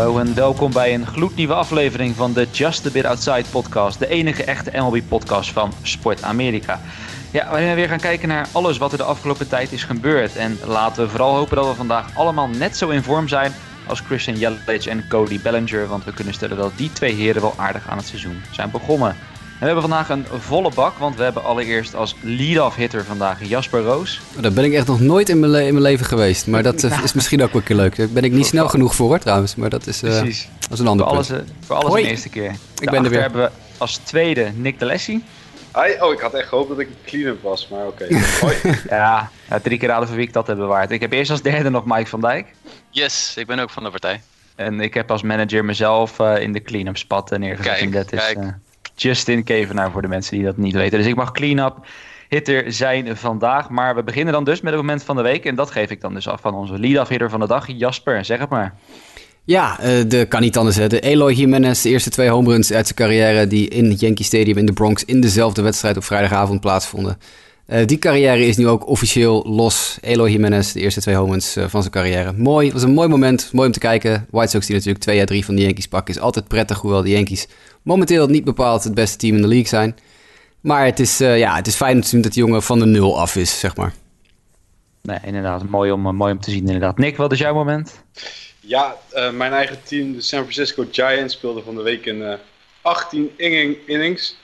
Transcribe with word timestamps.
Hallo 0.00 0.18
en 0.18 0.34
welkom 0.34 0.72
bij 0.72 0.94
een 0.94 1.06
gloednieuwe 1.06 1.54
aflevering 1.54 2.16
van 2.16 2.32
de 2.32 2.48
Just 2.52 2.86
a 2.86 2.90
Bit 2.90 3.04
Outside 3.04 3.44
podcast. 3.50 3.98
De 3.98 4.08
enige 4.08 4.44
echte 4.44 4.70
MLB 4.74 5.00
podcast 5.08 5.50
van 5.50 5.72
Sport 5.82 6.22
Amerika. 6.22 6.80
Ja, 7.30 7.50
waarin 7.50 7.68
we 7.68 7.74
weer 7.74 7.88
gaan 7.88 8.00
kijken 8.00 8.28
naar 8.28 8.48
alles 8.52 8.78
wat 8.78 8.92
er 8.92 8.98
de 8.98 9.04
afgelopen 9.04 9.48
tijd 9.48 9.72
is 9.72 9.84
gebeurd. 9.84 10.36
En 10.36 10.58
laten 10.66 11.02
we 11.02 11.08
vooral 11.08 11.34
hopen 11.34 11.56
dat 11.56 11.66
we 11.66 11.74
vandaag 11.74 12.16
allemaal 12.16 12.48
net 12.48 12.76
zo 12.76 12.88
in 12.88 13.02
vorm 13.02 13.28
zijn 13.28 13.52
als 13.86 14.00
Christian 14.00 14.36
Yelich 14.36 14.86
en 14.86 15.08
Cody 15.08 15.40
Bellinger. 15.42 15.86
Want 15.86 16.04
we 16.04 16.12
kunnen 16.12 16.34
stellen 16.34 16.56
dat 16.56 16.72
die 16.76 16.92
twee 16.92 17.14
heren 17.14 17.42
wel 17.42 17.54
aardig 17.56 17.88
aan 17.88 17.96
het 17.96 18.06
seizoen 18.06 18.42
zijn 18.50 18.70
begonnen. 18.70 19.16
En 19.60 19.66
we 19.66 19.72
hebben 19.72 19.90
vandaag 19.90 20.08
een 20.08 20.26
volle 20.40 20.70
bak, 20.74 20.98
want 20.98 21.16
we 21.16 21.22
hebben 21.22 21.44
allereerst 21.44 21.94
als 21.94 22.14
lead-off 22.20 22.76
hitter 22.76 23.04
vandaag 23.04 23.44
Jasper 23.48 23.82
Roos. 23.82 24.20
Daar 24.40 24.52
ben 24.52 24.64
ik 24.64 24.72
echt 24.72 24.86
nog 24.86 25.00
nooit 25.00 25.28
in 25.28 25.38
mijn, 25.40 25.52
le- 25.52 25.66
in 25.66 25.72
mijn 25.72 25.82
leven 25.84 26.06
geweest. 26.06 26.46
Maar 26.46 26.62
dat 26.62 26.82
eh, 26.84 27.02
is 27.04 27.12
misschien 27.12 27.42
ook 27.42 27.52
wel 27.52 27.60
een 27.60 27.66
keer 27.66 27.76
leuk. 27.76 27.96
Daar 27.96 28.08
ben 28.08 28.24
ik 28.24 28.32
niet 28.32 28.46
snel 28.46 28.68
genoeg 28.68 28.94
voor 28.94 29.06
hoor, 29.08 29.18
trouwens. 29.18 29.54
Maar 29.54 29.70
dat 29.70 29.86
is, 29.86 30.02
eh, 30.02 30.18
Precies. 30.20 30.48
dat 30.60 30.70
is 30.72 30.78
een 30.78 30.86
ander 30.86 31.06
Voor 31.06 31.16
punt. 31.16 31.30
alles, 31.30 31.42
eh, 31.42 31.48
voor 31.66 31.76
alles 31.76 31.88
Hoi. 31.88 32.02
een 32.04 32.10
eerste 32.10 32.28
keer. 32.28 32.54
ben 32.84 33.04
er 33.04 33.10
weer. 33.10 33.20
hebben 33.20 33.42
we 33.42 33.50
als 33.78 33.96
tweede 33.96 34.50
Nick 34.54 34.78
de 34.78 34.84
Lessie. 34.84 35.24
Hi. 35.74 36.00
Oh, 36.02 36.12
ik 36.12 36.20
had 36.20 36.34
echt 36.34 36.48
gehoopt 36.48 36.68
dat 36.68 36.78
ik 36.78 36.88
clean-up 37.06 37.42
was, 37.42 37.68
maar 37.68 37.86
oké. 37.86 38.06
Hoi. 38.40 38.54
Ja, 38.88 39.30
ja, 39.50 39.60
drie 39.60 39.78
keer 39.78 39.88
raden 39.88 40.06
voor 40.08 40.16
wie 40.16 40.26
ik 40.26 40.32
dat 40.32 40.46
heb 40.46 40.56
bewaard. 40.56 40.90
Ik 40.90 41.00
heb 41.00 41.12
eerst 41.12 41.30
als 41.30 41.42
derde 41.42 41.70
nog 41.70 41.84
Mike 41.84 42.06
van 42.06 42.20
Dijk. 42.20 42.46
Yes, 42.90 43.32
ik 43.36 43.46
ben 43.46 43.58
ook 43.58 43.70
van 43.70 43.82
de 43.82 43.90
partij. 43.90 44.20
En 44.54 44.80
ik 44.80 44.94
heb 44.94 45.10
als 45.10 45.22
manager 45.22 45.64
mezelf 45.64 46.18
eh, 46.18 46.38
in 46.42 46.52
de 46.52 46.62
clean-up 46.62 46.96
spot 46.96 47.30
neergezet. 47.38 47.72
Kijk, 47.72 47.84
en 47.84 47.90
dat 47.90 48.12
is 48.12 48.18
kijk. 48.20 48.36
eh, 48.38 48.46
Justin 49.02 49.44
Kevenaar 49.44 49.90
voor 49.90 50.02
de 50.02 50.08
mensen 50.08 50.36
die 50.36 50.44
dat 50.44 50.56
niet 50.56 50.74
weten. 50.74 50.98
Dus 50.98 51.06
ik 51.06 51.16
mag 51.16 51.32
clean-up 51.32 51.86
hitter 52.28 52.72
zijn 52.72 53.16
vandaag. 53.16 53.70
Maar 53.70 53.94
we 53.94 54.02
beginnen 54.02 54.32
dan 54.32 54.44
dus 54.44 54.60
met 54.60 54.72
het 54.72 54.80
moment 54.80 55.02
van 55.02 55.16
de 55.16 55.22
week. 55.22 55.44
En 55.44 55.54
dat 55.54 55.70
geef 55.70 55.90
ik 55.90 56.00
dan 56.00 56.14
dus 56.14 56.28
af 56.28 56.40
van 56.40 56.54
onze 56.54 56.78
lead-off 56.78 57.08
hitter 57.08 57.30
van 57.30 57.40
de 57.40 57.46
dag, 57.46 57.66
Jasper. 57.66 58.24
Zeg 58.24 58.38
het 58.38 58.48
maar. 58.48 58.74
Ja, 59.44 59.80
eh, 59.80 59.90
de 60.08 60.26
kan 60.28 60.40
niet 60.40 60.56
anders. 60.56 60.76
Hè. 60.76 61.00
Eloy 61.00 61.32
Jimenez, 61.32 61.82
de 61.82 61.88
eerste 61.88 62.10
twee 62.10 62.28
home 62.28 62.50
runs 62.50 62.72
uit 62.72 62.86
zijn 62.86 62.98
carrière... 62.98 63.46
die 63.46 63.68
in 63.68 63.90
het 63.90 64.00
Yankee 64.00 64.24
Stadium 64.24 64.56
in 64.56 64.66
de 64.66 64.72
Bronx 64.72 65.04
in 65.04 65.20
dezelfde 65.20 65.62
wedstrijd 65.62 65.96
op 65.96 66.04
vrijdagavond 66.04 66.60
plaatsvonden. 66.60 67.18
Eh, 67.66 67.86
die 67.86 67.98
carrière 67.98 68.46
is 68.46 68.56
nu 68.56 68.68
ook 68.68 68.86
officieel 68.86 69.44
los. 69.48 69.98
Eloy 70.00 70.30
Jimenez, 70.30 70.72
de 70.72 70.80
eerste 70.80 71.00
twee 71.00 71.14
home 71.14 71.30
runs 71.30 71.56
eh, 71.56 71.64
van 71.68 71.80
zijn 71.80 71.92
carrière. 71.92 72.32
Mooi, 72.32 72.64
het 72.64 72.74
was 72.74 72.82
een 72.82 72.94
mooi 72.94 73.08
moment, 73.08 73.48
mooi 73.52 73.66
om 73.66 73.72
te 73.72 73.78
kijken. 73.78 74.26
White 74.30 74.50
Sox 74.50 74.66
die 74.66 74.74
natuurlijk 74.74 75.04
2 75.04 75.20
à 75.20 75.24
3 75.24 75.44
van 75.44 75.54
de 75.54 75.62
Yankees 75.62 75.88
pakken... 75.88 76.14
is 76.14 76.20
altijd 76.20 76.48
prettig, 76.48 76.80
hoewel 76.80 77.02
de 77.02 77.10
Yankees 77.10 77.48
momenteel 77.82 78.26
niet 78.26 78.44
bepaald 78.44 78.84
het 78.84 78.94
beste 78.94 79.16
team 79.16 79.34
in 79.36 79.42
de 79.42 79.48
league 79.48 79.68
zijn. 79.68 79.98
Maar 80.60 80.84
het 80.84 81.00
is, 81.00 81.20
eh, 81.20 81.38
ja, 81.38 81.56
het 81.56 81.66
is 81.66 81.74
fijn 81.74 81.94
om 81.94 82.02
te 82.02 82.08
zien 82.08 82.20
dat 82.20 82.32
die 82.32 82.44
jongen 82.44 82.62
van 82.62 82.78
de 82.78 82.86
nul 82.86 83.18
af 83.18 83.36
is, 83.36 83.58
zeg 83.58 83.76
maar. 83.76 83.94
Nee, 85.02 85.18
inderdaad. 85.24 85.68
Mooi 85.68 85.90
om, 85.92 86.06
eh, 86.06 86.12
mooi 86.12 86.32
om 86.32 86.40
te 86.40 86.50
zien, 86.50 86.66
inderdaad. 86.66 86.98
Nick, 86.98 87.16
wat 87.16 87.32
is 87.32 87.38
jouw 87.38 87.54
moment? 87.54 88.04
Ja, 88.60 88.96
eh, 89.10 89.30
mijn 89.30 89.52
eigen 89.52 89.82
team, 89.82 90.12
de 90.12 90.20
San 90.20 90.40
Francisco 90.40 90.86
Giants, 90.90 91.34
speelde 91.34 91.62
van 91.62 91.74
de 91.74 91.82
week 91.82 92.06
in 92.06 92.22
eh 92.22 92.34
18 92.82 93.30
inning 93.36 93.76
innings. 93.86 94.36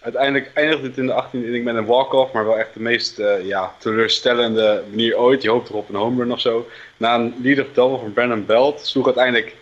Uiteindelijk 0.00 0.50
eindigde 0.54 0.86
het 0.86 0.98
in 0.98 1.06
de 1.06 1.12
18 1.12 1.44
inning 1.44 1.64
met 1.64 1.74
een 1.74 1.86
walk-off, 1.86 2.32
maar 2.32 2.44
wel 2.44 2.58
echt 2.58 2.74
de 2.74 2.80
meest 2.80 3.18
eh, 3.18 3.46
ja, 3.46 3.74
teleurstellende 3.78 4.82
manier 4.90 5.18
ooit. 5.18 5.42
Je 5.42 5.50
hoopt 5.50 5.68
erop 5.68 5.88
een 5.88 5.94
home 5.94 6.22
run 6.22 6.32
of 6.32 6.40
zo. 6.40 6.68
Na 6.96 7.14
een 7.14 7.34
lead-off 7.42 7.72
double 7.72 7.98
van 7.98 8.12
Brandon 8.12 8.46
Belt 8.46 8.80
sloeg 8.86 9.04
uiteindelijk 9.04 9.56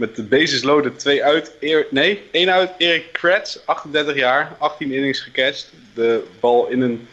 met 0.00 0.16
de 0.16 0.22
bases 0.22 0.62
loaded 0.62 0.98
twee 0.98 1.24
uit. 1.24 1.52
Eer- 1.60 1.86
nee, 1.90 2.28
één 2.30 2.50
uit. 2.50 2.70
Erik 2.78 3.12
Kratz, 3.12 3.56
38 3.66 4.14
jaar, 4.16 4.52
18 4.58 4.92
innings 4.92 5.20
gecatcht. 5.20 5.72
De 5.94 6.26
bal 6.40 6.66
in 6.68 6.80
een, 6.80 7.08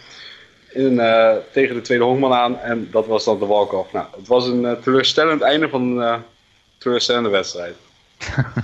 in 0.70 0.86
een, 0.86 1.00
eh, 1.00 1.36
tegen 1.52 1.76
de 1.76 1.82
tweede 1.82 2.04
honkman 2.04 2.34
aan 2.34 2.60
en 2.60 2.88
dat 2.92 3.08
was 3.08 3.24
dan 3.26 3.40
de 3.40 3.46
walk-off. 3.46 3.92
Nou, 3.92 4.06
het 4.18 4.28
was 4.28 4.48
een 4.48 4.66
eh, 4.66 4.72
teleurstellend 4.72 5.42
einde 5.42 5.70
van 5.70 5.82
een 5.98 6.04
eh, 6.08 6.20
teleurstellende 6.78 7.30
wedstrijd. 7.30 7.76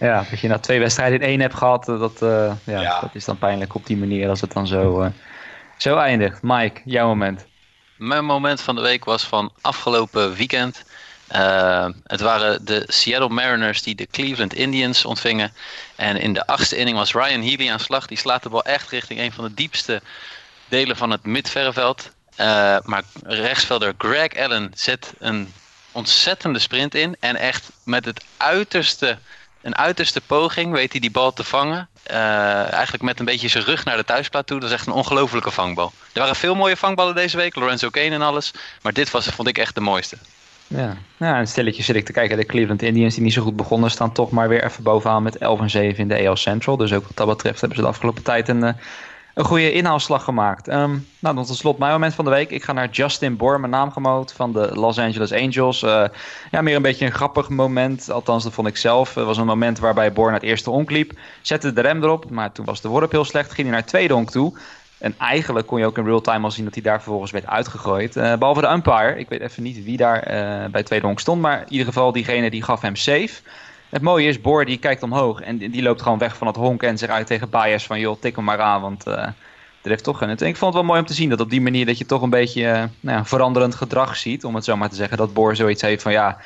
Ja, 0.00 0.24
dat 0.30 0.40
je 0.40 0.48
na 0.48 0.58
twee 0.58 0.78
wedstrijden 0.78 1.20
in 1.20 1.26
één 1.26 1.40
hebt 1.40 1.54
gehad, 1.54 1.88
eh, 1.88 2.00
dat, 2.00 2.22
eh, 2.22 2.52
ja, 2.64 2.80
Ja. 2.80 3.00
dat 3.00 3.14
is 3.14 3.24
dan 3.24 3.38
pijnlijk 3.38 3.74
op 3.74 3.86
die 3.86 3.96
manier 3.96 4.28
als 4.28 4.40
het 4.40 4.52
dan 4.52 4.66
zo, 4.66 5.00
eh, 5.00 5.10
zo 5.78 5.96
eindigt. 5.96 6.42
Mike, 6.42 6.80
jouw 6.84 7.06
moment. 7.06 7.46
Mijn 7.96 8.24
moment 8.24 8.60
van 8.60 8.74
de 8.74 8.80
week 8.80 9.04
was 9.04 9.24
van 9.26 9.52
afgelopen 9.60 10.34
weekend. 10.34 10.84
Eh, 11.28 11.88
het 12.06 12.20
waren 12.20 12.64
de 12.64 12.84
Seattle 12.86 13.28
Mariners 13.28 13.82
die 13.82 13.94
de 13.94 14.06
Cleveland 14.10 14.54
Indians 14.54 15.04
ontvingen. 15.04 15.52
En 15.96 16.16
in 16.16 16.32
de 16.32 16.46
achtste 16.46 16.76
inning 16.76 16.96
was 16.96 17.12
Ryan 17.12 17.42
Healy 17.42 17.70
aan 17.70 17.80
slag. 17.80 18.06
Die 18.06 18.18
slaat 18.18 18.42
de 18.42 18.48
bal 18.48 18.64
echt 18.64 18.90
richting 18.90 19.20
een 19.20 19.32
van 19.32 19.44
de 19.44 19.54
diepste 19.54 20.02
delen 20.68 20.96
van 20.96 21.10
het 21.10 21.24
midverreveld. 21.24 22.10
Eh, 22.36 22.76
maar 22.82 23.02
rechtsvelder 23.22 23.94
Greg 23.98 24.36
Allen 24.36 24.72
zet 24.74 25.12
een 25.18 25.52
ontzettende 25.92 26.58
sprint 26.58 26.94
in. 26.94 27.16
En 27.20 27.36
echt 27.36 27.70
met 27.82 28.04
het 28.04 28.24
uiterste, 28.36 29.18
een 29.62 29.76
uiterste 29.76 30.20
poging 30.20 30.72
weet 30.72 30.92
hij 30.92 31.00
die 31.00 31.10
bal 31.10 31.32
te 31.32 31.44
vangen. 31.44 31.88
Eh, 32.02 32.72
eigenlijk 32.72 33.02
met 33.02 33.18
een 33.18 33.24
beetje 33.24 33.48
zijn 33.48 33.64
rug 33.64 33.84
naar 33.84 33.96
de 33.96 34.04
thuisplaat 34.04 34.46
toe. 34.46 34.60
Dat 34.60 34.68
is 34.68 34.74
echt 34.74 34.86
een 34.86 34.92
ongelofelijke 34.92 35.50
vangbal. 35.50 35.92
Er 36.12 36.20
waren 36.20 36.36
veel 36.36 36.54
mooie 36.54 36.76
vangballen 36.76 37.14
deze 37.14 37.36
week. 37.36 37.54
Lorenzo 37.54 37.90
Kane 37.90 38.10
en 38.10 38.22
alles. 38.22 38.52
Maar 38.82 38.92
dit 38.92 39.10
was, 39.10 39.26
vond 39.26 39.48
ik 39.48 39.58
echt 39.58 39.74
de 39.74 39.80
mooiste. 39.80 40.18
Ja, 40.68 40.96
ja 41.16 41.38
een 41.38 41.48
stelletje 41.48 41.82
zit 41.82 41.96
ik 41.96 42.04
te 42.04 42.12
kijken. 42.12 42.36
De 42.36 42.46
Cleveland 42.46 42.82
Indians 42.82 43.14
die 43.14 43.22
niet 43.22 43.32
zo 43.32 43.42
goed 43.42 43.56
begonnen 43.56 43.90
staan 43.90 44.12
toch 44.12 44.30
maar 44.30 44.48
weer 44.48 44.64
even 44.64 44.82
bovenaan 44.82 45.22
met 45.22 45.38
11 45.38 45.60
en 45.60 45.70
7 45.70 45.98
in 45.98 46.08
de 46.08 46.28
AL 46.28 46.36
Central. 46.36 46.76
Dus 46.76 46.92
ook 46.92 47.06
wat 47.06 47.16
dat 47.16 47.26
betreft 47.26 47.60
hebben 47.60 47.78
ze 47.78 47.84
de 47.84 47.90
afgelopen 47.90 48.22
tijd 48.22 48.48
een, 48.48 48.62
eh, 48.64 48.74
een 49.34 49.44
goede 49.44 49.72
inhaalslag 49.72 50.24
gemaakt. 50.24 50.68
Ehm, 50.68 50.96
nou, 51.18 51.34
dan 51.34 51.44
tot 51.44 51.56
slot 51.56 51.78
mijn 51.78 51.92
moment 51.92 52.14
van 52.14 52.24
de 52.24 52.30
week. 52.30 52.50
Ik 52.50 52.62
ga 52.62 52.72
naar 52.72 52.90
Justin 52.90 53.36
Bohr, 53.36 53.60
mijn 53.60 53.72
naamgenoot 53.72 54.32
van 54.32 54.52
de 54.52 54.70
Los 54.74 54.98
Angeles 54.98 55.32
Angels. 55.32 55.82
Eh, 55.82 56.04
ja, 56.50 56.62
meer 56.62 56.76
een 56.76 56.82
beetje 56.82 57.06
een 57.06 57.12
grappig 57.12 57.48
moment. 57.48 58.10
Althans, 58.10 58.44
dat 58.44 58.52
vond 58.52 58.68
ik 58.68 58.76
zelf. 58.76 59.14
Het 59.14 59.24
was 59.24 59.36
een 59.36 59.46
moment 59.46 59.78
waarbij 59.78 60.12
Bohr 60.12 60.30
naar 60.30 60.40
het 60.40 60.48
eerste 60.48 60.70
honk 60.70 60.90
liep. 60.90 61.12
Zette 61.42 61.72
de 61.72 61.80
rem 61.80 62.02
erop, 62.02 62.30
maar 62.30 62.52
toen 62.52 62.64
was 62.64 62.80
de 62.80 62.88
worp 62.88 63.12
heel 63.12 63.24
slecht. 63.24 63.52
Ging 63.52 63.62
hij 63.62 63.70
naar 63.70 63.80
het 63.80 63.88
tweede 63.90 64.14
honk 64.14 64.30
toe. 64.30 64.58
En 64.98 65.14
eigenlijk 65.18 65.66
kon 65.66 65.78
je 65.78 65.86
ook 65.86 65.98
in 65.98 66.04
real 66.04 66.20
time 66.20 66.44
al 66.44 66.50
zien 66.50 66.64
dat 66.64 66.74
hij 66.74 66.82
daar 66.82 67.02
vervolgens 67.02 67.30
werd 67.30 67.46
uitgegooid. 67.46 68.16
Eh, 68.16 68.36
behalve 68.36 68.60
de 68.60 68.70
umpire. 68.70 69.18
Ik 69.18 69.28
weet 69.28 69.40
even 69.40 69.62
niet 69.62 69.84
wie 69.84 69.96
daar 69.96 70.22
eh, 70.22 70.70
bij 70.70 70.82
tweede 70.82 71.06
honk 71.06 71.20
stond. 71.20 71.40
Maar 71.40 71.60
in 71.60 71.72
ieder 71.72 71.86
geval 71.86 72.12
diegene 72.12 72.50
die 72.50 72.62
gaf 72.62 72.80
hem 72.80 72.96
safe. 72.96 73.40
Het 73.88 74.02
mooie 74.02 74.28
is, 74.28 74.40
Boor 74.40 74.64
die 74.64 74.78
kijkt 74.78 75.02
omhoog. 75.02 75.40
En 75.40 75.58
die 75.58 75.82
loopt 75.82 76.02
gewoon 76.02 76.18
weg 76.18 76.36
van 76.36 76.46
het 76.46 76.56
honk. 76.56 76.82
En 76.82 76.98
zegt 76.98 77.12
uit 77.12 77.26
tegen 77.26 77.50
Baez 77.50 77.86
van 77.86 78.00
joh, 78.00 78.20
tik 78.20 78.36
hem 78.36 78.44
maar 78.44 78.60
aan. 78.60 78.80
Want 78.80 79.06
eh 79.06 79.28
er 79.82 79.90
heeft 79.90 80.04
toch 80.04 80.18
geen... 80.18 80.28
En 80.28 80.46
ik 80.46 80.56
vond 80.56 80.74
het 80.74 80.82
wel 80.82 80.90
mooi 80.90 81.00
om 81.00 81.06
te 81.06 81.14
zien 81.14 81.28
dat 81.28 81.40
op 81.40 81.50
die 81.50 81.60
manier 81.60 81.86
dat 81.86 81.98
je 81.98 82.06
toch 82.06 82.22
een 82.22 82.30
beetje 82.30 82.62
nou 83.00 83.16
ja, 83.16 83.24
veranderend 83.24 83.74
gedrag 83.74 84.16
ziet. 84.16 84.44
Om 84.44 84.54
het 84.54 84.64
zo 84.64 84.76
maar 84.76 84.88
te 84.88 84.96
zeggen. 84.96 85.16
Dat 85.16 85.32
Boor 85.32 85.56
zoiets 85.56 85.82
heeft 85.82 86.02
van 86.02 86.12
ja... 86.12 86.38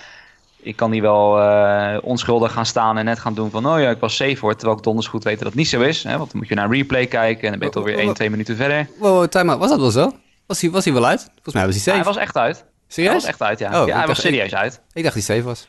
Ik 0.63 0.77
kan 0.77 0.93
hier 0.93 1.03
wel 1.03 1.41
eh, 1.41 1.97
onschuldig 2.03 2.53
gaan 2.53 2.67
staan 2.67 2.99
en 2.99 3.05
net 3.05 3.19
gaan 3.19 3.35
doen 3.35 3.51
van... 3.51 3.67
oh 3.67 3.81
ja, 3.81 3.91
ik 3.91 4.01
was 4.01 4.17
safe 4.17 4.37
hoor. 4.41 4.55
Terwijl 4.57 4.77
ik 4.79 4.85
donders 4.85 5.07
goed 5.07 5.25
weet 5.25 5.39
dat 5.39 5.47
het 5.49 5.57
niet 5.57 5.69
zo 5.69 5.81
is. 5.81 6.03
Hè? 6.03 6.19
Want 6.19 6.31
dan 6.31 6.39
moet 6.41 6.49
je 6.49 6.55
naar 6.55 6.65
een 6.65 6.73
replay 6.73 7.07
kijken 7.07 7.43
en 7.45 7.51
dan 7.51 7.59
ben 7.59 7.69
je 7.69 7.75
toch 7.75 7.85
weer 7.85 7.99
1, 7.99 8.15
2 8.15 8.31
minuten 8.31 8.57
verder. 8.57 8.89
Wow, 8.99 9.11
wow, 9.11 9.29
time 9.29 9.51
out. 9.51 9.61
Was 9.61 9.71
dat 9.71 9.81
wel 9.81 9.91
zo? 9.91 10.13
Was 10.47 10.61
hij, 10.61 10.71
was 10.71 10.85
hij 10.85 10.95
wel 10.95 11.07
uit? 11.07 11.21
Volgens 11.35 11.55
mij 11.55 11.67
was 11.67 11.75
hij 11.75 11.85
Ja, 11.85 11.91
safe. 11.91 11.97
hij 11.97 12.05
was 12.05 12.17
echt 12.17 12.37
uit. 12.37 12.57
Hij 12.57 12.65
Serieus? 12.89 13.15
was 13.15 13.25
echt 13.25 13.43
uit, 13.43 13.59
ja. 13.59 13.81
Oh, 13.83 13.87
ja 13.87 13.97
hij 13.99 14.07
was 14.07 14.21
serieus 14.21 14.55
uit. 14.55 14.81
Ik 14.93 15.03
dacht 15.03 15.15
dat 15.15 15.27
hij 15.27 15.37
safe 15.37 15.43
was. 15.49 15.67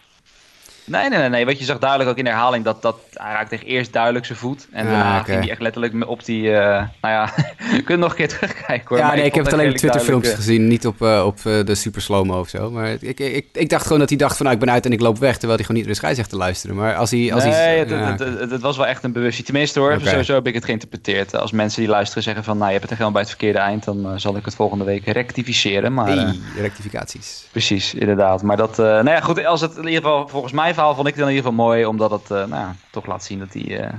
Nee, 0.85 1.09
nee, 1.09 1.19
nee, 1.19 1.29
nee. 1.29 1.45
Want 1.45 1.59
je 1.59 1.65
zag 1.65 1.79
duidelijk 1.79 2.09
ook 2.09 2.17
in 2.17 2.23
de 2.23 2.29
herhaling 2.29 2.63
dat, 2.65 2.81
dat 2.81 2.97
hij 3.13 3.31
raakte 3.33 3.57
eerst 3.59 3.93
duidelijk 3.93 4.25
zijn 4.25 4.37
voet. 4.37 4.67
En 4.71 4.85
Ah, 4.85 4.91
daarna 4.91 5.23
ging 5.23 5.39
hij 5.39 5.49
echt 5.49 5.61
letterlijk 5.61 6.07
op 6.09 6.25
die... 6.25 6.51
eh, 6.55 6.83
nou 7.01 7.13
ja, 7.13 7.29
je 7.75 7.81
kunt 7.83 7.99
nog 7.99 8.09
een 8.09 8.15
keer 8.15 8.27
terugkijken 8.27 8.87
hoor. 8.87 8.97
ja, 8.97 9.07
Maar 9.07 9.15
nee, 9.15 9.25
ik 9.25 9.35
heb 9.35 9.43
het 9.45 9.53
alleen 9.53 9.69
op 9.71 9.75
Twitter 9.77 10.01
filmpjes 10.01 10.33
gezien, 10.33 10.67
niet 10.67 10.87
op, 10.87 11.01
eh, 11.01 11.23
op 11.25 11.37
eh, 11.37 11.65
de 11.65 11.75
super 11.75 12.01
slow-mo 12.01 12.39
of 12.39 12.49
zo. 12.49 12.71
Maar 12.71 12.89
ik, 12.99 13.19
ik, 13.19 13.45
ik 13.53 13.69
dacht 13.69 13.83
gewoon 13.83 13.99
dat 13.99 14.09
hij 14.09 14.17
dacht 14.17 14.35
van, 14.37 14.45
nou, 14.45 14.57
ik 14.57 14.63
ben 14.65 14.73
uit 14.73 14.85
en 14.85 14.91
ik 14.91 14.99
loop 14.99 15.17
weg, 15.17 15.31
terwijl 15.37 15.55
hij 15.55 15.65
gewoon 15.65 15.75
niet 15.75 15.83
naar 15.85 15.93
de 15.93 15.99
scheidsrechter 15.99 16.37
luisterde. 16.37 16.75
Maar 16.75 16.95
als 16.95 17.11
hij... 17.11 17.33
Als 17.33 17.43
nee, 17.43 17.53
hij 17.53 17.77
het, 17.77 17.89
ja. 17.89 17.95
het, 18.11 18.19
het, 18.19 18.51
het- 18.51 18.61
was 18.61 18.77
wel 18.77 18.87
echt 18.87 19.03
een 19.03 19.11
bewustzijn. 19.11 19.45
Tenminste 19.45 19.79
hoor, 19.79 19.97
sowieso 20.03 20.33
heb 20.33 20.47
ik 20.47 20.53
het 20.53 20.65
geïnterpreteerd. 20.65 21.35
Als 21.35 21.51
mensen 21.51 21.81
die 21.81 21.89
luisteren 21.89 22.23
zeggen 22.23 22.43
van... 22.43 22.57
nou, 22.57 22.71
je 22.71 22.77
hebt 22.77 22.89
het 22.89 22.97
helemaal 22.97 23.11
bij 23.11 23.21
het 23.21 23.29
verkeerde 23.29 23.59
eind... 23.59 23.83
dan 23.83 24.19
zal 24.19 24.35
ik 24.37 24.45
het 24.45 24.55
volgende 24.55 24.83
week 24.83 25.05
rectificeren. 25.05 25.93
Maar, 25.93 26.07
Hey, 26.07 26.39
rectificaties. 26.57 27.43
Precies, 27.51 27.93
inderdaad. 27.93 28.41
Maar 28.43 28.57
dat, 28.57 28.77
nou 28.77 29.09
ja, 29.09 29.19
goed, 29.21 29.45
als 29.45 29.61
het 29.61 29.71
in 29.77 29.83
ieder 29.87 30.01
geval, 30.01 30.27
volgens 30.27 30.53
mijn 30.75 30.85
verhaal 30.85 30.95
vond 30.95 31.07
ik 31.07 31.15
het 31.15 31.23
in 31.23 31.35
ieder 31.35 31.51
geval 31.51 31.65
mooi, 31.65 31.85
omdat 31.85 32.11
het, 32.11 32.31
eh, 32.31 32.45
nou 32.45 32.73
toch 32.89 33.05
laat 33.05 33.23
zien 33.23 33.39
dat 33.39 33.53
hij, 33.53 33.79
eh, 33.79 33.93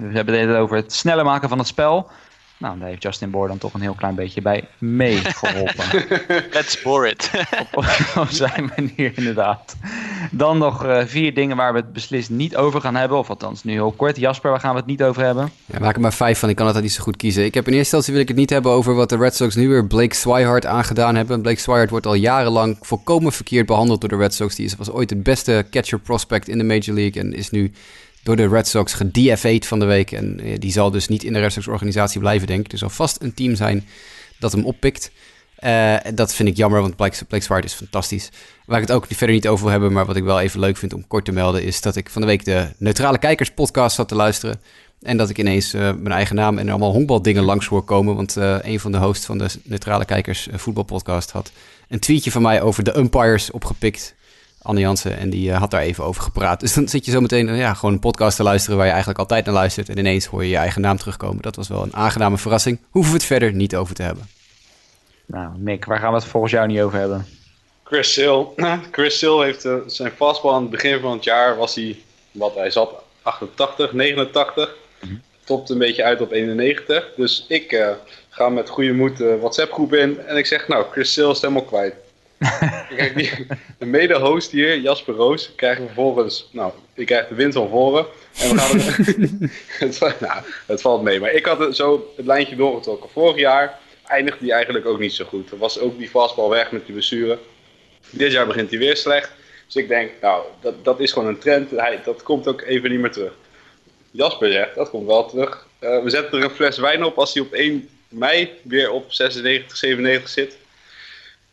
we 0.00 0.10
hebben 0.12 0.48
het 0.48 0.56
over 0.56 0.76
het 0.76 0.92
sneller 0.92 1.24
maken 1.24 1.48
van 1.48 1.58
het 1.58 1.66
spel. 1.66 2.10
Nou, 2.62 2.78
daar 2.78 2.88
heeft 2.88 3.02
Justin 3.02 3.30
Boor 3.30 3.48
dan 3.48 3.58
toch 3.58 3.74
een 3.74 3.80
heel 3.80 3.94
klein 3.94 4.14
beetje 4.14 4.42
bij 4.42 4.68
meegeholpen. 4.78 5.84
Let's 6.56 6.82
bore 6.82 7.10
it. 7.10 7.30
op, 7.74 7.84
op 8.16 8.28
zijn 8.28 8.70
manier, 8.76 9.12
inderdaad. 9.14 9.76
Dan 10.30 10.58
nog 10.58 10.84
eh, 10.84 11.02
vier 11.06 11.34
dingen 11.34 11.56
waar 11.56 11.72
we 11.72 11.78
het 11.78 11.92
beslist 11.92 12.30
niet 12.30 12.56
over 12.56 12.80
gaan 12.80 12.94
hebben, 12.94 13.18
of 13.18 13.28
althans 13.28 13.64
nu 13.64 13.72
heel 13.72 13.92
kort. 13.92 14.16
Jasper, 14.16 14.50
waar 14.50 14.60
gaan 14.60 14.72
we 14.72 14.76
het 14.76 14.86
niet 14.86 15.02
over 15.02 15.24
hebben? 15.24 15.50
Ja, 15.66 15.78
maak 15.78 15.94
er 15.94 16.00
maar 16.00 16.12
vijf 16.12 16.38
van, 16.38 16.48
ik 16.48 16.56
kan 16.56 16.66
altijd 16.66 16.84
niet 16.84 16.92
zo 16.92 17.02
goed 17.02 17.16
kiezen. 17.16 17.44
Ik 17.44 17.54
heb 17.54 17.66
in 17.66 17.72
eerste 17.72 17.96
instantie 17.96 18.12
wil 18.12 18.22
ik 18.22 18.28
het 18.28 18.36
niet 18.36 18.50
hebben 18.50 18.72
over 18.72 18.94
wat 18.94 19.08
de 19.08 19.16
Red 19.16 19.34
Sox 19.34 19.54
nu 19.54 19.68
weer 19.68 19.86
Blake 19.86 20.14
Swihart 20.14 20.66
aangedaan 20.66 21.14
hebben. 21.14 21.42
Blake 21.42 21.60
Swihart 21.60 21.90
wordt 21.90 22.06
al 22.06 22.14
jarenlang 22.14 22.76
volkomen 22.80 23.32
verkeerd 23.32 23.66
behandeld 23.66 24.00
door 24.00 24.10
de 24.10 24.16
Red 24.16 24.34
Sox. 24.34 24.54
Die 24.54 24.66
is, 24.66 24.76
was 24.76 24.90
ooit 24.90 25.10
het 25.10 25.22
beste 25.22 25.66
catcher 25.70 25.98
prospect 25.98 26.48
in 26.48 26.58
de 26.58 26.64
Major 26.64 26.94
League 26.94 27.22
en 27.22 27.34
is 27.34 27.50
nu 27.50 27.72
door 28.22 28.36
de 28.36 28.48
Red 28.48 28.68
Sox 28.68 28.92
gedFA'd 28.92 29.66
van 29.66 29.78
de 29.78 29.84
week. 29.84 30.12
En 30.12 30.40
eh, 30.40 30.58
die 30.58 30.72
zal 30.72 30.90
dus 30.90 31.08
niet 31.08 31.24
in 31.24 31.32
de 31.32 31.40
Red 31.40 31.52
Sox 31.52 31.68
organisatie 31.68 32.20
blijven, 32.20 32.46
denk 32.46 32.64
ik. 32.64 32.72
Er 32.72 32.78
zal 32.78 32.90
vast 32.90 33.22
een 33.22 33.34
team 33.34 33.54
zijn 33.54 33.86
dat 34.38 34.52
hem 34.52 34.64
oppikt. 34.64 35.10
Uh, 35.64 35.96
dat 36.14 36.34
vind 36.34 36.48
ik 36.48 36.56
jammer, 36.56 36.80
want 36.80 36.96
Blake, 36.96 37.24
Blake 37.24 37.62
is 37.62 37.72
fantastisch. 37.72 38.30
Waar 38.66 38.80
ik 38.80 38.86
het 38.86 38.96
ook 38.96 39.06
verder 39.08 39.34
niet 39.34 39.48
over 39.48 39.62
wil 39.64 39.72
hebben, 39.72 39.92
maar 39.92 40.06
wat 40.06 40.16
ik 40.16 40.24
wel 40.24 40.40
even 40.40 40.60
leuk 40.60 40.76
vind 40.76 40.92
om 40.92 41.06
kort 41.06 41.24
te 41.24 41.32
melden, 41.32 41.62
is 41.62 41.80
dat 41.80 41.96
ik 41.96 42.10
van 42.10 42.20
de 42.20 42.26
week 42.26 42.44
de 42.44 42.68
Neutrale 42.78 43.18
Kijkers 43.18 43.50
podcast 43.50 43.96
zat 43.96 44.08
te 44.08 44.14
luisteren. 44.14 44.60
En 45.02 45.16
dat 45.16 45.30
ik 45.30 45.38
ineens 45.38 45.74
uh, 45.74 45.80
mijn 45.80 46.12
eigen 46.12 46.36
naam 46.36 46.58
en 46.58 46.68
allemaal 46.68 46.92
honkbaldingen 46.92 47.42
langs 47.42 47.66
hoor 47.66 47.82
komen. 47.82 48.14
Want 48.14 48.36
een 48.36 48.80
van 48.80 48.92
de 48.92 48.98
hosts 48.98 49.26
van 49.26 49.38
de 49.38 49.46
Neutrale 49.64 50.04
Kijkers 50.04 50.48
voetbalpodcast 50.52 51.30
had 51.30 51.52
een 51.88 52.00
tweetje 52.00 52.30
van 52.30 52.42
mij 52.42 52.62
over 52.62 52.84
de 52.84 52.96
umpires 52.96 53.50
opgepikt. 53.50 54.14
Anne 54.62 54.80
Jansen. 54.80 55.18
En 55.18 55.30
die 55.30 55.50
uh, 55.50 55.58
had 55.58 55.70
daar 55.70 55.82
even 55.82 56.04
over 56.04 56.22
gepraat. 56.22 56.60
Dus 56.60 56.74
dan 56.74 56.88
zit 56.88 57.04
je 57.04 57.10
zo 57.10 57.20
meteen 57.20 57.54
ja, 57.54 57.74
gewoon 57.74 57.94
een 57.94 58.00
podcast 58.00 58.36
te 58.36 58.42
luisteren 58.42 58.76
waar 58.76 58.86
je 58.86 58.92
eigenlijk 58.92 59.20
altijd 59.20 59.44
naar 59.44 59.54
luistert. 59.54 59.88
En 59.88 59.98
ineens 59.98 60.26
hoor 60.26 60.42
je 60.42 60.50
je 60.50 60.56
eigen 60.56 60.80
naam 60.80 60.96
terugkomen. 60.96 61.42
Dat 61.42 61.56
was 61.56 61.68
wel 61.68 61.82
een 61.82 61.96
aangename 61.96 62.38
verrassing. 62.38 62.78
Hoeven 62.90 63.12
we 63.12 63.18
het 63.18 63.26
verder 63.26 63.52
niet 63.52 63.76
over 63.76 63.94
te 63.94 64.02
hebben. 64.02 64.28
Nou, 65.26 65.52
Nick, 65.56 65.84
waar 65.84 65.98
gaan 65.98 66.12
we 66.12 66.18
het 66.18 66.28
volgens 66.28 66.52
jou 66.52 66.66
niet 66.66 66.80
over 66.80 66.98
hebben? 66.98 67.26
Chris 67.82 68.12
Sill. 68.12 68.46
Chris 68.90 69.18
Sill 69.18 69.42
heeft 69.42 69.64
uh, 69.64 69.74
zijn 69.86 70.12
fastball 70.12 70.54
aan 70.54 70.62
het 70.62 70.70
begin 70.70 71.00
van 71.00 71.12
het 71.12 71.24
jaar 71.24 71.56
was 71.56 71.74
hij, 71.74 71.98
wat 72.30 72.54
hij 72.54 72.70
zat, 72.70 72.94
88, 73.22 73.92
89. 73.92 74.74
Mm 75.00 75.08
-hmm. 75.08 75.22
Topte 75.44 75.72
een 75.72 75.78
beetje 75.78 76.04
uit 76.04 76.20
op 76.20 76.32
91. 76.32 77.12
Dus 77.16 77.44
ik 77.48 77.72
uh, 77.72 77.90
ga 78.28 78.48
met 78.48 78.68
goede 78.68 78.92
moed 78.92 79.16
de 79.16 79.38
WhatsApp 79.38 79.72
groep 79.72 79.94
in. 79.94 80.20
En 80.20 80.36
ik 80.36 80.46
zeg, 80.46 80.68
nou, 80.68 80.84
Chris 80.90 81.12
Sill 81.12 81.30
is 81.30 81.40
helemaal 81.40 81.64
kwijt. 81.64 81.94
Kijk, 82.96 83.16
die, 83.16 83.46
de 83.78 83.86
mede-host 83.86 84.50
hier, 84.50 84.78
Jasper 84.78 85.14
Roos, 85.14 85.52
krijgen 85.56 85.86
vervolgens, 85.86 86.48
nou, 86.52 86.72
ik 86.94 87.06
krijg 87.06 87.28
de 87.28 87.34
winst 87.34 87.56
van 87.56 87.68
voren. 87.68 88.06
En 88.38 88.48
we 88.48 88.58
gaan 88.58 88.78
het, 90.08 90.20
nou, 90.20 90.42
het 90.66 90.80
valt 90.80 91.02
mee. 91.02 91.20
Maar 91.20 91.32
ik 91.32 91.46
had 91.46 91.58
het 91.58 91.76
zo 91.76 92.12
het 92.16 92.26
lijntje 92.26 92.56
doorgetrokken. 92.56 93.10
Vorig 93.10 93.36
jaar 93.36 93.78
eindigde 94.06 94.44
hij 94.44 94.54
eigenlijk 94.54 94.86
ook 94.86 94.98
niet 94.98 95.12
zo 95.12 95.24
goed. 95.24 95.50
Er 95.50 95.58
was 95.58 95.78
ook 95.78 95.98
die 95.98 96.08
fastball 96.08 96.48
weg 96.48 96.70
met 96.70 96.84
die 96.84 96.94
blessure. 96.94 97.38
Dit 98.10 98.32
jaar 98.32 98.46
begint 98.46 98.70
hij 98.70 98.78
weer 98.78 98.96
slecht. 98.96 99.32
Dus 99.66 99.82
ik 99.82 99.88
denk, 99.88 100.10
nou, 100.20 100.44
dat, 100.60 100.84
dat 100.84 101.00
is 101.00 101.12
gewoon 101.12 101.28
een 101.28 101.38
trend. 101.38 101.70
Hij, 101.70 102.00
dat 102.04 102.22
komt 102.22 102.48
ook 102.48 102.62
even 102.62 102.90
niet 102.90 103.00
meer 103.00 103.12
terug. 103.12 103.32
Jasper 104.10 104.52
zegt, 104.52 104.74
dat 104.74 104.90
komt 104.90 105.06
wel 105.06 105.26
terug. 105.28 105.66
Uh, 105.80 106.02
we 106.02 106.10
zetten 106.10 106.38
er 106.38 106.44
een 106.44 106.50
fles 106.50 106.78
wijn 106.78 107.04
op 107.04 107.18
als 107.18 107.34
hij 107.34 107.42
op 107.42 107.52
1 107.52 107.88
mei 108.08 108.50
weer 108.62 108.90
op 108.90 109.12
96, 109.12 109.76
97 109.76 110.28
zit. 110.28 110.56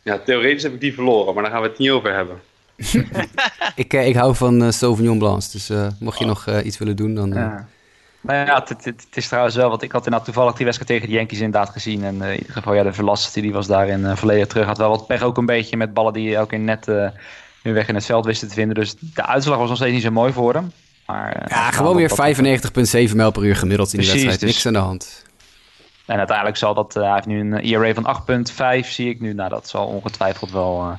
Ja, 0.02 0.20
theoretisch 0.26 0.64
heb 0.64 0.74
ik 0.74 0.80
die 0.80 0.94
verloren, 0.94 1.34
maar 1.34 1.44
daar 1.44 1.52
gaan 1.52 1.62
we 1.62 1.68
het 1.68 1.78
niet 1.78 1.90
over 1.90 2.14
hebben. 2.14 2.40
ik, 3.76 3.94
ik 3.94 4.16
hou 4.16 4.36
van 4.36 4.64
uh, 4.64 4.72
Sauvignon 4.72 5.18
Blanc, 5.18 5.52
dus 5.52 5.70
uh, 5.70 5.88
mocht 6.00 6.18
je 6.18 6.24
oh. 6.24 6.30
nog 6.30 6.48
uh, 6.48 6.66
iets 6.66 6.78
willen 6.78 6.96
doen, 6.96 7.16
dan... 7.16 7.34
Ja. 7.34 7.68
Nou 8.22 8.48
ja, 8.48 8.60
het, 8.60 8.70
het, 8.70 8.86
het, 8.86 9.08
is 9.14 9.28
trouwens 9.28 9.56
wel, 9.56 9.70
want 9.70 9.82
ik 9.82 9.92
had 9.92 10.04
inderdaad 10.06 10.26
toevallig 10.26 10.56
die 10.56 10.66
wedstrijd 10.66 10.92
tegen 10.92 11.10
de 11.10 11.20
Yankees 11.20 11.40
inderdaad 11.40 11.70
gezien. 11.70 12.04
En 12.04 12.22
in 12.22 12.38
ieder 12.38 12.54
geval, 12.54 12.74
ja, 12.74 12.84
de 12.84 12.94
Velasquez 12.94 13.44
die 13.44 13.54
was 13.54 13.68
daarin 13.68 14.00
uh, 14.00 14.16
volledig 14.16 14.48
terug. 14.48 14.66
Had 14.66 14.78
wel 14.78 14.90
wat 14.90 15.08
pech 15.08 15.22
ook 15.22 15.38
een 15.38 15.46
beetje 15.46 15.78
met 15.78 15.94
ballen 15.94 16.14
die 16.14 16.40
ook 16.40 16.54
in 16.54 16.64
net 16.64 16.88
uh, 16.88 17.10
hun 17.62 17.74
weg 17.74 17.88
in 17.88 17.96
het 17.96 18.06
veld 18.06 18.26
wisten 18.26 18.48
te 18.48 18.54
vinden. 18.54 18.76
Dus 18.76 18.96
de 19.00 19.26
uitslag 19.26 19.58
was 19.58 19.68
nog 19.68 19.78
steeds 19.78 19.94
niet 19.94 20.04
zo 20.04 20.12
mooi 20.12 20.34
voor 20.34 20.54
hem. 20.54 20.72
Maar, 21.06 21.38
uh, 21.38 21.48
ja, 21.48 21.72
gewoon 21.72 21.96
weer 21.96 22.12
95,7 23.10 23.16
mijl 23.16 23.32
per 23.32 23.44
uur 23.44 23.56
gemiddeld 23.56 23.94
in 23.94 24.00
de 24.00 24.06
wedstrijd. 24.06 24.40
Dus... 24.40 24.50
Niks 24.50 24.66
aan 24.66 24.74
de 24.74 24.80
hand. 24.80 25.26
En 26.10 26.18
uiteindelijk 26.18 26.58
zal 26.58 26.74
dat, 26.74 26.94
hij 26.94 27.14
heeft 27.14 27.26
nu 27.26 27.40
een 27.40 27.54
ERA 27.54 27.94
van 27.94 28.18
8,5 28.84 28.88
zie 28.88 29.10
ik 29.10 29.20
nu. 29.20 29.34
Nou, 29.34 29.50
dat 29.50 29.70
zal 29.70 29.86
ongetwijfeld 29.86 30.52
wel 30.52 30.98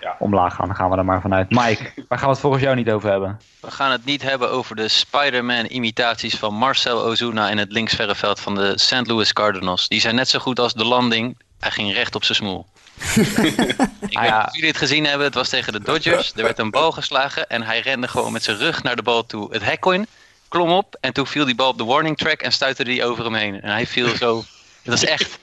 ja. 0.00 0.16
omlaag 0.18 0.54
gaan. 0.54 0.66
Dan 0.66 0.76
gaan 0.76 0.90
we 0.90 0.96
er 0.96 1.04
maar 1.04 1.20
vanuit. 1.20 1.50
Mike, 1.50 1.92
waar 2.08 2.18
gaan 2.18 2.26
we 2.26 2.32
het 2.32 2.40
volgens 2.40 2.62
jou 2.62 2.76
niet 2.76 2.90
over 2.90 3.10
hebben? 3.10 3.40
We 3.60 3.70
gaan 3.70 3.90
het 3.90 4.04
niet 4.04 4.22
hebben 4.22 4.50
over 4.50 4.76
de 4.76 4.88
Spider-Man-imitaties 4.88 6.36
van 6.36 6.54
Marcel 6.54 7.02
Ozuna 7.02 7.50
in 7.50 7.58
het 7.58 7.72
linksverreveld 7.72 8.40
van 8.40 8.54
de 8.54 8.72
St. 8.78 9.06
Louis 9.06 9.32
Cardinals. 9.32 9.88
Die 9.88 10.00
zijn 10.00 10.14
net 10.14 10.28
zo 10.28 10.38
goed 10.38 10.58
als 10.58 10.72
de 10.72 10.84
landing. 10.84 11.38
Hij 11.60 11.70
ging 11.70 11.92
recht 11.92 12.14
op 12.14 12.24
zijn 12.24 12.36
smoel. 12.36 12.66
ik 13.16 14.18
weet 14.18 14.20
niet 14.20 14.46
of 14.46 14.54
jullie 14.54 14.68
het 14.68 14.76
gezien 14.76 15.04
hebben. 15.06 15.26
Het 15.26 15.34
was 15.34 15.48
tegen 15.48 15.72
de 15.72 15.80
Dodgers. 15.80 16.32
Er 16.36 16.42
werd 16.42 16.58
een 16.58 16.70
bal 16.70 16.92
geslagen 16.92 17.48
en 17.48 17.62
hij 17.62 17.80
rende 17.80 18.08
gewoon 18.08 18.32
met 18.32 18.42
zijn 18.42 18.56
rug 18.56 18.82
naar 18.82 18.96
de 18.96 19.02
bal 19.02 19.26
toe. 19.26 19.52
Het 19.52 19.64
hek 19.64 19.84
in, 19.84 20.06
klom 20.52 20.70
op 20.70 20.96
en 21.00 21.12
toen 21.12 21.26
viel 21.26 21.44
die 21.44 21.54
bal 21.54 21.68
op 21.68 21.78
de 21.78 21.84
warning 21.84 22.16
track 22.16 22.40
en 22.40 22.52
stuitte 22.52 22.84
die 22.84 23.04
over 23.04 23.24
hem 23.24 23.34
heen. 23.34 23.60
En 23.60 23.70
hij 23.70 23.86
viel 23.86 24.08
zo... 24.08 24.42
Dat 24.84 24.94
is 24.94 25.04
echt 25.04 25.38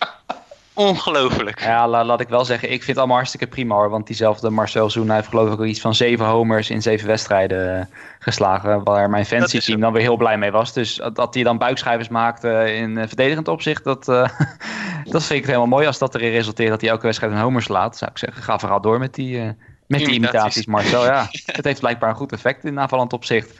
ongelooflijk. 0.73 1.61
Ja, 1.61 1.87
la, 1.87 2.05
laat 2.05 2.21
ik 2.21 2.27
wel 2.27 2.45
zeggen, 2.45 2.67
ik 2.67 2.75
vind 2.75 2.87
het 2.87 2.97
allemaal 2.97 3.15
hartstikke 3.15 3.47
prima 3.47 3.75
hoor. 3.75 3.89
Want 3.89 4.07
diezelfde 4.07 4.49
Marcel 4.49 4.89
Zoen 4.89 5.11
heeft 5.11 5.27
geloof 5.27 5.53
ik 5.53 5.59
ook 5.59 5.65
iets 5.65 5.81
van 5.81 5.95
zeven 5.95 6.25
homers 6.25 6.69
in 6.69 6.81
zeven 6.81 7.07
wedstrijden 7.07 7.77
uh, 7.77 7.85
geslagen. 8.19 8.83
Waar 8.83 9.09
mijn 9.09 9.25
fantasy 9.25 9.59
team 9.59 9.79
dan 9.79 9.93
weer 9.93 10.01
heel 10.01 10.17
blij 10.17 10.37
mee 10.37 10.51
was. 10.51 10.73
Dus 10.73 11.01
dat 11.13 11.33
hij 11.33 11.43
dan 11.43 11.57
buikschijvers 11.57 12.09
maakte 12.09 12.73
in 12.73 12.97
uh, 12.97 13.03
verdedigend 13.07 13.47
opzicht, 13.47 13.83
dat, 13.83 14.07
uh, 14.07 14.29
dat 15.13 15.23
vind 15.23 15.39
ik 15.39 15.45
helemaal 15.45 15.67
mooi. 15.67 15.87
Als 15.87 15.97
dat 15.97 16.15
erin 16.15 16.31
resulteert 16.31 16.69
dat 16.69 16.81
hij 16.81 16.89
elke 16.89 17.05
wedstrijd 17.05 17.33
een 17.33 17.39
homer 17.39 17.61
slaat, 17.61 17.97
zou 17.97 18.11
ik 18.11 18.17
zeggen, 18.17 18.43
ga 18.43 18.59
vooral 18.59 18.81
door 18.81 18.99
met 18.99 19.13
die, 19.13 19.55
met 19.87 19.99
die 19.99 20.13
imitaties, 20.13 20.65
Marcel. 20.65 21.05
Ja, 21.05 21.27
het 21.45 21.65
heeft 21.65 21.79
blijkbaar 21.79 22.09
een 22.09 22.15
goed 22.15 22.31
effect 22.31 22.63
in 22.63 22.79
aanvallend 22.79 23.13
opzicht. 23.13 23.59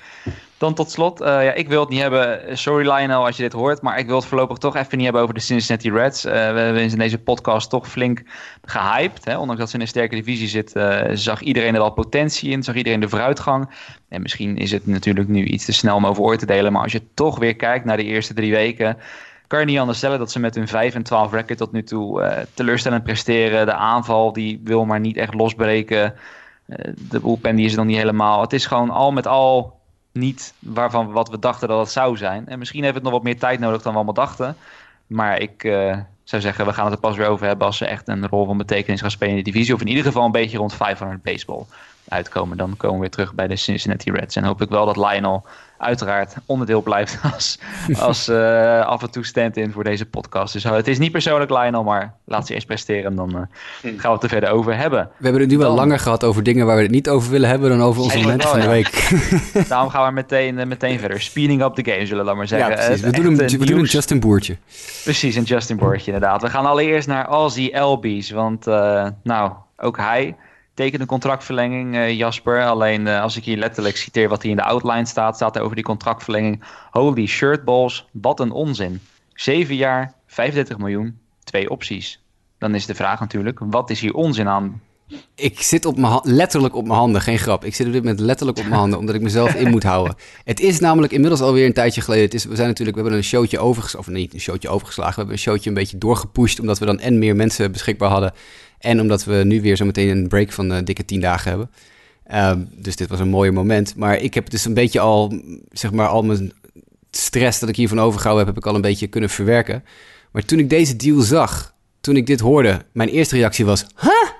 Dan 0.59 0.73
tot 0.73 0.91
slot, 0.91 1.21
uh, 1.21 1.27
ja, 1.27 1.53
ik 1.53 1.67
wil 1.67 1.79
het 1.79 1.89
niet 1.89 2.01
hebben, 2.01 2.57
sorry 2.57 2.91
Lionel 2.91 3.25
als 3.25 3.37
je 3.37 3.43
dit 3.43 3.53
hoort, 3.53 3.81
maar 3.81 3.99
ik 3.99 4.07
wil 4.07 4.15
het 4.15 4.25
voorlopig 4.25 4.57
toch 4.57 4.75
even 4.75 4.95
niet 4.95 5.03
hebben 5.03 5.21
over 5.21 5.33
de 5.33 5.39
Cincinnati 5.39 5.91
Reds. 5.91 6.25
Uh, 6.25 6.31
we 6.31 6.37
hebben 6.37 6.81
in 6.81 6.97
deze 6.97 7.17
podcast 7.17 7.69
toch 7.69 7.87
flink 7.87 8.23
gehyped. 8.63 9.25
Hè? 9.25 9.37
Ondanks 9.37 9.59
dat 9.59 9.69
ze 9.69 9.75
in 9.75 9.81
een 9.81 9.87
sterke 9.87 10.15
divisie 10.15 10.47
zitten, 10.47 11.09
uh, 11.09 11.15
zag 11.15 11.41
iedereen 11.41 11.75
er 11.75 11.81
al 11.81 11.91
potentie 11.91 12.51
in, 12.51 12.63
zag 12.63 12.75
iedereen 12.75 12.99
de 12.99 13.09
vooruitgang. 13.09 13.69
En 14.09 14.21
misschien 14.21 14.57
is 14.57 14.71
het 14.71 14.87
natuurlijk 14.87 15.27
nu 15.27 15.43
iets 15.43 15.65
te 15.65 15.73
snel 15.73 15.95
om 15.95 16.05
over 16.05 16.23
oor 16.23 16.37
te 16.37 16.45
delen, 16.45 16.71
maar 16.71 16.83
als 16.83 16.91
je 16.91 17.13
toch 17.13 17.39
weer 17.39 17.55
kijkt 17.55 17.85
naar 17.85 17.97
de 17.97 18.03
eerste 18.03 18.33
drie 18.33 18.51
weken, 18.51 18.97
kan 19.47 19.59
je 19.59 19.65
niet 19.65 19.79
anders 19.79 19.97
stellen 19.97 20.19
dat 20.19 20.31
ze 20.31 20.39
met 20.39 20.55
hun 20.55 20.67
5 20.67 20.95
en 20.95 21.03
12 21.03 21.31
record 21.31 21.57
tot 21.57 21.71
nu 21.71 21.83
toe 21.83 22.45
teleurstellend 22.53 23.03
presteren. 23.03 23.65
De 23.65 23.73
aanval 23.73 24.33
die 24.33 24.61
wil 24.63 24.85
maar 24.85 24.99
niet 24.99 25.17
echt 25.17 25.33
losbreken. 25.33 26.13
de 27.09 27.19
bullpen 27.19 27.55
die 27.55 27.65
is 27.65 27.75
dan 27.75 27.87
niet 27.87 27.97
helemaal. 27.97 28.41
Het 28.41 28.53
is 28.53 28.65
gewoon 28.65 28.89
al 28.89 29.11
met 29.11 29.27
al 29.27 29.78
niet 30.11 30.53
waarvan 30.59 31.11
wat 31.11 31.29
we 31.29 31.39
dachten 31.39 31.67
dat 31.67 31.79
het 31.79 31.91
zou 31.91 32.17
zijn. 32.17 32.47
En 32.47 32.59
misschien 32.59 32.83
heeft 32.83 32.95
het 32.95 33.03
nog 33.03 33.13
wat 33.13 33.23
meer 33.23 33.39
tijd 33.39 33.59
nodig 33.59 33.81
dan 33.81 33.91
we 33.91 33.97
allemaal 33.97 34.25
dachten. 34.25 34.55
Maar 35.07 35.39
ik 35.39 35.63
uh, 35.63 35.97
zou 36.23 36.41
zeggen, 36.41 36.65
we 36.65 36.73
gaan 36.73 36.85
het 36.85 36.93
er 36.93 36.99
pas 36.99 37.17
weer 37.17 37.27
over 37.27 37.47
hebben 37.47 37.67
als 37.67 37.77
ze 37.77 37.85
echt 37.85 38.07
een 38.07 38.27
rol 38.27 38.45
van 38.45 38.57
betekenis 38.57 39.01
gaan 39.01 39.11
spelen 39.11 39.37
in 39.37 39.43
de 39.43 39.51
divisie. 39.51 39.73
Of 39.73 39.81
in 39.81 39.87
ieder 39.87 40.03
geval 40.03 40.25
een 40.25 40.31
beetje 40.31 40.57
rond 40.57 40.73
500 40.73 41.21
baseball 41.21 41.65
uitkomen. 42.09 42.57
Dan 42.57 42.77
komen 42.77 42.95
we 42.95 43.01
weer 43.01 43.09
terug 43.09 43.33
bij 43.33 43.47
de 43.47 43.55
Cincinnati 43.55 44.11
Reds. 44.11 44.35
En 44.35 44.43
hoop 44.43 44.61
ik 44.61 44.69
wel 44.69 44.85
dat 44.85 44.97
Lionel 44.97 45.45
uiteraard 45.79 46.35
onderdeel 46.45 46.81
blijft 46.81 47.19
als, 47.33 47.59
als 47.99 48.29
uh, 48.29 48.85
af 48.85 49.01
en 49.01 49.11
toe 49.11 49.25
stand-in 49.25 49.71
voor 49.71 49.83
deze 49.83 50.05
podcast. 50.05 50.53
Dus 50.53 50.63
het 50.63 50.87
is 50.87 50.97
niet 50.97 51.11
persoonlijk 51.11 51.51
Lionel, 51.51 51.83
maar 51.83 52.13
laat 52.25 52.47
ze 52.47 52.53
eerst 52.53 52.67
presteren. 52.67 53.15
Dan 53.15 53.29
uh, 53.29 53.41
gaan 53.81 54.09
we 54.09 54.09
het 54.09 54.23
er 54.23 54.29
verder 54.29 54.49
over 54.49 54.77
hebben. 54.77 55.09
We 55.17 55.23
hebben 55.23 55.41
het 55.41 55.51
nu 55.51 55.57
wel 55.57 55.73
langer 55.73 55.99
gehad 55.99 56.23
over 56.23 56.43
dingen 56.43 56.65
waar 56.65 56.75
we 56.75 56.81
het 56.81 56.91
niet 56.91 57.09
over 57.09 57.31
willen 57.31 57.49
hebben 57.49 57.69
dan 57.69 57.81
over 57.81 58.01
onze 58.01 58.19
moment 58.19 58.43
van 58.43 58.59
de 58.59 58.67
week. 58.67 59.09
Daarom 59.67 59.89
gaan 59.89 60.07
we 60.07 60.13
meteen, 60.13 60.67
meteen 60.67 60.99
verder. 60.99 61.21
Speeding 61.21 61.63
up 61.63 61.75
the 61.75 61.91
game, 61.91 62.05
zullen 62.05 62.25
we 62.25 62.33
maar 62.33 62.47
zeggen. 62.47 62.69
Ja, 62.69 62.75
precies. 62.75 63.01
We, 63.01 63.11
doen 63.11 63.25
een, 63.25 63.37
we 63.37 63.65
doen 63.65 63.79
een 63.79 63.85
Justin 63.85 64.19
Boertje. 64.19 64.57
Precies, 65.03 65.35
een 65.35 65.43
Justin 65.43 65.77
Boertje 65.77 66.11
inderdaad. 66.11 66.41
We 66.41 66.49
gaan 66.49 66.65
allereerst 66.65 67.07
naar 67.07 67.29
Ozzy 67.29 67.71
Albies, 67.73 68.31
want 68.31 68.65
nou, 69.23 69.51
ook 69.77 69.97
hij 69.97 70.35
tekent 70.79 71.01
een 71.01 71.07
contractverlenging, 71.07 71.95
uh, 71.95 72.17
Jasper. 72.17 72.65
Alleen 72.65 73.05
uh, 73.05 73.21
als 73.21 73.37
ik 73.37 73.43
hier 73.43 73.57
letterlijk 73.57 73.97
citeer 73.97 74.29
wat 74.29 74.41
hier 74.41 74.51
in 74.51 74.57
de 74.57 74.63
outline 74.63 75.05
staat, 75.05 75.35
staat 75.35 75.55
er 75.55 75.61
over 75.61 75.75
die 75.75 75.83
contractverlenging. 75.83 76.63
Holy 76.91 77.25
shirtballs, 77.25 78.07
wat 78.11 78.39
een 78.39 78.51
onzin. 78.51 79.01
7 79.33 79.75
jaar, 79.75 80.13
35 80.27 80.77
miljoen, 80.77 81.19
twee 81.43 81.69
opties. 81.69 82.21
Dan 82.57 82.75
is 82.75 82.85
de 82.85 82.95
vraag 82.95 83.19
natuurlijk, 83.19 83.59
wat 83.59 83.89
is 83.89 84.01
hier 84.01 84.13
onzin 84.13 84.47
aan? 84.47 84.81
Ik 85.35 85.61
zit 85.61 85.85
op 85.85 85.97
mijn 85.97 86.19
letterlijk 86.23 86.75
op 86.75 86.87
mijn 86.87 86.99
handen, 86.99 87.21
geen 87.21 87.39
grap. 87.39 87.65
Ik 87.65 87.75
zit 87.75 87.87
op 87.87 87.93
dit 87.93 88.01
moment 88.03 88.19
letterlijk 88.19 88.57
op 88.57 88.63
mijn 88.63 88.79
handen, 88.79 88.99
omdat 88.99 89.15
ik 89.15 89.21
mezelf 89.21 89.53
in 89.53 89.69
moet 89.69 89.83
houden. 89.83 90.15
Het 90.43 90.59
is 90.59 90.79
namelijk 90.79 91.13
inmiddels 91.13 91.41
alweer 91.41 91.65
een 91.65 91.73
tijdje 91.73 92.01
geleden. 92.01 92.25
Het 92.25 92.33
is, 92.33 92.45
we 92.45 92.55
zijn 92.55 92.67
natuurlijk, 92.67 92.97
we 92.97 93.03
hebben 93.03 93.21
een 93.21 93.27
showtje 93.27 93.59
overgeslagen, 93.59 94.13
of 94.13 94.33
een 94.33 94.39
showtje 94.39 94.69
overgeslagen. 94.69 95.13
We 95.13 95.19
hebben 95.19 95.35
een 95.35 95.41
showtje 95.41 95.69
een 95.69 95.75
beetje 95.75 95.97
doorgepusht, 95.97 96.59
omdat 96.59 96.79
we 96.79 96.85
dan 96.85 96.99
en 96.99 97.19
meer 97.19 97.35
mensen 97.35 97.71
beschikbaar 97.71 98.09
hadden. 98.09 98.33
En 98.79 99.01
omdat 99.01 99.23
we 99.23 99.35
nu 99.45 99.61
weer 99.61 99.75
zo 99.75 99.85
meteen 99.85 100.09
een 100.09 100.27
break 100.27 100.51
van 100.51 100.71
uh, 100.71 100.77
dikke 100.83 101.05
tien 101.05 101.21
dagen 101.21 101.49
hebben. 101.49 101.69
Um, 102.33 102.69
dus 102.75 102.95
dit 102.95 103.09
was 103.09 103.19
een 103.19 103.29
mooie 103.29 103.51
moment. 103.51 103.95
Maar 103.95 104.17
ik 104.17 104.33
heb 104.33 104.49
dus 104.49 104.65
een 104.65 104.73
beetje 104.73 104.99
al, 104.99 105.41
zeg 105.71 105.91
maar, 105.91 106.07
al 106.07 106.21
mijn 106.21 106.53
stress 107.11 107.59
dat 107.59 107.69
ik 107.69 107.75
hiervan 107.75 107.99
overgehouden 107.99 108.45
heb, 108.45 108.55
heb 108.55 108.63
ik 108.63 108.69
al 108.69 108.75
een 108.75 108.81
beetje 108.81 109.07
kunnen 109.07 109.29
verwerken. 109.29 109.83
Maar 110.31 110.45
toen 110.45 110.59
ik 110.59 110.69
deze 110.69 110.95
deal 110.95 111.21
zag, 111.21 111.73
toen 112.01 112.15
ik 112.15 112.27
dit 112.27 112.39
hoorde, 112.39 112.85
mijn 112.91 113.09
eerste 113.09 113.35
reactie 113.35 113.65
was, 113.65 113.85
huh? 114.01 114.38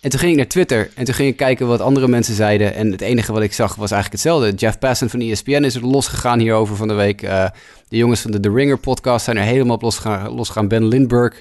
En 0.00 0.10
toen 0.10 0.20
ging 0.20 0.30
ik 0.30 0.36
naar 0.36 0.46
Twitter 0.46 0.90
en 0.94 1.04
toen 1.04 1.14
ging 1.14 1.28
ik 1.28 1.36
kijken 1.36 1.66
wat 1.66 1.80
andere 1.80 2.08
mensen 2.08 2.34
zeiden. 2.34 2.74
En 2.74 2.92
het 2.92 3.00
enige 3.00 3.32
wat 3.32 3.42
ik 3.42 3.52
zag 3.52 3.74
was 3.74 3.90
eigenlijk 3.90 4.22
hetzelfde. 4.22 4.56
Jeff 4.56 4.78
Passan 4.78 5.10
van 5.10 5.20
ESPN 5.20 5.64
is 5.64 5.74
er 5.74 5.86
losgegaan 5.86 6.38
hierover 6.38 6.76
van 6.76 6.88
de 6.88 6.94
week. 6.94 7.22
Uh, 7.22 7.48
de 7.88 7.96
jongens 7.96 8.20
van 8.20 8.30
de 8.30 8.40
The 8.40 8.52
Ringer 8.52 8.78
podcast 8.78 9.24
zijn 9.24 9.36
er 9.36 9.42
helemaal 9.42 9.74
op 9.74 9.82
losgegaan. 9.82 10.30
losgegaan. 10.30 10.68
Ben 10.68 10.88
Lindbergh 10.88 11.36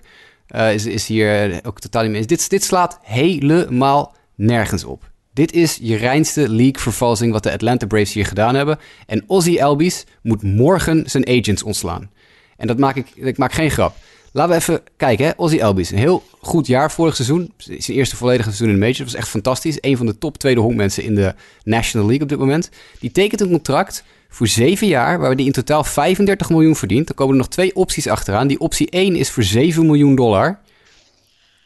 uh, 0.55 0.73
is, 0.73 0.85
is 0.85 1.07
hier 1.07 1.59
ook 1.63 1.79
totaal 1.79 2.03
niet 2.03 2.11
mee. 2.11 2.25
Dit, 2.25 2.49
dit 2.49 2.63
slaat 2.63 2.99
helemaal 3.01 4.15
nergens 4.35 4.83
op. 4.83 5.09
Dit 5.33 5.51
is 5.51 5.77
je 5.81 5.95
reinste 5.95 6.49
league-vervalsing 6.49 7.31
wat 7.31 7.43
de 7.43 7.51
Atlanta 7.51 7.85
Braves 7.85 8.13
hier 8.13 8.25
gedaan 8.25 8.55
hebben. 8.55 8.79
En 9.05 9.23
Ozzy 9.27 9.61
Albies 9.61 10.03
moet 10.21 10.43
morgen 10.43 11.09
zijn 11.09 11.27
agents 11.27 11.63
ontslaan. 11.63 12.09
En 12.57 12.67
dat 12.67 12.77
maak 12.77 12.95
ik, 12.95 13.07
ik 13.15 13.37
maak 13.37 13.53
geen 13.53 13.71
grap. 13.71 13.95
Laten 14.35 14.51
we 14.51 14.59
even 14.59 14.81
kijken. 14.97 15.25
Hè? 15.25 15.31
Ozzy 15.35 15.61
Albies, 15.61 15.91
een 15.91 15.97
heel 15.97 16.23
goed 16.41 16.67
jaar 16.67 16.91
vorig 16.91 17.15
seizoen. 17.15 17.53
Zijn 17.57 17.97
eerste 17.97 18.15
volledige 18.15 18.43
seizoen 18.43 18.67
in 18.67 18.73
de 18.73 18.79
Major. 18.79 18.97
Dat 18.97 19.05
was 19.05 19.15
echt 19.15 19.27
fantastisch. 19.27 19.77
Een 19.79 19.97
van 19.97 20.05
de 20.05 20.17
top 20.17 20.37
tweede 20.37 20.61
honkmensen 20.61 21.03
in 21.03 21.15
de 21.15 21.33
National 21.63 22.07
League 22.07 22.23
op 22.23 22.29
dit 22.29 22.39
moment. 22.39 22.69
Die 22.99 23.11
tekent 23.11 23.41
een 23.41 23.49
contract 23.49 24.03
voor 24.29 24.47
zeven 24.47 24.87
jaar, 24.87 25.19
waar 25.19 25.35
die 25.35 25.45
in 25.45 25.51
totaal 25.51 25.83
35 25.83 26.49
miljoen 26.49 26.75
verdient. 26.75 27.07
Dan 27.07 27.15
komen 27.15 27.33
er 27.33 27.39
nog 27.39 27.49
twee 27.49 27.75
opties 27.75 28.07
achteraan. 28.07 28.47
Die 28.47 28.59
optie 28.59 28.89
1 28.89 29.15
is 29.15 29.29
voor 29.29 29.43
7 29.43 29.85
miljoen 29.85 30.15
dollar. 30.15 30.59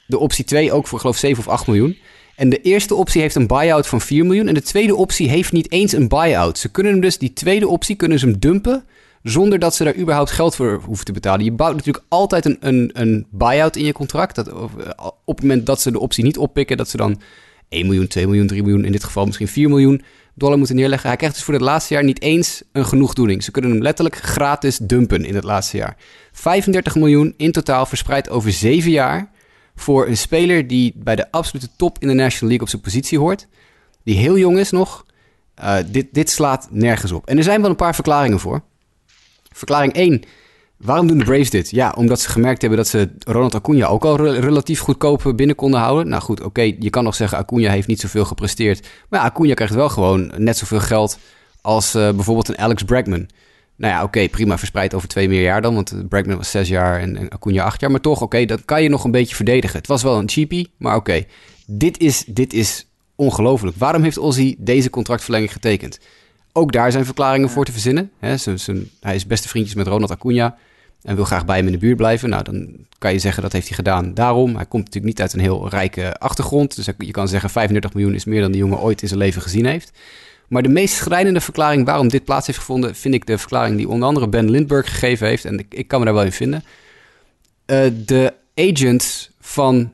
De 0.08 0.18
optie 0.18 0.46
2 0.46 0.72
ook 0.72 0.88
voor 0.88 1.00
geloof 1.00 1.18
7 1.18 1.40
of 1.40 1.48
8 1.48 1.68
miljoen. 1.68 1.98
En 2.36 2.50
de 2.50 2.62
eerste 2.62 2.96
optie 2.96 3.22
heeft 3.22 3.36
een 3.36 3.48
buy-out 3.48 3.88
van 3.88 4.02
4 4.02 4.26
miljoen. 4.26 4.48
En 4.48 4.54
de 4.54 4.62
tweede 4.62 4.96
optie 4.96 5.30
heeft 5.30 5.52
niet 5.52 5.72
eens 5.72 5.92
een 5.92 6.08
buy-out. 6.08 6.58
Ze 6.58 6.70
kunnen 6.70 6.92
hem 6.92 7.02
dus, 7.02 7.18
die 7.18 7.34
tweede 7.34 7.68
optie 7.68 7.96
kunnen 7.96 8.20
ze 8.20 8.26
hem 8.26 8.40
dumpen. 8.40 8.84
Zonder 9.24 9.60
dat 9.60 9.76
ze 9.76 9.84
daar 9.84 9.98
überhaupt 9.98 10.32
geld 10.32 10.56
voor 10.56 10.82
hoeven 10.86 11.06
te 11.06 11.12
betalen. 11.12 11.46
Je 11.46 11.52
bouwt 11.52 11.76
natuurlijk 11.76 12.06
altijd 12.08 12.46
een, 12.46 12.58
een, 12.60 12.90
een 12.94 13.28
buy-out 13.30 13.76
in 13.76 13.86
je 13.86 13.92
contract. 13.92 14.36
Dat, 14.36 14.54
op 15.26 15.36
het 15.36 15.42
moment 15.42 15.66
dat 15.66 15.82
ze 15.82 15.92
de 15.92 16.00
optie 16.00 16.24
niet 16.24 16.38
oppikken, 16.38 16.78
dat 16.78 16.90
ze 16.90 16.98
dan 16.98 17.22
1 17.70 17.86
miljoen, 17.86 18.08
2 18.08 18.26
miljoen, 18.26 18.48
3 18.48 18.62
miljoen, 18.62 18.86
in 18.86 18.92
dit 18.92 19.04
geval 19.04 19.26
misschien 19.26 19.48
4 19.48 19.70
miljoen 19.70 20.02
dollar 20.34 20.58
moeten 20.58 20.76
neerleggen. 20.76 21.08
Hij 21.08 21.18
krijgt 21.18 21.36
dus 21.36 21.44
voor 21.44 21.54
het 21.54 21.64
laatste 21.64 21.94
jaar 21.94 22.04
niet 22.04 22.22
eens 22.22 22.64
een 22.72 22.86
genoegdoening. 22.86 23.44
Ze 23.44 23.52
kunnen 23.52 23.72
hem 23.72 23.82
letterlijk 23.82 24.16
gratis 24.16 24.78
dumpen 24.78 25.26
in 25.26 25.36
het 25.36 25.44
laatste 25.44 25.78
jaar. 25.78 25.98
35 26.32 26.96
miljoen 26.96 27.34
in 27.38 27.52
totaal 27.52 27.86
verspreid 27.86 28.30
over 28.30 28.52
7 28.52 28.92
jaar 28.92 29.32
voor 29.76 30.08
een 30.08 30.18
speler 30.18 30.68
die 30.68 30.94
bij 30.96 31.16
de 31.16 31.32
absolute 31.32 31.70
top 31.76 31.98
in 32.00 32.08
de 32.08 32.14
National 32.14 32.48
League 32.48 32.62
op 32.62 32.70
zijn 32.70 32.82
positie 32.82 33.20
hoort. 33.20 33.48
Die 34.04 34.16
heel 34.16 34.38
jong 34.38 34.58
is 34.58 34.72
nog. 34.72 35.06
Uh, 35.62 35.76
dit, 35.88 36.08
dit 36.12 36.30
slaat 36.30 36.68
nergens 36.72 37.12
op. 37.12 37.28
En 37.28 37.38
er 37.38 37.44
zijn 37.44 37.62
wel 37.62 37.70
een 37.70 37.76
paar 37.76 37.96
verklaringen 37.96 38.40
voor. 38.40 38.62
Verklaring 39.60 39.94
1. 39.94 40.22
Waarom 40.78 41.08
doen 41.08 41.18
de 41.18 41.24
Braves 41.24 41.50
dit? 41.50 41.70
Ja, 41.70 41.94
omdat 41.98 42.20
ze 42.20 42.30
gemerkt 42.30 42.62
hebben 42.62 42.80
dat 42.80 42.88
ze 42.88 43.10
Ronald 43.20 43.56
Acuna 43.56 43.88
ook 43.88 44.06
al 44.06 44.18
relatief 44.28 44.80
goedkoop 44.80 45.34
binnen 45.36 45.56
konden 45.56 45.80
houden. 45.80 46.08
Nou 46.08 46.22
goed, 46.22 46.42
oké, 46.42 46.62
je 46.62 46.90
kan 46.90 47.04
nog 47.04 47.16
zeggen 47.16 47.38
Acuna 47.38 47.70
heeft 47.70 47.88
niet 47.88 48.00
zoveel 48.00 48.26
gepresteerd. 48.26 48.88
Maar 49.10 49.20
ja, 49.20 49.26
Acuna 49.26 49.54
krijgt 49.54 49.74
wel 49.74 49.90
gewoon 49.90 50.32
net 50.38 50.58
zoveel 50.58 50.80
geld 50.80 51.20
als 51.62 51.96
uh, 51.96 52.10
bijvoorbeeld 52.12 52.48
een 52.48 52.58
Alex 52.58 52.84
Bregman. 52.84 53.28
Nou 53.76 53.94
ja, 53.94 54.04
oké, 54.04 54.30
prima 54.30 54.58
verspreid 54.58 54.94
over 54.94 55.08
twee 55.08 55.28
meer 55.28 55.42
jaar 55.42 55.62
dan. 55.62 55.74
Want 55.74 56.10
Bregman 56.10 56.38
was 56.38 56.52
zes 56.52 56.68
jaar 56.68 57.00
en, 57.00 57.18
en 57.18 57.30
Acuna 57.30 57.64
acht 57.64 57.82
jaar. 57.82 57.92
Maar 57.92 58.02
toch, 58.02 58.22
oké, 58.22 58.46
dat 58.46 58.66
kan 58.66 58.84
je 58.84 58.90
nog 58.90 59.04
een 59.04 59.12
beetje 59.12 59.36
verdedigen. 59.36 59.78
Het 59.78 59.88
was 59.88 60.04
wel 60.04 60.18
een 60.18 60.30
cheapie, 60.30 60.74
maar 60.78 60.96
oké. 60.96 61.26
Dit, 61.66 62.00
is, 62.00 62.24
dit 62.28 62.54
is 62.54 62.88
ongelooflijk. 63.16 63.78
Waarom 63.78 64.04
heeft 64.04 64.18
Ozzy 64.18 64.56
deze 64.60 64.90
contractverlenging 64.90 65.52
getekend? 65.52 66.00
Ook 66.54 66.72
daar 66.72 66.92
zijn 66.92 67.06
verklaringen 67.06 67.50
voor 67.50 67.66
te 67.66 67.72
verzinnen. 67.72 68.12
Hè, 68.20 68.36
hij 69.00 69.16
is 69.16 69.26
beste 69.26 69.48
vriendjes 69.48 69.76
met 69.76 69.88
Ronald 69.88 70.12
Acuna 70.12 70.58
en 71.02 71.16
wil 71.16 71.26
graag 71.26 71.46
bij 71.46 71.58
hem 71.58 71.66
in 71.66 71.72
de 71.72 71.78
buurt 71.78 71.98
blijven. 71.98 72.30
Nou, 72.30 72.44
dan 72.44 72.76
kan 72.98 73.14
je 73.14 73.20
zeggen 73.20 73.44
dat 73.44 73.52
heeft 73.52 73.68
hij 73.68 73.76
gedaan 73.76 74.14
daarom. 74.14 74.56
Hij 74.56 74.66
komt 74.66 74.84
natuurlijk 74.86 75.14
niet 75.14 75.22
uit 75.22 75.34
een 75.34 75.40
heel 75.40 75.70
rijke 75.70 76.18
achtergrond. 76.18 76.76
Dus 76.76 76.90
je 76.98 77.12
kan 77.12 77.28
zeggen 77.28 77.50
35 77.50 77.94
miljoen 77.94 78.14
is 78.14 78.26
meer 78.26 78.42
dan 78.42 78.52
die 78.52 78.62
jongen 78.62 78.80
ooit 78.80 79.02
in 79.02 79.08
zijn 79.08 79.20
leven 79.20 79.42
gezien 79.42 79.66
heeft. 79.66 79.92
Maar 80.48 80.62
de 80.62 80.70
meest 80.70 80.94
schrijnende 80.94 81.42
verklaring 81.42 81.86
waarom 81.86 82.08
dit 82.08 82.24
plaats 82.24 82.48
heeft 82.48 82.60
gevonden... 82.60 82.96
vind 82.96 83.14
ik 83.14 83.26
de 83.26 83.38
verklaring 83.38 83.78
die 83.78 83.90
onder 83.90 84.08
andere 84.08 84.30
Ben 84.30 84.50
Lindbergh 84.50 84.90
gegeven 84.90 85.28
heeft. 85.28 85.46
En 85.46 85.60
ik, 85.60 85.74
ik 85.74 85.88
kan 85.88 86.00
me 86.00 86.06
daar 86.06 86.14
wel 86.14 86.24
in 86.24 86.32
vinden. 86.32 86.64
Uh, 87.66 87.86
de 88.06 88.34
agent 88.56 89.32
van 89.40 89.94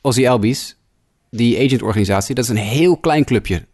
Ozzy 0.00 0.28
Albies, 0.28 0.76
die 1.30 1.64
agentorganisatie... 1.64 2.34
dat 2.34 2.44
is 2.44 2.50
een 2.50 2.56
heel 2.56 2.96
klein 2.96 3.24
clubje. 3.24 3.64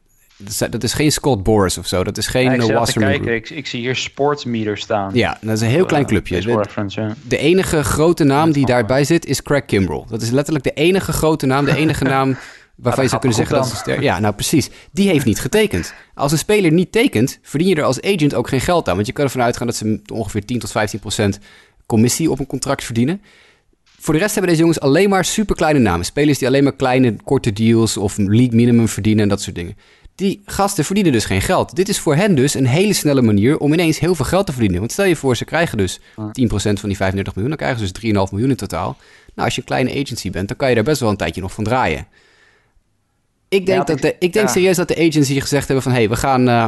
Dat 0.70 0.82
is, 0.82 0.92
geen 0.92 1.12
Scott 1.12 1.42
Boris 1.42 1.78
of 1.78 1.86
zo. 1.86 2.04
Dat 2.04 2.18
is 2.18 2.26
geen 2.26 2.44
ja, 2.44 2.86
ik 2.86 2.94
kijken. 2.94 3.34
Ik, 3.34 3.50
ik, 3.50 3.66
zie 3.66 3.80
hier 3.80 3.96
Sportsmeter 3.96 4.78
staan. 4.78 5.10
Ja, 5.14 5.38
dat 5.40 5.56
is 5.56 5.60
een 5.60 5.68
heel 5.68 5.84
klein 5.84 6.06
clubje. 6.06 6.40
De, 6.40 7.14
de, 7.28 7.36
enige 7.36 7.84
grote 7.84 8.24
naam 8.24 8.52
die 8.52 8.66
daarbij 8.66 9.04
zit 9.04 9.26
is 9.26 9.42
Craig 9.42 9.64
Kimbrell. 9.64 10.04
Dat 10.08 10.22
is 10.22 10.30
letterlijk 10.30 10.64
de 10.64 10.72
enige 10.72 11.12
grote 11.12 11.46
naam, 11.46 11.64
de 11.64 11.76
enige 11.76 12.04
naam 12.14 12.36
waarvan 12.74 13.02
je 13.02 13.08
zou 13.08 13.20
kunnen 13.20 13.38
zeggen 13.38 13.56
dat 13.56 13.96
is. 13.96 14.02
Ja, 14.02 14.18
nou 14.18 14.34
precies. 14.34 14.70
Die 14.92 15.08
heeft 15.08 15.24
niet 15.24 15.40
getekend. 15.40 15.94
Als 16.14 16.32
een 16.32 16.38
speler 16.38 16.72
niet 16.72 16.92
tekent, 16.92 17.38
verdien 17.42 17.68
je 17.68 17.74
er 17.74 17.82
als 17.82 18.00
agent 18.00 18.34
ook 18.34 18.48
geen 18.48 18.60
geld 18.60 18.88
aan. 18.88 18.94
Want 18.94 19.06
je 19.06 19.12
kan 19.12 19.24
ervan 19.24 19.42
uitgaan 19.42 19.66
dat 19.66 19.76
ze 19.76 20.00
ongeveer 20.12 20.44
10 20.44 20.58
tot 20.58 20.70
15 20.70 21.00
procent 21.00 21.38
commissie 21.86 22.30
op 22.30 22.38
een 22.38 22.46
contract 22.46 22.84
verdienen. 22.84 23.22
Voor 23.98 24.14
de 24.14 24.20
rest 24.20 24.32
hebben 24.34 24.50
deze 24.50 24.62
jongens 24.62 24.80
alleen 24.80 25.08
maar 25.08 25.24
super 25.24 25.56
kleine 25.56 25.78
namen. 25.78 26.04
Spelers 26.04 26.38
die 26.38 26.48
alleen 26.48 26.64
maar 26.64 26.76
kleine, 26.76 27.16
korte 27.24 27.52
deals 27.52 27.96
of 27.96 28.16
league 28.16 28.54
minimum 28.54 28.88
verdienen 28.88 29.22
en 29.22 29.28
dat 29.28 29.42
soort 29.42 29.56
dingen. 29.56 29.76
Die 30.20 30.40
gasten 30.44 30.84
verdienen 30.84 31.12
dus 31.12 31.24
geen 31.24 31.40
geld. 31.40 31.76
Dit 31.76 31.88
is 31.88 31.98
voor 31.98 32.14
hen 32.14 32.34
dus 32.34 32.54
een 32.54 32.66
hele 32.66 32.92
snelle 32.92 33.22
manier 33.22 33.58
om 33.58 33.72
ineens 33.72 33.98
heel 33.98 34.14
veel 34.14 34.24
geld 34.24 34.46
te 34.46 34.52
verdienen. 34.52 34.78
Want 34.78 34.92
stel 34.92 35.04
je 35.04 35.16
voor, 35.16 35.36
ze 35.36 35.44
krijgen 35.44 35.78
dus 35.78 35.98
10% 35.98 36.02
van 36.52 36.88
die 36.88 36.96
35 36.96 37.34
miljoen. 37.34 37.48
Dan 37.48 37.56
krijgen 37.56 37.86
ze 37.86 37.92
dus 37.92 38.26
3,5 38.26 38.30
miljoen 38.30 38.50
in 38.50 38.56
totaal. 38.56 38.96
Nou, 39.34 39.46
als 39.46 39.54
je 39.54 39.60
een 39.60 39.66
kleine 39.66 39.90
agency 39.90 40.30
bent, 40.30 40.48
dan 40.48 40.56
kan 40.56 40.68
je 40.68 40.74
daar 40.74 40.84
best 40.84 41.00
wel 41.00 41.10
een 41.10 41.16
tijdje 41.16 41.40
nog 41.40 41.52
van 41.52 41.64
draaien. 41.64 42.06
Ik 43.48 43.66
denk, 43.66 43.86
dat 43.86 44.00
de, 44.00 44.16
ik 44.18 44.32
denk 44.32 44.48
serieus 44.48 44.76
dat 44.76 44.88
de 44.88 44.96
agency 44.96 45.40
gezegd 45.40 45.66
hebben 45.66 45.82
van... 45.82 45.92
hé, 45.92 45.98
hey, 45.98 46.08
we 46.08 46.16
gaan... 46.16 46.48
Uh, 46.48 46.66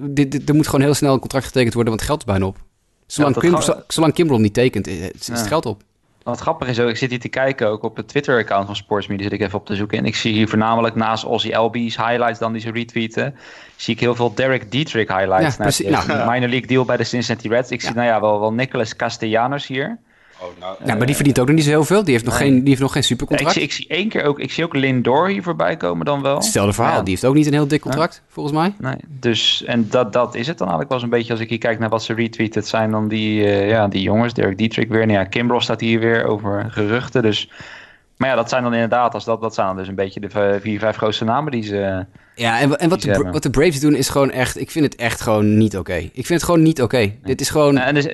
dit, 0.00 0.32
dit, 0.32 0.48
er 0.48 0.54
moet 0.54 0.66
gewoon 0.66 0.80
heel 0.80 0.94
snel 0.94 1.12
een 1.12 1.20
contract 1.20 1.46
getekend 1.46 1.74
worden, 1.74 1.92
want 1.92 2.06
het 2.06 2.10
geld 2.10 2.26
is 2.26 2.32
bijna 2.32 2.46
op. 2.46 2.58
Zolang, 3.06 3.38
Kim, 3.38 3.56
zolang 3.88 4.14
Kimbrel 4.14 4.38
niet 4.38 4.54
tekent, 4.54 4.86
is, 4.86 5.26
het 5.26 5.46
geld 5.46 5.66
op. 5.66 5.82
Wat 6.22 6.40
grappig 6.40 6.68
is 6.68 6.80
ook, 6.80 6.88
ik 6.88 6.96
zit 6.96 7.10
hier 7.10 7.20
te 7.20 7.28
kijken, 7.28 7.68
ook 7.68 7.82
op 7.82 7.96
het 7.96 8.08
Twitter-account 8.08 8.66
van 8.66 8.76
Sportsmedia 8.76 9.24
zit 9.24 9.32
ik 9.32 9.40
even 9.40 9.58
op 9.58 9.66
te 9.66 9.74
zoeken. 9.74 9.98
En 9.98 10.04
ik 10.04 10.16
zie 10.16 10.32
hier 10.32 10.48
voornamelijk 10.48 10.94
naast 10.94 11.24
Ozzy 11.24 11.54
Albies 11.54 11.96
highlights 11.96 12.38
dan 12.38 12.52
die 12.52 12.60
ze 12.60 12.70
retweeten, 12.70 13.34
zie 13.76 13.94
ik 13.94 14.00
heel 14.00 14.14
veel 14.14 14.34
Derek 14.34 14.70
Dietrich 14.70 15.08
highlights. 15.08 15.56
Ja, 15.56 15.62
precies. 15.62 16.06
Nou, 16.06 16.30
minor 16.30 16.48
league 16.48 16.66
deal 16.66 16.84
bij 16.84 16.96
de 16.96 17.04
Cincinnati 17.04 17.48
Reds. 17.48 17.70
Ik 17.70 17.80
zie 17.80 17.94
nou 17.94 18.06
ja, 18.06 18.20
wel, 18.20 18.40
wel 18.40 18.52
Nicolas 18.52 18.96
Castellanos 18.96 19.66
hier. 19.66 19.98
Oh, 20.42 20.48
nou, 20.60 20.76
ja, 20.84 20.94
maar 20.94 21.06
die 21.06 21.14
verdient 21.14 21.40
ook 21.40 21.46
nog 21.46 21.54
niet 21.54 21.64
zo 21.64 21.70
heel 21.70 21.84
veel. 21.84 22.04
Die 22.04 22.12
heeft 22.12 22.24
nog, 22.24 22.36
geen, 22.36 22.58
die 22.58 22.68
heeft 22.68 22.80
nog 22.80 22.92
geen 22.92 23.04
supercontract. 23.04 23.56
ik, 23.56 23.60
zie, 23.60 23.68
ik 23.68 23.72
zie 23.72 23.96
één 23.98 24.08
keer 24.08 24.24
ook, 24.24 24.38
ik 24.38 24.52
zie 24.52 24.64
ook 24.64 24.74
Lindor 24.74 25.28
hier 25.28 25.42
voorbij 25.42 25.76
komen 25.76 26.06
dan 26.06 26.22
wel. 26.22 26.36
Hetzelfde 26.36 26.72
verhaal, 26.72 27.00
die 27.00 27.10
heeft 27.10 27.24
ook 27.24 27.34
niet 27.34 27.46
een 27.46 27.52
heel 27.52 27.68
dik 27.68 27.80
contract, 27.80 28.22
volgens 28.28 28.56
mij. 28.56 28.74
Nee, 28.78 28.96
dus, 29.08 29.64
en 29.64 29.88
dat, 29.88 30.12
dat 30.12 30.34
is 30.34 30.46
het 30.46 30.58
dan 30.58 30.68
eigenlijk 30.68 30.88
wel 30.88 30.98
eens 30.98 31.02
een 31.02 31.18
beetje, 31.18 31.32
als 31.32 31.42
ik 31.42 31.48
hier 31.48 31.58
kijk 31.58 31.78
naar 31.78 31.88
wat 31.88 32.02
ze 32.02 32.14
retweeten, 32.14 32.60
het 32.60 32.68
zijn 32.68 32.90
dan 32.90 33.08
die, 33.08 33.44
uh, 33.44 33.68
ja, 33.68 33.88
die 33.88 34.02
jongens, 34.02 34.34
Derek 34.34 34.58
Dietrich 34.58 34.88
weer. 34.88 35.06
Nou 35.06 35.18
ja, 35.18 35.24
Kimbrough 35.24 35.64
staat 35.64 35.80
hier 35.80 36.00
weer 36.00 36.24
over 36.24 36.66
geruchten, 36.70 37.22
dus... 37.22 37.50
Maar 38.16 38.28
ja, 38.28 38.34
dat 38.34 38.48
zijn 38.48 38.62
dan 38.62 38.74
inderdaad, 38.74 39.14
als 39.14 39.24
dat, 39.24 39.40
dat 39.40 39.54
zijn 39.54 39.66
dan 39.66 39.76
dus 39.76 39.88
een 39.88 39.94
beetje 39.94 40.20
de 40.20 40.58
vier, 40.62 40.78
vijf 40.78 40.96
grootste 40.96 41.24
namen 41.24 41.52
die 41.52 41.62
ze. 41.62 42.06
Ja, 42.34 42.60
en, 42.60 42.78
en 42.78 42.88
wat, 42.88 43.00
de, 43.00 43.28
wat 43.32 43.42
de 43.42 43.50
Braves 43.50 43.80
doen 43.80 43.94
is 43.94 44.08
gewoon 44.08 44.30
echt. 44.30 44.60
Ik 44.60 44.70
vind 44.70 44.84
het 44.84 44.96
echt 44.96 45.20
gewoon 45.20 45.58
niet 45.58 45.76
oké. 45.76 45.94
Ik 45.94 46.10
vind 46.12 46.28
het 46.28 46.42
gewoon 46.42 46.62
niet 46.62 46.82
oké. 46.82 47.12
Dit 47.22 47.40
is 47.40 47.50
gewoon. 47.50 47.78
En 47.78 47.94
dus, 47.94 48.06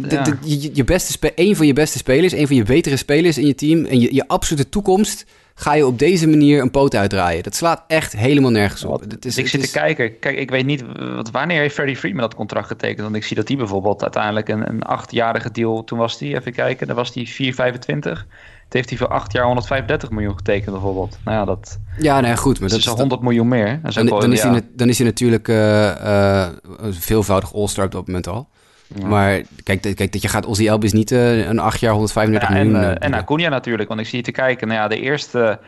de, 0.00 0.36
je, 0.44 0.70
je 0.72 0.84
beste 0.84 1.32
een 1.34 1.56
van 1.56 1.66
je 1.66 1.72
beste 1.72 1.98
spelers, 1.98 2.32
een 2.32 2.46
van 2.46 2.56
je 2.56 2.62
betere 2.62 2.96
spelers 2.96 3.38
in 3.38 3.46
je 3.46 3.54
team 3.54 3.84
en 3.84 4.00
je, 4.00 4.14
je 4.14 4.28
absolute 4.28 4.68
toekomst 4.68 5.24
ga 5.54 5.74
je 5.74 5.86
op 5.86 5.98
deze 5.98 6.28
manier 6.28 6.60
een 6.60 6.70
poot 6.70 6.94
uitdraaien. 6.94 7.42
Dat 7.42 7.54
slaat 7.54 7.84
echt 7.86 8.12
helemaal 8.16 8.50
nergens 8.50 8.84
op. 8.84 9.00
Het 9.00 9.24
is, 9.24 9.38
ik 9.38 9.48
zit 9.48 9.60
te 9.60 9.70
kijken. 9.70 10.18
Kijk, 10.18 10.38
ik 10.38 10.50
weet 10.50 10.66
niet 10.66 10.84
wat, 11.14 11.30
wanneer 11.30 11.60
heeft 11.60 11.74
Freddie 11.74 11.96
Freeman 11.96 12.20
dat 12.20 12.34
contract 12.34 12.66
getekend. 12.66 13.00
Want 13.00 13.14
ik 13.14 13.24
zie 13.24 13.36
dat 13.36 13.48
hij 13.48 13.56
bijvoorbeeld 13.56 14.02
uiteindelijk 14.02 14.48
een, 14.48 14.68
een 14.68 14.82
achtjarige 14.82 15.50
deal. 15.50 15.84
Toen 15.84 15.98
was 15.98 16.18
hij, 16.18 16.36
even 16.36 16.52
kijken, 16.52 16.86
dan 16.86 16.96
was 16.96 17.14
hij 17.14 17.52
4,25. 17.52 18.26
Het 18.64 18.72
heeft 18.72 18.88
hij 18.88 18.98
voor 18.98 19.08
acht 19.08 19.32
jaar 19.32 19.44
135 19.44 20.10
miljoen 20.10 20.36
getekend 20.36 20.70
bijvoorbeeld. 20.70 21.18
Nou 21.24 21.36
ja, 21.36 21.44
dat... 21.44 21.78
Ja, 21.98 22.20
nee, 22.20 22.36
goed. 22.36 22.60
Maar 22.60 22.68
dat 22.68 22.78
is 22.78 22.86
100 22.86 23.20
miljoen 23.20 23.48
meer. 23.48 23.80
dan, 23.82 24.06
dan, 24.06 24.32
is 24.32 24.42
hij, 24.42 24.60
dan 24.72 24.88
is 24.88 24.98
hij 24.98 25.06
natuurlijk 25.06 25.48
uh, 25.48 25.56
uh, 25.56 26.48
veelvoudig 26.90 27.54
all-star 27.54 27.84
op 27.84 27.92
dat 27.92 28.06
moment 28.06 28.26
al. 28.26 28.48
Maar 29.02 29.42
kijk, 29.62 29.80
kijk, 29.80 30.12
dat 30.12 30.22
je 30.22 30.28
gaat 30.28 30.46
Ozzy 30.46 30.66
Elbis 30.66 30.92
niet 30.92 31.10
uh, 31.10 31.46
een 31.46 31.58
acht 31.58 31.80
jaar 31.80 31.92
135 31.92 32.48
ja, 32.48 32.54
miljoen... 32.54 32.76
En, 32.76 32.82
uh, 32.82 32.96
en 32.98 33.14
Acuna 33.14 33.48
natuurlijk, 33.48 33.88
want 33.88 34.00
ik 34.00 34.06
zie 34.06 34.18
je 34.18 34.24
te 34.24 34.32
kijken. 34.32 34.68
Nou 34.68 34.80
ja, 34.80 34.88
de 34.88 35.00
eerste 35.00 35.60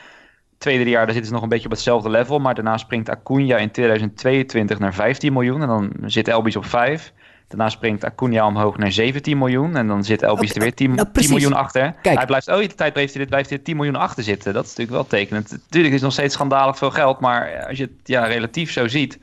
twee, 0.58 0.78
drie 0.78 0.90
jaar 0.90 1.04
daar 1.04 1.14
zitten 1.14 1.26
ze 1.26 1.32
nog 1.32 1.42
een 1.42 1.48
beetje 1.48 1.64
op 1.64 1.70
hetzelfde 1.70 2.10
level. 2.10 2.38
Maar 2.38 2.54
daarna 2.54 2.76
springt 2.76 3.10
Acuna 3.10 3.56
in 3.56 3.70
2022 3.70 4.78
naar 4.78 4.94
15 4.94 5.32
miljoen. 5.32 5.62
En 5.62 5.68
dan 5.68 5.92
zit 6.06 6.28
Elbis 6.28 6.56
op 6.56 6.66
5. 6.66 7.12
Daarna 7.48 7.68
springt 7.68 8.04
Acuna 8.04 8.46
omhoog 8.46 8.76
naar 8.76 8.92
17 8.92 9.38
miljoen. 9.38 9.76
En 9.76 9.86
dan 9.86 10.04
zit 10.04 10.22
Elbis 10.22 10.54
er 10.54 10.60
weer 10.60 10.74
10, 10.74 10.96
10 11.12 11.30
miljoen 11.30 11.52
achter. 11.52 11.94
Kijk. 12.02 12.16
Hij 12.16 12.26
blijft, 12.26 12.48
oh, 12.48 12.58
de 12.58 12.74
tijd 12.74 12.92
blijft 12.92 13.12
hij, 13.12 13.20
dit, 13.20 13.30
blijft 13.30 13.48
hij 13.48 13.58
10 13.58 13.76
miljoen 13.76 13.96
achter 13.96 14.22
zitten. 14.22 14.52
Dat 14.52 14.64
is 14.64 14.68
natuurlijk 14.68 14.96
wel 14.96 15.06
tekenend. 15.20 15.50
Natuurlijk 15.50 15.94
is 15.94 16.00
het 16.00 16.02
nog 16.02 16.12
steeds 16.12 16.34
schandalig 16.34 16.78
veel 16.78 16.90
geld. 16.90 17.20
Maar 17.20 17.66
als 17.66 17.78
je 17.78 17.84
het 17.84 17.92
ja, 18.04 18.24
relatief 18.24 18.72
zo 18.72 18.88
ziet 18.88 19.18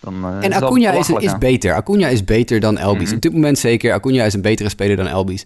dan, 0.00 0.14
uh, 0.24 0.44
en 0.44 0.52
Acuna 0.52 0.92
is, 0.92 1.08
is, 1.08 1.38
beter. 1.38 1.74
Acuna 1.74 2.08
is 2.08 2.24
beter 2.24 2.60
dan 2.60 2.78
Elbis. 2.78 3.06
Mhm. 3.06 3.14
Op 3.14 3.20
dit 3.20 3.32
moment 3.32 3.58
zeker. 3.58 3.92
Acuna 3.92 4.24
is 4.24 4.34
een 4.34 4.42
betere 4.42 4.68
speler 4.68 4.96
dan 4.96 5.06
Elbis. 5.06 5.44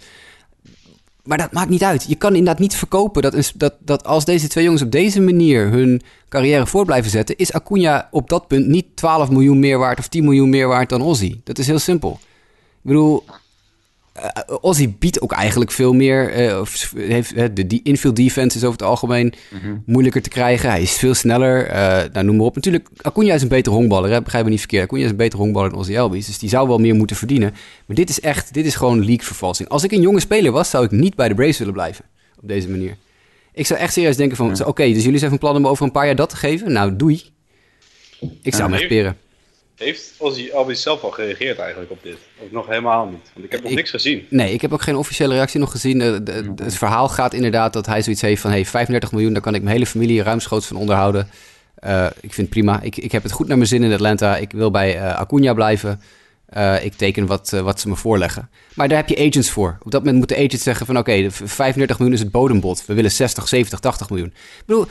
Maar 1.25 1.39
dat 1.39 1.53
maakt 1.53 1.69
niet 1.69 1.83
uit. 1.83 2.05
Je 2.09 2.15
kan 2.15 2.35
inderdaad 2.35 2.59
niet 2.59 2.75
verkopen 2.75 3.23
dat, 3.23 3.53
dat, 3.55 3.75
dat 3.81 4.05
als 4.05 4.25
deze 4.25 4.49
twee 4.49 4.65
jongens 4.65 4.83
op 4.83 4.91
deze 4.91 5.21
manier 5.21 5.71
hun 5.71 6.03
carrière 6.29 6.67
voor 6.67 6.85
blijven 6.85 7.11
zetten, 7.11 7.37
is 7.37 7.53
Acuna 7.53 8.09
op 8.11 8.29
dat 8.29 8.47
punt 8.47 8.67
niet 8.67 8.87
12 8.95 9.31
miljoen 9.31 9.59
meer 9.59 9.79
waard 9.79 9.99
of 9.99 10.09
10 10.09 10.25
miljoen 10.25 10.51
meer 10.51 10.69
waard 10.69 10.89
dan 10.89 11.03
Ozzy. 11.03 11.41
Dat 11.45 11.59
is 11.59 11.67
heel 11.67 11.79
simpel. 11.79 12.19
Ik 12.83 12.91
bedoel, 12.91 13.25
uh, 14.19 14.57
Ozzy 14.61 14.95
biedt 14.99 15.21
ook 15.21 15.33
eigenlijk 15.33 15.71
veel 15.71 15.93
meer. 15.93 16.47
Uh, 16.49 16.61
of 16.61 16.93
heeft, 16.97 17.57
de 17.57 17.67
die 17.67 17.81
infield 17.83 18.17
defense 18.17 18.57
is 18.57 18.65
over 18.65 18.79
het 18.79 18.89
algemeen 18.89 19.35
mhm. 19.51 19.77
moeilijker 19.87 20.23
te 20.23 20.29
krijgen. 20.29 20.71
Hij 20.71 20.83
is 20.83 20.97
veel 20.97 21.15
sneller. 21.15 21.69
Nou, 22.13 22.25
noem 22.25 22.37
maar 22.37 22.47
op. 22.47 22.55
Natuurlijk, 22.55 22.89
Acuna 23.03 23.35
is 23.35 23.43
een 23.43 23.49
betere 23.49 23.75
honkballer. 23.75 24.11
Hè? 24.11 24.23
Begrijp 24.23 24.45
me 24.45 24.51
niet 24.51 24.59
verkeerd. 24.59 24.85
Acuna 24.85 25.05
is 25.05 25.11
een 25.11 25.17
betere 25.17 25.43
honkballer 25.43 25.71
dan 25.71 25.79
Ozzy 25.79 25.99
Albies. 25.99 26.27
Dus 26.27 26.39
die 26.39 26.49
zou 26.49 26.69
wel 26.69 26.79
meer 26.79 26.95
moeten 26.95 27.17
verdienen. 27.17 27.55
Maar 27.87 27.97
dit 27.97 28.09
is 28.09 28.21
echt, 28.21 28.55
dit 28.55 28.67
is 28.67 28.75
gewoon 28.75 28.99
league-vervalsing. 28.99 29.69
Als 29.69 29.85
ik 29.85 29.93
een 29.93 30.01
jonge 30.01 30.21
speler 30.21 30.53
was, 30.53 30.71
zou 30.71 30.85
ik 30.85 30.91
niet 30.91 31.15
bij 31.15 31.29
de 31.29 31.35
Braves 31.35 31.59
willen 31.59 31.73
blijven. 31.73 32.05
Op 32.43 32.49
deze 32.49 32.69
manier. 32.69 32.97
Ik 33.53 33.67
zou 33.67 33.81
echt 33.81 33.93
serieus 33.93 34.17
denken 34.17 34.37
van, 34.37 34.67
oké, 34.67 34.93
dus 34.93 35.05
jullie 35.05 35.19
zijn 35.19 35.31
van 35.31 35.39
plan 35.39 35.57
om 35.57 35.67
over 35.67 35.85
een 35.85 35.93
paar 35.93 36.07
jaar 36.07 36.17
dat 36.17 36.29
te 36.29 36.37
geven? 36.37 36.73
Nou, 36.73 36.97
doei. 36.97 37.23
Ik 38.43 38.55
zou 38.55 38.71
ja, 38.71 38.77
me 38.77 38.83
speren. 38.83 39.17
Heeft 39.77 40.15
Ozzy 40.19 40.51
Albies 40.53 40.83
zelf 40.83 41.03
al 41.03 41.11
gereageerd 41.11 41.59
eigenlijk 41.59 41.91
op 41.91 42.03
dit? 42.03 42.17
Of 42.39 42.51
nog 42.51 42.67
helemaal 42.67 43.07
niet? 43.07 43.31
Want 43.33 43.47
ik 43.47 43.53
heb 43.53 43.63
nog 43.63 43.73
niks 43.73 43.91
gezien. 43.91 44.27
Nee, 44.31 44.53
ik 44.53 44.61
heb 44.61 44.73
ook 44.73 44.83
geen 44.83 44.97
officiële 44.97 45.35
reactie 45.35 45.61
nog 45.61 45.71
gezien. 45.71 46.01
het 46.01 46.75
verhaal 46.75 47.09
gaat 47.09 47.35
inderdaad 47.35 47.73
dat 47.73 47.87
hij 47.87 48.03
zoiets 48.03 48.23
heeft 48.23 48.41
van... 48.41 48.51
hey, 48.51 48.65
35 48.65 49.13
miljoen, 49.13 49.33
daar 49.33 49.43
kan 49.43 49.55
ik 49.55 49.63
mijn 49.63 49.75
hele 49.75 49.87
familie 49.87 50.23
ruimschoots 50.23 50.67
van 50.67 50.77
onderhouden. 50.77 51.29
Uh, 51.87 52.07
ik 52.07 52.33
vind 52.33 52.37
het 52.37 52.49
prima. 52.49 52.81
Ik, 52.81 52.97
ik 52.97 53.13
heb 53.13 53.23
het 53.23 53.33
goed 53.33 53.47
naar 53.49 53.57
mijn 53.57 53.69
zin 53.69 53.83
in 53.83 53.93
Atlanta. 53.93 54.37
Ik 54.37 54.53
wil 54.53 54.71
bij 54.71 54.97
uh, 54.97 55.15
Acuna 55.15 55.55
blijven. 55.55 56.01
Uh, 56.57 56.85
ik 56.85 56.95
teken 56.95 57.27
wat, 57.27 57.51
wat 57.51 57.81
ze 57.81 57.89
me 57.89 57.97
voorleggen. 57.97 58.51
Maar 58.75 58.89
daar 58.89 58.99
heb 58.99 59.09
je 59.09 59.27
agents 59.29 59.51
voor. 59.51 59.79
Op 59.83 59.91
dat 59.91 60.01
moment 60.01 60.19
moeten 60.19 60.37
agents 60.37 60.63
zeggen 60.63 60.87
van... 60.87 60.99
oké, 60.99 61.11
okay, 61.11 61.31
35 61.31 61.99
miljoen 61.99 62.17
is 62.17 62.23
het 62.23 62.31
bodembod. 62.31 62.87
We 62.87 62.95
willen 62.95 63.11
60, 63.11 63.49
70, 63.49 63.81
80 63.81 64.11
miljoen. 64.11 64.29
Ik 64.29 64.63
bedoel 64.67 64.87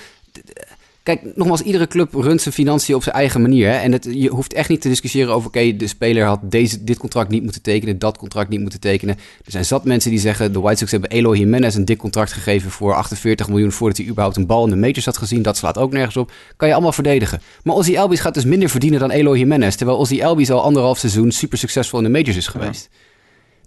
Kijk, 1.03 1.35
nogmaals, 1.35 1.61
iedere 1.61 1.87
club 1.87 2.13
runt 2.13 2.41
zijn 2.41 2.53
financiën 2.53 2.95
op 2.95 3.03
zijn 3.03 3.15
eigen 3.15 3.41
manier. 3.41 3.69
Hè? 3.69 3.75
En 3.75 3.91
het, 3.91 4.07
je 4.11 4.29
hoeft 4.29 4.53
echt 4.53 4.69
niet 4.69 4.81
te 4.81 4.87
discussiëren 4.87 5.33
over... 5.33 5.47
oké, 5.47 5.75
de 5.75 5.87
speler 5.87 6.25
had 6.25 6.39
deze, 6.43 6.83
dit 6.83 6.97
contract 6.97 7.29
niet 7.29 7.43
moeten 7.43 7.61
tekenen... 7.61 7.99
dat 7.99 8.17
contract 8.17 8.49
niet 8.49 8.59
moeten 8.59 8.79
tekenen. 8.79 9.15
Er 9.45 9.51
zijn 9.51 9.65
zat 9.65 9.85
mensen 9.85 10.11
die 10.11 10.19
zeggen... 10.19 10.53
de 10.53 10.59
White 10.59 10.77
Sox 10.77 10.91
hebben 10.91 11.09
Eloy 11.09 11.37
Jimenez 11.37 11.75
een 11.75 11.85
dik 11.85 11.97
contract 11.97 12.33
gegeven... 12.33 12.71
voor 12.71 12.93
48 12.95 13.47
miljoen 13.49 13.71
voordat 13.71 13.97
hij 13.97 14.07
überhaupt 14.07 14.37
een 14.37 14.45
bal 14.45 14.63
in 14.63 14.69
de 14.69 14.75
meters 14.75 15.05
had 15.05 15.17
gezien. 15.17 15.41
Dat 15.41 15.57
slaat 15.57 15.77
ook 15.77 15.91
nergens 15.91 16.17
op. 16.17 16.31
Kan 16.57 16.67
je 16.67 16.73
allemaal 16.73 16.91
verdedigen. 16.91 17.41
Maar 17.63 17.75
Ozzy 17.75 17.95
Elbies 17.95 18.19
gaat 18.19 18.33
dus 18.33 18.45
minder 18.45 18.69
verdienen 18.69 18.99
dan 18.99 19.11
Eloy 19.11 19.37
Jimenez... 19.37 19.75
terwijl 19.75 19.97
Ozzy 19.97 20.19
Elbies 20.19 20.51
al 20.51 20.61
anderhalf 20.61 20.97
seizoen 20.97 21.31
super 21.31 21.57
succesvol 21.57 21.99
in 21.99 22.05
de 22.05 22.11
majors 22.11 22.37
is 22.37 22.47
geweest. 22.47 22.89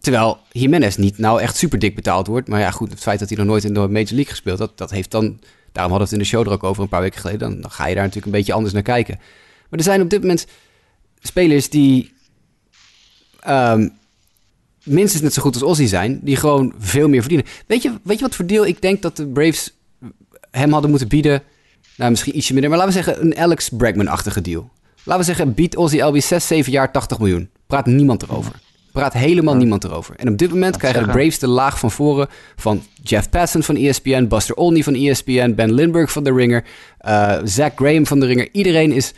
Terwijl 0.00 0.38
Jimenez 0.50 0.96
niet 0.96 1.18
nou 1.18 1.40
echt 1.40 1.56
super 1.56 1.78
dik 1.78 1.94
betaald 1.94 2.26
wordt. 2.26 2.48
Maar 2.48 2.60
ja, 2.60 2.70
goed, 2.70 2.90
het 2.90 3.00
feit 3.00 3.18
dat 3.18 3.28
hij 3.28 3.38
nog 3.38 3.46
nooit 3.46 3.64
in 3.64 3.74
de 3.74 3.80
Major 3.80 3.94
League 3.94 4.24
gespeeld 4.24 4.58
had... 4.58 4.78
dat 4.78 4.90
heeft 4.90 5.10
dan 5.10 5.38
Daarom 5.76 5.92
hadden 5.92 6.08
we 6.08 6.14
het 6.14 6.24
in 6.24 6.30
de 6.30 6.36
show 6.36 6.46
er 6.46 6.52
ook 6.52 6.70
over 6.70 6.82
een 6.82 6.88
paar 6.88 7.00
weken 7.00 7.20
geleden. 7.20 7.60
Dan, 7.60 7.70
ga 7.70 7.86
je 7.86 7.94
daar 7.94 8.04
natuurlijk 8.04 8.26
een 8.26 8.38
beetje 8.38 8.52
anders 8.52 8.74
naar 8.74 8.82
kijken. 8.82 9.18
Maar 9.68 9.78
er 9.78 9.84
zijn 9.84 10.00
op 10.00 10.10
dit 10.10 10.20
moment 10.20 10.46
spelers 11.20 11.68
die 11.68 12.12
um, 13.48 13.92
minstens 14.82 15.22
net 15.22 15.32
zo 15.32 15.42
goed 15.42 15.54
als 15.54 15.62
Ozzy 15.62 15.86
zijn, 15.86 16.20
die 16.22 16.36
gewoon 16.36 16.74
veel 16.78 17.08
meer 17.08 17.20
verdienen. 17.20 17.46
Weet 17.66 17.82
je, 17.82 17.92
weet 18.02 18.18
je 18.18 18.24
wat 18.24 18.34
voor 18.34 18.46
deal 18.46 18.66
ik 18.66 18.82
denk 18.82 19.02
dat 19.02 19.16
de 19.16 19.26
Braves 19.26 19.74
hem 20.50 20.72
hadden 20.72 20.90
moeten 20.90 21.08
bieden? 21.08 21.42
Nou, 21.96 22.10
misschien 22.10 22.36
ietsje 22.36 22.52
minder, 22.52 22.70
maar 22.70 22.78
laten 22.78 22.94
we 22.94 23.02
zeggen 23.02 23.24
een 23.24 23.38
Alex 23.38 23.68
Bregman-achtige 23.68 24.40
deal. 24.40 24.70
Laten 25.04 25.20
we 25.20 25.34
zeggen, 25.34 25.54
biedt 25.54 25.76
Ozzy 25.76 26.02
Albies 26.02 26.28
6, 26.28 26.46
7 26.46 26.72
jaar 26.72 26.92
80 26.92 27.18
miljoen. 27.18 27.50
Praat 27.66 27.86
niemand 27.86 28.22
erover 28.22 28.52
praat 28.96 29.12
helemaal 29.12 29.56
niemand 29.56 29.84
erover. 29.84 30.14
En 30.16 30.28
op 30.28 30.38
dit 30.38 30.50
moment 30.50 30.76
krijgen 30.76 31.06
de 31.06 31.12
Braves 31.12 31.38
de 31.38 31.46
laag 31.46 31.78
van 31.78 31.90
voren 31.90 32.28
van 32.56 32.82
Jeff 33.02 33.30
Passan 33.30 33.62
van 33.62 33.76
ESPN, 33.76 34.26
Buster 34.26 34.54
Olney 34.54 34.82
van 34.82 34.94
ESPN, 34.94 35.54
Ben 35.54 35.72
Lindbergh 35.72 36.12
van 36.12 36.22
The 36.22 36.32
Ringer, 36.32 36.64
uh, 37.06 37.38
Zach 37.44 37.70
Graham 37.74 38.06
van 38.06 38.20
The 38.20 38.26
Ringer. 38.26 38.48
Iedereen 38.52 38.92
is, 38.92 39.12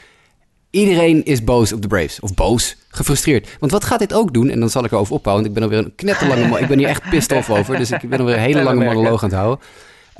iedereen 0.71 1.25
is 1.25 1.45
boos 1.45 1.73
op 1.73 1.83
de 1.83 1.89
Braves. 1.89 2.21
Of 2.21 2.35
boos, 2.35 2.77
gefrustreerd. 2.89 3.57
Want 3.61 3.73
wat 3.73 3.85
gaat 3.85 3.99
dit 3.99 4.13
ook 4.13 4.35
doen? 4.35 4.51
En 4.51 4.61
dan 4.61 4.71
zal 4.71 4.85
ik 4.85 4.93
erover 4.93 5.15
ophouden, 5.15 5.45
want 5.45 5.57
ik 5.57 5.63
ben 5.63 5.71
alweer 5.71 5.91
een 5.91 5.95
knetterlange... 5.95 6.59
ik 6.63 6.69
ben 6.69 6.79
hier 6.79 6.89
echt 6.89 7.11
pissed 7.11 7.33
off 7.33 7.51
over, 7.51 7.77
dus 7.77 7.91
ik 7.91 8.09
ben 8.09 8.19
alweer 8.19 8.35
een 8.35 8.41
hele 8.41 8.63
lange 8.63 8.85
monoloog 8.85 9.23
aan 9.23 9.29
het 9.29 9.39
houden. 9.39 9.65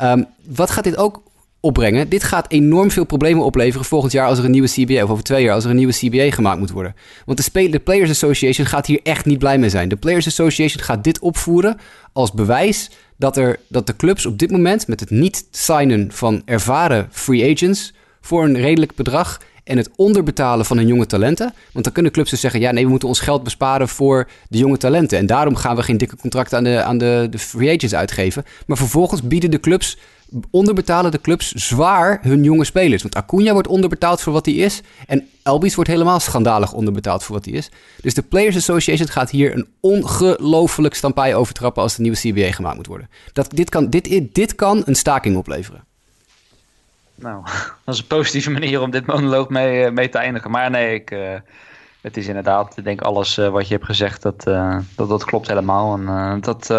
Um, 0.03 0.27
wat 0.57 0.71
gaat 0.71 0.85
dit 0.85 0.97
ook 0.97 1.23
opbrengen. 1.69 2.09
Dit 2.09 2.23
gaat 2.23 2.51
enorm 2.51 2.91
veel 2.91 3.05
problemen 3.05 3.45
opleveren 3.45 3.87
volgend 3.87 4.13
jaar 4.13 4.27
als 4.27 4.39
er 4.39 4.45
een 4.45 4.51
nieuwe 4.51 4.69
CBA, 4.69 5.03
of 5.03 5.11
over 5.11 5.25
twee 5.25 5.43
jaar 5.43 5.55
als 5.55 5.65
er 5.65 5.71
een 5.71 5.77
nieuwe 5.77 5.93
CBA 5.93 6.31
gemaakt 6.31 6.59
moet 6.59 6.71
worden. 6.71 6.95
Want 7.25 7.53
de, 7.53 7.69
de 7.69 7.79
Players 7.79 8.11
Association 8.11 8.67
gaat 8.67 8.87
hier 8.87 9.01
echt 9.03 9.25
niet 9.25 9.39
blij 9.39 9.59
mee 9.59 9.71
zijn. 9.71 9.89
De 9.89 9.97
Players 9.97 10.27
Association 10.27 10.85
gaat 10.85 11.05
dit 11.05 11.19
opvoeren 11.19 11.77
als 12.13 12.33
bewijs 12.33 12.91
dat, 13.17 13.37
er, 13.37 13.59
dat 13.69 13.87
de 13.87 13.97
clubs 13.97 14.27
op 14.27 14.39
dit 14.39 14.51
moment 14.51 14.87
met 14.87 15.01
het 15.01 15.11
niet 15.11 15.47
signen 15.51 16.13
van 16.13 16.43
ervaren 16.45 17.09
free 17.11 17.53
agents 17.55 17.95
voor 18.21 18.45
een 18.45 18.57
redelijk 18.57 18.95
bedrag 18.95 19.41
en 19.69 19.77
het 19.77 19.91
onderbetalen 19.97 20.65
van 20.65 20.77
hun 20.77 20.87
jonge 20.87 21.07
talenten. 21.07 21.55
Want 21.73 21.85
dan 21.85 21.93
kunnen 21.93 22.13
clubs 22.13 22.31
dus 22.31 22.41
zeggen: 22.41 22.61
ja, 22.61 22.71
nee, 22.71 22.85
we 22.85 22.91
moeten 22.91 23.09
ons 23.09 23.21
geld 23.21 23.43
besparen 23.43 23.89
voor 23.89 24.29
de 24.49 24.59
jonge 24.59 24.77
talenten. 24.77 25.19
En 25.19 25.27
daarom 25.27 25.57
gaan 25.57 25.77
we 25.77 25.83
geen 25.83 25.99
dikke 25.99 26.17
contracten 26.17 26.59
aan 26.59 26.65
de, 26.65 26.83
aan 26.83 26.99
de, 26.99 27.27
de 27.31 27.39
free 27.39 27.77
agents 27.77 27.95
uitgeven. 27.95 28.45
Maar 28.67 28.77
vervolgens 28.77 29.23
bieden 29.23 29.51
de 29.51 29.61
clubs 29.61 29.99
onderbetalen 30.51 31.11
de 31.11 31.21
clubs 31.21 31.53
zwaar 31.53 32.19
hun 32.23 32.43
jonge 32.43 32.65
spelers. 32.65 33.03
Want 33.03 33.15
Acuna 33.15 33.53
wordt 33.53 33.69
onderbetaald 33.69 34.21
voor 34.21 34.33
wat 34.33 34.47
hij 34.47 34.55
is. 34.55 34.81
En 35.07 35.29
Elbies 35.43 35.75
wordt 35.75 35.91
helemaal 35.91 36.21
schandalig 36.21 36.73
onderbetaald 36.73 37.25
voor 37.25 37.35
wat 37.35 37.45
hij 37.45 37.55
is. 37.55 37.71
Dus 38.01 38.15
de 38.15 38.23
Players 38.23 38.57
Association 38.57 39.09
gaat 39.09 39.31
hier 39.31 39.55
een 39.55 39.67
ongelooflijk 39.81 40.95
stampij 40.95 41.35
overtrappen 41.35 41.83
als 41.83 41.97
de 41.97 42.03
nieuwe 42.03 42.19
CBA 42.19 42.53
gemaakt 42.53 42.77
moet 42.77 42.87
worden. 42.87 43.09
Dat, 43.33 43.51
dit, 43.51 43.71
kan, 43.71 43.91
dit, 43.91 44.35
dit 44.35 44.55
kan 44.55 44.83
een 44.85 44.97
staking 44.97 45.37
opleveren. 45.37 45.85
Nou, 47.19 47.45
dat 47.85 47.95
is 47.95 48.01
een 48.01 48.07
positieve 48.07 48.51
manier 48.51 48.81
om 48.81 48.91
dit 48.91 49.07
monoloog 49.07 49.49
mee, 49.49 49.85
eh, 49.85 49.93
mee 49.93 50.09
te 50.09 50.19
eindigen. 50.19 50.51
Maar 50.51 50.71
nee, 50.71 50.95
ik, 50.95 51.11
uh, 51.11 51.35
het 52.01 52.17
is 52.17 52.27
inderdaad, 52.27 52.77
ik 52.77 52.85
denk 52.85 53.01
alles 53.01 53.39
uh, 53.39 53.49
wat 53.49 53.69
je 53.69 53.75
hebt 53.75 53.87
gezegd, 53.87 54.23
dat, 54.23 54.45
uh, 54.49 54.79
dat, 54.97 55.09
dat 55.09 55.25
klopt 55.25 55.49
helemaal. 55.49 55.95
En 55.95 56.41
dat 56.41 56.71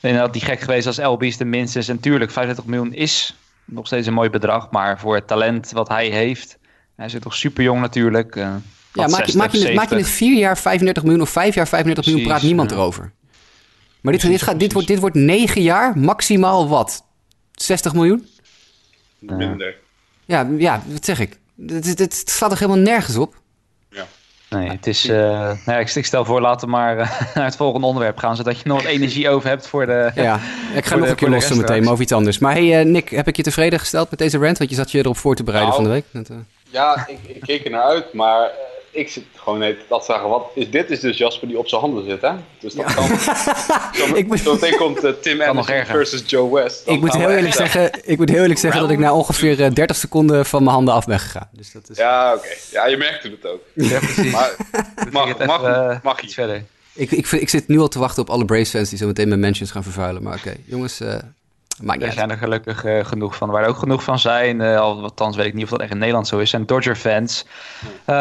inderdaad 0.00 0.32
die 0.32 0.42
gek 0.42 0.60
geweest 0.60 0.86
als 0.86 0.98
LB's 0.98 1.36
de 1.36 1.44
minstens. 1.44 1.88
En 1.88 2.00
tuurlijk, 2.00 2.30
35 2.30 2.70
miljoen 2.70 2.94
is 2.94 3.36
nog 3.64 3.86
steeds 3.86 4.06
een 4.06 4.14
mooi 4.14 4.30
bedrag. 4.30 4.70
Maar 4.70 4.98
voor 4.98 5.14
het 5.14 5.26
talent 5.26 5.70
wat 5.70 5.88
hij 5.88 6.08
heeft, 6.08 6.58
hij 6.96 7.08
zit 7.08 7.22
toch 7.22 7.34
super 7.34 7.62
jong 7.62 7.80
natuurlijk. 7.80 8.34
ja, 8.34 8.60
maak, 8.92 9.08
60, 9.08 9.34
maak, 9.34 9.52
je 9.52 9.66
het, 9.66 9.74
maak 9.74 9.88
je 9.88 9.96
het 9.96 10.08
vier 10.08 10.38
jaar 10.38 10.58
35 10.58 11.02
miljoen 11.02 11.22
of 11.22 11.30
vijf 11.30 11.54
jaar 11.54 11.68
35 11.68 12.06
miljoen, 12.12 12.28
praat 12.28 12.42
niemand 12.42 12.70
erover. 12.70 13.12
Maar 14.00 14.12
dit, 14.12 14.22
dit, 14.22 14.42
gaat, 14.42 14.58
dit, 14.58 14.72
wordt, 14.72 14.88
dit 14.88 14.98
wordt 14.98 15.16
negen 15.16 15.62
jaar, 15.62 15.98
maximaal 15.98 16.68
wat? 16.68 17.04
60 17.52 17.94
miljoen? 17.94 18.26
Minder. 19.26 19.76
Ja, 20.24 20.48
ja, 20.58 20.82
wat 20.86 21.04
zeg 21.04 21.20
ik? 21.20 21.38
Het 21.66 22.22
staat 22.26 22.52
er 22.52 22.58
helemaal 22.58 22.82
nergens 22.82 23.16
op. 23.16 23.42
Nee, 24.54 24.70
het 24.70 24.86
is. 24.86 25.06
Uh, 25.06 25.50
nou 25.66 25.80
ik, 25.80 26.04
stel 26.04 26.24
voor, 26.24 26.40
laten 26.40 26.66
we 26.66 26.72
maar 26.72 26.98
uh, 26.98 27.20
naar 27.34 27.44
het 27.44 27.56
volgende 27.56 27.86
onderwerp 27.86 28.18
gaan, 28.18 28.36
zodat 28.36 28.58
je 28.58 28.68
nog 28.68 28.82
wat 28.82 28.90
energie 28.90 29.28
over 29.28 29.48
hebt 29.48 29.66
voor 29.66 29.86
de. 29.86 30.10
Ja, 30.14 30.40
ik 30.74 30.84
ga 30.84 30.96
nog 30.96 31.08
een 31.08 31.14
keer 31.14 31.28
lossen 31.28 31.56
meteen, 31.56 31.82
maar 31.82 31.92
over 31.92 32.02
iets 32.02 32.12
anders. 32.12 32.38
Maar 32.38 32.52
hey, 32.52 32.80
uh, 32.80 32.90
Nick, 32.90 33.08
heb 33.08 33.28
ik 33.28 33.36
je 33.36 33.42
tevreden 33.42 33.78
gesteld 33.78 34.10
met 34.10 34.18
deze 34.18 34.38
rant? 34.38 34.58
Want 34.58 34.70
je 34.70 34.76
zat 34.76 34.90
je 34.90 34.98
erop 34.98 35.16
voor 35.16 35.34
te 35.34 35.42
bereiden 35.42 35.72
nou, 35.72 35.84
van 35.84 35.92
de 35.92 36.02
week. 36.14 36.44
ja, 36.70 37.06
ik, 37.08 37.18
ik 37.34 37.40
keek 37.40 37.64
er 37.64 37.70
naar 37.70 37.82
uit, 37.82 38.12
maar 38.12 38.50
ik 38.94 39.08
zit 39.08 39.24
gewoon 39.34 39.58
net 39.58 39.76
dat 39.88 40.04
zeggen, 40.04 40.28
wat 40.28 40.50
is 40.54 40.70
dit 40.70 40.90
is 40.90 41.00
dus 41.00 41.18
Jasper 41.18 41.48
die 41.48 41.58
op 41.58 41.68
zijn 41.68 41.80
handen 41.80 42.04
zit, 42.04 42.20
hè? 42.20 42.32
Dus 42.58 42.74
dat 42.74 42.94
kan. 42.94 43.06
zo, 43.98 44.14
ik 44.14 44.26
moet, 44.26 44.40
zo 44.40 44.52
meteen 44.52 44.76
komt 44.76 45.04
uh, 45.04 45.10
Tim 45.10 45.40
Anderson 45.40 45.84
versus 45.84 46.22
Joe 46.26 46.54
West. 46.54 46.82
Ik 46.88 47.00
moet, 47.00 47.14
heel 47.14 47.30
eerlijk 47.30 47.54
zeggen, 47.54 47.90
ik 48.04 48.18
moet 48.18 48.28
heel 48.28 48.40
eerlijk 48.40 48.60
zeggen 48.60 48.80
dat 48.80 48.90
ik 48.90 48.98
na 48.98 49.14
ongeveer 49.14 49.56
30 49.56 49.88
eh, 49.88 49.94
seconden 49.94 50.46
van 50.46 50.62
mijn 50.62 50.74
handen 50.74 50.94
af 50.94 51.06
ben 51.06 51.20
gegaan. 51.20 51.48
Dus 51.52 51.72
dat 51.72 51.90
is... 51.90 51.96
Ja, 51.96 52.34
oké. 52.34 52.48
Ja, 52.70 52.86
je 52.86 52.96
merkte 52.96 53.28
het 53.28 53.46
ook. 53.46 53.60
Ja, 53.74 53.98
precies. 53.98 54.32
Maar 54.32 54.56
mag, 55.10 55.38
mag, 55.38 55.62
mag, 55.62 56.02
mag 56.02 56.20
iets 56.20 56.34
verder. 56.34 56.64
Ik, 56.94 57.10
ik, 57.10 57.26
ik, 57.26 57.48
zit 57.48 57.68
nu 57.68 57.78
al 57.78 57.88
te 57.88 57.98
wachten 57.98 58.22
op 58.22 58.30
alle 58.30 58.44
Braves 58.44 58.70
fans 58.70 58.88
die 58.88 58.98
zo 58.98 59.06
meteen 59.06 59.28
mijn 59.28 59.40
mentions 59.40 59.70
gaan 59.70 59.82
vervuilen. 59.82 60.22
Maar 60.22 60.36
oké, 60.36 60.54
jongens, 60.64 61.00
uh, 61.00 61.14
er 61.82 62.12
zijn 62.12 62.30
er 62.30 62.36
gelukkig 62.36 62.84
uh, 62.84 63.04
genoeg 63.04 63.36
van. 63.36 63.50
Waar 63.50 63.62
er 63.62 63.68
ook 63.68 63.76
genoeg 63.76 64.02
van 64.02 64.18
zijn, 64.18 64.60
uh, 64.60 64.80
althans 64.80 65.36
weet 65.36 65.46
ik 65.46 65.54
niet 65.54 65.64
of 65.64 65.70
dat 65.70 65.80
echt 65.80 65.90
in 65.90 65.98
Nederland 65.98 66.28
zo 66.28 66.38
is, 66.38 66.50
zijn 66.50 66.66
Dodger-fans. 66.66 67.46
Uh, 67.82 68.16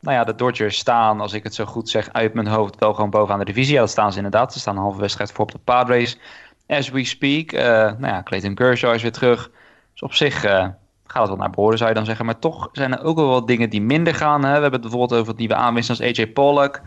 nou 0.00 0.16
ja, 0.16 0.24
de 0.24 0.34
Dodgers 0.34 0.78
staan, 0.78 1.20
als 1.20 1.32
ik 1.32 1.42
het 1.42 1.54
zo 1.54 1.64
goed 1.64 1.88
zeg, 1.88 2.12
uit 2.12 2.34
mijn 2.34 2.46
hoofd 2.46 2.78
wel 2.78 2.94
gewoon 2.94 3.10
bovenaan 3.10 3.38
de 3.38 3.44
divisie. 3.44 3.74
Ja, 3.74 3.80
dat 3.80 3.90
staan 3.90 4.10
ze 4.10 4.16
inderdaad. 4.16 4.52
Ze 4.52 4.58
staan 4.58 4.76
een 4.76 4.82
halve 4.82 5.00
wedstrijd 5.00 5.32
voor 5.32 5.44
op 5.44 5.52
de 5.52 5.58
Padres. 5.58 6.18
As 6.66 6.90
we 6.90 7.04
speak. 7.04 7.52
nou 7.52 8.06
ja, 8.06 8.22
Clayton 8.22 8.54
Kershaw 8.54 8.94
is 8.94 9.02
weer 9.02 9.12
terug. 9.12 9.50
Dus 9.92 10.02
op 10.02 10.14
zich 10.14 10.40
gaat 10.40 10.78
het 11.06 11.28
wel 11.28 11.36
naar 11.36 11.50
behoren, 11.50 11.78
zou 11.78 11.90
je 11.90 11.96
dan 11.96 12.04
zeggen. 12.04 12.24
Maar 12.24 12.38
toch 12.38 12.68
zijn 12.72 12.92
er 12.92 13.04
ook 13.04 13.16
wel 13.16 13.28
wat 13.28 13.46
dingen 13.46 13.70
die 13.70 13.82
minder 13.82 14.14
gaan. 14.14 14.42
Hè? 14.42 14.46
We 14.46 14.60
hebben 14.60 14.72
het 14.72 14.80
bijvoorbeeld 14.80 15.12
over 15.12 15.28
het 15.28 15.38
nieuwe 15.38 15.54
aanwisselen 15.54 16.00
als 16.00 16.18
AJ 16.18 16.26
Pollock, 16.26 16.80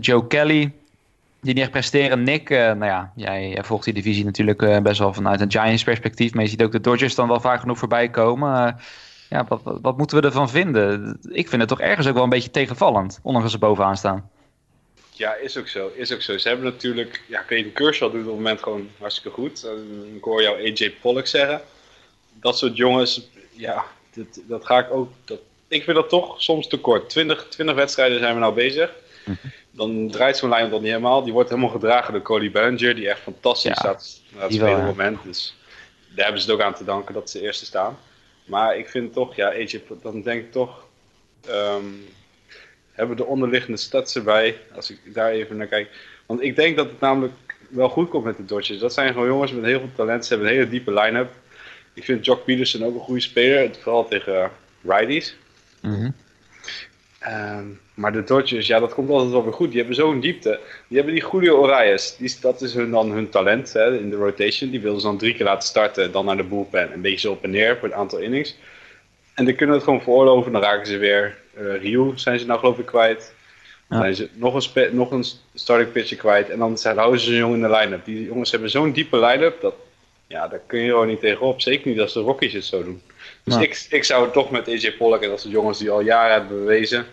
Joe 0.00 0.26
Kelly 0.26 0.72
die 1.48 1.56
niet 1.56 1.66
echt 1.66 1.72
presteren. 1.72 2.22
Nick, 2.22 2.50
uh, 2.50 2.58
nou 2.58 2.84
ja, 2.84 3.12
jij, 3.16 3.58
volgt 3.64 3.84
die 3.84 3.94
divisie 3.94 4.24
natuurlijk 4.24 4.62
uh, 4.62 4.78
best 4.78 4.98
wel 4.98 5.14
vanuit 5.14 5.40
een 5.40 5.50
Giants 5.50 5.84
perspectief. 5.84 6.34
Maar 6.34 6.44
je 6.44 6.50
ziet 6.50 6.62
ook 6.62 6.72
de 6.72 6.80
Dodgers 6.80 7.14
dan 7.14 7.28
wel 7.28 7.40
vaak 7.40 7.60
genoeg 7.60 7.78
voorbij 7.78 8.08
komen. 8.08 8.66
Uh, 8.66 8.82
ja, 9.30 9.44
wat, 9.48 9.60
wat, 9.82 9.96
moeten 9.96 10.20
we 10.20 10.26
ervan 10.26 10.50
vinden? 10.50 11.18
Ik 11.30 11.48
vind 11.48 11.60
het 11.60 11.70
toch 11.70 11.80
ergens 11.80 12.06
ook 12.06 12.14
wel 12.14 12.22
een 12.22 12.28
beetje 12.28 12.50
tegenvallend, 12.50 13.20
ondanks 13.22 13.50
ze 13.50 13.58
bovenaan 13.58 13.96
staan. 13.96 14.30
Ja, 15.10 15.34
is 15.34 15.58
ook 15.58 15.68
zo. 15.68 15.90
Is 15.94 16.12
ook 16.12 16.22
zo. 16.22 16.38
Ze 16.38 16.48
hebben 16.48 16.66
natuurlijk... 16.66 17.22
Ja, 17.28 17.44
Clayton 17.46 17.72
Kershaw 17.72 18.12
doet 18.12 18.20
op 18.20 18.26
het 18.26 18.36
moment 18.36 18.62
gewoon 18.62 18.88
hartstikke 18.98 19.30
goed. 19.30 19.66
Ik 20.16 20.24
hoor 20.24 20.42
jou 20.42 20.70
AJ 20.70 20.94
Pollock 21.00 21.26
zeggen. 21.26 21.60
Dat 22.32 22.58
soort 22.58 22.76
jongens, 22.76 23.28
ja, 23.52 23.84
dat, 24.14 24.40
dat 24.46 24.66
ga 24.66 24.78
ik 24.78 24.90
ook... 24.90 25.10
Dat, 25.24 25.38
ik 25.68 25.82
vind 25.82 25.96
dat 25.96 26.08
toch 26.08 26.42
soms 26.42 26.68
te 26.68 26.76
kort. 26.76 27.10
20, 27.10 27.46
20 27.48 27.74
wedstrijden 27.74 28.18
zijn 28.18 28.34
we 28.34 28.40
nou 28.40 28.54
bezig. 28.54 28.92
Mhm 29.24 29.36
dan 29.78 30.10
draait 30.10 30.36
zo'n 30.36 30.48
lijn 30.48 30.70
dan 30.70 30.80
niet 30.80 30.90
helemaal. 30.90 31.22
Die 31.22 31.32
wordt 31.32 31.48
helemaal 31.48 31.70
gedragen 31.70 32.12
door 32.12 32.22
Cody 32.22 32.50
Bellinger, 32.50 32.94
die 32.94 33.08
echt 33.08 33.20
fantastisch 33.20 33.70
Ja, 33.70 33.76
staat 33.76 34.20
naar 34.32 34.42
het 34.42 34.52
spelen 34.52 34.84
moment. 34.84 35.18
Dus 35.24 35.56
daar 36.14 36.24
hebben 36.24 36.42
ze 36.42 36.50
het 36.50 36.60
ook 36.60 36.66
aan 36.66 36.74
te 36.74 36.84
danken 36.84 37.14
dat 37.14 37.30
ze 37.30 37.40
eerste 37.40 37.64
staan. 37.64 37.98
Maar 38.44 38.76
ik 38.76 38.88
vind 38.88 39.12
toch, 39.12 39.36
ja, 39.36 39.48
AJ, 39.48 39.82
dan 40.02 40.22
denk 40.22 40.44
ik 40.44 40.52
toch, 40.52 40.86
ehm, 41.46 41.84
hebben 42.92 43.16
de 43.16 43.24
onderliggende 43.24 43.78
stats 43.78 44.16
erbij, 44.16 44.58
als 44.74 44.90
ik 44.90 45.14
daar 45.14 45.30
even 45.30 45.56
naar 45.56 45.66
kijk. 45.66 45.90
Want 46.26 46.42
ik 46.42 46.56
denk 46.56 46.76
dat 46.76 46.86
het 46.86 47.00
namelijk 47.00 47.34
wel 47.68 47.88
goed 47.88 48.08
komt 48.08 48.24
met 48.24 48.36
de 48.36 48.44
Dodgers. 48.44 48.78
Dat 48.78 48.92
zijn 48.92 49.12
gewoon 49.12 49.28
jongens 49.28 49.52
met 49.52 49.64
heel 49.64 49.78
veel 49.78 49.90
talent, 49.96 50.26
ze 50.26 50.34
hebben 50.34 50.48
een 50.50 50.58
hele 50.58 50.70
diepe 50.70 50.92
line-up. 50.92 51.30
Ik 51.94 52.04
vind 52.04 52.24
Jock 52.24 52.44
Peterson 52.44 52.84
ook 52.84 52.94
een 52.94 53.00
goede 53.00 53.20
speler, 53.20 53.70
vooral 53.82 54.08
tegen 54.08 54.50
righties. 54.82 55.36
Mhm. 55.82 56.10
Ehm, 57.18 57.64
maar 57.94 58.12
de 58.12 58.24
Dodgers, 58.24 58.66
ja, 58.66 58.78
dat 58.80 58.94
komt 58.94 59.10
altijd 59.10 59.30
wel 59.30 59.44
weer 59.44 59.52
goed. 59.52 59.68
Die 59.68 59.78
hebben 59.78 59.94
zo'n 59.96 60.20
diepte. 60.20 60.60
Die 60.88 60.96
hebben 60.96 61.14
die 61.14 61.24
Julio. 61.32 61.66
Die, 61.66 61.92
is- 62.18 62.40
dat 62.40 62.60
is 62.60 62.74
hun, 62.74 62.90
dan 62.90 63.10
hun 63.10 63.28
talent 63.28 63.72
hè, 63.72 63.98
in 63.98 64.10
de 64.10 64.16
rotation. 64.16 64.70
Die 64.70 64.80
wilden 64.80 65.00
ze 65.00 65.06
dan 65.06 65.18
drie 65.18 65.34
keer 65.34 65.44
laten 65.46 65.68
starten. 65.68 66.12
Dan 66.12 66.24
naar 66.24 66.36
de 66.36 66.42
bullpen. 66.44 66.92
Een 66.92 67.00
beetje 67.00 67.18
zo 67.18 67.32
op 67.32 67.44
en 67.44 67.50
neer 67.50 67.76
voor 67.78 67.88
een 67.88 67.94
aantal 67.94 68.18
innings. 68.18 68.56
En 69.34 69.44
die 69.44 69.54
kunnen 69.54 69.74
het 69.74 69.84
gewoon 69.84 70.02
veroorloven. 70.02 70.52
Dan 70.52 70.62
raken 70.62 70.86
ze 70.86 70.96
weer. 70.96 71.36
eh 71.54 71.80
Ryu 71.82 72.12
zijn 72.14 72.38
ze 72.38 72.46
nou 72.46 72.58
geloof 72.58 72.78
ik 72.78 72.86
kwijt. 72.86 73.34
Dan 73.88 73.98
zijn 74.02 74.14
ze 74.14 74.28
nog 74.34 74.74
een, 74.74 74.96
nog 74.96 75.10
een 75.10 75.24
starting 75.54 75.92
pitcher 75.92 76.16
kwijt. 76.16 76.50
En 76.50 76.58
dan 76.58 76.78
zijn, 76.78 76.96
houden 76.96 77.20
ze 77.20 77.30
een 77.30 77.36
jongen 77.36 77.56
in 77.62 77.62
de 77.70 77.76
line-up. 77.76 78.04
Die 78.04 78.24
jongens 78.24 78.50
hebben 78.50 78.70
zo'n 78.70 78.92
diepe 78.92 79.18
line-up. 79.18 79.60
Dat, 79.60 79.74
ja, 80.26 80.48
daar 80.48 80.60
kun 80.66 80.80
je 80.80 80.88
gewoon 80.90 81.06
niet 81.06 81.20
tegenop. 81.20 81.60
Zeker 81.60 81.90
niet 81.90 82.00
als 82.00 82.12
de 82.12 82.20
Rockies 82.20 82.52
het 82.52 82.64
zo 82.64 82.84
doen. 82.84 83.02
Dus 83.48 83.62
ik, 83.62 83.86
ik 83.90 84.04
zou 84.04 84.24
het 84.24 84.32
toch 84.32 84.50
met 84.50 84.68
AJ 84.68 84.92
Pollock 84.98 85.22
en 85.22 85.28
dat 85.28 85.40
soort 85.40 85.52
jongens 85.52 85.78
die 85.78 85.90
al 85.90 86.00
jaren 86.00 86.32
hebben 86.32 86.58
bewezen. 86.58 87.06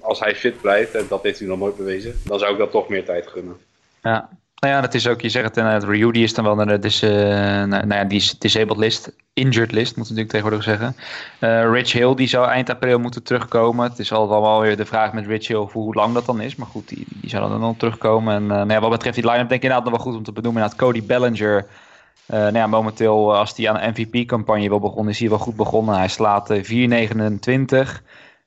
Als 0.00 0.20
hij 0.20 0.36
fit 0.36 0.60
blijft, 0.60 0.94
en 0.94 1.06
dat 1.08 1.22
heeft 1.22 1.38
hij 1.38 1.48
nog 1.48 1.58
nooit 1.58 1.76
bewezen, 1.76 2.20
dan 2.24 2.38
zou 2.38 2.52
ik 2.52 2.58
dat 2.58 2.70
toch 2.70 2.88
meer 2.88 3.04
tijd 3.04 3.26
gunnen. 3.26 3.56
Ja. 4.02 4.28
Nou 4.60 4.74
ja, 4.74 4.80
dat 4.80 4.94
is 4.94 5.08
ook, 5.08 5.20
je 5.20 5.28
zegt 5.28 5.44
het 5.44 5.56
inderdaad, 5.56 5.84
Ryu 5.84 6.12
die 6.12 6.22
is 6.22 6.34
dan 6.34 6.44
wel 6.44 6.54
naar 6.54 6.66
de 6.66 6.78
dis, 6.78 7.02
eh, 7.02 7.10
nou, 7.10 7.66
nou 7.66 7.94
ja, 7.94 8.04
die 8.04 8.18
is 8.18 8.38
disabled 8.38 8.76
list, 8.78 9.12
injured 9.32 9.72
list 9.72 9.96
moet 9.96 10.10
ik 10.10 10.16
natuurlijk 10.16 10.28
tegenwoordig 10.28 10.62
zeggen. 10.62 10.96
Eh, 11.38 11.70
Rich 11.70 11.92
Hill 11.92 12.14
die 12.14 12.28
zou 12.28 12.48
eind 12.48 12.70
april 12.70 12.98
moeten 12.98 13.22
terugkomen. 13.22 13.88
Het 13.88 13.98
is 13.98 14.12
al 14.12 14.28
wel, 14.28 14.40
wel 14.40 14.60
weer 14.60 14.76
de 14.76 14.84
vraag 14.84 15.12
met 15.12 15.26
Rich 15.26 15.46
Hill 15.46 15.68
hoe 15.72 15.94
lang 15.94 16.14
dat 16.14 16.26
dan 16.26 16.40
is, 16.40 16.56
maar 16.56 16.66
goed, 16.66 16.88
die, 16.88 17.04
die 17.08 17.30
zou 17.30 17.48
dan 17.48 17.60
nog 17.60 17.76
terugkomen. 17.76 18.34
En 18.34 18.42
eh, 18.42 18.48
nou 18.48 18.70
ja, 18.70 18.80
wat 18.80 18.90
betreft 18.90 19.14
die 19.14 19.24
line-up 19.24 19.48
denk 19.48 19.62
ik 19.62 19.62
inderdaad 19.62 19.84
nog 19.84 19.96
wel 19.96 20.04
goed 20.06 20.16
om 20.16 20.24
te 20.24 20.32
benoemen. 20.32 20.62
Inderdaad, 20.62 20.86
Cody 20.86 21.06
Bellinger, 21.06 21.66
eh, 22.26 22.38
nou 22.38 22.56
ja, 22.56 22.66
momenteel 22.66 23.32
eh, 23.32 23.38
als 23.38 23.56
hij 23.56 23.68
aan 23.70 23.80
een 23.80 23.90
MVP-campagne 23.90 24.68
wil 24.68 24.80
begonnen, 24.80 25.12
is 25.12 25.18
hij 25.20 25.28
wel 25.28 25.38
goed 25.38 25.56
begonnen. 25.56 25.96
Hij 25.96 26.08
slaat 26.08 26.50
eh, 26.50 26.62
4,29 26.62 28.02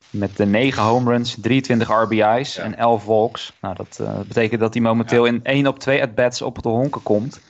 met 0.10 0.38
de 0.38 0.46
9 0.46 0.84
home 0.84 1.12
runs, 1.12 1.36
23 1.42 1.90
RBI's 2.04 2.56
Ja. 2.56 2.64
en 2.64 2.78
11 2.78 3.06
walks. 3.06 3.54
Nou, 3.62 3.76
dat 3.76 4.00
eh, 4.02 4.20
betekent 4.28 4.60
dat 4.62 4.74
hij 4.74 4.84
momenteel 4.84 5.26
in 5.26 5.40
1 5.44 5.68
op 5.68 5.80
2 5.80 6.02
at-bats 6.02 6.42
op 6.42 6.62
de 6.64 6.70
honken 6.70 7.04
komt. 7.04 7.42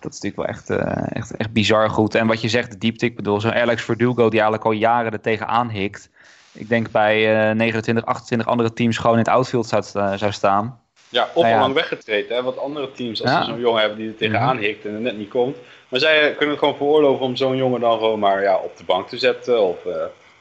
Dat 0.00 0.12
is 0.12 0.20
natuurlijk 0.20 0.36
wel 0.36 0.46
echt, 0.46 0.70
eh, 0.70 1.16
echt, 1.16 1.36
echt 1.36 1.52
bizar 1.52 1.90
goed. 1.90 2.14
En 2.14 2.26
wat 2.26 2.40
je 2.40 2.48
zegt, 2.48 2.70
de 2.70 2.78
diepte. 2.78 3.04
Ik 3.06 3.16
bedoel, 3.16 3.40
zo'n 3.40 3.54
Alex 3.54 3.82
Verdugo 3.82 4.22
die 4.28 4.40
eigenlijk 4.40 4.64
al 4.64 4.70
jaren 4.72 5.12
er 5.12 5.20
tegenaan 5.20 5.68
hikt. 5.70 6.10
Ik 6.52 6.68
denk 6.68 6.90
bij 6.90 7.48
eh 7.50 7.54
29, 7.56 8.04
28 8.04 8.48
andere 8.48 8.72
teams 8.72 8.96
gewoon 8.96 9.12
in 9.18 9.22
het 9.22 9.32
outfield 9.32 9.66
zou, 9.66 9.82
zou 10.18 10.32
staan. 10.32 10.80
Ja, 11.12 11.28
of 11.34 11.42
Nou 11.42 11.54
ja. 11.54 11.60
lang 11.60 11.74
weggetreden, 11.74 12.36
hè? 12.36 12.42
want 12.42 12.58
andere 12.58 12.92
teams, 12.92 13.22
als 13.22 13.30
Ja. 13.30 13.36
Mhm. 13.36 13.46
ze 13.46 13.52
zo'n 13.52 13.60
jongen 13.60 13.80
hebben 13.80 13.98
die 13.98 14.08
er 14.08 14.16
tegenaan 14.16 14.56
hikt 14.58 14.84
en 14.84 14.94
er 14.94 15.00
net 15.00 15.18
niet 15.18 15.28
komt. 15.28 15.56
Maar 15.88 16.00
zij 16.00 16.28
kunnen 16.30 16.48
het 16.50 16.58
gewoon 16.58 16.76
veroorloven 16.76 17.24
om 17.24 17.36
zo'n 17.36 17.56
jongen 17.56 17.80
dan 17.80 17.98
gewoon 17.98 18.18
maar 18.18 18.42
ja, 18.42 18.56
op 18.56 18.76
de 18.76 18.84
bank 18.84 19.08
te 19.08 19.18
zetten 19.18 19.62
of 19.62 19.84
eh 19.86 19.92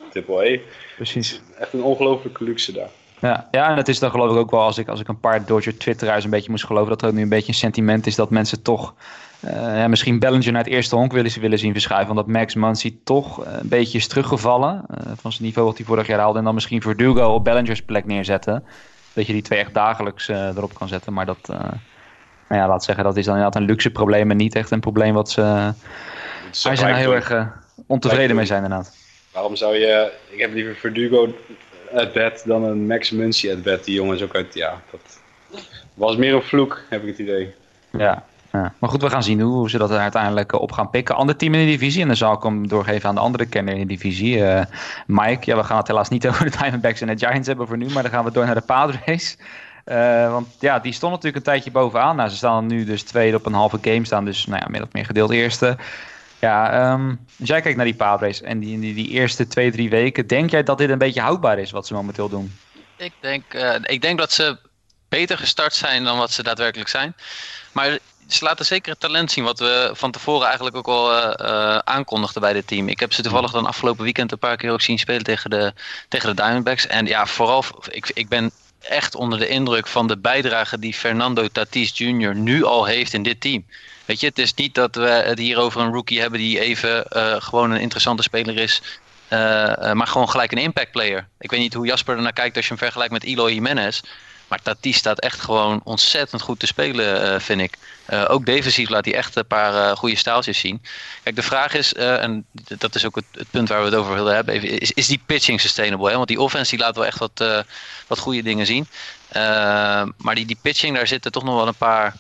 triple 0.10 0.50
E. 0.50 0.60
Precies. 0.96 1.42
Echt 1.60 1.74
een 1.74 1.84
ongelofelijke 1.84 2.44
luxe 2.44 2.72
daar. 2.72 2.90
Ja, 3.22 3.48
ja, 3.52 3.70
en 3.70 3.78
het 3.78 3.88
is 3.88 4.00
dan 4.00 4.12
geloof 4.12 4.32
ik 4.32 4.38
ook 4.38 4.52
wel, 4.52 4.60
als 4.62 4.78
ik, 4.78 4.88
als 4.88 5.00
ik 5.00 5.08
een 5.08 5.20
paar 5.20 5.46
Dodger 5.46 5.78
Twitteraars 5.78 6.24
een 6.24 6.30
beetje 6.30 6.50
moest 6.52 6.66
geloven, 6.66 6.90
dat 6.90 7.02
er 7.02 7.08
ook 7.08 7.14
nu 7.14 7.22
een 7.22 7.30
beetje 7.30 7.48
een 7.48 7.54
sentiment 7.54 8.08
is 8.08 8.16
dat 8.16 8.30
mensen 8.30 8.62
toch 8.62 8.94
eh, 9.40 9.52
ja, 9.54 9.88
misschien 9.88 10.20
Bellinger 10.20 10.52
naar 10.52 10.64
het 10.64 10.72
eerste 10.74 10.96
honk 10.96 11.12
willen, 11.12 11.40
willen 11.42 11.60
zien 11.60 11.72
verschuiven. 11.72 12.10
Omdat 12.10 12.28
Max 12.28 12.56
Muncy 12.56 12.96
toch 13.04 13.46
eh, 13.46 13.54
een 13.62 13.68
beetje 13.70 13.98
is 13.98 14.08
teruggevallen 14.08 14.86
van 15.16 15.32
zijn 15.32 15.44
niveau 15.44 15.68
wat 15.68 15.78
hij 15.78 15.86
vorig 15.86 16.08
jaar 16.08 16.20
haalde. 16.20 16.38
En 16.40 16.44
dan 16.46 16.54
misschien 16.54 16.82
Verdugo 16.82 17.34
op 17.34 17.44
Bellingers 17.44 17.82
plek 17.82 18.06
neerzetten. 18.06 18.64
Dat 19.14 19.28
je 19.28 19.34
die 19.34 19.42
twee 19.42 19.60
echt 19.60 19.74
dagelijks 19.74 20.30
eh, 20.30 20.48
erop 20.48 20.74
kan 20.74 20.88
zetten. 20.88 21.14
Maar 21.14 21.26
dat, 21.26 21.48
nou 22.52 22.64
ja, 22.64 22.68
laat 22.68 22.84
zeggen, 22.84 23.04
dat 23.04 23.18
is 23.18 23.26
dan 23.26 23.36
inderdaad 23.36 23.62
een 23.62 23.68
luxe 23.68 23.92
probleem 23.92 24.32
en 24.32 24.38
niet 24.38 24.56
echt 24.56 24.72
een 24.72 24.80
probleem 24.80 25.14
wat 25.14 25.30
ze, 25.30 25.42
waar 25.42 25.74
zo 26.52 26.60
ze 26.60 26.68
nou 26.68 26.78
gelijk 26.78 26.98
heel 26.98 27.14
erg 27.14 27.32
eh, 27.32 27.48
ontevreden 27.88 28.36
mee 28.36 28.46
zijn 28.46 28.64
inderdaad. 28.64 28.96
Waarom 29.32 29.56
zou 29.56 29.76
je... 29.76 30.12
Ik 30.30 30.40
heb 30.40 30.54
liever 30.54 30.76
Verdugo 30.76 31.36
at 31.94 32.14
bat 32.14 32.44
dan 32.46 32.64
een 32.64 32.88
Max 32.88 33.12
Muncy 33.12 33.52
at 33.52 33.64
bat. 33.64 33.84
Die 33.84 33.96
jongen 33.96 34.16
is 34.16 34.24
ook 34.24 34.36
uit... 34.36 34.54
Ja, 34.54 34.82
dat 34.92 35.20
was 35.94 36.16
meer 36.16 36.34
een 36.34 36.42
vloek, 36.42 36.82
heb 36.90 37.02
ik 37.02 37.08
het 37.08 37.18
idee. 37.18 37.54
Ja, 37.90 38.26
ja. 38.52 38.74
Maar 38.80 38.90
goed, 38.90 39.02
we 39.02 39.10
gaan 39.10 39.24
zien 39.24 39.42
hoe, 39.42 39.70
ze 39.70 39.78
dat 39.78 39.92
er 39.92 39.98
uiteindelijk 39.98 40.54
eh, 40.54 40.60
op 40.60 40.72
gaan 40.72 40.90
pikken. 40.90 41.16
Ander 41.16 41.36
team 41.36 41.54
in 41.54 41.66
de 41.66 41.72
divisie. 41.72 42.02
En 42.02 42.08
dan 42.08 42.18
zal 42.18 42.34
ik 42.34 42.44
hem 42.44 42.68
doorgeven 42.68 43.10
aan 43.10 43.16
de 43.16 43.22
andere 43.22 43.46
kenner 43.46 43.74
in 43.74 43.80
de 43.80 43.86
divisie. 43.86 44.46
Eh, 44.46 44.66
Mike, 45.08 45.46
ja, 45.46 45.56
we 45.56 45.64
gaan 45.64 45.78
het 45.78 45.88
helaas 45.88 46.10
niet 46.10 46.28
over 46.30 46.52
de 46.52 46.58
Diamondbacks 46.58 47.02
en 47.02 47.08
de 47.08 47.18
Giants 47.18 47.48
hebben 47.48 47.68
voor 47.68 47.78
nu. 47.78 47.90
Maar 47.90 48.04
dan 48.04 48.12
gaan 48.12 48.24
we 48.24 48.32
door 48.32 48.46
naar 48.46 48.56
de 48.56 48.62
Padres. 48.62 49.38
Eh, 49.84 50.32
want 50.32 50.48
ja, 50.60 50.80
die 50.80 50.94
stond 50.94 51.12
natuurlijk 51.12 51.38
een 51.38 51.52
tijdje 51.52 51.72
bovenaan. 51.72 52.16
Nou, 52.16 52.30
ze 52.30 52.36
staan 52.36 52.68
nu 52.68 52.86
dus 52.86 53.04
tweede 53.04 53.38
op 53.38 53.46
een 53.46 53.54
halve 53.54 53.78
game 53.82 54.06
staan. 54.06 54.26
Dus 54.26 54.46
nou 54.46 54.62
ja, 54.62 54.68
min 54.70 54.84
of 54.84 54.92
meer 54.92 55.06
gedeeld 55.06 55.32
eerste. 55.32 55.78
Ja, 56.40 56.72
ehm, 56.72 57.16
als 57.40 57.50
jij 57.50 57.62
kijkt 57.62 57.78
naar 57.78 57.86
die 57.86 57.96
Padres 57.96 58.42
en 58.42 58.60
die, 58.60 58.80
die, 58.80 58.94
die 58.94 59.10
eerste 59.10 59.48
twee, 59.48 59.72
drie 59.72 59.90
weken. 59.90 60.28
Denk 60.28 60.50
jij 60.50 60.64
dat 60.64 60.78
dit 60.78 60.90
een 60.90 60.98
beetje 60.98 61.22
houdbaar 61.22 61.60
is 61.60 61.72
wat 61.72 61.88
ze 61.88 61.94
momenteel 61.94 62.30
doen? 62.30 62.58
Ik 62.98 63.14
denk, 63.20 63.54
eh, 63.54 63.76
ik 63.82 64.02
denk 64.02 64.20
dat 64.20 64.32
ze 64.32 64.58
beter 65.10 65.38
gestart 65.38 65.74
zijn 65.74 66.04
dan 66.04 66.18
wat 66.18 66.32
ze 66.32 66.44
daadwerkelijk 66.44 66.90
zijn. 66.90 67.16
Maar 67.72 67.98
ze 68.34 68.44
laten 68.44 68.66
zeker 68.66 68.92
het 68.92 69.00
talent 69.00 69.32
zien 69.32 69.44
wat 69.44 69.60
we 69.60 69.92
van 69.94 70.12
tevoren 70.12 70.46
eigenlijk 70.46 70.76
ook 70.76 70.88
al 70.88 71.14
eh, 71.14 71.50
eh, 71.50 71.78
aankondigden 71.78 72.42
bij 72.42 72.54
dit 72.54 72.68
team. 72.68 72.88
Ik 72.88 73.00
heb 73.00 73.14
ze 73.14 73.22
toevallig 73.22 73.52
dan 73.52 73.66
afgelopen 73.66 74.04
weekend 74.04 74.32
een 74.32 74.40
paar 74.40 74.58
keer 74.58 74.72
ook 74.72 74.82
zien 74.82 75.00
spelen 75.00 75.24
tegen 75.24 75.50
de, 75.50 75.74
tegen 76.08 76.30
de 76.30 76.42
Diamondbacks. 76.42 76.88
En 76.88 77.06
ja, 77.06 77.26
vooral, 77.26 77.64
ik, 77.90 78.12
ik 78.14 78.30
ben 78.30 78.52
echt 78.80 79.16
onder 79.16 79.40
de 79.40 79.48
indruk 79.48 79.88
van 79.88 80.08
de 80.08 80.18
bijdrage 80.18 80.80
die 80.80 80.94
Fernando 80.94 81.48
Tatis 81.48 81.98
Jr. 81.98 82.36
nu 82.36 82.64
al 82.64 82.86
heeft 82.86 83.14
in 83.14 83.24
dit 83.24 83.42
team. 83.42 83.66
Weet 84.06 84.20
je, 84.20 84.28
het 84.28 84.40
is 84.40 84.54
niet 84.54 84.76
dat 84.76 84.96
we 84.96 85.10
het 85.10 85.40
hier 85.40 85.58
over 85.58 85.82
een 85.82 85.94
rookie 85.94 86.20
hebben 86.20 86.40
die 86.40 86.60
even 86.60 87.08
eh, 87.08 87.36
gewoon 87.40 87.72
een 87.72 87.82
interessante 87.82 88.24
speler 88.24 88.58
is. 88.58 88.82
maar 89.94 90.08
gewoon 90.08 90.30
gelijk 90.30 90.52
een 90.52 90.58
impact 90.58 90.92
player. 90.92 91.28
Ik 91.40 91.52
weet 91.52 91.60
niet 91.60 91.74
hoe 91.74 91.86
Jasper 91.86 92.16
ernaar 92.16 92.34
kijkt 92.34 92.56
als 92.56 92.66
je 92.66 92.74
hem 92.74 92.84
vergelijkt 92.84 93.14
met 93.14 93.24
Eloy 93.24 93.52
Jimenez. 93.52 94.02
Maar 94.52 94.62
Tatis 94.62 94.98
staat 94.98 95.20
echt 95.20 95.40
gewoon 95.40 95.82
ontzettend 95.84 96.42
goed 96.42 96.60
te 96.60 96.66
spelen, 96.66 97.34
eh, 97.34 97.40
vind 97.40 97.62
ik. 97.62 97.78
Eh, 98.06 98.26
ook 98.28 98.46
defensief 98.46 98.90
laat 98.90 99.06
hij 99.06 99.14
echt 99.16 99.36
een 99.36 99.48
paar 99.48 99.76
eh, 99.76 99.98
goede 99.98 100.16
staaltjes 100.16 100.60
zien. 100.60 100.82
Kijk, 101.24 101.36
de 101.36 101.42
vraag 101.42 101.74
is, 101.74 101.94
en 101.94 102.46
dat 102.78 102.96
is 102.96 103.06
ook 103.06 103.16
het, 103.16 103.26
het 103.32 103.50
punt 103.50 103.70
waar 103.70 103.80
we 103.80 103.86
het 103.86 103.96
over 103.96 104.14
wilden 104.14 104.36
hebben, 104.36 104.54
even, 104.54 104.80
is, 104.80 104.92
is 104.92 105.08
die 105.08 105.22
pitching 105.26 105.62
sustainable? 105.62 106.10
Hè? 106.10 106.16
Want 106.16 106.28
die 106.28 106.40
offense 106.40 106.70
die 106.70 106.80
laat 106.80 106.96
wel 106.96 107.06
echt 107.06 107.18
wat, 107.18 107.66
wat 108.08 108.20
goede 108.20 108.44
dingen 108.44 108.66
zien. 108.66 108.88
Maar 110.18 110.36
die, 110.36 110.46
die 110.46 110.58
pitching, 110.62 110.96
daar 110.96 111.08
zitten 111.08 111.32
toch 111.32 111.44
nog 111.44 111.56
wel 111.56 111.68
een 111.68 111.76
paar 111.76 112.16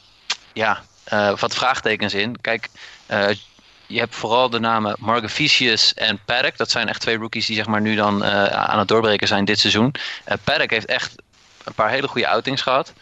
ja, 0.53 0.83
wat 1.39 1.55
vraagtekens 1.55 2.13
in. 2.13 2.41
Kijk, 2.41 2.69
je 3.87 3.99
hebt 3.99 4.15
vooral 4.15 4.49
de 4.49 4.59
namen 4.59 4.95
Margavicius 4.99 5.93
en 5.93 6.19
Paddock. 6.25 6.57
Dat 6.57 6.71
zijn 6.71 6.87
echt 6.87 7.01
twee 7.01 7.17
rookies 7.17 7.45
die 7.45 7.55
zeg 7.55 7.67
maar, 7.67 7.81
nu 7.81 7.95
dan 7.95 8.25
aan 8.25 8.79
het 8.79 8.87
doorbreken 8.87 9.27
zijn 9.27 9.45
dit 9.45 9.59
seizoen. 9.59 9.93
Uh, 10.47 10.63
heeft 10.67 10.85
echt 10.85 11.15
een 11.63 11.73
paar 11.73 11.89
hele 11.89 12.07
goede 12.07 12.27
outings 12.27 12.61
gehad. 12.61 12.93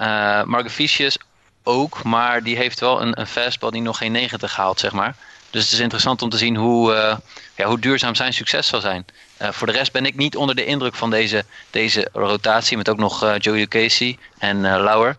Uh, 0.00 0.42
Margavicius 0.42 1.18
ook, 1.62 2.02
maar 2.02 2.42
die 2.42 2.56
heeft 2.56 2.80
wel 2.80 3.00
een, 3.00 3.20
een 3.20 3.26
fastball 3.26 3.70
die 3.70 3.82
nog 3.82 3.98
geen 3.98 4.12
90 4.12 4.56
haalt, 4.56 4.80
zeg 4.80 4.92
maar. 4.92 5.16
Dus 5.50 5.62
het 5.62 5.72
is 5.72 5.78
interessant 5.78 6.22
om 6.22 6.28
te 6.28 6.36
zien 6.36 6.56
hoe, 6.56 6.94
uh, 6.94 7.16
ja, 7.54 7.66
hoe 7.66 7.78
duurzaam 7.78 8.14
zijn 8.14 8.32
succes 8.32 8.66
zal 8.66 8.80
zijn. 8.80 9.06
Uh, 9.42 9.48
voor 9.50 9.66
de 9.66 9.72
rest 9.72 9.92
ben 9.92 10.06
ik 10.06 10.16
niet 10.16 10.36
onder 10.36 10.54
de 10.54 10.64
indruk 10.64 10.94
van 10.94 11.10
deze, 11.10 11.44
deze 11.70 12.08
rotatie. 12.12 12.76
Met 12.76 12.88
ook 12.88 12.96
nog 12.96 13.24
uh, 13.24 13.34
Joey 13.38 13.66
Casey 13.66 14.18
en 14.38 14.60
Lauer. 14.60 15.16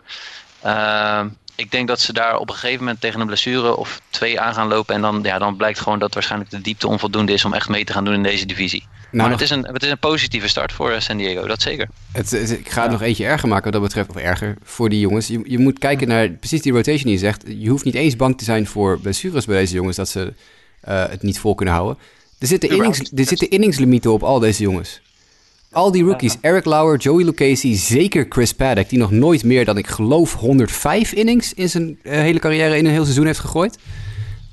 Ik 1.60 1.70
denk 1.70 1.88
dat 1.88 2.00
ze 2.00 2.12
daar 2.12 2.38
op 2.38 2.48
een 2.48 2.54
gegeven 2.54 2.78
moment 2.78 3.00
tegen 3.00 3.20
een 3.20 3.26
blessure 3.26 3.76
of 3.76 4.00
twee 4.10 4.40
aan 4.40 4.54
gaan 4.54 4.68
lopen. 4.68 4.94
En 4.94 5.00
dan, 5.00 5.20
ja, 5.22 5.38
dan 5.38 5.56
blijkt 5.56 5.80
gewoon 5.80 5.98
dat 5.98 6.14
waarschijnlijk 6.14 6.50
de 6.50 6.60
diepte 6.60 6.88
onvoldoende 6.88 7.32
is 7.32 7.44
om 7.44 7.52
echt 7.52 7.68
mee 7.68 7.84
te 7.84 7.92
gaan 7.92 8.04
doen 8.04 8.14
in 8.14 8.22
deze 8.22 8.46
divisie. 8.46 8.86
Nou, 9.10 9.22
maar 9.22 9.30
het, 9.30 9.40
is 9.40 9.50
een, 9.50 9.66
het 9.66 9.82
is 9.82 9.90
een 9.90 9.98
positieve 9.98 10.48
start 10.48 10.72
voor 10.72 11.00
San 11.00 11.16
Diego, 11.16 11.46
dat 11.46 11.62
zeker. 11.62 11.88
Het, 12.12 12.30
het, 12.30 12.50
ik 12.50 12.68
ga 12.68 12.82
het 12.82 12.90
ja. 12.90 12.98
nog 12.98 13.06
eentje 13.06 13.24
erger 13.24 13.48
maken 13.48 13.64
wat 13.64 13.72
dat 13.72 13.82
betreft, 13.82 14.10
of 14.10 14.16
erger 14.16 14.56
voor 14.62 14.88
die 14.88 15.00
jongens. 15.00 15.26
Je, 15.26 15.40
je 15.44 15.58
moet 15.58 15.78
kijken 15.78 16.08
naar 16.08 16.30
precies 16.30 16.62
die 16.62 16.72
rotation 16.72 17.02
die 17.02 17.12
je 17.12 17.18
zegt. 17.18 17.44
Je 17.46 17.68
hoeft 17.68 17.84
niet 17.84 17.94
eens 17.94 18.16
bang 18.16 18.38
te 18.38 18.44
zijn 18.44 18.66
voor 18.66 19.00
blessures 19.00 19.44
bij 19.44 19.58
deze 19.58 19.74
jongens, 19.74 19.96
dat 19.96 20.08
ze 20.08 20.32
uh, 20.88 21.08
het 21.08 21.22
niet 21.22 21.38
vol 21.38 21.54
kunnen 21.54 21.74
houden. 21.74 21.98
Er 22.38 22.46
zitten, 22.46 22.68
innings, 22.70 22.98
er 22.98 23.24
zitten 23.24 23.50
inningslimieten 23.50 24.12
op 24.12 24.22
al 24.22 24.38
deze 24.38 24.62
jongens. 24.62 25.00
Al 25.72 25.90
die 25.90 26.04
rookies, 26.04 26.36
Eric 26.40 26.64
Lauer, 26.64 26.98
Joey 26.98 27.24
Lucchesi, 27.24 27.74
zeker 27.74 28.26
Chris 28.28 28.54
Paddock, 28.54 28.88
die 28.88 28.98
nog 28.98 29.10
nooit 29.10 29.44
meer 29.44 29.64
dan 29.64 29.78
ik 29.78 29.86
geloof 29.86 30.34
105 30.34 31.12
innings 31.12 31.54
in 31.54 31.68
zijn 31.68 31.98
uh, 32.02 32.12
hele 32.12 32.38
carrière 32.38 32.76
in 32.76 32.84
een 32.84 32.90
heel 32.90 33.02
seizoen 33.04 33.26
heeft 33.26 33.38
gegooid. 33.38 33.78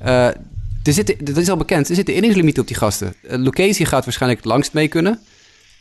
Uh, 0.02 0.26
er 0.28 0.94
zitten, 0.94 1.26
dat 1.26 1.38
is 1.38 1.50
al 1.50 1.58
bekend, 1.58 1.90
er 1.90 1.96
zitten 1.96 2.14
inningslimieten 2.14 2.62
op 2.62 2.68
die 2.68 2.78
gasten. 2.78 3.14
Uh, 3.24 3.38
Lucchesi 3.38 3.86
gaat 3.86 4.04
waarschijnlijk 4.04 4.44
het 4.44 4.52
langst 4.52 4.74
mee 4.74 4.88
kunnen. 4.88 5.20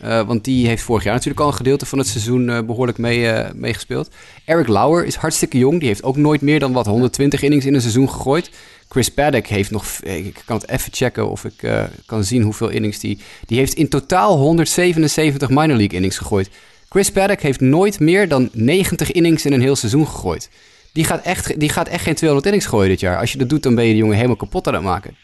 Uh, 0.05 0.23
want 0.23 0.45
die 0.45 0.67
heeft 0.67 0.83
vorig 0.83 1.05
jaar 1.05 1.13
natuurlijk 1.13 1.41
al 1.41 1.47
een 1.47 1.55
gedeelte 1.55 1.87
van 1.87 1.99
het 1.99 2.07
seizoen 2.07 2.49
uh, 2.49 2.61
behoorlijk 2.61 2.99
uh, 2.99 3.47
meegespeeld. 3.55 4.11
Eric 4.45 4.69
Lauer 4.69 5.05
is 5.05 5.15
hartstikke 5.15 5.59
jong. 5.59 5.79
Die 5.79 5.89
heeft 5.89 6.03
ook 6.03 6.17
nooit 6.17 6.41
meer 6.41 6.59
dan 6.59 6.73
wat 6.73 6.87
120 6.87 7.43
innings 7.43 7.67
in 7.67 7.75
een 7.75 7.81
seizoen 7.81 8.11
gegooid. 8.11 8.51
Chris 8.89 9.09
Paddock 9.09 9.47
heeft 9.47 9.71
nog... 9.71 9.87
Ik 10.03 10.43
kan 10.45 10.57
het 10.57 10.69
even 10.69 10.93
checken 10.93 11.31
of 11.31 11.45
ik 11.45 11.87
kan 12.07 12.25
zien 12.25 12.43
hoeveel 12.43 12.69
innings 12.69 12.99
die... 12.99 13.19
Die 13.47 13.59
heeft 13.59 13.75
in 13.75 13.89
totaal 13.89 14.37
177 14.37 15.49
minor 15.49 15.77
league 15.77 15.97
innings 15.97 16.19
gegooid. 16.19 16.51
Chris 16.89 17.11
Paddock 17.11 17.41
heeft 17.41 17.61
nooit 17.61 18.01
meer 18.01 18.29
dan 18.29 18.49
90 18.53 19.13
innings 19.13 19.45
in 19.45 19.53
een 19.53 19.61
heel 19.61 19.77
seizoen 19.77 20.07
gegooid. 20.07 20.49
Die 20.93 21.05
gaat 21.05 21.23
echt, 21.23 21.61
die 21.61 21.69
gaat 21.69 21.89
echt 21.89 22.03
geen 22.03 22.15
200 22.15 22.47
innings 22.47 22.71
gooien 22.71 22.89
dit 22.89 23.01
jaar. 23.01 23.19
Als 23.19 23.33
je 23.33 23.39
dat 23.39 23.49
doet, 23.49 23.63
dan 23.63 23.75
ben 23.75 23.85
je 23.85 23.93
de 23.93 23.99
jongen 23.99 24.17
helemaal 24.17 24.37
kapot 24.37 24.67
aan 24.67 24.75
het 24.75 24.83
maken. 24.83 25.17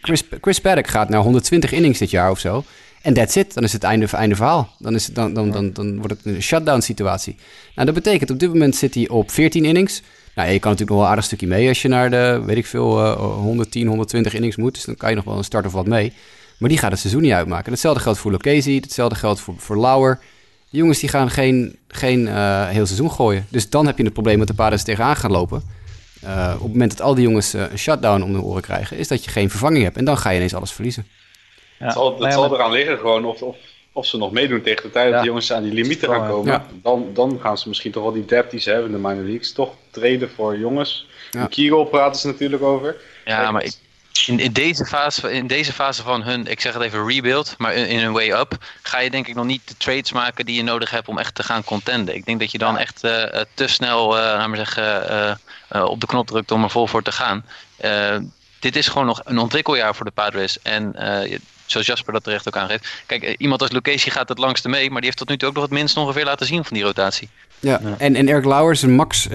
Chris, 0.00 0.22
Chris 0.40 0.60
Paddock 0.60 0.86
gaat 0.86 1.08
naar 1.08 1.20
120 1.20 1.72
innings 1.72 1.98
dit 1.98 2.10
jaar 2.10 2.30
of 2.30 2.38
zo. 2.38 2.64
En 3.02 3.14
that's 3.14 3.36
it. 3.36 3.54
Dan 3.54 3.62
is 3.62 3.72
het 3.72 3.82
einde, 3.82 4.06
einde 4.06 4.36
verhaal. 4.36 4.68
Dan, 4.78 4.94
is 4.94 5.06
het, 5.06 5.14
dan, 5.14 5.32
dan, 5.32 5.50
dan, 5.50 5.72
dan 5.72 5.96
wordt 5.96 6.12
het 6.12 6.34
een 6.34 6.42
shutdown 6.42 6.80
situatie. 6.80 7.36
Nou, 7.74 7.86
dat 7.86 7.94
betekent 7.94 8.30
op 8.30 8.38
dit 8.38 8.48
moment 8.48 8.76
zit 8.76 8.94
hij 8.94 9.08
op 9.08 9.30
14 9.30 9.64
innings. 9.64 10.02
Nou, 10.34 10.50
je 10.50 10.58
kan 10.58 10.70
natuurlijk 10.70 10.88
nog 10.90 10.96
wel 10.96 11.06
een 11.06 11.10
aardig 11.10 11.24
stukje 11.24 11.46
mee 11.46 11.68
als 11.68 11.82
je 11.82 11.88
naar 11.88 12.10
de, 12.10 12.42
weet 12.44 12.56
ik 12.56 12.66
veel, 12.66 13.04
uh, 13.04 13.12
110, 13.20 13.86
120 13.86 14.34
innings 14.34 14.56
moet. 14.56 14.74
Dus 14.74 14.84
dan 14.84 14.96
kan 14.96 15.10
je 15.10 15.16
nog 15.16 15.24
wel 15.24 15.36
een 15.36 15.44
start 15.44 15.66
of 15.66 15.72
wat 15.72 15.86
mee. 15.86 16.12
Maar 16.58 16.68
die 16.68 16.78
gaat 16.78 16.90
het 16.90 17.00
seizoen 17.00 17.22
niet 17.22 17.32
uitmaken. 17.32 17.72
Hetzelfde 17.72 18.02
geldt 18.02 18.18
voor 18.18 18.30
Lucchesi, 18.30 18.76
hetzelfde 18.76 19.14
geldt 19.14 19.40
voor, 19.40 19.54
voor 19.56 19.80
Lauer. 19.80 20.18
Die 20.70 20.80
jongens 20.80 20.98
die 20.98 21.08
gaan 21.08 21.30
geen, 21.30 21.76
geen 21.88 22.20
uh, 22.20 22.68
heel 22.68 22.86
seizoen 22.86 23.10
gooien. 23.10 23.46
Dus 23.48 23.70
dan 23.70 23.86
heb 23.86 23.96
je 23.96 24.04
het 24.04 24.12
probleem 24.12 24.38
dat 24.38 24.46
de 24.46 24.54
paarden 24.54 24.84
tegenaan 24.84 25.16
gaan 25.16 25.30
lopen. 25.30 25.62
Uh, 26.24 26.52
op 26.54 26.62
het 26.62 26.72
moment 26.72 26.90
dat 26.90 27.00
al 27.00 27.14
die 27.14 27.24
jongens 27.24 27.52
een 27.52 27.78
shutdown 27.78 28.22
om 28.22 28.32
de 28.32 28.40
oren 28.40 28.62
krijgen, 28.62 28.96
is 28.96 29.08
dat 29.08 29.24
je 29.24 29.30
geen 29.30 29.50
vervanging 29.50 29.84
hebt. 29.84 29.96
En 29.96 30.04
dan 30.04 30.18
ga 30.18 30.30
je 30.30 30.36
ineens 30.36 30.54
alles 30.54 30.72
verliezen. 30.72 31.06
Ja. 31.80 31.86
Het 31.86 31.94
zal, 31.94 32.20
het 32.22 32.32
zal 32.32 32.54
eraan 32.54 32.70
liggen 32.70 32.98
gewoon 32.98 33.24
of, 33.24 33.42
of, 33.42 33.56
of 33.92 34.06
ze 34.06 34.16
nog 34.16 34.32
meedoen 34.32 34.62
tegen 34.62 34.82
de 34.82 34.90
tijd 34.90 35.06
ja. 35.06 35.12
dat 35.12 35.20
de 35.20 35.26
jongens 35.26 35.52
aan 35.52 35.62
die 35.62 35.72
limieten 35.72 36.08
gaan 36.08 36.28
komen. 36.28 36.52
Ja. 36.52 36.66
Dan, 36.82 37.10
dan 37.14 37.38
gaan 37.42 37.58
ze 37.58 37.68
misschien 37.68 37.92
toch 37.92 38.02
wel 38.02 38.12
die 38.12 38.24
depth 38.24 38.50
die 38.50 38.60
ze 38.60 38.70
hebben 38.70 38.90
in 38.90 39.02
de 39.02 39.08
minor 39.08 39.24
leagues 39.24 39.52
toch 39.52 39.74
treden 39.90 40.30
voor 40.30 40.58
jongens. 40.58 41.06
Ja. 41.30 41.46
Kegel 41.46 41.84
praten 41.84 42.20
ze 42.20 42.26
natuurlijk 42.26 42.62
over. 42.62 42.96
Ja, 43.24 43.50
maar 43.50 43.62
ik, 43.62 43.74
in, 44.26 44.38
in, 44.38 44.52
deze 44.52 44.84
fase, 44.84 45.32
in 45.32 45.46
deze 45.46 45.72
fase 45.72 46.02
van 46.02 46.22
hun, 46.22 46.46
ik 46.46 46.60
zeg 46.60 46.72
het 46.74 46.82
even 46.82 47.06
rebuild, 47.06 47.54
maar 47.58 47.74
in, 47.74 47.88
in 47.88 48.04
een 48.04 48.12
way 48.12 48.30
up, 48.30 48.56
ga 48.82 48.98
je 48.98 49.10
denk 49.10 49.28
ik 49.28 49.34
nog 49.34 49.44
niet 49.44 49.68
de 49.68 49.76
trades 49.76 50.12
maken 50.12 50.46
die 50.46 50.56
je 50.56 50.62
nodig 50.62 50.90
hebt 50.90 51.08
om 51.08 51.18
echt 51.18 51.34
te 51.34 51.42
gaan 51.42 51.64
contenden. 51.64 52.14
Ik 52.14 52.24
denk 52.24 52.40
dat 52.40 52.50
je 52.50 52.58
dan 52.58 52.78
echt 52.78 53.04
uh, 53.04 53.24
te 53.54 53.66
snel, 53.66 54.16
uh, 54.16 54.22
laat 54.22 54.48
maar 54.48 54.56
zeggen, 54.56 55.38
uh, 55.72 55.84
op 55.84 56.00
de 56.00 56.06
knop 56.06 56.26
drukt 56.26 56.50
om 56.50 56.62
er 56.62 56.70
vol 56.70 56.86
voor 56.86 57.02
te 57.02 57.12
gaan. 57.12 57.44
Dit 58.60 58.76
is 58.76 58.88
gewoon 58.88 59.06
nog 59.06 59.20
een 59.24 59.38
ontwikkeljaar 59.38 59.94
voor 59.94 60.04
de 60.04 60.10
Padres. 60.10 60.58
En 60.62 60.94
zoals 61.66 61.86
Jasper 61.86 62.12
dat 62.12 62.24
terecht 62.24 62.48
ook 62.48 62.56
aangeeft. 62.56 62.88
Kijk, 63.06 63.34
iemand 63.38 63.60
als 63.60 63.70
Lucchesi 63.70 64.10
gaat 64.10 64.28
het 64.28 64.38
langste 64.38 64.68
mee, 64.68 64.90
maar 64.90 65.00
die 65.00 65.04
heeft 65.04 65.16
tot 65.16 65.28
nu 65.28 65.36
toe 65.36 65.48
ook 65.48 65.54
nog 65.54 65.62
het 65.62 65.72
minst 65.72 65.96
ongeveer 65.96 66.24
laten 66.24 66.46
zien 66.46 66.64
van 66.64 66.76
die 66.76 66.84
rotatie. 66.84 67.28
Ja, 67.60 67.80
En, 67.98 68.14
en 68.14 68.28
Eric 68.28 68.44
Lauwers, 68.44 68.82
een 68.82 68.94
max 68.94 69.28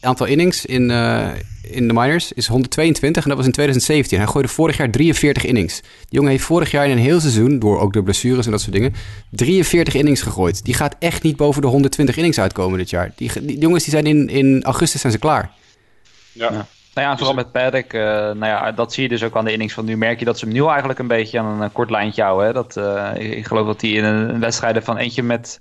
aantal 0.00 0.26
innings 0.26 0.64
in, 0.64 0.90
in 1.62 1.88
de 1.88 1.94
minors 1.94 2.32
is 2.32 2.46
122 2.46 3.22
en 3.22 3.28
dat 3.28 3.38
was 3.38 3.46
in 3.46 3.52
2017. 3.52 4.18
Hij 4.18 4.26
gooide 4.26 4.48
vorig 4.48 4.76
jaar 4.76 4.90
43 4.90 5.44
innings. 5.44 5.80
Die 5.80 5.90
jongen 6.08 6.30
heeft 6.30 6.44
vorig 6.44 6.70
jaar 6.70 6.84
in 6.84 6.90
een 6.90 6.98
heel 6.98 7.20
seizoen, 7.20 7.58
door 7.58 7.80
ook 7.80 7.92
de 7.92 8.02
blessures 8.02 8.44
en 8.44 8.50
dat 8.50 8.60
soort 8.60 8.72
dingen, 8.72 8.94
43 9.30 9.94
innings 9.94 10.22
gegooid. 10.22 10.64
Die 10.64 10.74
gaat 10.74 10.96
echt 10.98 11.22
niet 11.22 11.36
boven 11.36 11.62
de 11.62 11.68
120 11.68 12.16
innings 12.16 12.38
uitkomen 12.38 12.78
dit 12.78 12.90
jaar. 12.90 13.12
Die, 13.16 13.30
die 13.44 13.58
jongens 13.58 13.84
die 13.84 13.92
zijn 13.92 14.06
in, 14.06 14.28
in 14.28 14.62
augustus 14.64 15.00
zijn 15.00 15.12
ze 15.12 15.18
klaar. 15.18 15.50
Ja. 16.32 16.52
ja. 16.52 16.66
Nou 16.94 17.08
ja, 17.08 17.16
vooral 17.16 17.34
met 17.34 17.52
Paddock, 17.52 17.92
uh, 17.92 18.02
nou 18.02 18.46
ja, 18.46 18.72
dat 18.72 18.92
zie 18.92 19.02
je 19.02 19.08
dus 19.08 19.22
ook 19.22 19.36
aan 19.36 19.44
de 19.44 19.52
innings 19.52 19.74
van 19.74 19.84
nu. 19.84 19.96
Merk 19.96 20.18
je 20.18 20.24
dat 20.24 20.38
ze 20.38 20.44
hem 20.44 20.54
nu 20.54 20.66
eigenlijk 20.66 20.98
een 20.98 21.06
beetje 21.06 21.38
aan 21.38 21.62
een 21.62 21.72
kort 21.72 21.90
lijntje 21.90 22.22
houden. 22.22 22.54
Dat, 22.54 22.76
uh, 22.76 23.10
ik 23.14 23.46
geloof 23.46 23.66
dat 23.66 23.80
hij 23.80 23.90
in 23.90 24.04
een, 24.04 24.40
wedstrijd 24.40 24.84
van 24.84 24.96
eentje 24.96 25.22
met 25.22 25.60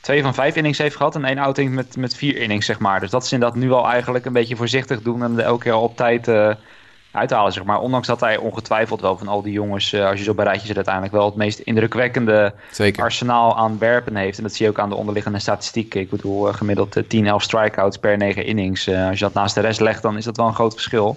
twee 0.00 0.22
van 0.22 0.34
vijf 0.34 0.56
innings 0.56 0.78
heeft 0.78 0.96
gehad 0.96 1.14
en 1.14 1.24
één 1.24 1.38
outing 1.38 1.74
met, 1.74 1.96
met 1.96 2.16
vier 2.16 2.36
innings, 2.36 2.66
zeg 2.66 2.78
maar. 2.78 3.00
Dus 3.00 3.10
dat 3.10 3.24
is 3.24 3.32
inderdaad 3.32 3.58
nu 3.58 3.70
al 3.70 3.88
eigenlijk 3.88 4.24
een 4.24 4.32
beetje 4.32 4.56
voorzichtig 4.56 5.02
doen 5.02 5.22
en 5.22 5.40
elke 5.40 5.62
keer 5.62 5.74
op 5.74 5.96
tijd 5.96 6.26
uithalen, 7.12 7.52
zeg 7.52 7.64
maar. 7.64 7.80
Ondanks 7.80 8.06
dat 8.06 8.20
hij 8.20 8.36
ongetwijfeld 8.36 9.00
wel 9.00 9.18
van 9.18 9.28
al 9.28 9.42
die 9.42 9.52
jongens, 9.52 9.92
uh, 9.92 10.06
als 10.06 10.18
je 10.18 10.24
zo 10.24 10.34
bij 10.34 10.44
rijtje 10.44 10.66
zit, 10.66 10.76
uiteindelijk 10.76 11.14
wel 11.14 11.24
het 11.24 11.34
meest 11.34 11.58
indrukwekkende 11.58 12.54
Zeker. 12.70 13.02
arsenaal 13.02 13.56
aan 13.56 13.78
werpen 13.78 14.16
heeft. 14.16 14.36
En 14.36 14.42
dat 14.42 14.54
zie 14.54 14.64
je 14.64 14.70
ook 14.70 14.78
aan 14.78 14.88
de 14.88 14.94
onderliggende 14.94 15.38
statistieken. 15.38 16.00
Ik 16.00 16.10
bedoel, 16.10 16.48
uh, 16.48 16.54
gemiddeld 16.54 17.02
10, 17.08 17.26
11 17.26 17.42
strikeouts 17.42 17.96
per 17.98 18.16
9 18.16 18.44
innings. 18.44 18.88
als 18.88 19.18
je 19.18 19.24
dat 19.24 19.34
naast 19.34 19.54
de 19.54 19.60
rest 19.60 19.80
legt, 19.80 20.02
dan 20.02 20.16
is 20.16 20.24
dat 20.24 20.36
wel 20.36 20.46
een 20.46 20.54
groot 20.54 20.72
verschil. 20.72 21.16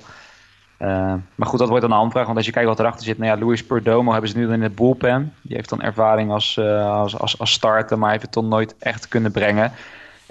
Uh, 0.83 1.13
maar 1.35 1.47
goed, 1.47 1.59
dat 1.59 1.67
wordt 1.67 1.83
dan 1.83 1.91
een 1.91 1.97
handvraag. 1.97 2.25
Want 2.25 2.37
als 2.37 2.45
je 2.45 2.51
kijkt 2.51 2.67
wat 2.67 2.79
erachter 2.79 3.05
zit. 3.05 3.17
Nou 3.17 3.39
ja, 3.39 3.45
Luis 3.45 3.63
Perdomo 3.63 4.11
hebben 4.11 4.29
ze 4.29 4.37
nu 4.37 4.51
in 4.51 4.61
het 4.61 4.75
bullpen. 4.75 5.33
Die 5.41 5.55
heeft 5.55 5.69
dan 5.69 5.81
ervaring 5.81 6.31
als, 6.31 6.57
uh, 6.59 6.91
als, 6.91 7.19
als, 7.19 7.39
als 7.39 7.51
starter. 7.51 7.99
Maar 7.99 8.09
heeft 8.09 8.21
het 8.21 8.31
toch 8.31 8.43
nooit 8.43 8.75
echt 8.79 9.07
kunnen 9.07 9.31
brengen. 9.31 9.71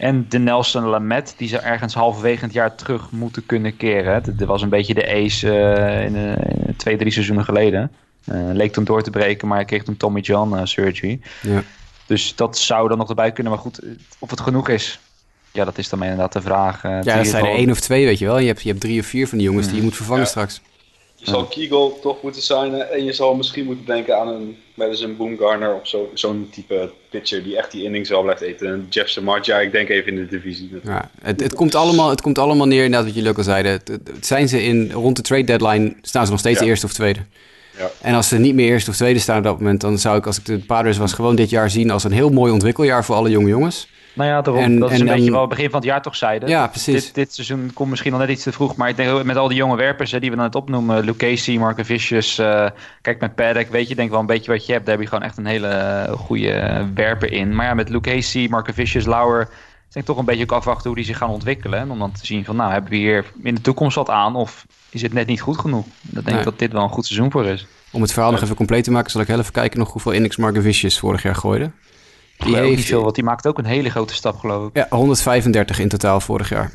En 0.02 0.26
de 0.28 0.38
Nelson 0.38 0.84
Lamet. 0.84 1.34
Die 1.36 1.48
ze 1.48 1.58
ergens 1.58 1.94
halverwege 1.94 2.44
het 2.44 2.52
jaar 2.52 2.74
terug 2.74 3.10
moeten 3.10 3.46
kunnen 3.46 3.76
keren. 3.76 4.22
Dat 4.36 4.48
was 4.48 4.62
een 4.62 4.68
beetje 4.68 4.94
de 4.94 5.06
ace 5.06 5.46
uh, 5.46 6.04
in, 6.04 6.14
in, 6.66 6.76
twee, 6.76 6.96
drie 6.96 7.12
seizoenen 7.12 7.44
geleden. 7.44 7.90
leek 8.52 8.72
toen 8.72 8.84
door 8.84 9.02
te 9.02 9.10
breken. 9.10 9.48
Maar 9.48 9.56
hij 9.56 9.66
kreeg 9.66 9.82
toen 9.82 9.96
Tommy 9.96 10.20
John 10.20 10.64
surgery. 10.64 11.20
Ja. 11.42 11.62
Dus 12.06 12.34
dat 12.36 12.58
zou 12.58 12.88
dan 12.88 12.98
nog 12.98 13.08
erbij 13.08 13.32
kunnen. 13.32 13.52
Maar 13.52 13.62
goed, 13.62 13.80
of 14.18 14.30
het 14.30 14.40
genoeg 14.40 14.68
is. 14.68 15.00
Ja, 15.52 15.64
dat 15.64 15.78
is 15.78 15.88
dan 15.88 16.02
inderdaad 16.02 16.32
de 16.32 16.42
vraag. 16.42 16.82
Ja, 16.82 17.00
dat 17.02 17.26
zijn 17.26 17.44
er 17.44 17.50
één 17.50 17.70
of 17.70 17.80
twee, 17.80 18.04
weet 18.04 18.18
je 18.18 18.24
wel. 18.24 18.38
Je 18.38 18.46
hebt, 18.46 18.62
je 18.62 18.68
hebt 18.68 18.80
drie 18.80 19.00
of 19.00 19.06
vier 19.06 19.28
van 19.28 19.38
die 19.38 19.46
jongens 19.46 19.66
die 19.66 19.76
je 19.76 19.82
moet 19.82 19.96
vervangen 19.96 20.26
straks. 20.26 20.60
Je 21.24 21.30
zal 21.30 21.44
Kegel 21.44 21.98
toch 22.00 22.22
moeten 22.22 22.42
signen 22.42 22.90
en 22.90 23.04
je 23.04 23.12
zal 23.12 23.34
misschien 23.34 23.64
moeten 23.64 23.84
denken 23.84 24.18
aan 24.18 24.28
een 24.28 24.56
Madison 24.74 25.16
Boomgarner 25.16 25.74
of 25.74 25.88
zo'n 25.88 26.08
zo 26.14 26.36
type 26.50 26.90
pitcher 27.10 27.42
die 27.42 27.56
echt 27.56 27.70
die 27.70 27.84
innings 27.84 28.08
wel 28.08 28.22
blijft 28.22 28.40
eten. 28.40 28.86
Jeff 28.90 29.08
Samardzija, 29.08 29.58
ik 29.58 29.72
denk 29.72 29.88
even 29.88 30.08
in 30.08 30.16
de 30.16 30.26
divisie. 30.26 30.70
Ja, 30.84 31.10
het, 31.20 31.40
het, 31.40 31.54
komt 31.54 31.74
allemaal, 31.74 32.10
het 32.10 32.20
komt 32.20 32.38
allemaal 32.38 32.66
neer, 32.66 32.84
inderdaad 32.84 33.04
wat 33.04 33.14
jullie 33.14 33.30
ook 33.30 33.36
al 33.36 33.42
zeiden. 33.42 33.72
Het, 33.72 34.26
zijn 34.26 34.48
ze 34.48 34.64
in, 34.64 34.90
rond 34.92 35.16
de 35.16 35.22
trade 35.22 35.44
deadline, 35.44 35.94
staan 36.00 36.24
ze 36.24 36.30
nog 36.30 36.40
steeds 36.40 36.60
ja. 36.60 36.66
eerste 36.66 36.86
of 36.86 36.92
tweede. 36.92 37.20
Ja. 37.78 37.90
En 38.00 38.14
als 38.14 38.28
ze 38.28 38.38
niet 38.38 38.54
meer 38.54 38.68
eerste 38.68 38.90
of 38.90 38.96
tweede 38.96 39.18
staan 39.18 39.38
op 39.38 39.44
dat 39.44 39.58
moment, 39.58 39.80
dan 39.80 39.98
zou 39.98 40.18
ik 40.18 40.26
als 40.26 40.38
ik 40.38 40.44
de 40.44 40.58
Padres 40.58 40.96
was 40.96 41.12
gewoon 41.12 41.36
dit 41.36 41.50
jaar 41.50 41.70
zien 41.70 41.90
als 41.90 42.04
een 42.04 42.12
heel 42.12 42.30
mooi 42.30 42.52
ontwikkeljaar 42.52 43.04
voor 43.04 43.14
alle 43.14 43.30
jonge 43.30 43.48
jongens. 43.48 43.88
Nou 44.14 44.28
ja, 44.28 44.40
daarom. 44.42 44.62
En, 44.62 44.78
dat 44.78 44.90
is 44.90 45.00
een 45.00 45.06
beetje 45.06 45.30
wat 45.30 45.42
we 45.42 45.48
begin 45.48 45.70
van 45.70 45.80
het 45.80 45.88
jaar 45.88 46.02
toch 46.02 46.16
zeiden. 46.16 46.48
Ja, 46.48 46.66
precies. 46.66 47.04
Dit, 47.04 47.14
dit 47.14 47.34
seizoen 47.34 47.70
komt 47.74 47.90
misschien 47.90 48.10
nog 48.10 48.20
net 48.20 48.30
iets 48.30 48.42
te 48.42 48.52
vroeg. 48.52 48.76
Maar 48.76 48.88
ik 48.88 48.96
denk 48.96 49.22
met 49.22 49.36
al 49.36 49.48
die 49.48 49.56
jonge 49.56 49.76
werpers 49.76 50.10
hè, 50.10 50.20
die 50.20 50.30
we 50.30 50.36
dan 50.36 50.44
het 50.44 50.54
opnoemen. 50.54 51.16
Marco 51.58 51.82
Vicious. 51.82 52.38
Uh, 52.38 52.68
kijk, 53.00 53.20
met 53.20 53.34
Paddock 53.34 53.68
weet 53.68 53.88
je 53.88 53.94
denk 53.94 54.10
wel 54.10 54.20
een 54.20 54.26
beetje 54.26 54.50
wat 54.50 54.66
je 54.66 54.72
hebt. 54.72 54.86
Daar 54.86 54.94
heb 54.94 55.04
je 55.04 55.10
gewoon 55.10 55.24
echt 55.24 55.36
een 55.36 55.46
hele 55.46 56.06
goede 56.16 56.86
werper 56.94 57.32
in. 57.32 57.54
Maar 57.54 57.66
ja, 57.66 57.74
met 57.74 58.48
Marco 58.48 58.72
Vicious, 58.72 59.06
Lauer... 59.06 59.48
is 59.88 59.94
denk 59.94 60.06
toch 60.06 60.18
een 60.18 60.24
beetje 60.24 60.42
ook 60.42 60.52
afwachten 60.52 60.86
hoe 60.86 60.96
die 60.96 61.04
zich 61.04 61.18
gaan 61.18 61.30
ontwikkelen. 61.30 61.78
En 61.78 61.90
om 61.90 61.98
dan 61.98 62.12
te 62.12 62.26
zien 62.26 62.44
van, 62.44 62.56
nou, 62.56 62.72
hebben 62.72 62.90
we 62.90 62.96
hier 62.96 63.24
in 63.42 63.54
de 63.54 63.60
toekomst 63.60 63.96
wat 63.96 64.10
aan? 64.10 64.36
Of 64.36 64.66
is 64.90 65.02
het 65.02 65.12
net 65.12 65.26
niet 65.26 65.40
goed 65.40 65.58
genoeg? 65.58 65.86
Dat 66.00 66.24
denk 66.24 66.38
ik 66.38 66.44
dat 66.44 66.58
dit 66.58 66.72
wel 66.72 66.82
een 66.82 66.88
goed 66.88 67.06
seizoen 67.06 67.30
voor 67.30 67.46
is. 67.46 67.66
Om 67.90 68.02
het 68.02 68.12
verhaal 68.12 68.30
nog 68.30 68.42
even 68.42 68.56
compleet 68.56 68.84
te 68.84 68.90
maken, 68.90 69.10
zal 69.10 69.20
ik 69.20 69.28
even 69.28 69.52
kijken 69.52 69.78
nog 69.78 69.92
hoeveel 69.92 70.12
innings 70.12 70.36
Marco 70.36 70.60
Vicious 70.60 70.98
vorig 70.98 71.22
jaar 71.22 71.34
gooide. 71.34 71.70
Die 72.44 72.56
heeft 72.56 72.76
niet 72.76 72.84
veel, 72.84 73.02
want 73.02 73.14
die 73.14 73.24
maakt 73.24 73.46
ook 73.46 73.58
een 73.58 73.64
hele 73.64 73.90
grote 73.90 74.14
stap, 74.14 74.38
geloof 74.38 74.68
ik. 74.68 74.76
Ja, 74.76 74.86
135 74.90 75.78
in 75.78 75.88
totaal 75.88 76.20
vorig 76.20 76.48
jaar. 76.48 76.72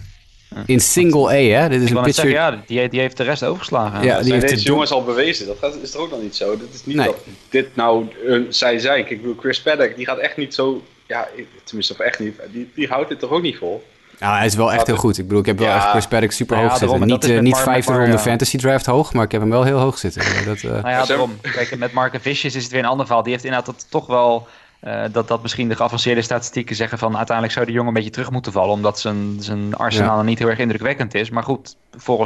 In 0.65 0.79
single 0.79 1.27
A, 1.29 1.59
hè? 1.61 1.69
Dit 1.69 1.81
is 1.81 1.89
een 1.89 1.95
pitcher... 1.95 2.13
Zeggen, 2.13 2.31
ja, 2.31 2.63
die, 2.65 2.89
die 2.89 2.99
heeft 2.99 3.17
de 3.17 3.23
rest 3.23 3.43
overgeslagen. 3.43 4.03
Ja, 4.03 4.21
die 4.21 4.33
heeft 4.33 4.47
deze 4.47 4.63
jongens 4.63 4.91
al 4.91 5.03
bewezen. 5.03 5.47
Dat 5.59 5.77
is 5.81 5.91
toch 5.91 6.01
ook 6.01 6.09
nog 6.09 6.21
niet 6.21 6.35
zo? 6.35 6.57
Dat 6.57 6.67
is 6.73 6.85
niet 6.85 6.97
dat 6.97 7.15
dit 7.49 7.75
nou 7.75 8.07
een 8.25 8.45
zij 8.49 8.79
zijn. 8.79 9.01
Kijk, 9.01 9.09
ik 9.09 9.21
bedoel, 9.21 9.37
Chris 9.39 9.61
Paddock, 9.61 9.95
die 9.95 10.05
gaat 10.05 10.17
echt 10.17 10.37
niet 10.37 10.53
zo... 10.53 10.81
Ja, 11.07 11.27
tenminste, 11.63 11.93
of 11.93 11.99
echt 11.99 12.19
niet. 12.19 12.39
Die, 12.51 12.69
die 12.75 12.87
houdt 12.87 13.09
dit 13.09 13.19
toch 13.19 13.29
ook 13.29 13.41
niet 13.41 13.57
vol? 13.57 13.83
Ja, 14.19 14.37
hij 14.37 14.45
is 14.45 14.55
wel 14.55 14.73
echt 14.73 14.87
heel 14.87 14.95
goed. 14.95 15.17
Ik 15.17 15.23
bedoel, 15.23 15.39
ik 15.39 15.45
heb 15.45 15.59
wel 15.59 15.75
echt 15.75 15.89
Chris 15.89 16.07
Paddock 16.07 16.31
super 16.31 16.57
hoog 16.57 16.77
zitten. 16.77 17.05
Niet, 17.05 17.27
uh, 17.27 17.39
niet 17.39 17.57
vijfde 17.57 17.93
ronde 17.93 18.19
fantasy 18.19 18.57
draft 18.57 18.85
hoog, 18.85 19.13
maar 19.13 19.25
ik 19.25 19.31
heb 19.31 19.41
hem 19.41 19.49
wel 19.49 19.63
heel 19.63 19.79
hoog 19.79 19.97
zitten. 19.97 20.23
Dat, 20.45 20.57
uh... 20.57 20.71
Nou 20.71 20.89
ja, 20.89 21.05
daarom. 21.05 21.39
Kijk, 21.41 21.77
met 21.77 21.91
Mark 21.91 22.17
Vicious 22.21 22.55
is 22.55 22.63
het 22.63 22.71
weer 22.71 22.81
een 22.81 22.89
ander 22.89 23.05
verhaal. 23.05 23.23
Die 23.23 23.31
heeft 23.31 23.45
inderdaad 23.45 23.85
toch 23.89 24.07
wel 24.07 24.47
uh, 24.83 25.03
dat, 25.11 25.27
dat 25.27 25.41
misschien 25.41 25.69
de 25.69 25.75
geavanceerde 25.75 26.21
statistieken 26.21 26.75
zeggen 26.75 26.97
van 26.97 27.17
uiteindelijk 27.17 27.55
zou 27.55 27.65
de 27.65 27.71
jongen 27.71 27.87
een 27.87 27.93
beetje 27.93 28.09
terug 28.09 28.31
moeten 28.31 28.51
vallen. 28.51 28.73
Omdat 28.73 28.99
zijn, 28.99 29.35
zijn 29.39 29.75
arsenaal 29.75 30.23
niet 30.23 30.39
heel 30.39 30.49
erg 30.49 30.59
indrukwekkend 30.59 31.13
is. 31.13 31.29
Maar 31.29 31.43
goed, 31.43 31.75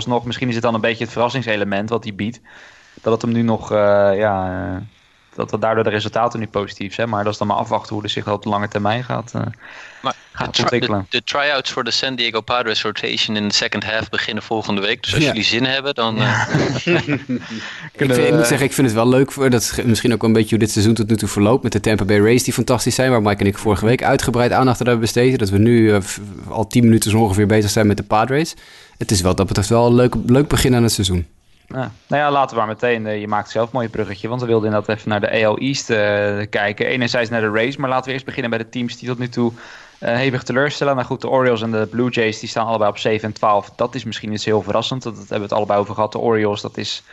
nog 0.06 0.26
misschien 0.26 0.48
is 0.48 0.54
het 0.54 0.64
dan 0.64 0.74
een 0.74 0.82
beetje 0.82 1.04
het 1.04 1.14
verrassingselement 1.14 1.90
wat 1.90 2.04
hij 2.04 2.16
biedt. 2.16 2.42
Dat 3.02 3.14
het 3.14 3.22
hem 3.22 3.32
nu 3.32 3.42
nog, 3.42 3.72
uh, 3.72 3.78
ja, 4.16 4.66
uh, 4.72 4.78
dat, 5.36 5.50
dat 5.50 5.62
daardoor 5.62 5.84
de 5.84 5.89
resultaten 5.89 6.39
nu 6.39 6.48
positief 6.48 6.94
zijn. 6.94 7.10
Maar 7.10 7.24
dat 7.24 7.34
is 7.34 7.39
dan 7.39 7.48
maar 7.48 7.58
afwachten 7.58 7.94
hoe 7.94 8.04
het 8.04 8.12
zich 8.12 8.28
op 8.28 8.44
de 8.44 8.50
lange 8.50 8.67
termijn 8.67 9.04
gaat. 9.04 9.34
Maar 10.02 10.15
gaat 10.32 10.56
de, 10.56 10.62
ontwikkelen. 10.62 11.00
De, 11.10 11.17
de 11.17 11.24
tryouts 11.24 11.72
voor 11.72 11.84
de 11.84 11.91
San 11.91 12.15
Diego 12.15 12.41
Padres 12.41 12.82
rotation 12.82 13.36
in 13.36 13.48
de 13.48 13.54
second 13.54 13.84
half 13.84 14.10
beginnen 14.10 14.44
volgende 14.44 14.82
week. 14.82 15.04
Dus 15.04 15.15
als 15.15 15.24
jullie 15.24 15.44
zin 15.44 15.65
hebben, 15.65 15.96
dan... 15.96 16.15
Ja. 16.15 16.48
Uh... 16.86 17.08
ik, 17.94 18.00
ik, 18.00 18.34
moet 18.34 18.48
zeggen, 18.48 18.62
ik 18.62 18.74
vind 18.74 18.88
het 18.88 18.96
wel 18.96 19.08
leuk. 19.08 19.32
Voor, 19.32 19.50
dat 19.50 19.62
is 19.62 19.84
misschien 19.84 20.13
ook 20.13 20.24
een 20.24 20.34
beetje 20.34 20.50
hoe 20.50 20.60
dit 20.60 20.72
seizoen 20.72 20.94
tot 20.94 21.10
nu 21.10 21.17
toe 21.17 21.28
verloopt. 21.28 21.63
Met 21.63 21.72
de 21.72 21.80
Tampa 21.80 22.06
Bay 22.06 22.20
Rays 22.20 22.44
die 22.44 22.54
fantastisch 22.54 22.96
zijn. 22.96 23.12
Waar 23.12 23.22
Mike 23.22 23.39
en 23.39 23.48
ik 23.48 23.58
vorige 23.58 23.86
week 23.86 24.04
uitgebreid 24.04 24.52
aandacht 24.52 24.80
aan 24.80 24.88
hebben 24.88 25.04
besteed. 25.04 25.39
Dat 25.39 25.50
we 25.50 25.58
nu 25.58 25.80
uh, 25.80 25.98
al 26.50 26.67
tien 26.67 26.84
minuten 26.84 27.12
zo 27.12 27.17
ongeveer 27.17 27.48
bezig 27.48 27.70
zijn 27.70 27.88
met 27.88 27.98
de 27.98 28.04
Padres. 28.04 28.56
Het 28.98 29.12
is 29.12 29.22
wel 29.22 29.36
dat 29.36 29.48
betreft 29.48 29.70
wel 29.70 29.88
een 29.88 29.96
leuk, 29.96 30.15
leuk 30.26 30.48
begin 30.48 30.76
aan 30.76 30.84
het 30.84 30.91
seizoen. 30.91 31.28
Nou 31.71 31.91
ja, 32.07 32.31
laten 32.31 32.55
we 32.55 32.63
maar 32.63 32.71
meteen. 32.71 33.05
Uh, 33.05 33.19
je 33.19 33.27
maakt 33.27 33.49
zelf 33.49 33.65
een 33.65 33.71
mooi 33.73 33.89
bruggetje. 33.89 34.27
Want 34.27 34.41
we 34.41 34.47
wilden 34.47 34.65
inderdaad 34.65 34.95
even 34.95 35.10
naar 35.10 35.19
de 35.19 35.45
AL 35.45 35.57
East 35.57 35.89
uh, 35.89 35.97
kijken. 36.49 36.86
Enerzijds 36.86 37.29
naar 37.29 37.41
de 37.41 37.51
race. 37.51 37.79
Maar 37.79 37.89
laten 37.89 38.05
we 38.05 38.12
eerst 38.12 38.25
beginnen 38.25 38.49
bij 38.49 38.60
de 38.60 38.69
teams 38.69 38.97
die 38.97 39.07
tot 39.07 39.19
nu 39.19 39.29
toe 39.29 39.51
uh, 39.99 40.15
hevig 40.15 40.43
teleurstellen. 40.43 40.95
Nou 40.95 41.07
goed, 41.07 41.21
de 41.21 41.29
Orioles 41.29 41.62
en 41.62 41.71
de 41.71 41.88
Blue 41.91 42.10
Jays 42.10 42.39
die 42.39 42.49
staan 42.49 42.67
allebei 42.67 42.89
op 42.89 42.97
7 42.97 43.27
en 43.27 43.34
12. 43.34 43.69
Dat 43.75 43.95
is 43.95 44.03
misschien 44.03 44.34
iets 44.34 44.45
heel 44.45 44.62
verrassend. 44.62 45.03
Dat, 45.03 45.13
dat 45.13 45.21
hebben 45.21 45.38
we 45.38 45.43
het 45.43 45.53
allebei 45.53 45.79
over 45.79 45.93
gehad. 45.93 46.12
De 46.12 46.19
Orioles, 46.19 46.62
dat 46.62 46.77
is. 46.77 47.03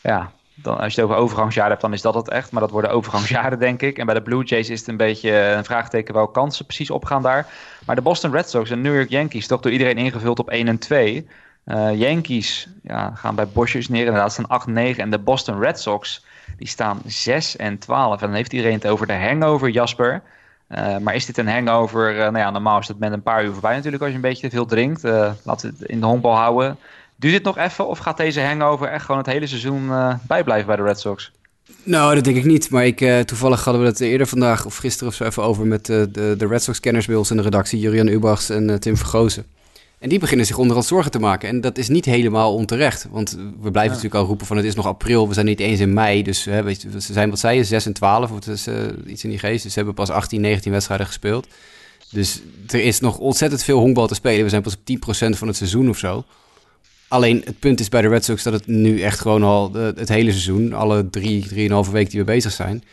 Ja, 0.00 0.30
dan, 0.54 0.78
als 0.78 0.94
je 0.94 1.00
het 1.00 1.10
over 1.10 1.22
overgangsjaren 1.22 1.70
hebt, 1.70 1.82
dan 1.82 1.92
is 1.92 2.02
dat 2.02 2.14
het 2.14 2.28
echt. 2.28 2.50
Maar 2.50 2.60
dat 2.60 2.70
worden 2.70 2.90
overgangsjaren, 2.90 3.58
denk 3.58 3.82
ik. 3.82 3.98
En 3.98 4.06
bij 4.06 4.14
de 4.14 4.22
Blue 4.22 4.44
Jays 4.44 4.70
is 4.70 4.78
het 4.78 4.88
een 4.88 4.96
beetje 4.96 5.30
een 5.30 5.64
vraagteken 5.64 6.14
welke 6.14 6.32
kansen 6.32 6.64
precies 6.64 6.90
opgaan 6.90 7.22
daar. 7.22 7.46
Maar 7.86 7.96
de 7.96 8.02
Boston 8.02 8.32
Red 8.32 8.50
Sox 8.50 8.70
en 8.70 8.80
New 8.80 8.94
York 8.94 9.10
Yankees, 9.10 9.46
toch 9.46 9.60
door 9.60 9.72
iedereen 9.72 9.98
ingevuld 9.98 10.38
op 10.38 10.50
1 10.50 10.68
en 10.68 10.78
2. 10.78 11.26
Uh, 11.66 11.94
Yankees 11.94 12.68
ja, 12.82 13.12
gaan 13.14 13.34
bij 13.34 13.46
Bosjes 13.46 13.88
neer, 13.88 14.06
inderdaad, 14.06 14.32
staan 14.32 14.94
8-9. 14.94 14.96
En 14.96 15.10
de 15.10 15.18
Boston 15.18 15.60
Red 15.60 15.80
Sox, 15.80 16.24
die 16.58 16.68
staan 16.68 17.00
6 17.06 17.56
en 17.56 17.78
12. 17.78 18.20
En 18.20 18.26
dan 18.26 18.36
heeft 18.36 18.52
iedereen 18.52 18.74
het 18.74 18.86
over 18.86 19.06
de 19.06 19.14
hangover, 19.14 19.68
Jasper. 19.70 20.22
Uh, 20.68 20.98
maar 20.98 21.14
is 21.14 21.26
dit 21.26 21.38
een 21.38 21.48
hangover? 21.48 22.12
Uh, 22.12 22.18
nou 22.18 22.38
ja, 22.38 22.50
normaal 22.50 22.78
is 22.78 22.86
dat 22.86 22.98
met 22.98 23.12
een 23.12 23.22
paar 23.22 23.44
uur 23.44 23.52
voorbij 23.52 23.74
natuurlijk 23.74 24.02
als 24.02 24.10
je 24.10 24.16
een 24.16 24.22
beetje 24.22 24.48
te 24.48 24.56
veel 24.56 24.66
drinkt. 24.66 25.02
laten 25.02 25.70
we 25.70 25.76
het 25.78 25.88
in 25.88 26.00
de 26.00 26.06
honkbal 26.06 26.36
houden. 26.36 26.76
Duurt 27.16 27.34
dit 27.34 27.44
nog 27.44 27.58
even 27.58 27.86
of 27.86 27.98
gaat 27.98 28.16
deze 28.16 28.40
hangover 28.40 28.88
echt 28.88 29.04
gewoon 29.04 29.20
het 29.20 29.30
hele 29.30 29.46
seizoen 29.46 29.90
bijblijven 30.26 30.66
bij 30.66 30.76
de 30.76 30.82
Red 30.82 31.00
Sox? 31.00 31.32
Nou, 31.82 32.14
dat 32.14 32.24
denk 32.24 32.36
ik 32.36 32.44
niet. 32.44 32.70
Maar 32.70 32.86
ik, 32.86 33.26
toevallig 33.26 33.64
hadden 33.64 33.82
we 33.82 33.88
het 33.88 34.00
eerder 34.00 34.26
vandaag 34.26 34.64
of 34.64 34.76
gisteren 34.76 35.08
of 35.08 35.14
zo 35.14 35.24
even 35.24 35.42
over 35.42 35.66
met 35.66 35.86
de, 35.86 36.10
de 36.38 36.46
Red 36.46 36.62
Sox-kenners 36.62 37.06
bij 37.06 37.24
in 37.30 37.36
de 37.36 37.42
redactie. 37.42 37.78
Jurian 37.78 38.06
Ubachs 38.08 38.50
en 38.50 38.80
Tim 38.80 38.96
Vergozen. 38.96 39.55
En 39.98 40.08
die 40.08 40.18
beginnen 40.18 40.46
zich 40.46 40.58
onderhand 40.58 40.86
zorgen 40.86 41.10
te 41.10 41.18
maken. 41.18 41.48
En 41.48 41.60
dat 41.60 41.78
is 41.78 41.88
niet 41.88 42.04
helemaal 42.04 42.54
onterecht. 42.54 43.06
Want 43.10 43.38
we 43.60 43.70
blijven 43.70 43.92
natuurlijk 43.92 44.14
al 44.14 44.26
roepen 44.26 44.46
van 44.46 44.56
het 44.56 44.66
is 44.66 44.74
nog 44.74 44.86
april. 44.86 45.28
We 45.28 45.34
zijn 45.34 45.46
niet 45.46 45.60
eens 45.60 45.80
in 45.80 45.92
mei. 45.92 46.22
Dus 46.22 46.44
hè, 46.44 46.62
weet 46.62 46.82
je, 46.82 47.00
ze 47.00 47.12
zijn, 47.12 47.30
wat 47.30 47.38
zei 47.38 47.56
je, 47.56 47.64
6 47.64 47.86
en 47.86 47.92
12. 47.92 48.30
Of 48.30 48.36
het 48.36 48.46
is 48.46 48.68
uh, 48.68 48.76
iets 49.06 49.24
in 49.24 49.30
die 49.30 49.38
geest. 49.38 49.62
Dus 49.62 49.72
ze 49.72 49.78
hebben 49.78 49.94
pas 49.94 50.10
18, 50.10 50.40
19 50.40 50.72
wedstrijden 50.72 51.06
gespeeld. 51.06 51.46
Dus 52.10 52.42
er 52.66 52.80
is 52.80 53.00
nog 53.00 53.18
ontzettend 53.18 53.62
veel 53.62 53.78
honkbal 53.78 54.06
te 54.06 54.14
spelen. 54.14 54.44
We 54.44 54.48
zijn 54.48 54.62
pas 54.62 54.76
op 54.76 55.34
10% 55.34 55.38
van 55.38 55.48
het 55.48 55.56
seizoen 55.56 55.88
of 55.88 55.98
zo. 55.98 56.24
Alleen 57.08 57.42
het 57.44 57.58
punt 57.58 57.80
is 57.80 57.88
bij 57.88 58.02
de 58.02 58.08
Red 58.08 58.24
Sox 58.24 58.42
dat 58.42 58.52
het 58.52 58.66
nu 58.66 59.00
echt 59.00 59.20
gewoon 59.20 59.42
al 59.42 59.72
het 59.74 60.08
hele 60.08 60.30
seizoen, 60.30 60.72
alle 60.72 61.10
drie, 61.10 61.46
drieënhalve 61.46 61.90
week 61.90 62.10
die 62.10 62.20
we 62.20 62.26
bezig 62.26 62.52
zijn, 62.52 62.84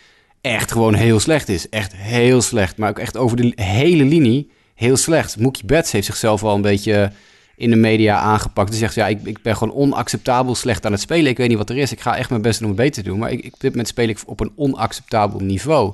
echt 0.42 0.72
gewoon 0.72 0.94
heel 0.94 1.20
slecht 1.20 1.50
is. 1.50 1.70
Echt 1.70 1.96
heel 1.96 2.42
slecht. 2.42 2.78
Maar 2.78 2.90
ook 2.90 3.00
echt 3.00 3.18
over 3.18 3.38
de 3.38 3.52
hele 3.56 4.04
linie 4.04 4.50
heel 4.76 4.98
slecht. 4.98 5.40
Mookie 5.40 5.66
Betts 5.66 5.92
heeft 5.92 6.06
zichzelf 6.06 6.44
al 6.44 6.56
een 6.56 6.62
beetje 6.62 7.12
in 7.56 7.70
de 7.70 7.76
media 7.76 8.20
aangepakt. 8.20 8.70
Hij 8.70 8.78
zegt, 8.78 8.96
ja, 8.96 9.08
ik, 9.08 9.20
ik 9.24 9.42
ben 9.42 9.58
gewoon 9.58 9.76
onacceptabel 9.76 10.56
slecht 10.56 10.86
aan 10.86 10.92
het 10.92 11.02
spelen. 11.02 11.32
Ik 11.32 11.38
weet 11.38 11.50
niet 11.50 11.58
wat 11.58 11.70
er 11.70 11.78
is. 11.78 11.92
Ik 11.92 12.02
ga 12.02 12.18
echt 12.18 12.30
mijn 12.30 12.42
best 12.42 12.60
doen 12.60 12.70
om 12.70 12.76
het 12.76 12.86
beter 12.86 13.04
te 13.04 13.10
doen. 13.10 13.20
Maar 13.20 13.32
ik, 13.32 13.44
ik, 13.44 13.54
op 13.54 13.60
dit 13.60 13.70
moment 13.70 13.88
speel 13.88 14.08
ik 14.08 14.20
op 14.26 14.40
een 14.40 14.52
onacceptabel 14.56 15.40
niveau. 15.40 15.94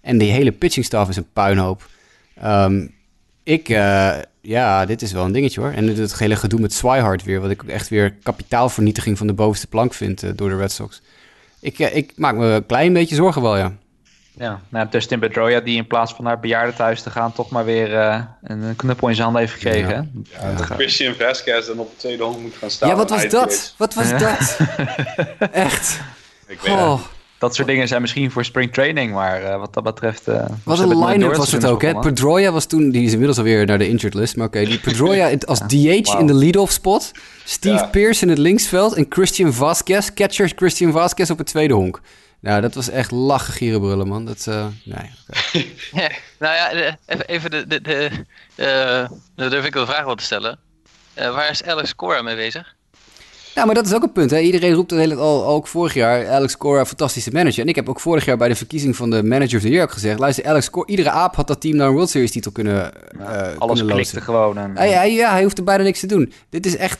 En 0.00 0.18
die 0.18 0.30
hele 0.30 0.52
pitching 0.52 0.84
staff 0.84 1.10
is 1.10 1.16
een 1.16 1.32
puinhoop. 1.32 1.88
Um, 2.44 2.94
ik, 3.42 3.68
uh, 3.68 4.14
ja, 4.40 4.86
dit 4.86 5.02
is 5.02 5.12
wel 5.12 5.24
een 5.24 5.32
dingetje 5.32 5.60
hoor. 5.60 5.70
En 5.70 5.86
het 5.96 6.18
hele 6.18 6.36
gedoe 6.36 6.60
met 6.60 6.72
Swihart 6.72 7.24
weer, 7.24 7.40
wat 7.40 7.50
ik 7.50 7.62
echt 7.62 7.88
weer 7.88 8.14
kapitaalvernietiging 8.22 9.18
van 9.18 9.26
de 9.26 9.32
bovenste 9.32 9.66
plank 9.66 9.94
vind 9.94 10.24
uh, 10.24 10.30
door 10.36 10.48
de 10.48 10.56
Red 10.56 10.72
Sox. 10.72 11.02
Ik, 11.60 11.78
uh, 11.78 11.96
ik 11.96 12.12
maak 12.16 12.36
me 12.36 12.46
een 12.46 12.66
klein 12.66 12.92
beetje 12.92 13.14
zorgen 13.14 13.42
wel, 13.42 13.56
ja. 13.56 13.72
Ja, 14.38 14.60
nou, 14.68 14.86
Dustin 14.90 15.18
Pedroia 15.18 15.60
die 15.60 15.76
in 15.76 15.86
plaats 15.86 16.14
van 16.14 16.24
naar 16.24 16.40
bejaardentehuis 16.40 17.02
te 17.02 17.10
gaan... 17.10 17.32
toch 17.32 17.50
maar 17.50 17.64
weer 17.64 17.90
uh, 17.90 18.20
een 18.42 18.76
knuppel 18.76 19.08
in 19.08 19.14
zijn 19.14 19.26
hand 19.26 19.38
heeft 19.38 19.52
gekregen. 19.52 20.24
Ja. 20.30 20.48
Ja, 20.48 20.56
Christian 20.56 21.14
Vasquez 21.14 21.66
dan 21.66 21.78
op 21.78 21.90
de 21.90 21.96
tweede 21.96 22.22
hand 22.22 22.40
moet 22.40 22.54
gaan 22.54 22.70
staan. 22.70 22.88
Ja, 22.88 22.96
wat 22.96 23.10
was 23.10 23.28
dat? 23.28 23.74
Wat 23.76 23.94
was 23.94 24.10
dat? 24.10 24.58
Echt. 25.52 26.00
Ik 26.46 26.60
weet 26.60 26.72
oh. 26.72 27.00
Dat 27.38 27.54
soort 27.54 27.68
dingen 27.68 27.88
zijn 27.88 28.00
misschien 28.00 28.30
voor 28.30 28.44
springtraining, 28.44 29.12
maar 29.12 29.42
uh, 29.42 29.58
wat 29.58 29.74
dat 29.74 29.82
betreft... 29.82 30.28
Uh, 30.28 30.44
wat 30.62 30.78
een 30.78 31.04
line-up 31.04 31.36
was 31.36 31.52
het 31.52 31.64
ook, 31.66 31.82
hè? 31.82 31.94
Pedroia 31.94 32.52
was 32.52 32.66
toen, 32.66 32.90
die 32.90 33.04
is 33.04 33.10
inmiddels 33.10 33.38
alweer 33.38 33.66
naar 33.66 33.78
de 33.78 33.88
injured 33.88 34.14
list, 34.14 34.36
maar 34.36 34.46
oké. 34.46 34.56
Okay, 34.56 34.70
die 34.70 34.80
Pedroia 34.80 35.30
als 35.46 35.58
DH 35.58 36.12
wow. 36.12 36.20
in 36.20 36.26
de 36.26 36.34
lead-off 36.34 36.72
spot, 36.72 37.12
Steve 37.44 37.74
ja. 37.74 37.86
Pierce 37.86 38.22
in 38.22 38.28
het 38.28 38.38
linksveld 38.38 38.94
en 38.94 39.06
Christian 39.08 39.52
Vasquez, 39.52 40.10
catcher 40.14 40.52
Christian 40.56 40.92
Vasquez 40.92 41.30
op 41.30 41.38
het 41.38 41.46
tweede 41.46 41.74
honk. 41.74 42.00
Nou, 42.44 42.60
dat 42.60 42.74
was 42.74 42.88
echt 42.88 43.10
lachen 43.10 43.52
gierenbrullen, 43.52 44.08
man. 44.08 44.24
Dat, 44.24 44.46
uh, 44.48 44.66
nee, 44.84 45.10
okay. 45.28 45.74
ja, 46.02 46.10
nou 46.38 46.54
ja, 46.54 46.96
even, 47.06 47.26
even 47.26 47.50
de, 47.50 47.66
de, 47.66 47.80
de, 47.80 48.10
uh, 48.56 49.08
dan 49.34 49.50
durf 49.50 49.64
ik 49.64 49.72
wel 49.72 49.82
een 49.82 49.88
vraag 49.88 50.04
wat 50.04 50.18
te 50.18 50.24
stellen. 50.24 50.58
Uh, 51.18 51.34
waar 51.34 51.50
is 51.50 51.64
Alex 51.64 51.94
Cora 51.94 52.22
mee 52.22 52.36
bezig? 52.36 52.74
Ja, 53.54 53.64
maar 53.64 53.74
dat 53.74 53.86
is 53.86 53.94
ook 53.94 54.02
een 54.02 54.12
punt. 54.12 54.30
Hè? 54.30 54.38
Iedereen 54.38 54.72
roept 54.72 54.90
het 54.90 55.00
hele, 55.00 55.14
al, 55.14 55.46
ook 55.46 55.66
vorig 55.66 55.94
jaar, 55.94 56.28
Alex 56.28 56.56
Cora, 56.56 56.86
fantastische 56.86 57.30
manager. 57.32 57.62
En 57.62 57.68
ik 57.68 57.74
heb 57.74 57.88
ook 57.88 58.00
vorig 58.00 58.24
jaar 58.24 58.36
bij 58.36 58.48
de 58.48 58.54
verkiezing 58.54 58.96
van 58.96 59.10
de 59.10 59.22
Manager 59.22 59.56
of 59.56 59.62
the 59.62 59.68
Year 59.68 59.88
gezegd... 59.88 60.18
luister, 60.18 60.46
Alex 60.46 60.70
Cora, 60.70 60.86
iedere 60.86 61.10
aap 61.10 61.34
had 61.34 61.46
dat 61.46 61.60
team 61.60 61.76
naar 61.76 61.86
een 61.86 61.92
World 61.92 62.10
Series 62.10 62.30
titel 62.30 62.52
kunnen 62.52 62.92
uh, 63.20 63.28
Alles 63.58 63.78
kunnen 63.78 63.94
klikte 63.94 64.20
gewoon. 64.20 64.58
En, 64.58 64.88
ja, 64.88 65.02
ja, 65.02 65.30
hij 65.30 65.42
hoeft 65.42 65.58
er 65.58 65.64
bijna 65.64 65.82
niks 65.82 66.00
te 66.00 66.06
doen. 66.06 66.32
Dit 66.50 66.66
is 66.66 66.76
echt... 66.76 66.98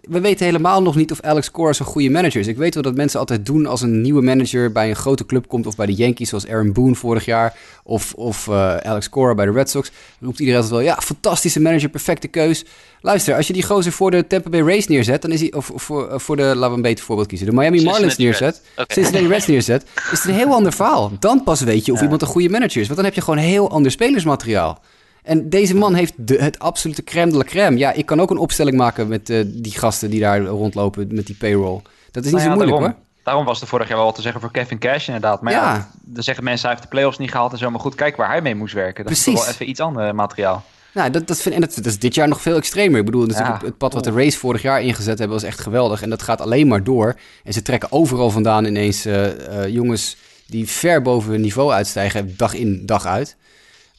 We 0.00 0.20
weten 0.20 0.46
helemaal 0.46 0.82
nog 0.82 0.96
niet 0.96 1.12
of 1.12 1.20
Alex 1.20 1.50
Cora 1.50 1.72
zo'n 1.72 1.86
goede 1.86 2.10
manager 2.10 2.40
is. 2.40 2.46
Ik 2.46 2.56
weet 2.56 2.74
wel 2.74 2.82
dat 2.82 2.94
mensen 2.94 3.20
altijd 3.20 3.46
doen 3.46 3.66
als 3.66 3.80
een 3.80 4.00
nieuwe 4.00 4.22
manager 4.22 4.72
bij 4.72 4.88
een 4.88 4.96
grote 4.96 5.26
club 5.26 5.48
komt... 5.48 5.66
of 5.66 5.76
bij 5.76 5.86
de 5.86 5.94
Yankees, 5.94 6.28
zoals 6.28 6.48
Aaron 6.48 6.72
Boone 6.72 6.94
vorig 6.94 7.24
jaar... 7.24 7.54
of, 7.84 8.14
of 8.14 8.46
uh, 8.46 8.76
Alex 8.76 9.08
Cora 9.08 9.34
bij 9.34 9.46
de 9.46 9.52
Red 9.52 9.70
Sox. 9.70 9.90
Roept 10.20 10.38
iedereen 10.38 10.60
altijd 10.60 10.80
wel, 10.80 10.90
ja, 10.90 11.00
fantastische 11.02 11.60
manager, 11.60 11.88
perfecte 11.88 12.28
keus... 12.28 12.64
Luister, 13.06 13.36
als 13.36 13.46
je 13.46 13.52
die 13.52 13.62
gozer 13.62 13.92
voor 13.92 14.10
de 14.10 14.26
Tampa 14.26 14.50
Bay 14.50 14.60
Race 14.60 14.90
neerzet, 14.90 15.22
dan 15.22 15.32
is 15.32 15.40
hij, 15.40 15.52
of 15.52 15.70
voor, 15.74 16.20
voor 16.20 16.36
de, 16.36 16.42
laten 16.42 16.68
we 16.68 16.76
een 16.76 16.82
beter 16.82 17.04
voorbeeld 17.04 17.28
kiezen, 17.28 17.46
de 17.46 17.52
Miami 17.52 17.82
Marlins 17.82 18.16
neerzet, 18.16 18.62
okay. 18.72 18.86
Cincinnati 18.88 19.28
Reds 19.28 19.46
neerzet, 19.46 19.82
is 20.12 20.18
het 20.18 20.24
een 20.24 20.34
heel 20.34 20.52
ander 20.52 20.72
verhaal. 20.72 21.12
Dan 21.18 21.42
pas 21.42 21.60
weet 21.60 21.84
je 21.86 21.92
of 21.92 21.98
ja. 21.98 22.04
iemand 22.04 22.22
een 22.22 22.28
goede 22.28 22.48
manager 22.48 22.80
is, 22.80 22.86
want 22.86 22.96
dan 22.96 23.04
heb 23.04 23.14
je 23.14 23.20
gewoon 23.20 23.38
heel 23.38 23.70
ander 23.70 23.90
spelersmateriaal. 23.90 24.78
En 25.22 25.48
deze 25.48 25.74
man 25.74 25.94
heeft 25.94 26.12
de, 26.16 26.36
het 26.42 26.58
absolute 26.58 27.04
crème 27.04 27.30
de 27.30 27.36
la 27.36 27.44
crème. 27.44 27.78
Ja, 27.78 27.92
ik 27.92 28.06
kan 28.06 28.20
ook 28.20 28.30
een 28.30 28.38
opstelling 28.38 28.76
maken 28.76 29.08
met 29.08 29.30
uh, 29.30 29.44
die 29.46 29.78
gasten 29.78 30.10
die 30.10 30.20
daar 30.20 30.40
rondlopen 30.40 31.06
met 31.10 31.26
die 31.26 31.36
payroll. 31.36 31.80
Dat 32.10 32.24
is 32.24 32.32
niet 32.32 32.40
nou 32.40 32.42
zo 32.42 32.48
moeilijk 32.48 32.70
daarom, 32.70 32.82
hoor. 32.82 32.94
Daarom 33.22 33.44
was 33.44 33.60
er 33.60 33.66
vorig 33.66 33.88
jaar 33.88 33.96
wel 33.96 34.06
wat 34.06 34.14
te 34.14 34.22
zeggen 34.22 34.40
voor 34.40 34.50
Kevin 34.50 34.78
Cash 34.78 35.06
inderdaad. 35.06 35.42
Maar 35.42 35.52
ja, 35.52 35.74
ja 35.74 35.90
dan 36.00 36.22
zeggen 36.22 36.44
mensen 36.44 36.68
hij 36.68 36.76
heeft 36.76 36.88
de 36.88 36.94
playoffs 36.94 37.18
niet 37.18 37.30
gehaald 37.30 37.52
en 37.52 37.58
zo. 37.58 37.70
Maar 37.70 37.80
goed, 37.80 37.94
kijk 37.94 38.16
waar 38.16 38.28
hij 38.28 38.42
mee 38.42 38.54
moest 38.54 38.74
werken. 38.74 39.04
Dat 39.04 39.12
Precies. 39.12 39.34
is 39.34 39.40
wel 39.40 39.52
even 39.52 39.68
iets 39.68 39.80
ander 39.80 40.14
materiaal. 40.14 40.64
Nou, 40.96 41.10
dat, 41.10 41.26
dat, 41.26 41.40
vind, 41.40 41.54
en 41.54 41.60
dat, 41.60 41.74
dat, 41.74 41.86
is 41.86 41.98
dit 41.98 42.14
jaar 42.14 42.28
nog 42.28 42.42
veel 42.42 42.56
extremer. 42.56 42.98
Ik 42.98 43.04
bedoel, 43.04 43.28
ja. 43.28 43.60
het 43.64 43.78
pad 43.78 43.92
wat 43.92 44.04
de 44.04 44.10
race 44.10 44.38
vorig 44.38 44.62
jaar 44.62 44.82
ingezet 44.82 45.18
hebben, 45.18 45.36
was 45.36 45.46
echt 45.46 45.60
geweldig. 45.60 46.02
En 46.02 46.10
dat 46.10 46.22
gaat 46.22 46.40
alleen 46.40 46.66
maar 46.66 46.84
door. 46.84 47.16
En 47.44 47.52
ze 47.52 47.62
trekken 47.62 47.92
overal 47.92 48.30
vandaan 48.30 48.64
ineens 48.64 49.06
uh, 49.06 49.24
uh, 49.24 49.68
jongens 49.68 50.16
die 50.46 50.68
ver 50.68 51.02
boven 51.02 51.30
hun 51.30 51.40
niveau 51.40 51.72
uitstijgen, 51.72 52.34
dag 52.36 52.54
in, 52.54 52.86
dag 52.86 53.06
uit. 53.06 53.36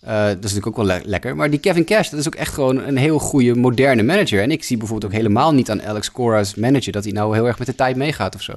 Uh, 0.03 0.09
dat 0.09 0.29
is 0.29 0.33
natuurlijk 0.35 0.67
ook 0.67 0.75
wel 0.75 0.85
le 0.85 1.01
lekker. 1.05 1.35
Maar 1.35 1.49
die 1.49 1.59
Kevin 1.59 1.85
Cash, 1.85 2.09
dat 2.09 2.19
is 2.19 2.27
ook 2.27 2.35
echt 2.35 2.53
gewoon 2.53 2.77
een 2.77 2.97
heel 2.97 3.19
goede, 3.19 3.55
moderne 3.55 4.03
manager. 4.03 4.41
En 4.41 4.51
ik 4.51 4.63
zie 4.63 4.77
bijvoorbeeld 4.77 5.11
ook 5.11 5.17
helemaal 5.17 5.53
niet 5.53 5.69
aan 5.69 5.83
Alex 5.83 6.11
Cora's 6.11 6.55
manager 6.55 6.91
dat 6.91 7.03
hij 7.03 7.13
nou 7.13 7.33
heel 7.33 7.47
erg 7.47 7.57
met 7.57 7.67
de 7.67 7.75
tijd 7.75 7.95
meegaat 7.95 8.35
of 8.35 8.41
zo. 8.41 8.53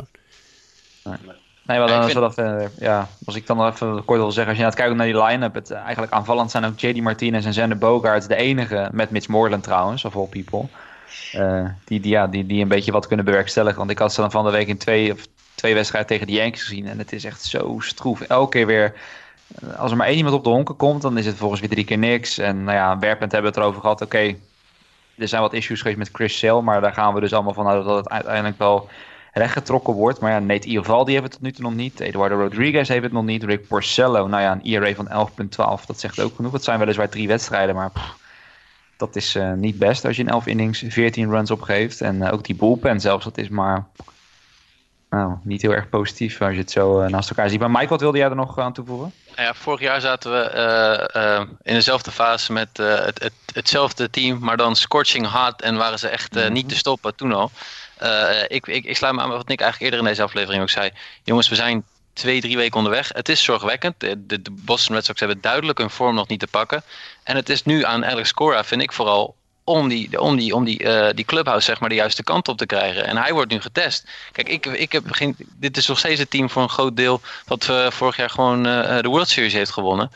Nee. 1.04 1.38
Nee, 1.70 1.78
maar 1.78 1.88
dan 1.88 2.08
ja, 2.08 2.20
dat, 2.20 2.70
ja, 2.78 3.08
als 3.24 3.36
ik 3.36 3.46
dan 3.46 3.56
nog 3.56 3.72
even 3.72 4.04
kort 4.04 4.18
wil 4.18 4.32
zeggen, 4.32 4.52
als 4.52 4.58
je 4.58 4.64
het 4.64 4.74
kijkt 4.74 4.94
naar 4.94 5.06
die 5.06 5.22
line-up, 5.22 5.54
het, 5.54 5.70
eigenlijk 5.70 6.12
aanvallend 6.12 6.50
zijn 6.50 6.64
ook 6.64 6.78
JD 6.78 7.00
Martinez 7.00 7.46
en 7.46 7.52
Zander 7.52 7.78
Bogaerts 7.78 8.26
de 8.26 8.36
enige, 8.36 8.88
met 8.92 9.10
Mitch 9.10 9.28
Moreland 9.28 9.62
trouwens, 9.62 10.04
of 10.04 10.16
all 10.16 10.26
people, 10.26 10.64
uh, 11.34 11.68
die, 11.84 12.00
die, 12.00 12.10
ja, 12.10 12.26
die, 12.26 12.46
die 12.46 12.62
een 12.62 12.68
beetje 12.68 12.92
wat 12.92 13.06
kunnen 13.06 13.24
bewerkstelligen. 13.24 13.78
Want 13.78 13.90
ik 13.90 13.98
had 13.98 14.12
ze 14.12 14.20
dan 14.20 14.30
van 14.30 14.44
de 14.44 14.50
week 14.50 14.68
in 14.68 14.78
twee, 14.78 15.12
of 15.12 15.26
twee 15.54 15.74
wedstrijden 15.74 16.10
tegen 16.10 16.26
de 16.26 16.32
Yankees 16.32 16.62
gezien 16.62 16.86
en 16.86 16.98
het 16.98 17.12
is 17.12 17.24
echt 17.24 17.42
zo 17.42 17.76
stroef. 17.78 18.20
Elke 18.20 18.50
keer 18.50 18.66
weer, 18.66 18.94
als 19.76 19.90
er 19.90 19.96
maar 19.96 20.06
één 20.06 20.16
iemand 20.16 20.34
op 20.34 20.44
de 20.44 20.50
honken 20.50 20.76
komt, 20.76 21.02
dan 21.02 21.18
is 21.18 21.26
het 21.26 21.36
volgens 21.36 21.60
weer 21.60 21.70
drie 21.70 21.84
keer 21.84 21.98
niks. 21.98 22.38
En 22.38 22.64
nou 22.64 22.76
ja, 22.76 22.98
werpend 22.98 23.32
hebben 23.32 23.50
we 23.50 23.56
het 23.56 23.66
erover 23.66 23.80
gehad, 23.80 24.02
oké, 24.02 24.16
okay, 24.16 24.38
er 25.18 25.28
zijn 25.28 25.42
wat 25.42 25.52
issues 25.52 25.80
geweest 25.80 25.98
met 25.98 26.10
Chris 26.12 26.38
Sale, 26.38 26.62
maar 26.62 26.80
daar 26.80 26.92
gaan 26.92 27.14
we 27.14 27.20
dus 27.20 27.32
allemaal 27.32 27.54
vanuit 27.54 27.84
dat 27.84 27.96
het 27.96 28.08
uiteindelijk 28.08 28.58
wel 28.58 28.88
rechtgetrokken 29.32 29.94
wordt. 29.94 30.20
Maar 30.20 30.30
ja, 30.30 30.38
Nate 30.38 30.68
Iovaldi 30.68 31.12
heeft 31.12 31.24
het 31.24 31.32
tot 31.32 31.42
nu 31.42 31.52
toe 31.52 31.64
nog 31.64 31.74
niet. 31.74 32.00
Eduardo 32.00 32.36
Rodriguez 32.36 32.88
heeft 32.88 33.02
het 33.02 33.12
nog 33.12 33.24
niet. 33.24 33.44
Rick 33.44 33.68
Porcello, 33.68 34.26
nou 34.26 34.42
ja, 34.42 34.52
een 34.52 34.62
ERA 34.62 34.94
van 34.94 35.28
11.12. 35.80 35.86
Dat 35.86 36.00
zegt 36.00 36.20
ook 36.20 36.34
genoeg. 36.36 36.52
Het 36.52 36.64
zijn 36.64 36.78
weliswaar 36.78 37.08
drie 37.08 37.28
wedstrijden, 37.28 37.74
maar 37.74 37.90
pff, 37.90 38.18
dat 39.00 39.16
is 39.16 39.36
uh, 39.36 39.52
niet 39.52 39.78
best 39.78 40.04
als 40.04 40.16
je 40.16 40.22
in 40.22 40.28
11 40.28 40.46
innings 40.46 40.84
14 40.88 41.30
runs 41.30 41.50
opgeeft. 41.50 42.00
En 42.00 42.16
uh, 42.16 42.32
ook 42.32 42.44
die 42.44 42.54
bullpen 42.54 43.00
zelfs, 43.00 43.24
dat 43.24 43.38
is 43.38 43.48
maar 43.48 43.86
nou, 45.10 45.34
niet 45.42 45.62
heel 45.62 45.72
erg 45.72 45.88
positief 45.88 46.42
als 46.42 46.52
je 46.52 46.58
het 46.58 46.70
zo 46.70 47.02
uh, 47.02 47.08
naast 47.08 47.30
elkaar 47.30 47.48
ziet. 47.48 47.60
Maar 47.60 47.70
Mike, 47.70 47.88
wat 47.88 48.00
wilde 48.00 48.18
jij 48.18 48.28
er 48.28 48.36
nog 48.36 48.58
aan 48.58 48.72
toevoegen? 48.72 49.12
Nou 49.36 49.42
ja, 49.42 49.54
vorig 49.54 49.80
jaar 49.80 50.00
zaten 50.00 50.30
we 50.30 51.46
in 51.62 51.74
dezelfde 51.74 52.10
fase 52.10 52.52
met 52.52 52.76
het, 52.76 53.22
het, 53.22 53.32
hetzelfde 53.52 54.10
team, 54.10 54.38
maar 54.38 54.56
dan 54.56 54.76
scorching 54.76 55.26
hot 55.26 55.62
en 55.62 55.76
waren 55.76 55.98
ze 55.98 56.08
echt 56.08 56.34
-hmm. 56.34 56.52
niet 56.52 56.68
te 56.68 56.76
stoppen 56.76 57.14
toen 57.14 57.32
al. 57.32 57.50
Uh, 58.02 58.42
ik, 58.48 58.66
ik, 58.66 58.84
ik 58.84 58.96
sluit 58.96 59.14
me 59.14 59.20
aan 59.20 59.28
wat 59.28 59.48
Nick 59.48 59.60
eigenlijk 59.60 59.92
eerder 59.92 60.06
in 60.06 60.14
deze 60.14 60.26
aflevering 60.26 60.62
ook 60.62 60.70
zei. 60.70 60.90
Jongens, 61.24 61.48
we 61.48 61.54
zijn 61.54 61.84
twee, 62.12 62.40
drie 62.40 62.56
weken 62.56 62.76
onderweg. 62.76 63.10
Het 63.14 63.28
is 63.28 63.42
zorgwekkend. 63.42 64.00
De, 64.00 64.40
Boston 64.50 64.94
Red 64.94 65.04
Sox 65.04 65.20
hebben 65.20 65.40
duidelijk 65.40 65.78
hun 65.78 65.90
vorm 65.90 66.14
nog 66.14 66.28
niet 66.28 66.40
te 66.40 66.46
pakken. 66.46 66.82
En 67.22 67.36
het 67.36 67.48
is 67.48 67.64
nu 67.64 67.84
aan 67.84 68.06
Alex 68.06 68.34
Cora, 68.34 68.64
vind 68.64 68.82
ik 68.82 68.92
vooral, 68.92 69.34
om 69.64 69.88
die, 69.88 70.20
om 70.20 70.36
die, 70.36 70.54
om 70.54 70.64
die, 70.64 70.82
uh, 70.82 71.08
die 71.14 71.24
clubhouse 71.24 71.64
zeg 71.64 71.80
maar 71.80 71.88
de 71.88 71.94
juiste 71.94 72.22
kant 72.22 72.48
op 72.48 72.58
te 72.58 72.66
krijgen. 72.66 73.06
En 73.06 73.16
hij 73.16 73.32
wordt 73.32 73.50
nu 73.50 73.60
getest. 73.60 74.08
Kijk, 74.32 74.48
ik, 74.48 74.66
ik 74.66 74.92
heb 74.92 75.10
geen, 75.10 75.36
dit 75.56 75.76
is 75.76 75.86
nog 75.86 75.98
steeds 75.98 76.20
het 76.20 76.30
team 76.30 76.50
voor 76.50 76.62
een 76.62 76.68
groot 76.68 76.96
deel 76.96 77.20
dat 77.46 77.68
uh, 77.70 77.90
vorig 77.90 78.16
jaar 78.16 78.30
gewoon 78.30 78.62
de 78.62 79.08
World 79.08 79.28
Series 79.28 79.52
heeft 79.52 79.72
gewonnen. 79.72 80.10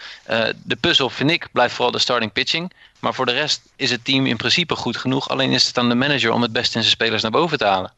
de 0.63 0.77
puzzel 0.81 1.11
vind 1.11 1.31
ik 1.31 1.49
blijft 1.53 1.75
vooral 1.75 1.93
de 1.93 1.99
starting 1.99 2.33
pitching. 2.33 2.73
Maar 3.05 3.15
voor 3.15 3.27
de 3.27 3.33
rest 3.33 3.63
is 3.77 3.91
het 3.91 4.05
team 4.05 4.27
in 4.27 4.37
principe 4.37 4.77
goed 4.77 4.97
genoeg. 4.97 5.29
Alleen 5.29 5.51
is 5.51 5.67
het 5.67 5.79
aan 5.79 5.89
de 5.89 5.95
manager 5.95 6.33
om 6.33 6.43
het 6.43 6.53
beste 6.53 6.77
in 6.77 6.83
zijn 6.83 6.95
spelers 6.95 7.23
naar 7.23 7.31
boven 7.31 7.59
te 7.59 7.65
halen. 7.65 7.93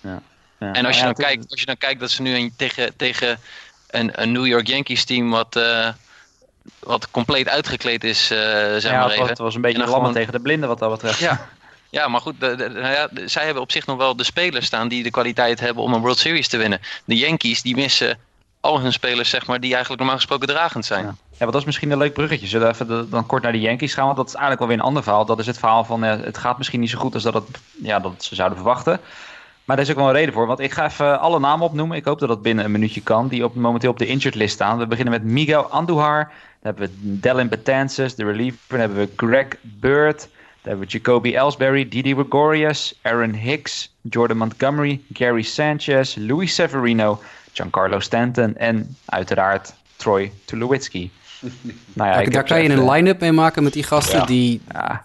Ja. 0.00 0.22
Ja. 0.58 0.72
En 0.72 0.86
als 0.86 0.96
je, 0.96 1.02
dan 1.02 1.14
kijkt, 1.14 1.50
als 1.50 1.60
je 1.60 1.66
dan 1.66 1.76
kijkt 1.76 2.00
dat 2.00 2.10
ze 2.10 2.22
nu 2.22 2.34
een, 2.34 2.52
tegen, 2.56 2.96
tegen 2.96 3.40
een, 3.86 4.22
een 4.22 4.32
New 4.32 4.46
York 4.46 4.66
Yankees 4.66 5.04
team 5.04 5.30
wat 5.30 5.56
wat 6.78 7.10
compleet 7.10 7.48
uitgekleed 7.48 8.04
is, 8.04 8.30
uh, 8.30 8.38
zeg 8.38 8.82
ja, 8.82 9.00
maar 9.00 9.10
even. 9.10 9.26
Het 9.26 9.38
was 9.38 9.54
een 9.54 9.60
beetje 9.60 9.78
lammen 9.78 9.96
gewoon... 9.96 10.12
tegen 10.12 10.32
de 10.32 10.40
blinden 10.40 10.68
wat 10.68 10.78
dat 10.78 10.90
betreft. 10.90 11.18
Ja, 11.18 11.48
ja 11.90 12.08
maar 12.08 12.20
goed, 12.20 12.40
de, 12.40 12.54
de, 12.54 12.68
nou 12.68 12.92
ja, 12.92 13.08
zij 13.26 13.44
hebben 13.44 13.62
op 13.62 13.72
zich 13.72 13.86
nog 13.86 13.96
wel 13.96 14.16
de 14.16 14.24
spelers 14.24 14.66
staan 14.66 14.88
die 14.88 15.02
de 15.02 15.10
kwaliteit 15.10 15.60
hebben 15.60 15.82
om 15.82 15.94
een 15.94 16.00
World 16.00 16.18
Series 16.18 16.48
te 16.48 16.56
winnen. 16.56 16.80
De 17.04 17.16
Yankees, 17.16 17.62
die 17.62 17.74
missen 17.76 18.18
al 18.60 18.80
hun 18.80 18.92
spelers, 18.92 19.30
zeg 19.30 19.46
maar, 19.46 19.60
die 19.60 19.70
eigenlijk 19.70 20.00
normaal 20.00 20.18
gesproken 20.18 20.48
dragend 20.48 20.84
zijn. 20.84 21.04
Ja. 21.04 21.14
Wat 21.44 21.52
dat 21.52 21.60
is 21.60 21.66
misschien 21.66 21.90
een 21.90 21.98
leuk 21.98 22.12
bruggetje. 22.12 22.46
Zullen 22.46 22.66
we 22.66 22.72
even 22.72 23.10
dan 23.10 23.26
kort 23.26 23.42
naar 23.42 23.52
de 23.52 23.60
Yankees 23.60 23.94
gaan? 23.94 24.04
Want 24.04 24.16
dat 24.16 24.26
is 24.26 24.34
eigenlijk 24.34 24.60
wel 24.60 24.68
weer 24.70 24.78
een 24.78 24.88
ander 24.88 25.02
verhaal. 25.02 25.24
Dat 25.24 25.38
is 25.38 25.46
het 25.46 25.58
verhaal 25.58 25.84
van 25.84 26.04
uh, 26.04 26.10
het 26.10 26.38
gaat 26.38 26.58
misschien 26.58 26.80
niet 26.80 26.90
zo 26.90 26.98
goed 26.98 27.14
als 27.14 27.22
dat, 27.22 27.34
het, 27.34 27.60
ja, 27.82 27.98
dat 27.98 28.24
ze 28.24 28.34
zouden 28.34 28.58
verwachten. 28.58 29.00
Maar 29.64 29.76
daar 29.76 29.84
is 29.84 29.90
ook 29.90 29.98
wel 29.98 30.08
een 30.08 30.14
reden 30.14 30.34
voor. 30.34 30.46
Want 30.46 30.60
ik 30.60 30.72
ga 30.72 30.86
even 30.86 31.20
alle 31.20 31.38
namen 31.38 31.66
opnoemen. 31.66 31.96
Ik 31.96 32.04
hoop 32.04 32.18
dat 32.18 32.28
dat 32.28 32.42
binnen 32.42 32.64
een 32.64 32.70
minuutje 32.70 33.00
kan. 33.02 33.28
Die 33.28 33.44
op, 33.44 33.54
momenteel 33.54 33.90
op 33.90 33.98
de 33.98 34.06
injured 34.06 34.34
list 34.34 34.54
staan. 34.54 34.78
We 34.78 34.86
beginnen 34.86 35.12
met 35.12 35.32
Miguel 35.32 35.62
Andujar. 35.62 36.24
Dan 36.24 36.32
hebben 36.60 36.88
we 36.88 37.18
Delin 37.20 37.48
Betances, 37.48 38.14
de 38.14 38.24
reliever. 38.24 38.60
Dan 38.66 38.78
hebben 38.78 38.98
we 38.98 39.08
Greg 39.16 39.46
Bird. 39.60 40.18
Dan 40.18 40.28
hebben 40.70 40.86
we 40.86 40.92
Jacoby 40.92 41.34
Ellsbury, 41.34 41.88
Didi 41.88 42.14
Gregorius, 42.14 42.98
Aaron 43.02 43.32
Hicks, 43.32 43.92
Jordan 44.02 44.36
Montgomery, 44.36 45.00
Gary 45.12 45.42
Sanchez, 45.42 46.16
Luis 46.16 46.54
Severino, 46.54 47.20
Giancarlo 47.52 48.00
Stanton 48.00 48.56
en 48.56 48.96
uiteraard 49.04 49.74
Troy 49.96 50.32
Tulowitzki. 50.44 51.10
Nou 51.92 52.10
ja, 52.10 52.30
daar, 52.30 52.44
kan 52.44 52.62
je 52.62 52.68
een 52.68 52.90
line-up 52.90 53.20
mee 53.20 53.32
maken 53.32 53.62
met 53.62 53.72
die 53.72 53.82
gasten 53.82 54.26
die 54.26 54.60
ja. 54.72 55.02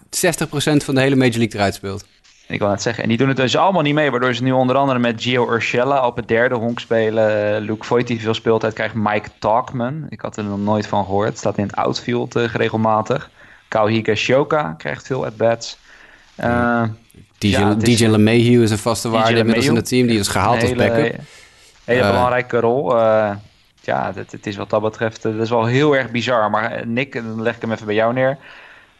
van 0.84 0.94
de 0.94 1.00
hele 1.00 1.16
Major 1.16 1.38
League 1.38 1.54
eruit 1.54 1.74
speelt. 1.74 2.04
Ik 2.48 2.58
wil 2.58 2.68
net 2.68 2.82
zeggen. 2.82 3.02
En 3.02 3.08
die 3.08 3.18
doen 3.18 3.28
het 3.28 3.36
dus 3.36 3.56
allemaal 3.56 3.82
niet 3.82 3.94
mee. 3.94 4.10
Waardoor 4.10 4.34
ze 4.34 4.42
nu 4.42 4.52
onder 4.52 4.76
andere 4.76 4.98
met 4.98 5.22
Gio 5.22 5.52
Urshela 5.52 6.06
op 6.06 6.16
het 6.16 6.28
derde 6.28 6.54
honk 6.54 6.80
spelen. 6.80 7.60
Luke 7.60 7.86
Voigt 7.86 8.06
die 8.06 8.20
veel 8.20 8.34
speeltijd 8.34 8.72
krijgt. 8.72 8.94
Mike 8.94 9.28
Talkman. 9.38 10.06
Ik 10.08 10.20
had 10.20 10.36
er 10.36 10.44
nog 10.44 10.58
nooit 10.58 10.86
van 10.86 11.04
gehoord. 11.04 11.38
Staat 11.38 11.58
in 11.58 11.64
het 11.64 11.76
outfield 11.76 12.36
uh, 12.36 12.44
regelmatig. 12.44 13.30
Kau 13.68 13.90
Higashioka 13.90 14.74
krijgt 14.78 15.06
veel 15.06 15.26
at-bats. 15.26 15.78
Uh, 16.40 16.82
DJ, 17.38 17.48
ja, 17.48 17.74
DJ 17.74 18.06
LeMahieu 18.06 18.62
is 18.62 18.70
een 18.70 18.78
vaste 18.78 19.08
waarde 19.08 19.38
inmiddels 19.38 19.66
in 19.66 19.76
het 19.76 19.88
team. 19.88 20.06
Die 20.06 20.18
is 20.18 20.28
gehaald 20.28 20.62
als 20.62 20.72
backup. 20.72 21.14
Hele, 21.84 22.06
belangrijke 22.06 22.60
rol. 22.60 22.96
Uh, 22.96 23.30
ja, 23.86 24.12
het, 24.14 24.32
het, 24.32 24.46
is 24.46 24.56
wat 24.56 24.70
dat 24.70 24.82
betreft 24.82 25.22
dat 25.22 25.34
is 25.34 25.50
wel 25.50 25.64
heel 25.64 25.96
erg 25.96 26.10
bizar. 26.10 26.50
Maar 26.50 26.86
Nick, 26.86 27.12
dan 27.12 27.42
leg 27.42 27.54
ik 27.54 27.60
hem 27.60 27.72
even 27.72 27.86
bij 27.86 27.94
jou 27.94 28.12
neer. 28.12 28.38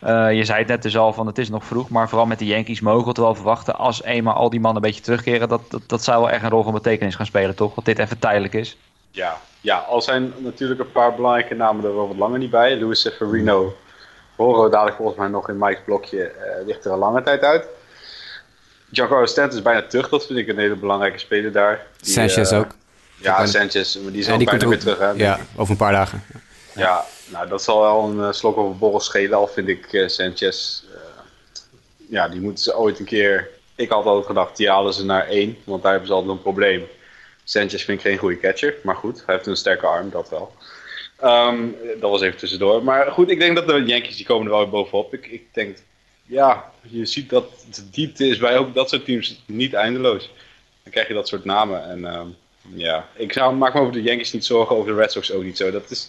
Uh, 0.04 0.32
je 0.32 0.44
zei 0.44 0.58
het 0.58 0.68
net 0.68 0.82
dus 0.82 0.96
al 0.96 1.12
van 1.12 1.26
het 1.26 1.38
is 1.38 1.48
nog 1.48 1.64
vroeg, 1.64 1.88
maar 1.88 2.08
vooral 2.08 2.26
met 2.26 2.38
de 2.38 2.46
Yankees 2.46 2.80
mogen 2.80 3.02
we 3.02 3.08
het 3.08 3.18
wel 3.18 3.34
verwachten. 3.34 3.76
Als 3.76 4.02
eenmaal 4.02 4.34
al 4.34 4.50
die 4.50 4.60
mannen 4.60 4.82
een 4.82 4.88
beetje 4.88 5.04
terugkeren, 5.04 5.48
dat, 5.48 5.60
dat, 5.68 5.82
dat 5.86 6.04
zou 6.04 6.20
wel 6.20 6.30
echt 6.30 6.42
een 6.42 6.50
rol 6.50 6.62
van 6.62 6.72
betekenis 6.72 7.14
gaan 7.14 7.26
spelen, 7.26 7.54
toch? 7.54 7.74
Dat 7.74 7.84
dit 7.84 7.98
even 7.98 8.18
tijdelijk 8.18 8.54
is. 8.54 8.76
Ja, 9.10 9.36
ja 9.60 9.76
al 9.78 10.02
zijn 10.02 10.32
natuurlijk 10.36 10.80
een 10.80 10.92
paar 10.92 11.14
belangrijke 11.14 11.54
namen 11.54 11.84
er 11.84 11.94
wel 11.94 12.08
wat 12.08 12.16
langer 12.16 12.38
niet 12.38 12.50
bij. 12.50 12.80
Luis 12.80 13.00
Severino 13.00 13.76
horen 14.36 14.64
we 14.64 14.70
dadelijk 14.70 14.96
volgens 14.96 15.18
mij 15.18 15.28
nog 15.28 15.48
in 15.48 15.58
Mike's 15.58 15.84
blokje, 15.84 16.32
uh, 16.38 16.66
ligt 16.66 16.84
er 16.84 16.92
een 16.92 16.98
lange 16.98 17.22
tijd 17.22 17.42
uit. 17.42 17.68
Giancarlo 18.92 19.26
Stanton 19.26 19.56
is 19.56 19.62
bijna 19.62 19.82
terug, 19.82 20.08
dat 20.08 20.26
vind 20.26 20.38
ik 20.38 20.48
een 20.48 20.58
hele 20.58 20.76
belangrijke 20.76 21.18
speler 21.18 21.52
daar. 21.52 21.86
Die, 22.00 22.12
Sanchez 22.12 22.52
uh, 22.52 22.58
ook. 22.58 22.70
Ja, 23.20 23.46
Sanchez, 23.46 23.96
maar 23.96 24.12
die 24.12 24.20
is 24.20 24.28
ook 24.28 24.44
bijna 24.44 24.68
weer 24.68 24.78
terug. 24.78 24.98
Hè, 24.98 25.10
ja, 25.10 25.38
over 25.56 25.70
een 25.70 25.76
paar 25.76 25.92
dagen. 25.92 26.22
Ja, 26.74 27.04
nou 27.26 27.48
dat 27.48 27.62
zal 27.62 27.80
wel 27.80 28.04
een 28.04 28.16
uh, 28.16 28.32
slok 28.32 28.56
over 28.56 28.76
borrel 28.76 29.00
schelen, 29.00 29.38
al 29.38 29.46
vind 29.46 29.68
ik 29.68 29.92
uh, 29.92 30.08
Sanchez. 30.08 30.82
Uh, 30.90 30.96
ja, 32.08 32.28
die 32.28 32.40
moeten 32.40 32.64
ze 32.64 32.76
ooit 32.76 32.98
een 32.98 33.04
keer. 33.04 33.48
Ik 33.74 33.90
had 33.90 34.04
altijd 34.04 34.26
gedacht, 34.26 34.56
die 34.56 34.70
halen 34.70 34.94
ze 34.94 35.04
naar 35.04 35.28
één, 35.28 35.56
want 35.64 35.82
daar 35.82 35.90
hebben 35.90 36.08
ze 36.08 36.14
altijd 36.14 36.32
een 36.32 36.42
probleem. 36.42 36.86
Sanchez 37.44 37.84
vind 37.84 37.98
ik 37.98 38.06
geen 38.06 38.18
goede 38.18 38.40
catcher, 38.40 38.74
maar 38.82 38.96
goed, 38.96 39.22
hij 39.26 39.34
heeft 39.34 39.46
een 39.46 39.56
sterke 39.56 39.86
arm, 39.86 40.10
dat 40.10 40.30
wel. 40.30 40.54
Um, 41.24 41.76
dat 42.00 42.10
was 42.10 42.20
even 42.20 42.38
tussendoor. 42.38 42.84
Maar 42.84 43.12
goed, 43.12 43.30
ik 43.30 43.38
denk 43.38 43.56
dat 43.56 43.66
de 43.66 43.82
Yankees 43.82 44.16
die 44.16 44.26
komen 44.26 44.46
er 44.46 44.52
wel 44.52 44.68
bovenop. 44.68 45.14
Ik, 45.14 45.26
ik 45.26 45.46
denk, 45.52 45.76
ja, 46.22 46.72
je 46.82 47.06
ziet 47.06 47.30
dat 47.30 47.44
de 47.74 47.90
diepte 47.90 48.26
is 48.26 48.38
bij 48.38 48.58
ook 48.58 48.74
dat 48.74 48.88
soort 48.88 49.04
teams 49.04 49.42
niet 49.46 49.74
eindeloos. 49.74 50.30
Dan 50.82 50.92
krijg 50.92 51.08
je 51.08 51.14
dat 51.14 51.28
soort 51.28 51.44
namen. 51.44 51.88
En 51.88 52.04
um, 52.04 52.36
ja, 52.74 53.08
ik 53.16 53.32
zou, 53.32 53.54
maak 53.54 53.74
me 53.74 53.80
over 53.80 53.92
de 53.92 54.02
Yankees 54.02 54.32
niet 54.32 54.44
zorgen, 54.44 54.76
over 54.76 54.92
de 54.92 54.98
Red 54.98 55.12
Sox 55.12 55.32
ook 55.32 55.42
niet 55.42 55.56
zo. 55.56 55.70
Dat 55.70 55.90
is, 55.90 56.08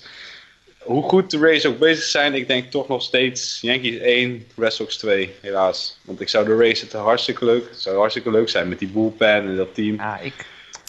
hoe 0.79 1.03
goed 1.03 1.31
de 1.31 1.37
Rays 1.37 1.65
ook 1.65 1.79
bezig 1.79 2.03
zijn, 2.03 2.33
ik 2.33 2.47
denk 2.47 2.71
toch 2.71 2.87
nog 2.87 3.01
steeds 3.01 3.57
Yankees 3.61 3.97
1, 3.97 4.47
Red 4.55 4.73
Sox 4.73 4.97
2, 4.97 5.33
helaas. 5.41 5.99
Want 6.01 6.21
ik 6.21 6.29
zou 6.29 6.45
de 6.45 6.55
Rays 6.55 6.81
het 6.81 6.93
hartstikke 6.93 7.45
leuk, 7.45 7.69
het 7.69 7.81
zou 7.81 7.97
hartstikke 7.97 8.31
leuk 8.31 8.49
zijn 8.49 8.69
met 8.69 8.79
die 8.79 8.87
bullpen 8.87 9.27
en 9.27 9.55
dat 9.55 9.73
team. 9.73 9.95
Ja, 9.95 10.19
ik... 10.19 10.33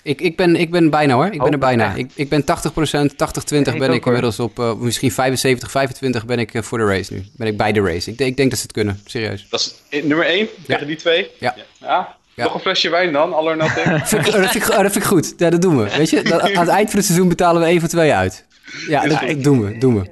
Ik, 0.02 0.20
ik, 0.20 0.36
ben, 0.36 0.56
ik 0.56 0.70
ben 0.70 0.90
bijna 0.90 1.14
hoor. 1.14 1.26
Ik 1.26 1.42
ben 1.42 1.52
er 1.52 1.58
bijna. 1.58 1.94
Ik, 1.94 2.10
ik 2.14 2.28
ben 2.28 2.42
80%, 2.42 2.44
80-20 2.44 3.76
ben 3.76 3.92
ik 3.92 4.06
inmiddels 4.06 4.40
op. 4.40 4.58
Uh, 4.58 4.74
misschien 4.74 5.12
75, 5.12 5.70
25 5.70 6.26
ben 6.26 6.38
ik 6.38 6.54
uh, 6.54 6.62
voor 6.62 6.78
de 6.78 6.84
race 6.84 7.12
nu. 7.12 7.24
Ben 7.36 7.46
ik 7.46 7.56
bij 7.56 7.72
de 7.72 7.80
race. 7.80 8.10
Ik, 8.10 8.18
ik 8.18 8.36
denk 8.36 8.50
dat 8.50 8.58
ze 8.58 8.64
het 8.64 8.72
kunnen, 8.72 9.00
serieus. 9.04 9.46
Dat 9.50 9.60
is 9.88 10.02
nummer 10.02 10.26
1 10.26 10.48
tegen 10.66 10.86
die 10.86 10.96
twee? 10.96 11.30
Ja. 11.38 11.54
ja. 11.80 12.17
Ja. 12.38 12.44
Nog 12.44 12.54
een 12.54 12.60
flesje 12.60 12.90
wijn 12.90 13.12
dan, 13.12 13.32
all 13.34 13.44
or 13.44 13.56
nothing? 13.56 13.86
dat, 13.86 14.08
vind 14.08 14.26
ik, 14.26 14.32
dat, 14.32 14.50
vind 14.50 14.64
ik, 14.64 14.70
dat 14.70 14.80
vind 14.80 14.96
ik 14.96 15.04
goed. 15.04 15.34
Ja, 15.36 15.50
dat 15.50 15.62
doen 15.62 15.76
we. 15.76 15.96
Weet 15.96 16.10
je, 16.10 16.22
dat, 16.30 16.40
aan 16.40 16.48
het 16.48 16.68
eind 16.68 16.90
van 16.90 16.98
het 16.98 17.04
seizoen 17.04 17.28
betalen 17.28 17.62
we 17.62 17.66
één 17.68 17.80
van 17.80 17.88
twee 17.88 18.14
uit. 18.14 18.44
Ja, 18.88 19.06
dat, 19.06 19.20
dat 19.20 19.42
doen 19.42 19.64
we. 19.64 19.78
Doen 19.78 19.94
we. 19.94 20.10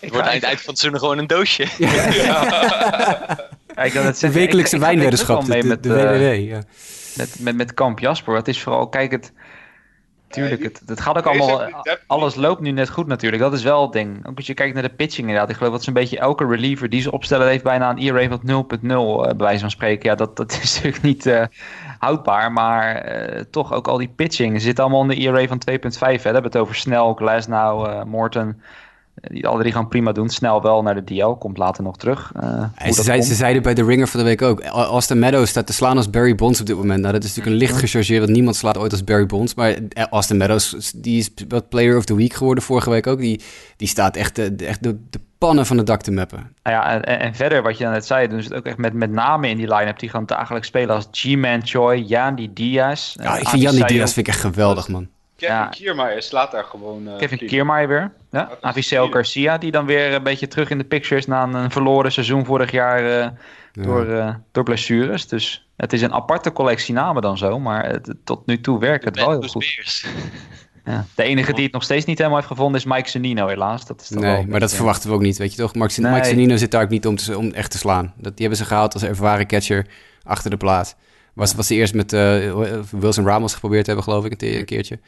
Het 0.00 0.10
wordt 0.10 0.26
eind, 0.26 0.42
eind 0.42 0.60
van 0.60 0.70
het 0.70 0.78
seizoen 0.78 1.00
gewoon 1.00 1.18
een 1.18 1.26
doosje. 1.26 1.66
Ja. 1.78 1.92
ja. 3.76 4.02
het 4.02 4.20
de 4.20 4.30
wekelijkse 4.30 4.78
wijnweddenschap, 4.78 5.46
met, 5.46 5.62
de, 5.62 5.80
de 5.80 5.88
WWW. 5.88 6.48
Ja. 6.48 6.62
Met, 7.16 7.36
met, 7.38 7.56
met 7.56 7.74
Kamp 7.74 7.98
Jasper. 7.98 8.34
Het 8.34 8.48
is 8.48 8.62
vooral, 8.62 8.88
kijk, 8.88 9.10
het, 9.10 9.32
Tuurlijk, 10.30 10.62
het, 10.62 10.82
het 10.86 11.00
gaat 11.00 11.16
ook 11.16 11.26
allemaal. 11.26 11.70
Alles 12.06 12.34
loopt 12.34 12.60
nu 12.60 12.70
net 12.70 12.90
goed 12.90 13.06
natuurlijk. 13.06 13.42
Dat 13.42 13.52
is 13.52 13.62
wel 13.62 13.82
het 13.82 13.92
ding. 13.92 14.26
Ook 14.26 14.36
als 14.36 14.46
je 14.46 14.54
kijkt 14.54 14.74
naar 14.74 14.82
de 14.82 14.88
pitching 14.88 15.26
inderdaad. 15.26 15.50
Ik 15.50 15.56
geloof 15.56 15.72
dat 15.72 15.82
zo'n 15.82 15.94
beetje 15.94 16.18
elke 16.18 16.46
reliever 16.46 16.88
die 16.88 17.00
ze 17.00 17.12
opstellen 17.12 17.48
heeft 17.48 17.64
bijna 17.64 17.90
een 17.90 17.98
ERA 17.98 18.28
van 18.28 18.66
0.0 18.80 18.86
uh, 18.86 19.22
bij 19.22 19.36
wijze 19.36 19.60
van 19.60 19.70
spreken. 19.70 20.10
Ja, 20.10 20.14
dat, 20.14 20.36
dat 20.36 20.52
is 20.62 20.74
natuurlijk 20.74 21.02
niet 21.02 21.26
uh, 21.26 21.44
houdbaar. 21.98 22.52
Maar 22.52 23.14
uh, 23.36 23.40
toch 23.50 23.72
ook 23.72 23.88
al 23.88 23.98
die 23.98 24.12
pitching. 24.16 24.54
Ze 24.54 24.60
zitten 24.60 24.84
allemaal 24.84 25.02
in 25.02 25.08
de 25.08 25.16
ERA 25.16 25.46
van 25.46 25.62
2.5. 25.70 25.98
We 25.98 26.18
hebben 26.22 26.42
het 26.42 26.56
over 26.56 26.74
Snell, 26.74 27.12
Glasnow, 27.14 27.86
uh, 27.86 28.02
Morton. 28.02 28.62
Die 29.20 29.46
alle 29.46 29.60
drie 29.60 29.72
gaan 29.72 29.88
prima 29.88 30.12
doen. 30.12 30.28
Snel 30.28 30.62
wel 30.62 30.82
naar 30.82 30.94
de 30.94 31.04
DL. 31.04 31.28
Komt 31.28 31.58
later 31.58 31.82
nog 31.82 31.96
terug. 31.96 32.32
Uh, 32.42 32.92
ze, 32.92 33.02
zei, 33.02 33.22
ze, 33.22 33.34
zeiden 33.34 33.62
bij 33.62 33.74
de 33.74 33.84
Ringer 33.84 34.06
van 34.06 34.20
de 34.20 34.26
week 34.26 34.42
ook. 34.42 34.62
Austin 34.62 35.18
Meadows 35.18 35.48
staat 35.48 35.66
te 35.66 35.72
slaan 35.72 35.96
als 35.96 36.10
Barry 36.10 36.34
Bonds 36.34 36.60
op 36.60 36.66
dit 36.66 36.76
moment. 36.76 37.00
Nou, 37.00 37.12
dat 37.12 37.24
is 37.24 37.28
natuurlijk 37.28 37.56
een 37.56 37.68
licht 37.68 37.78
gechargeerd. 37.80 38.20
Want 38.20 38.32
niemand 38.32 38.56
slaat 38.56 38.78
ooit 38.78 38.92
als 38.92 39.04
Barry 39.04 39.26
Bonds. 39.26 39.54
Maar 39.54 39.74
Austin 40.10 40.36
Meadows, 40.36 40.92
die 40.96 41.18
is 41.18 41.30
wat 41.48 41.68
Player 41.68 41.96
of 41.96 42.04
the 42.04 42.14
Week 42.14 42.32
geworden 42.32 42.64
vorige 42.64 42.90
week 42.90 43.06
ook. 43.06 43.18
Die, 43.18 43.40
die 43.76 43.88
staat 43.88 44.16
echt, 44.16 44.36
de, 44.36 44.54
echt 44.66 44.82
de, 44.82 44.96
de 45.10 45.20
pannen 45.38 45.66
van 45.66 45.76
de 45.76 45.82
dak 45.82 46.02
te 46.02 46.12
mappen. 46.12 46.54
Nou 46.62 46.76
ja, 46.76 47.02
en, 47.02 47.20
en, 47.20 47.34
verder, 47.34 47.62
wat 47.62 47.78
je 47.78 47.86
net 47.86 48.06
zei, 48.06 48.28
doen 48.28 48.42
ze 48.42 48.48
het 48.48 48.56
ook 48.56 48.66
echt 48.66 48.76
met, 48.76 48.92
met 48.92 49.10
namen 49.10 49.50
in 49.50 49.56
die 49.56 49.74
line-up 49.74 49.98
die 49.98 50.08
gewoon 50.08 50.26
dagelijks 50.26 50.66
spelen 50.66 50.94
als 50.94 51.08
G-Man 51.10 51.60
Choi, 51.66 52.02
Yandy 52.02 52.50
Diaz. 52.52 53.14
Ja, 53.14 53.36
ik 53.36 53.48
vind 53.48 53.62
Yandy 53.62 53.84
Diaz 53.84 54.12
vind 54.12 54.26
ik 54.26 54.32
echt 54.32 54.42
geweldig, 54.42 54.88
man. 54.88 55.08
Kevin 55.40 55.56
ja. 55.56 55.66
Kiermaier 55.66 56.22
slaat 56.22 56.50
daar 56.50 56.64
gewoon... 56.64 57.08
Uh, 57.08 57.16
Kevin 57.16 57.38
Kiermaier 57.46 57.88
weer. 57.88 58.12
Ja. 58.30 58.50
Avisel 58.60 59.08
Garcia, 59.08 59.58
die 59.58 59.70
dan 59.70 59.86
weer 59.86 60.12
een 60.12 60.22
beetje 60.22 60.48
terug 60.48 60.70
in 60.70 60.78
de 60.78 60.84
picture 60.84 61.16
is 61.16 61.26
na 61.26 61.42
een 61.42 61.70
verloren 61.70 62.12
seizoen 62.12 62.44
vorig 62.44 62.70
jaar 62.70 63.04
uh, 63.04 63.28
door, 63.72 64.06
uh, 64.06 64.34
door 64.52 64.64
blessures. 64.64 65.28
Dus 65.28 65.68
het 65.76 65.92
is 65.92 66.02
een 66.02 66.12
aparte 66.12 66.52
collectie 66.52 66.94
namen 66.94 67.22
dan 67.22 67.38
zo, 67.38 67.58
maar 67.58 67.88
het, 67.88 68.14
tot 68.24 68.46
nu 68.46 68.60
toe 68.60 68.78
werkt 68.78 69.04
het 69.04 69.16
wel 69.16 69.30
heel 69.30 69.42
goed. 69.42 70.04
Ja. 70.84 71.06
De 71.14 71.22
enige 71.22 71.52
die 71.52 71.64
het 71.64 71.72
nog 71.72 71.82
steeds 71.82 72.04
niet 72.04 72.18
helemaal 72.18 72.38
heeft 72.38 72.50
gevonden 72.50 72.80
is 72.80 72.86
Mike 72.86 73.08
Zanino, 73.08 73.46
helaas. 73.46 73.86
Dat 73.86 74.00
is 74.00 74.08
nee, 74.10 74.46
maar 74.46 74.60
dat 74.60 74.74
verwachten 74.74 75.08
we 75.08 75.14
ook 75.14 75.20
niet, 75.20 75.38
weet 75.38 75.50
je 75.50 75.56
toch? 75.56 75.74
Mike, 75.74 76.00
nee. 76.00 76.12
Mike 76.12 76.26
Zanino 76.26 76.56
zit 76.56 76.70
daar 76.70 76.82
ook 76.82 76.88
niet 76.88 77.06
om, 77.06 77.16
te, 77.16 77.38
om 77.38 77.52
echt 77.52 77.70
te 77.70 77.78
slaan. 77.78 78.12
Dat, 78.16 78.36
die 78.36 78.46
hebben 78.46 78.58
ze 78.58 78.64
gehaald 78.64 78.94
als 78.94 79.02
ervaren 79.02 79.46
catcher 79.46 79.86
achter 80.22 80.50
de 80.50 80.56
plaat. 80.56 80.96
Was, 81.34 81.54
was 81.54 81.66
ze 81.66 81.74
eerst 81.74 81.94
met 81.94 82.10
Wilson 82.90 83.26
Ramos 83.26 83.54
geprobeerd 83.54 83.86
hebben, 83.86 84.04
geloof 84.04 84.24
ik, 84.24 84.42
een, 84.42 84.58
een 84.58 84.64
keertje. 84.64 84.98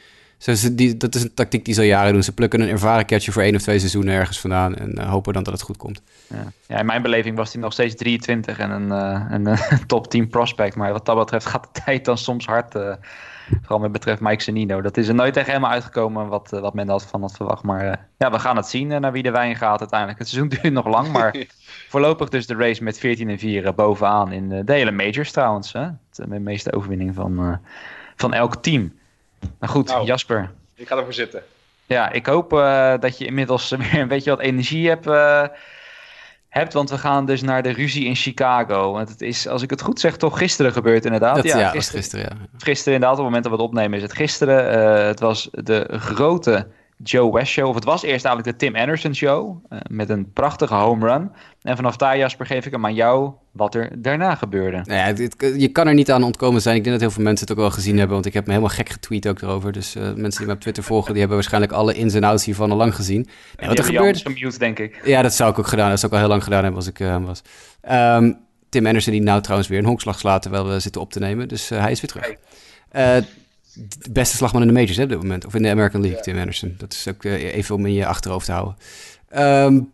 Ze, 0.43 0.74
die, 0.74 0.97
dat 0.97 1.14
is 1.14 1.22
een 1.22 1.34
tactiek 1.34 1.64
die 1.64 1.74
ze 1.74 1.80
al 1.80 1.86
jaren 1.86 2.12
doen. 2.12 2.22
Ze 2.22 2.32
plukken 2.32 2.61
een 2.61 2.68
ervaren 2.68 3.07
catcher 3.07 3.32
voor 3.32 3.43
één 3.43 3.55
of 3.55 3.62
twee 3.62 3.78
seizoenen 3.78 4.14
ergens 4.14 4.40
vandaan 4.40 4.74
en 4.76 4.99
hopen 4.99 5.32
dan 5.32 5.43
dat 5.43 5.53
het 5.53 5.62
goed 5.62 5.76
komt. 5.76 6.03
Ja. 6.26 6.53
ja. 6.66 6.78
in 6.78 6.86
mijn 6.86 7.03
beleving 7.03 7.36
was 7.36 7.53
hij 7.53 7.62
nog 7.62 7.72
steeds 7.72 7.95
23 7.95 8.59
en 8.59 8.70
een, 8.70 8.90
een 9.47 9.59
top 9.86 10.11
10 10.11 10.28
prospect. 10.28 10.76
Maar 10.76 10.93
wat 10.93 11.07
dat 11.07 11.16
betreft 11.16 11.47
gaat 11.47 11.68
de 11.72 11.80
tijd 11.84 12.05
dan 12.05 12.18
soms 12.18 12.47
hard 12.47 12.74
Vooral 13.61 13.78
met 13.78 13.93
betreft 13.93 14.20
Mike 14.20 14.43
Senino. 14.43 14.80
Dat 14.80 14.97
is 14.97 15.09
er 15.09 15.14
nooit 15.14 15.36
echt 15.36 15.47
helemaal 15.47 15.70
uitgekomen 15.70 16.28
wat, 16.28 16.53
eh, 16.53 16.61
wat 16.61 16.74
men 16.74 16.88
had 16.88 17.05
van 17.05 17.20
had 17.20 17.36
verwacht. 17.36 17.62
Maar 17.62 17.84
uh, 17.84 17.93
ja, 18.16 18.30
we 18.30 18.38
gaan 18.38 18.57
het 18.57 18.66
zien 18.66 18.90
uh, 18.90 18.99
naar 18.99 19.12
wie 19.12 19.22
de 19.22 19.30
wijn 19.30 19.57
gaat 19.57 19.80
uiteindelijk. 19.80 20.18
Het 20.18 20.28
seizoen 20.28 20.51
duurt 20.61 20.74
nog 20.74 20.86
lang, 20.86 21.12
maar 21.12 21.36
voorlopig 21.88 22.28
dus 22.28 22.47
de 22.47 22.55
race 22.55 22.82
met 22.82 22.99
14 22.99 23.28
en 23.28 23.38
4 23.38 23.74
bovenaan 23.74 24.32
in 24.32 24.49
de 24.49 24.72
hele 24.72 24.90
majors 24.90 25.30
trouwens. 25.30 25.72
Hè? 25.72 25.88
De 26.11 26.38
meeste 26.38 26.72
overwinning 26.72 27.14
van, 27.14 27.61
van 28.16 28.34
elk 28.34 28.57
team. 28.57 28.93
Nou 29.61 29.72
goed, 29.72 29.88
nou, 29.88 30.07
Jasper. 30.07 30.51
Ik 30.74 30.88
ga 30.88 30.97
ervoor 30.97 31.12
zitten. 31.12 31.43
Ja, 31.86 32.11
ik 32.11 32.26
hoop 32.26 32.51
dat 33.01 33.18
je 33.18 33.24
inmiddels 33.24 33.70
weer 33.78 33.99
een 33.99 34.09
beetje 34.09 34.30
wat 34.30 34.40
energie 34.40 34.88
hebt 34.88 35.07
hebt. 36.53 36.72
Want 36.72 36.90
we 36.90 36.99
gaan 36.99 37.26
dus 37.26 37.43
naar 37.43 37.62
de 37.62 37.72
ruzie 37.72 38.05
in 38.05 38.16
Chicago. 38.16 38.93
Want 38.93 39.09
het 39.09 39.20
is, 39.20 39.49
als 39.49 39.62
ik 39.62 39.70
het 39.70 39.82
goed 39.82 40.01
zeg, 40.01 40.16
toch 40.16 40.38
gisteren 40.38 40.72
gebeurd 40.72 41.05
inderdaad. 41.05 41.36
Dat, 41.36 41.45
ja, 41.45 41.68
gisteren, 41.68 42.01
gisteren, 42.01 42.24
ja. 42.24 42.47
Gisteren 42.59 42.95
inderdaad, 42.95 43.18
op 43.18 43.24
het 43.24 43.24
moment 43.24 43.43
dat 43.43 43.53
we 43.53 43.59
het 43.59 43.68
opnemen 43.68 43.97
is 43.97 44.03
het 44.03 44.14
gisteren. 44.14 44.78
Uh, 44.78 45.07
het 45.07 45.20
was 45.20 45.49
de 45.51 45.86
grote 45.90 46.66
Joe 47.03 47.32
West 47.32 47.53
Show. 47.53 47.68
Of 47.68 47.74
het 47.74 47.84
was 47.84 48.03
eerst 48.03 48.24
eigenlijk 48.24 48.59
de 48.59 48.66
Tim 48.66 48.76
Anderson 48.76 49.14
Show. 49.14 49.64
Uh, 49.70 49.78
met 49.90 50.09
een 50.09 50.32
prachtige 50.32 50.74
home 50.74 51.07
run. 51.07 51.30
En 51.62 51.76
vanaf 51.76 51.96
daar, 51.96 52.18
Jasper, 52.18 52.46
geef 52.46 52.66
ik 52.66 52.72
hem 52.72 52.84
aan 52.84 52.94
jou 52.94 53.32
wat 53.53 53.74
er 53.74 54.03
daarna 54.03 54.34
gebeurde. 54.34 54.80
Nou 54.84 55.16
ja, 55.16 55.28
je 55.57 55.68
kan 55.68 55.86
er 55.86 55.94
niet 55.94 56.11
aan 56.11 56.22
ontkomen 56.22 56.62
zijn. 56.62 56.76
Ik 56.76 56.84
denk 56.84 56.94
dat 56.94 57.05
heel 57.05 57.14
veel 57.14 57.24
mensen 57.24 57.46
het 57.46 57.57
ook 57.57 57.62
wel 57.62 57.74
gezien 57.74 57.96
hebben. 57.96 58.14
Want 58.14 58.26
ik 58.26 58.34
heb 58.34 58.46
me 58.46 58.50
helemaal 58.50 58.74
gek 58.74 58.88
getweet 58.88 59.28
ook 59.28 59.40
erover. 59.40 59.72
Dus 59.72 59.96
uh, 59.96 60.03
mensen 60.03 60.38
die 60.40 60.46
me 60.46 60.53
op 60.53 60.61
Twitter 60.61 60.82
volgen, 60.82 61.11
die 61.11 61.18
hebben 61.18 61.36
waarschijnlijk 61.36 61.72
alle 61.72 61.94
ins 61.94 62.14
en 62.14 62.24
outs 62.24 62.44
hiervan 62.44 62.70
al 62.70 62.76
lang 62.76 62.94
gezien. 62.94 63.28
En 63.57 63.68
wat 63.68 63.78
er 63.78 63.84
gebeurde... 63.84 64.18
gemute, 64.18 64.59
denk 64.59 64.78
ik. 64.78 65.00
Ja, 65.05 65.22
dat 65.22 65.34
zou 65.34 65.50
ik 65.50 65.59
ook 65.59 65.66
gedaan. 65.66 65.90
Dat 65.90 65.98
zou 66.00 66.12
ik 66.12 66.18
al 66.18 66.24
heel 66.24 66.32
lang 66.32 66.44
gedaan 66.44 66.62
hebben 66.62 66.80
als 66.80 66.88
ik 66.88 67.00
uh, 67.00 67.24
was. 67.24 67.42
Um, 67.90 68.38
Tim 68.68 68.86
Anderson 68.86 69.12
die 69.12 69.22
nou 69.22 69.40
trouwens 69.40 69.68
weer 69.68 69.78
een 69.78 69.84
honkslag 69.84 70.18
slaat 70.18 70.42
terwijl 70.42 70.68
we 70.68 70.80
zitten 70.80 71.00
op 71.00 71.12
te 71.12 71.18
nemen. 71.18 71.48
Dus 71.48 71.68
hij 71.68 71.90
is 71.90 72.00
weer 72.00 72.11
terug 72.11 72.36
de 73.75 74.11
beste 74.11 74.37
slagman 74.37 74.62
in 74.62 74.68
de 74.68 74.75
majors 74.75 74.97
hè, 74.97 75.03
op 75.03 75.09
dit 75.09 75.23
moment. 75.23 75.47
Of 75.47 75.55
in 75.55 75.62
de 75.62 75.70
American 75.70 76.01
League, 76.01 76.20
Tim 76.20 76.39
Anderson. 76.39 76.75
Dat 76.79 76.93
is 76.93 77.09
ook 77.09 77.25
uh, 77.25 77.55
even 77.55 77.75
om 77.75 77.87
in 77.87 77.93
je 77.93 78.07
achterhoofd 78.07 78.47
te 78.47 78.53
houden. 78.53 78.77
Um, 79.39 79.93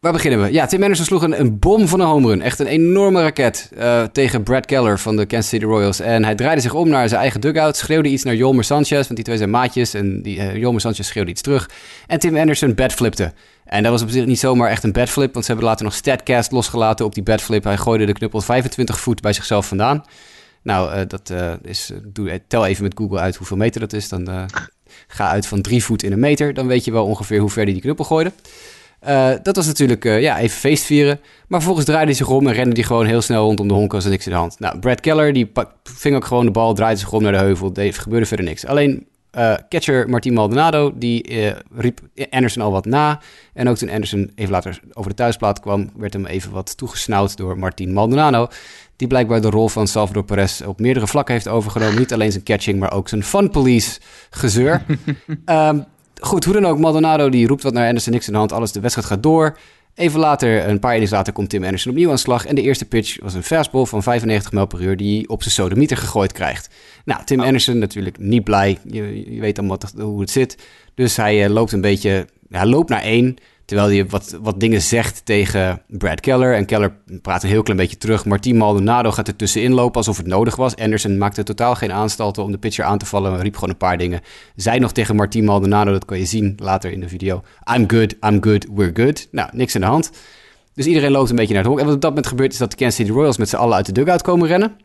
waar 0.00 0.12
beginnen 0.12 0.42
we? 0.42 0.52
Ja, 0.52 0.66
Tim 0.66 0.82
Anderson 0.82 1.06
sloeg 1.06 1.22
een, 1.22 1.40
een 1.40 1.58
bom 1.58 1.88
van 1.88 2.00
een 2.00 2.06
home 2.06 2.28
run. 2.28 2.42
Echt 2.42 2.58
een 2.58 2.66
enorme 2.66 3.22
raket 3.22 3.70
uh, 3.78 4.02
tegen 4.02 4.42
Brad 4.42 4.66
Keller 4.66 4.98
van 4.98 5.16
de 5.16 5.26
Kansas 5.26 5.48
City 5.48 5.64
Royals. 5.64 6.00
En 6.00 6.24
hij 6.24 6.34
draaide 6.34 6.60
zich 6.60 6.74
om 6.74 6.88
naar 6.88 7.08
zijn 7.08 7.20
eigen 7.20 7.40
dugout. 7.40 7.76
Schreeuwde 7.76 8.08
iets 8.08 8.22
naar 8.22 8.34
Jolmer 8.34 8.64
Sanchez, 8.64 8.90
want 8.90 9.14
die 9.14 9.24
twee 9.24 9.36
zijn 9.36 9.50
maatjes. 9.50 9.94
En 9.94 10.22
die, 10.22 10.36
uh, 10.36 10.56
Jolmer 10.56 10.80
Sanchez 10.80 11.06
schreeuwde 11.06 11.30
iets 11.30 11.42
terug. 11.42 11.70
En 12.06 12.18
Tim 12.18 12.36
Anderson 12.36 12.74
bedflipte. 12.74 13.32
En 13.64 13.82
dat 13.82 13.92
was 13.92 14.02
op 14.02 14.10
zich 14.10 14.26
niet 14.26 14.38
zomaar 14.38 14.70
echt 14.70 14.84
een 14.84 14.92
bedflip. 14.92 15.32
Want 15.32 15.44
ze 15.44 15.50
hebben 15.50 15.68
later 15.70 15.84
nog 15.84 15.94
Statcast 15.94 16.52
losgelaten 16.52 17.04
op 17.04 17.14
die 17.14 17.22
bedflip. 17.22 17.64
Hij 17.64 17.76
gooide 17.76 18.06
de 18.06 18.12
knuppel 18.12 18.40
25 18.40 19.00
voet 19.00 19.20
bij 19.20 19.32
zichzelf 19.32 19.66
vandaan. 19.66 20.04
Nou, 20.62 20.94
uh, 20.94 21.00
dat 21.06 21.30
uh, 21.30 21.52
is. 21.62 21.92
Doe, 22.04 22.40
tel 22.46 22.66
even 22.66 22.82
met 22.82 22.94
Google 22.96 23.18
uit 23.18 23.36
hoeveel 23.36 23.56
meter 23.56 23.80
dat 23.80 23.92
is. 23.92 24.08
Dan 24.08 24.30
uh, 24.30 24.44
ga 25.06 25.28
uit 25.28 25.46
van 25.46 25.62
drie 25.62 25.84
voet 25.84 26.02
in 26.02 26.12
een 26.12 26.18
meter. 26.18 26.54
Dan 26.54 26.66
weet 26.66 26.84
je 26.84 26.92
wel 26.92 27.04
ongeveer 27.04 27.40
hoe 27.40 27.50
ver 27.50 27.64
die 27.64 27.74
die 27.74 27.82
knuppel 27.82 28.04
gooide. 28.04 28.32
dat 29.42 29.56
was 29.56 29.66
natuurlijk 29.66 30.04
ja, 30.04 30.38
even 30.38 30.58
feestvieren. 30.58 31.20
Maar 31.48 31.58
vervolgens 31.58 31.86
draaide 31.86 32.06
hij 32.06 32.14
zich 32.14 32.28
om 32.28 32.46
en 32.46 32.52
rende 32.52 32.74
hij 32.74 32.84
gewoon 32.84 33.06
heel 33.06 33.22
snel 33.22 33.44
rondom 33.44 33.68
de 33.68 33.74
honk 33.74 33.94
als 33.94 34.04
er 34.04 34.10
niks 34.10 34.26
in 34.26 34.32
de 34.32 34.38
hand. 34.38 34.58
Nou, 34.58 34.78
Brad 34.78 35.00
Keller 35.00 35.32
die 35.32 35.50
ving 35.82 36.16
ook 36.16 36.24
gewoon 36.24 36.44
de 36.44 36.50
bal, 36.50 36.74
draaide 36.74 37.00
zich 37.00 37.12
om 37.12 37.22
naar 37.22 37.32
de 37.32 37.38
heuvel. 37.38 37.74
Er 37.74 37.94
gebeurde 37.94 38.26
verder 38.26 38.46
niks. 38.46 38.66
Alleen 38.66 39.06
catcher 39.68 40.08
Martin 40.08 40.32
Maldonado 40.32 40.92
die 40.94 41.52
riep 41.74 42.00
Anderson 42.30 42.62
al 42.62 42.70
wat 42.70 42.84
na. 42.84 43.20
En 43.52 43.68
ook 43.68 43.76
toen 43.76 43.90
Anderson 43.90 44.30
even 44.34 44.52
later 44.52 44.80
over 44.92 45.10
de 45.10 45.16
thuisplaat 45.16 45.60
kwam, 45.60 45.90
werd 45.96 46.12
hem 46.12 46.26
even 46.26 46.50
wat 46.50 46.76
toegesnauwd 46.76 47.36
door 47.36 47.58
Martin 47.58 47.92
Maldonado 47.92 48.48
die 48.98 49.08
blijkbaar 49.08 49.40
de 49.40 49.50
rol 49.50 49.68
van 49.68 49.86
Salvador 49.86 50.24
Perez 50.24 50.60
op 50.60 50.80
meerdere 50.80 51.06
vlakken 51.06 51.34
heeft 51.34 51.48
overgenomen. 51.48 51.98
Niet 51.98 52.12
alleen 52.12 52.32
zijn 52.32 52.44
catching, 52.44 52.78
maar 52.78 52.92
ook 52.92 53.08
zijn 53.08 53.24
fun 53.24 53.50
police 53.50 54.00
gezeur. 54.30 54.84
um, 55.46 55.84
goed, 56.20 56.44
hoe 56.44 56.54
dan 56.54 56.66
ook, 56.66 56.78
Maldonado 56.78 57.28
die 57.28 57.46
roept 57.46 57.62
wat 57.62 57.72
naar 57.72 57.86
Anderson, 57.86 58.12
niks 58.12 58.26
in 58.26 58.32
de 58.32 58.38
hand, 58.38 58.52
alles, 58.52 58.72
de 58.72 58.80
wedstrijd 58.80 59.08
gaat 59.08 59.22
door. 59.22 59.58
Even 59.94 60.20
later, 60.20 60.68
een 60.68 60.78
paar 60.78 60.92
innings 60.92 61.12
later, 61.12 61.32
komt 61.32 61.48
Tim 61.50 61.64
Anderson 61.64 61.92
opnieuw 61.92 62.10
aan 62.10 62.18
slag. 62.18 62.46
En 62.46 62.54
de 62.54 62.62
eerste 62.62 62.84
pitch 62.84 63.20
was 63.20 63.34
een 63.34 63.42
fastball 63.42 63.84
van 63.84 64.02
95 64.02 64.52
mijl 64.52 64.66
per 64.66 64.82
uur 64.82 64.96
die 64.96 65.28
op 65.28 65.42
zijn 65.42 65.54
sodemieter 65.54 65.96
gegooid 65.96 66.32
krijgt. 66.32 66.74
Nou, 67.04 67.24
Tim 67.24 67.40
oh. 67.40 67.46
Anderson 67.46 67.78
natuurlijk 67.78 68.18
niet 68.18 68.44
blij. 68.44 68.78
Je, 68.84 69.34
je 69.34 69.40
weet 69.40 69.56
dan 69.56 69.66
wat, 69.66 69.92
hoe 69.96 70.20
het 70.20 70.30
zit. 70.30 70.58
Dus 70.94 71.16
hij 71.16 71.44
uh, 71.44 71.50
loopt 71.50 71.72
een 71.72 71.80
beetje, 71.80 72.26
hij 72.50 72.66
loopt 72.66 72.88
naar 72.88 73.02
één. 73.02 73.36
Terwijl 73.68 73.88
hij 73.88 74.06
wat, 74.06 74.38
wat 74.42 74.60
dingen 74.60 74.82
zegt 74.82 75.24
tegen 75.24 75.82
Brad 75.88 76.20
Keller. 76.20 76.54
En 76.54 76.66
Keller 76.66 76.92
praat 77.22 77.42
een 77.42 77.48
heel 77.48 77.62
klein 77.62 77.78
beetje 77.78 77.96
terug. 77.96 78.24
Martin 78.24 78.56
Maldonado 78.56 79.10
gaat 79.10 79.28
er 79.28 79.36
tussenin 79.36 79.72
lopen 79.72 79.96
alsof 79.96 80.16
het 80.16 80.26
nodig 80.26 80.56
was. 80.56 80.76
Anderson 80.76 81.18
maakte 81.18 81.42
totaal 81.42 81.74
geen 81.74 81.92
aanstalten 81.92 82.42
om 82.42 82.52
de 82.52 82.58
pitcher 82.58 82.84
aan 82.84 82.98
te 82.98 83.06
vallen. 83.06 83.40
Riep 83.40 83.54
gewoon 83.54 83.70
een 83.70 83.76
paar 83.76 83.98
dingen. 83.98 84.20
Zij 84.56 84.78
nog 84.78 84.92
tegen 84.92 85.16
Martin 85.16 85.44
Maldonado, 85.44 85.92
dat 85.92 86.04
kan 86.04 86.18
je 86.18 86.24
zien 86.24 86.54
later 86.56 86.92
in 86.92 87.00
de 87.00 87.08
video. 87.08 87.42
I'm 87.74 87.90
good, 87.90 88.14
I'm 88.26 88.42
good, 88.42 88.66
we're 88.74 88.90
good. 88.94 89.28
Nou, 89.30 89.48
niks 89.52 89.74
aan 89.74 89.80
de 89.80 89.86
hand. 89.86 90.10
Dus 90.74 90.86
iedereen 90.86 91.10
loopt 91.10 91.30
een 91.30 91.36
beetje 91.36 91.54
naar 91.54 91.62
het 91.62 91.70
honk. 91.70 91.80
En 91.80 91.86
wat 91.86 91.94
op 91.94 92.00
dat 92.00 92.10
moment 92.10 92.28
gebeurt 92.28 92.52
is 92.52 92.58
dat 92.58 92.70
de 92.70 92.76
Kansas 92.76 92.96
City 92.96 93.10
Royals 93.10 93.38
met 93.38 93.48
z'n 93.48 93.56
allen 93.56 93.76
uit 93.76 93.86
de 93.86 93.92
dugout 93.92 94.22
komen 94.22 94.48
rennen. 94.48 94.76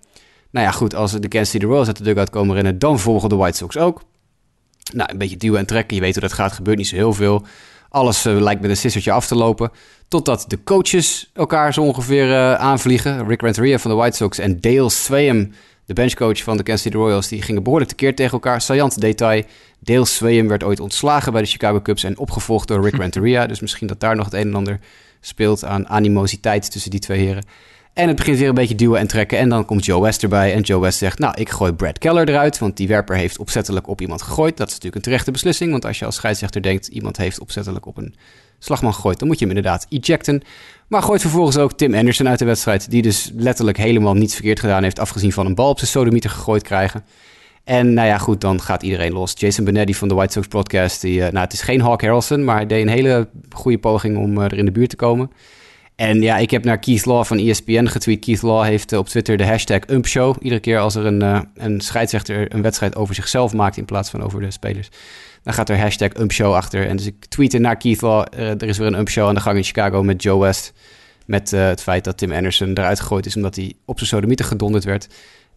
Nou 0.51 0.65
ja, 0.65 0.71
goed, 0.71 0.95
als 0.95 1.11
de 1.11 1.27
Kansas 1.27 1.49
City 1.49 1.65
Royals 1.65 1.87
uit 1.87 1.97
de 1.97 2.03
dugout 2.03 2.29
komen 2.29 2.55
rennen, 2.55 2.79
dan 2.79 2.99
volgen 2.99 3.29
de 3.29 3.35
White 3.35 3.57
Sox 3.57 3.77
ook. 3.77 4.01
Nou, 4.93 5.11
een 5.11 5.17
beetje 5.17 5.37
duwen 5.37 5.59
en 5.59 5.65
trekken. 5.65 5.95
Je 5.95 6.01
weet 6.01 6.13
hoe 6.13 6.21
dat 6.21 6.33
gaat. 6.33 6.51
Gebeurt 6.51 6.77
niet 6.77 6.87
zo 6.87 6.95
heel 6.95 7.13
veel. 7.13 7.45
Alles 7.93 8.25
uh, 8.25 8.41
lijkt 8.41 8.61
met 8.61 8.69
een 8.69 8.77
sissertje 8.77 9.11
af 9.11 9.27
te 9.27 9.35
lopen. 9.35 9.71
Totdat 10.07 10.45
de 10.47 10.63
coaches 10.63 11.31
elkaar 11.33 11.73
zo 11.73 11.81
ongeveer 11.81 12.27
uh, 12.27 12.53
aanvliegen. 12.53 13.27
Rick 13.27 13.41
Renteria 13.41 13.79
van 13.79 13.91
de 13.91 13.97
White 13.97 14.15
Sox 14.15 14.37
en 14.37 14.61
Dale 14.61 14.89
Swayam, 14.89 15.51
de 15.85 15.93
benchcoach 15.93 16.43
van 16.43 16.57
de 16.57 16.63
Kansas 16.63 16.83
City 16.83 16.97
Royals, 16.97 17.27
die 17.27 17.41
gingen 17.41 17.63
behoorlijk 17.63 17.89
tekeer 17.89 18.15
tegen 18.15 18.31
elkaar. 18.31 18.61
Saillant 18.61 19.01
detail. 19.01 19.43
Dale 19.79 20.05
Swayam 20.05 20.47
werd 20.47 20.63
ooit 20.63 20.79
ontslagen 20.79 21.31
bij 21.31 21.41
de 21.41 21.47
Chicago 21.47 21.81
Cubs 21.81 22.03
en 22.03 22.17
opgevolgd 22.17 22.67
door 22.67 22.83
Rick 22.83 22.95
Renteria. 23.03 23.47
dus 23.47 23.59
misschien 23.59 23.87
dat 23.87 23.99
daar 23.99 24.15
nog 24.15 24.25
het 24.25 24.33
een 24.33 24.47
en 24.47 24.55
ander 24.55 24.79
speelt 25.21 25.65
aan 25.65 25.87
animositeit 25.87 26.71
tussen 26.71 26.91
die 26.91 26.99
twee 26.99 27.19
heren. 27.19 27.45
En 27.93 28.07
het 28.07 28.15
begint 28.15 28.37
weer 28.37 28.47
een 28.47 28.55
beetje 28.55 28.75
duwen 28.75 28.99
en 28.99 29.07
trekken. 29.07 29.37
En 29.37 29.49
dan 29.49 29.65
komt 29.65 29.85
Joe 29.85 30.01
West 30.01 30.23
erbij. 30.23 30.53
En 30.53 30.61
Joe 30.61 30.81
West 30.81 30.97
zegt: 30.97 31.19
Nou, 31.19 31.33
ik 31.37 31.49
gooi 31.49 31.73
Brad 31.73 31.97
Keller 31.97 32.29
eruit. 32.29 32.59
Want 32.59 32.77
die 32.77 32.87
werper 32.87 33.15
heeft 33.15 33.39
opzettelijk 33.39 33.87
op 33.87 34.01
iemand 34.01 34.21
gegooid. 34.21 34.57
Dat 34.57 34.67
is 34.67 34.73
natuurlijk 34.73 34.95
een 34.95 35.11
terechte 35.11 35.31
beslissing. 35.31 35.71
Want 35.71 35.85
als 35.85 35.99
je 35.99 36.05
als 36.05 36.15
scheidsrechter 36.15 36.61
denkt: 36.61 36.87
iemand 36.87 37.17
heeft 37.17 37.39
opzettelijk 37.39 37.85
op 37.85 37.97
een 37.97 38.15
slagman 38.59 38.93
gegooid. 38.93 39.19
dan 39.19 39.27
moet 39.27 39.39
je 39.39 39.45
hem 39.45 39.55
inderdaad 39.55 39.85
ejecten. 39.89 40.41
Maar 40.87 41.03
gooit 41.03 41.21
vervolgens 41.21 41.57
ook 41.57 41.73
Tim 41.73 41.93
Anderson 41.93 42.27
uit 42.27 42.39
de 42.39 42.45
wedstrijd. 42.45 42.91
Die 42.91 43.01
dus 43.01 43.31
letterlijk 43.35 43.77
helemaal 43.77 44.13
niets 44.13 44.33
verkeerd 44.33 44.59
gedaan 44.59 44.83
heeft. 44.83 44.99
Afgezien 44.99 45.33
van 45.33 45.45
een 45.45 45.55
bal 45.55 45.69
op 45.69 45.77
zijn 45.77 45.91
sodemieter 45.91 46.29
gegooid 46.29 46.63
krijgen. 46.63 47.03
En 47.63 47.93
nou 47.93 48.07
ja, 48.07 48.17
goed, 48.17 48.41
dan 48.41 48.61
gaat 48.61 48.83
iedereen 48.83 49.13
los. 49.13 49.33
Jason 49.35 49.65
Benetti 49.65 49.95
van 49.95 50.07
de 50.07 50.13
White 50.13 50.33
Sox 50.33 50.47
podcast. 50.47 51.01
Die, 51.01 51.17
uh, 51.17 51.21
nou, 51.21 51.43
het 51.43 51.53
is 51.53 51.61
geen 51.61 51.81
Hawk 51.81 52.01
Harrelson. 52.01 52.43
Maar 52.43 52.55
hij 52.55 52.65
deed 52.65 52.81
een 52.81 52.93
hele 52.93 53.29
goede 53.49 53.77
poging 53.77 54.17
om 54.17 54.37
uh, 54.37 54.43
er 54.43 54.57
in 54.57 54.65
de 54.65 54.71
buurt 54.71 54.89
te 54.89 54.95
komen. 54.95 55.31
En 55.95 56.21
ja, 56.21 56.37
ik 56.37 56.51
heb 56.51 56.63
naar 56.63 56.79
Keith 56.79 57.05
Law 57.05 57.25
van 57.25 57.37
ESPN 57.37 57.85
getweet. 57.85 58.25
Keith 58.25 58.41
Law 58.41 58.63
heeft 58.63 58.91
eh, 58.91 58.99
op 58.99 59.07
Twitter 59.07 59.37
de 59.37 59.45
hashtag 59.45 59.79
UmpShow. 59.87 60.35
Iedere 60.41 60.61
keer 60.61 60.79
als 60.79 60.95
er 60.95 61.05
een, 61.05 61.23
uh, 61.23 61.39
een 61.55 61.81
scheidsrechter 61.81 62.53
een 62.53 62.61
wedstrijd 62.61 62.95
over 62.95 63.15
zichzelf 63.15 63.53
maakt 63.53 63.77
in 63.77 63.85
plaats 63.85 64.09
van 64.09 64.23
over 64.23 64.41
de 64.41 64.51
spelers. 64.51 64.89
Dan 65.43 65.53
gaat 65.53 65.69
er 65.69 65.79
hashtag 65.79 66.17
UmpShow 66.17 66.53
achter. 66.53 66.87
En 66.87 66.95
dus 66.95 67.05
ik 67.05 67.25
tweette 67.25 67.57
naar 67.57 67.77
Keith 67.77 68.01
Law. 68.01 68.25
Uh, 68.37 68.49
er 68.49 68.63
is 68.63 68.77
weer 68.77 68.87
een 68.87 68.97
UmpShow 68.97 69.27
aan 69.27 69.33
de 69.35 69.41
gang 69.41 69.57
in 69.57 69.63
Chicago 69.63 70.03
met 70.03 70.23
Joe 70.23 70.39
West. 70.39 70.73
Met 71.25 71.51
het 71.51 71.81
feit 71.81 72.03
dat 72.03 72.17
Tim 72.17 72.31
Anderson 72.31 72.69
eruit 72.69 72.99
gegooid 72.99 73.25
is 73.25 73.35
omdat 73.35 73.55
hij 73.55 73.73
op 73.85 73.97
zijn 73.97 74.09
sodemieter 74.09 74.45
gedonderd 74.45 74.83
werd. 74.83 75.07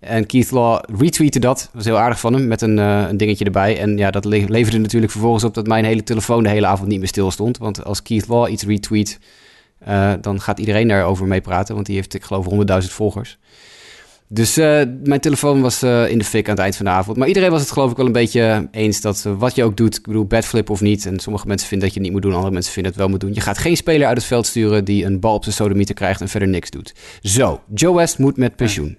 En 0.00 0.26
Keith 0.26 0.50
Law 0.50 0.82
retweette 0.98 1.38
dat. 1.38 1.58
Dat 1.58 1.70
was 1.72 1.84
heel 1.84 1.98
aardig 1.98 2.20
van 2.20 2.32
hem, 2.32 2.46
met 2.46 2.62
een, 2.62 2.76
een 2.78 3.16
dingetje 3.16 3.44
erbij. 3.44 3.78
En 3.78 3.96
ja, 3.96 4.10
dat 4.10 4.24
leverde 4.24 4.78
natuurlijk 4.78 5.12
vervolgens 5.12 5.44
op 5.44 5.54
dat 5.54 5.66
mijn 5.66 5.84
hele 5.84 6.02
telefoon 6.02 6.42
de 6.42 6.48
hele 6.48 6.66
avond 6.66 6.88
niet 6.88 6.98
meer 6.98 7.08
stil 7.08 7.30
stond. 7.30 7.58
Want 7.58 7.84
als 7.84 8.02
Keith 8.02 8.28
Law 8.28 8.50
iets 8.50 8.62
retweet 8.64 9.18
uh, 9.88 10.12
dan 10.20 10.40
gaat 10.40 10.58
iedereen 10.58 10.88
daarover 10.88 11.26
mee 11.26 11.40
praten, 11.40 11.74
want 11.74 11.86
die 11.86 11.94
heeft, 11.94 12.14
ik 12.14 12.24
geloof, 12.24 12.46
100.000 12.82 12.90
volgers. 12.90 13.38
Dus 14.28 14.58
uh, 14.58 14.82
mijn 15.04 15.20
telefoon 15.20 15.60
was 15.60 15.82
uh, 15.82 16.10
in 16.10 16.18
de 16.18 16.24
fik 16.24 16.44
aan 16.48 16.54
het 16.54 16.62
eind 16.62 16.76
van 16.76 16.84
de 16.84 16.90
avond. 16.90 17.16
Maar 17.16 17.28
iedereen 17.28 17.50
was 17.50 17.60
het 17.60 17.70
geloof 17.70 17.90
ik 17.90 17.96
wel 17.96 18.06
een 18.06 18.12
beetje 18.12 18.68
eens 18.70 19.00
dat 19.00 19.22
wat 19.22 19.54
je 19.54 19.64
ook 19.64 19.76
doet, 19.76 19.96
ik 19.96 20.06
bedoel, 20.06 20.24
badflip 20.24 20.70
of 20.70 20.80
niet. 20.80 21.06
En 21.06 21.18
sommige 21.18 21.46
mensen 21.46 21.68
vinden 21.68 21.86
dat 21.86 21.96
je 21.96 22.02
het 22.02 22.10
niet 22.12 22.20
moet 22.20 22.30
doen, 22.30 22.36
andere 22.36 22.52
mensen 22.52 22.72
vinden 22.72 22.92
het 22.92 23.00
wel 23.00 23.10
moet 23.10 23.20
doen. 23.20 23.34
Je 23.34 23.40
gaat 23.40 23.58
geen 23.58 23.76
speler 23.76 24.06
uit 24.06 24.16
het 24.16 24.26
veld 24.26 24.46
sturen 24.46 24.84
die 24.84 25.04
een 25.04 25.20
bal 25.20 25.34
op 25.34 25.42
zijn 25.42 25.54
sodemieter 25.54 25.94
krijgt 25.94 26.20
en 26.20 26.28
verder 26.28 26.48
niks 26.48 26.70
doet. 26.70 26.94
Zo, 27.20 27.60
Joe 27.74 27.94
West 27.94 28.18
moet 28.18 28.36
met 28.36 28.56
pensioen. 28.56 28.98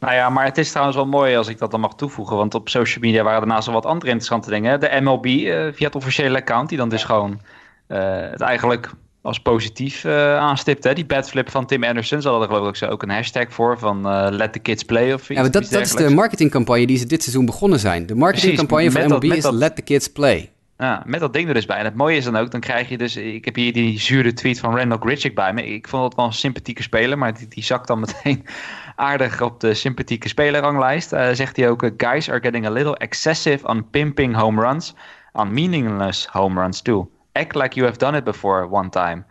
Nou 0.00 0.14
ja, 0.14 0.30
maar 0.30 0.44
het 0.44 0.58
is 0.58 0.70
trouwens 0.70 0.96
wel 0.96 1.06
mooi 1.06 1.36
als 1.36 1.48
ik 1.48 1.58
dat 1.58 1.70
dan 1.70 1.80
mag 1.80 1.94
toevoegen. 1.94 2.36
Want 2.36 2.54
op 2.54 2.68
social 2.68 3.04
media 3.04 3.22
waren 3.22 3.40
daarnaast 3.40 3.66
wel 3.66 3.74
wat 3.74 3.86
andere 3.86 4.06
interessante 4.06 4.50
dingen. 4.50 4.80
De 4.80 4.98
MLB 5.00 5.26
via 5.74 5.86
het 5.86 5.94
officiële 5.94 6.36
account, 6.36 6.68
die 6.68 6.78
dan 6.78 6.88
dus 6.88 7.04
gewoon 7.04 7.40
het 7.86 8.40
eigenlijk 8.40 8.90
als 9.26 9.40
positief 9.40 10.04
uh, 10.04 10.36
aanstipt. 10.36 10.84
Hè? 10.84 10.94
Die 10.94 11.06
badflip 11.06 11.50
van 11.50 11.66
Tim 11.66 11.84
Anderson. 11.84 12.22
Ze 12.22 12.28
hadden 12.28 12.48
er 12.48 12.54
geloof 12.54 12.80
ik 12.80 12.90
ook 12.90 13.02
een 13.02 13.10
hashtag 13.10 13.46
voor 13.48 13.78
van 13.78 14.06
uh, 14.06 14.26
let 14.30 14.52
the 14.52 14.58
kids 14.58 14.82
play 14.82 15.12
of 15.12 15.30
iets. 15.30 15.40
Ja, 15.40 15.48
dat, 15.48 15.70
dat 15.70 15.80
is 15.82 15.90
de 15.90 16.10
marketingcampagne 16.10 16.86
die 16.86 16.98
ze 16.98 17.06
dit 17.06 17.22
seizoen 17.22 17.46
begonnen 17.46 17.78
zijn. 17.78 18.06
De 18.06 18.14
marketingcampagne 18.14 18.90
van 18.90 19.08
MLB 19.08 19.24
is 19.24 19.50
let 19.50 19.76
the 19.76 19.82
kids 19.82 20.08
play. 20.08 20.50
Ja, 20.78 21.02
met 21.06 21.20
dat 21.20 21.32
ding 21.32 21.48
er 21.48 21.54
dus 21.54 21.66
bij. 21.66 21.76
En 21.76 21.84
het 21.84 21.94
mooie 21.94 22.16
is 22.16 22.24
dan 22.24 22.36
ook, 22.36 22.50
dan 22.50 22.60
krijg 22.60 22.88
je 22.88 22.98
dus... 22.98 23.16
Ik 23.16 23.44
heb 23.44 23.54
hier 23.54 23.72
die 23.72 24.00
zure 24.00 24.32
tweet 24.32 24.60
van 24.60 24.76
Randall 24.76 24.98
Gritchick 24.98 25.34
bij 25.34 25.52
me. 25.52 25.66
Ik 25.66 25.88
vond 25.88 26.04
het 26.04 26.14
wel 26.14 26.24
een 26.24 26.32
sympathieke 26.32 26.82
speler, 26.82 27.18
maar 27.18 27.34
die, 27.34 27.48
die 27.48 27.64
zakt 27.64 27.86
dan 27.86 28.00
meteen 28.00 28.46
aardig 28.96 29.40
op 29.40 29.60
de 29.60 29.74
sympathieke 29.74 30.28
spelerranglijst. 30.28 31.12
Uh, 31.12 31.28
zegt 31.32 31.56
hij 31.56 31.68
ook, 31.68 31.90
guys 31.96 32.30
are 32.30 32.40
getting 32.40 32.66
a 32.66 32.70
little 32.70 32.96
excessive 32.96 33.66
on 33.66 33.90
pimping 33.90 34.34
home 34.34 34.60
runs. 34.60 34.94
On 35.32 35.54
meaningless 35.54 36.26
home 36.26 36.60
runs 36.60 36.82
too. 36.82 37.08
Act 37.36 37.54
like 37.54 37.74
you 37.74 37.86
have 37.86 37.98
done 37.98 38.16
it 38.16 38.24
before 38.24 38.68
one 38.70 38.88
time. 38.88 39.24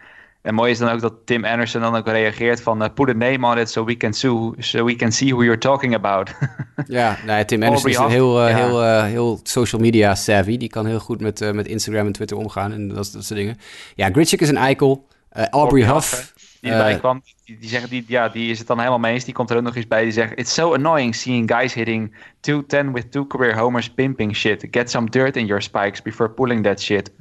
En 0.46 0.54
mooi 0.54 0.72
is 0.72 0.78
dan 0.78 0.90
ook 0.90 1.02
dat 1.02 1.14
Tim 1.26 1.46
Anderson 1.46 1.82
dan 1.82 1.96
ook 1.96 2.08
reageert 2.08 2.62
van 2.62 2.84
uh, 2.84 2.90
put 2.94 3.10
a 3.10 3.14
name 3.14 3.48
on 3.48 3.58
it 3.58 3.70
so 3.70 3.86
we 3.86 3.98
can 3.98 4.14
see, 4.14 4.52
so 4.58 4.86
we 4.86 4.96
can 4.96 5.12
see 5.12 5.34
who 5.34 5.44
you're 5.44 5.58
talking 5.58 5.96
about. 5.96 6.32
ja, 6.88 7.18
nou, 7.26 7.46
Tim 7.46 7.64
Anderson 7.64 7.90
is 7.90 7.98
heel, 7.98 8.48
uh, 8.48 8.56
heel, 8.56 8.84
uh, 8.84 9.04
heel 9.04 9.40
social 9.44 9.82
media 9.82 10.16
savvy. 10.16 10.58
Die 10.58 10.70
kan 10.70 10.86
heel 10.86 11.00
goed 11.00 11.22
met, 11.22 11.54
met 11.54 11.68
Instagram 11.68 12.06
en 12.06 12.12
Twitter 12.12 12.38
omgaan 12.38 12.72
en 12.72 12.88
dat, 12.88 12.96
dat 12.96 13.26
soort 13.26 13.40
dingen. 13.40 13.58
Ja, 13.96 14.10
Gritchick 14.10 14.42
is 14.42 14.50
een 14.50 14.58
eikel. 14.58 15.08
Aubrey, 15.52 15.84
Huff. 15.84 16.34
die 16.62 16.72
erbij 16.72 16.98
kwam, 16.98 17.22
die, 17.44 17.58
die, 17.60 17.70
zeggen, 17.70 17.90
die, 17.90 18.04
ja, 18.08 18.30
die 18.30 18.52
is 18.52 18.58
het 18.58 18.68
dan 18.68 18.78
helemaal 18.78 19.00
mee 19.00 19.14
eens. 19.14 19.24
Die 19.24 19.34
komt 19.34 19.50
er 19.50 19.58
ook 19.58 19.64
nog 19.64 19.76
eens 19.76 19.88
bij. 19.88 20.04
Die 20.04 20.12
zegt, 20.12 20.40
it's 20.40 20.54
so 20.54 20.74
annoying 20.74 21.16
seeing 21.16 21.52
guys 21.52 21.74
hitting 21.74 22.16
210 22.40 22.94
with 22.94 23.12
two 23.12 23.28
career 23.28 23.58
homers 23.58 23.90
pimping 23.90 24.36
shit. 24.36 24.68
Get 24.72 24.90
some 24.90 25.10
dirt 25.10 25.36
in 25.36 25.46
your 25.46 25.62
spikes 25.62 26.02
before 26.02 26.30
pulling 26.30 26.64
that 26.64 26.82
shit. 26.82 27.12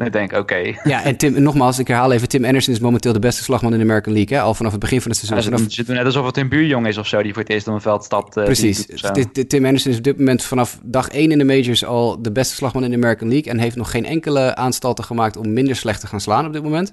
Dan 0.00 0.10
denk 0.10 0.32
ik, 0.32 0.38
oké. 0.38 0.74
Ja, 0.84 1.04
en 1.04 1.16
Tim, 1.16 1.42
nogmaals, 1.42 1.78
ik 1.78 1.88
herhaal 1.88 2.12
even, 2.12 2.28
Tim 2.28 2.44
Anderson 2.44 2.74
is 2.74 2.80
momenteel 2.80 3.12
de 3.12 3.18
beste 3.18 3.42
slagman 3.42 3.72
in 3.72 3.78
de 3.78 3.84
American 3.84 4.12
League, 4.12 4.36
hè? 4.36 4.42
al 4.42 4.54
vanaf 4.54 4.72
het 4.72 4.80
begin 4.80 5.00
van 5.00 5.10
het 5.10 5.20
seizoen. 5.20 5.58
Ja, 5.58 5.68
ze, 5.68 5.84
doen 5.84 5.94
net 5.94 6.04
alsof 6.04 6.26
het 6.26 6.36
een 6.36 6.48
buurjong 6.48 6.86
is 6.86 6.98
of 6.98 7.06
zo, 7.06 7.22
die 7.22 7.32
voor 7.32 7.42
het 7.42 7.50
eerst 7.50 7.68
op 7.68 7.74
een 7.74 7.80
veld 7.80 8.04
stapt. 8.04 8.36
Uh, 8.36 8.44
Precies. 8.44 8.86
Tim 9.48 9.64
Anderson 9.64 9.92
is 9.92 9.98
op 9.98 10.04
dit 10.04 10.18
moment 10.18 10.42
vanaf 10.42 10.78
dag 10.82 11.08
1 11.08 11.30
in 11.30 11.38
de 11.38 11.44
majors 11.44 11.84
al 11.84 12.22
de 12.22 12.32
beste 12.32 12.54
slagman 12.54 12.84
in 12.84 12.90
de 12.90 12.96
American 12.96 13.28
League 13.28 13.52
en 13.52 13.58
heeft 13.58 13.76
nog 13.76 13.90
geen 13.90 14.04
enkele 14.04 14.54
aanstalten 14.54 15.04
gemaakt 15.04 15.36
om 15.36 15.52
minder 15.52 15.76
slecht 15.76 16.00
te 16.00 16.06
gaan 16.06 16.20
slaan 16.20 16.46
op 16.46 16.52
dit 16.52 16.62
moment. 16.62 16.92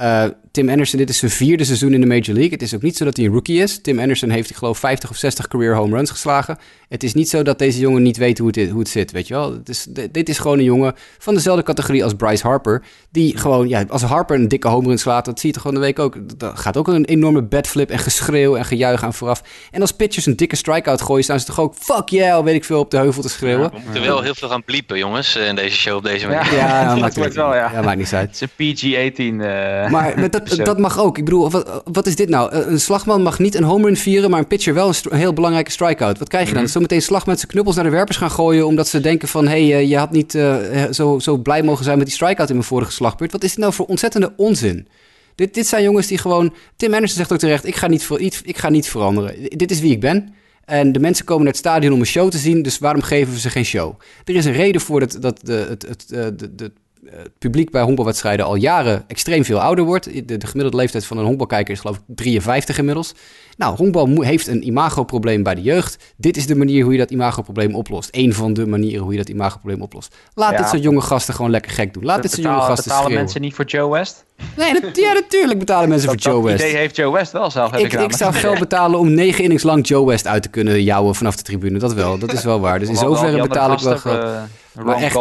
Uh, 0.00 0.24
Tim 0.50 0.68
Anderson, 0.68 0.98
dit 0.98 1.08
is 1.08 1.18
zijn 1.18 1.30
vierde 1.30 1.64
seizoen 1.64 1.92
in 1.92 2.00
de 2.00 2.06
Major 2.06 2.34
League. 2.34 2.50
Het 2.50 2.62
is 2.62 2.74
ook 2.74 2.82
niet 2.82 2.96
zo 2.96 3.04
dat 3.04 3.16
hij 3.16 3.26
een 3.26 3.32
rookie 3.32 3.62
is. 3.62 3.80
Tim 3.80 3.98
Anderson 3.98 4.30
heeft, 4.30 4.50
ik 4.50 4.56
geloof, 4.56 4.78
50 4.78 5.10
of 5.10 5.16
60 5.16 5.48
career 5.48 5.74
home 5.74 5.96
runs 5.96 6.10
geslagen. 6.10 6.58
Het 6.88 7.02
is 7.02 7.14
niet 7.14 7.28
zo 7.28 7.42
dat 7.42 7.58
deze 7.58 7.78
jongen 7.78 8.02
niet 8.02 8.16
weet 8.16 8.38
hoe 8.38 8.46
het, 8.46 8.70
hoe 8.70 8.78
het 8.78 8.88
zit, 8.88 9.12
weet 9.12 9.28
je 9.28 9.34
wel. 9.34 9.52
Het 9.52 9.68
is, 9.68 9.86
dit 10.10 10.28
is 10.28 10.38
gewoon 10.38 10.58
een 10.58 10.64
jongen 10.64 10.94
van 11.18 11.34
dezelfde 11.34 11.62
categorie 11.62 12.04
als 12.04 12.14
Bryce 12.14 12.46
Harper. 12.46 12.82
Die 13.10 13.36
gewoon, 13.36 13.68
ja, 13.68 13.84
als 13.88 14.02
Harper 14.02 14.36
een 14.36 14.48
dikke 14.48 14.68
home 14.68 14.88
run 14.88 14.98
slaat, 14.98 15.24
dat 15.24 15.40
zie 15.40 15.48
je 15.48 15.54
toch 15.54 15.62
gewoon 15.62 15.80
de 15.80 15.86
week 15.86 15.98
ook. 15.98 16.38
Dat 16.38 16.58
gaat 16.58 16.76
ook 16.76 16.88
een 16.88 17.04
enorme 17.04 17.42
bedflip 17.42 17.90
en 17.90 17.98
geschreeuw 17.98 18.56
en 18.56 18.64
gejuich 18.64 19.04
aan 19.04 19.14
vooraf. 19.14 19.42
En 19.70 19.80
als 19.80 19.92
pitchers 19.92 20.26
een 20.26 20.36
dikke 20.36 20.56
strikeout 20.56 21.02
gooien, 21.02 21.24
staan 21.24 21.40
ze 21.40 21.46
toch 21.46 21.60
ook 21.60 21.74
fuck 21.74 22.08
yeah, 22.08 22.44
weet 22.44 22.54
ik 22.54 22.64
veel, 22.64 22.78
op 22.78 22.90
de 22.90 22.96
heuvel 22.96 23.22
te 23.22 23.28
schreeuwen. 23.28 23.70
Ja, 23.72 23.78
we 23.78 23.82
moeten 23.84 24.02
wel 24.02 24.22
heel 24.22 24.34
veel 24.34 24.48
gaan 24.48 24.64
bliepen, 24.64 24.98
jongens, 24.98 25.36
in 25.36 25.56
deze 25.56 25.76
show 25.76 25.96
op 25.96 26.04
deze 26.04 26.26
manier. 26.26 26.52
Ja, 26.52 26.58
ja 26.84 26.88
dat 26.88 27.00
maakt 27.00 27.16
het 27.16 27.34
wel, 27.34 27.54
ja. 27.54 27.70
ja. 27.72 27.82
maakt 27.82 27.98
niet 27.98 28.14
uit. 28.14 28.40
Het 28.40 28.50
is 28.58 28.76
een 28.76 29.12
PG-18. 29.12 29.44
Uh, 29.44 29.83
maar 29.90 30.30
dat, 30.30 30.56
dat 30.64 30.78
mag 30.78 30.98
ook. 31.00 31.18
Ik 31.18 31.24
bedoel, 31.24 31.50
wat, 31.50 31.82
wat, 31.92 32.06
is 32.06 32.16
dit 32.16 32.28
nou? 32.28 32.52
Eh, 32.52 32.66
een 32.66 32.80
slagman 32.80 33.22
mag 33.22 33.38
niet 33.38 33.54
een 33.54 33.62
home 33.62 33.84
run 33.84 33.96
vieren, 33.96 34.30
maar 34.30 34.38
een 34.38 34.46
pitcher 34.46 34.74
wel 34.74 34.88
een, 34.88 35.16
heel 35.16 35.32
belangrijke 35.32 35.70
strikeout. 35.70 36.18
Wat 36.18 36.28
krijg 36.28 36.44
je 36.44 36.52
dan? 36.52 36.62
Mm 36.62 36.64
-hmm. 36.64 36.74
Zometeen 36.74 37.02
slag 37.02 37.26
met 37.26 37.38
zijn 37.38 37.50
knuppels 37.50 37.74
naar 37.74 37.84
de 37.84 37.90
werpers 37.90 38.16
gaan 38.16 38.30
gooien, 38.30 38.66
omdat 38.66 38.88
ze 38.88 39.00
denken 39.00 39.28
van, 39.28 39.48
hé, 39.48 39.68
hey, 39.68 39.82
uh, 39.82 39.88
je 39.88 39.96
had 39.96 40.10
niet 40.10 40.34
uh, 40.34 40.56
zo, 40.90 41.18
zo 41.18 41.36
blij 41.36 41.62
mogen 41.62 41.84
zijn 41.84 41.98
met 41.98 42.06
die 42.06 42.14
strikeout 42.14 42.48
in 42.48 42.54
mijn 42.54 42.66
vorige 42.66 42.92
slagbeurt. 42.92 43.32
Wat 43.32 43.44
is 43.44 43.50
dit 43.50 43.58
nou 43.58 43.72
voor 43.72 43.86
ontzettende 43.86 44.32
onzin? 44.36 44.88
Dit, 45.34 45.54
dit 45.54 45.66
zijn 45.66 45.82
jongens 45.82 46.06
die 46.06 46.18
gewoon... 46.18 46.54
Tim 46.76 46.92
Anderson 46.92 47.18
zegt 47.18 47.32
ook 47.32 47.38
terecht, 47.38 47.66
ik 47.66 47.76
ga 47.76 47.86
niet, 47.86 48.04
ver, 48.04 48.20
ik 48.20 48.58
ga 48.58 48.68
niet 48.68 48.88
veranderen. 48.88 49.34
Dit 49.48 49.70
is 49.70 49.80
wie 49.80 49.92
ik 49.92 50.00
ben. 50.00 50.34
En 50.64 50.92
de 50.92 50.98
mensen 50.98 51.24
komen 51.24 51.44
naar 51.44 51.52
het 51.52 51.62
stadion 51.62 51.92
om 51.92 52.00
een 52.00 52.06
show 52.06 52.30
te 52.30 52.38
zien, 52.38 52.62
dus 52.62 52.78
waarom 52.78 53.02
geven 53.02 53.32
we 53.32 53.40
ze 53.40 53.50
geen 53.50 53.64
show? 53.64 54.00
Er 54.24 54.34
is 54.34 54.44
een 54.44 54.52
reden 54.52 54.80
voor 54.80 55.00
dat, 55.00 55.16
dat 55.20 55.40
de, 55.42 55.66
het, 55.68 55.82
het, 55.88 56.08
de, 56.38 56.54
de 56.54 56.72
het 57.10 57.38
publiek 57.38 57.70
bij 57.70 57.82
honkbalwedstrijden 57.82 58.46
al 58.46 58.54
jaren 58.54 59.04
extreem 59.06 59.44
veel 59.44 59.60
ouder 59.60 59.84
wordt. 59.84 60.04
De, 60.04 60.36
de, 60.38 60.46
gemiddelde 60.46 60.76
leeftijd 60.76 61.06
van 61.06 61.18
een 61.18 61.24
honkbalkijker 61.24 61.74
is 61.74 61.80
geloof 61.80 61.96
ik 61.96 62.02
53 62.06 62.78
inmiddels. 62.78 63.14
Nou, 63.56 63.76
honkbal 63.76 64.22
heeft 64.22 64.46
een 64.46 64.66
imagoprobleem 64.66 65.42
bij 65.42 65.54
de 65.54 65.62
jeugd. 65.62 66.14
Dit 66.16 66.36
is 66.36 66.46
de 66.46 66.56
manier 66.56 66.82
hoe 66.82 66.92
je 66.92 66.98
dat 66.98 67.10
imagoprobleem 67.10 67.74
oplost. 67.74 68.08
Eén 68.12 68.34
van 68.34 68.52
de 68.52 68.66
manieren 68.66 69.02
hoe 69.02 69.12
je 69.12 69.18
dat 69.18 69.28
imagoprobleem 69.28 69.82
oplost. 69.82 70.16
Laat 70.34 70.56
dit 70.56 70.68
soort 70.68 70.82
jonge 70.82 71.00
gasten 71.00 71.34
gewoon 71.34 71.50
lekker 71.50 71.72
gek 71.72 71.94
doen. 71.94 72.04
Laat 72.04 72.22
dit 72.22 72.30
soort 72.30 72.42
jonge 72.42 72.60
gasten 72.60 72.74
betalen 72.76 73.02
schreeuwen. 73.02 73.22
mensen 73.22 73.40
niet 73.40 73.54
voor 73.54 73.64
Joe 73.64 73.90
West? 73.90 74.24
Nee, 74.56 74.80
dat, 74.80 74.96
ja, 74.96 75.12
natuurlijk 75.12 75.58
betalen 75.58 75.88
mensen 75.88 76.08
voor 76.08 76.18
Joe 76.18 76.42
West. 76.42 76.58
Dat 76.58 76.68
idee 76.68 76.80
heeft 76.80 76.96
Joe 76.96 77.12
West 77.12 77.32
wel 77.32 77.50
zelf. 77.50 77.72
ik, 77.72 77.92
ik, 77.92 78.00
ik 78.00 78.16
zou 78.16 78.32
geld 78.32 78.58
betalen 78.58 78.98
om 78.98 79.14
negen 79.14 79.42
innings 79.42 79.62
lang 79.62 79.86
Joe 79.88 80.06
West 80.06 80.26
uit 80.26 80.42
te 80.42 80.48
kunnen 80.48 80.82
jouwen 80.82 81.14
vanaf 81.14 81.36
de 81.36 81.42
tribune. 81.42 81.78
Dat 81.78 81.94
wel, 81.94 82.18
dat 82.18 82.32
is 82.32 82.44
wel 82.44 82.60
waar. 82.60 82.78
Dus 82.78 82.88
in 82.88 82.96
zoverre 82.96 83.42
betaal 83.42 83.72
ik 83.72 83.78
wel 83.78 83.98
geld. 83.98 84.48
Ron 84.74 84.94
echt... 84.94 85.18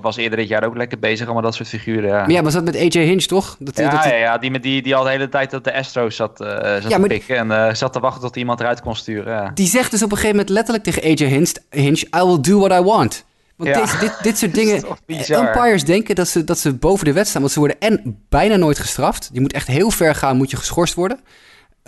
was 0.00 0.16
eerder 0.16 0.38
dit 0.38 0.48
jaar 0.48 0.64
ook 0.64 0.76
lekker 0.76 0.98
bezig 0.98 1.34
met 1.34 1.42
dat 1.42 1.54
soort 1.54 1.68
figuren. 1.68 2.08
Ja, 2.08 2.20
maar 2.20 2.30
ja, 2.30 2.42
was 2.42 2.52
dat 2.52 2.64
met 2.64 2.76
AJ 2.76 3.04
Hinch 3.04 3.24
toch? 3.24 3.56
Dat, 3.58 3.76
ja, 3.76 3.90
dat 3.90 4.04
ja, 4.04 4.14
ja, 4.14 4.38
die, 4.38 4.60
die, 4.60 4.82
die 4.82 4.96
al 4.96 5.04
de 5.04 5.10
hele 5.10 5.28
tijd 5.28 5.54
op 5.54 5.64
de 5.64 5.74
Astros 5.74 6.16
zat, 6.16 6.40
uh, 6.40 6.48
zat 6.48 6.90
ja, 6.90 6.98
te 6.98 7.06
pikken 7.06 7.36
en 7.36 7.48
uh, 7.48 7.74
zat 7.74 7.92
te 7.92 8.00
wachten 8.00 8.20
tot 8.22 8.36
iemand 8.36 8.60
eruit 8.60 8.80
kon 8.80 8.96
sturen. 8.96 9.32
Ja. 9.32 9.50
Die 9.54 9.66
zegt 9.66 9.90
dus 9.90 10.02
op 10.02 10.10
een 10.10 10.16
gegeven 10.16 10.36
moment 10.36 10.54
letterlijk 10.54 10.84
tegen 10.84 11.02
AJ 11.02 11.28
Hinch, 11.28 11.52
Hinch 11.70 12.00
I 12.00 12.24
will 12.24 12.40
do 12.40 12.58
what 12.58 12.80
I 12.80 12.82
want. 12.82 13.24
Want 13.56 13.74
dit, 13.74 14.00
dit, 14.00 14.18
dit, 14.22 14.38
soort 14.38 14.54
dingen. 14.60 14.84
Umpires 15.28 15.84
denken 15.84 16.14
dat 16.14 16.28
ze, 16.28 16.44
dat 16.44 16.58
ze 16.58 16.74
boven 16.74 17.04
de 17.04 17.12
wet 17.12 17.28
staan. 17.28 17.40
Want 17.40 17.52
ze 17.52 17.58
worden 17.58 17.80
en 17.80 18.24
bijna 18.28 18.56
nooit 18.56 18.78
gestraft. 18.78 19.30
Je 19.32 19.40
moet 19.40 19.52
echt 19.52 19.66
heel 19.66 19.90
ver 19.90 20.14
gaan, 20.14 20.36
moet 20.36 20.50
je 20.50 20.56
geschorst 20.56 20.94
worden. 20.94 21.20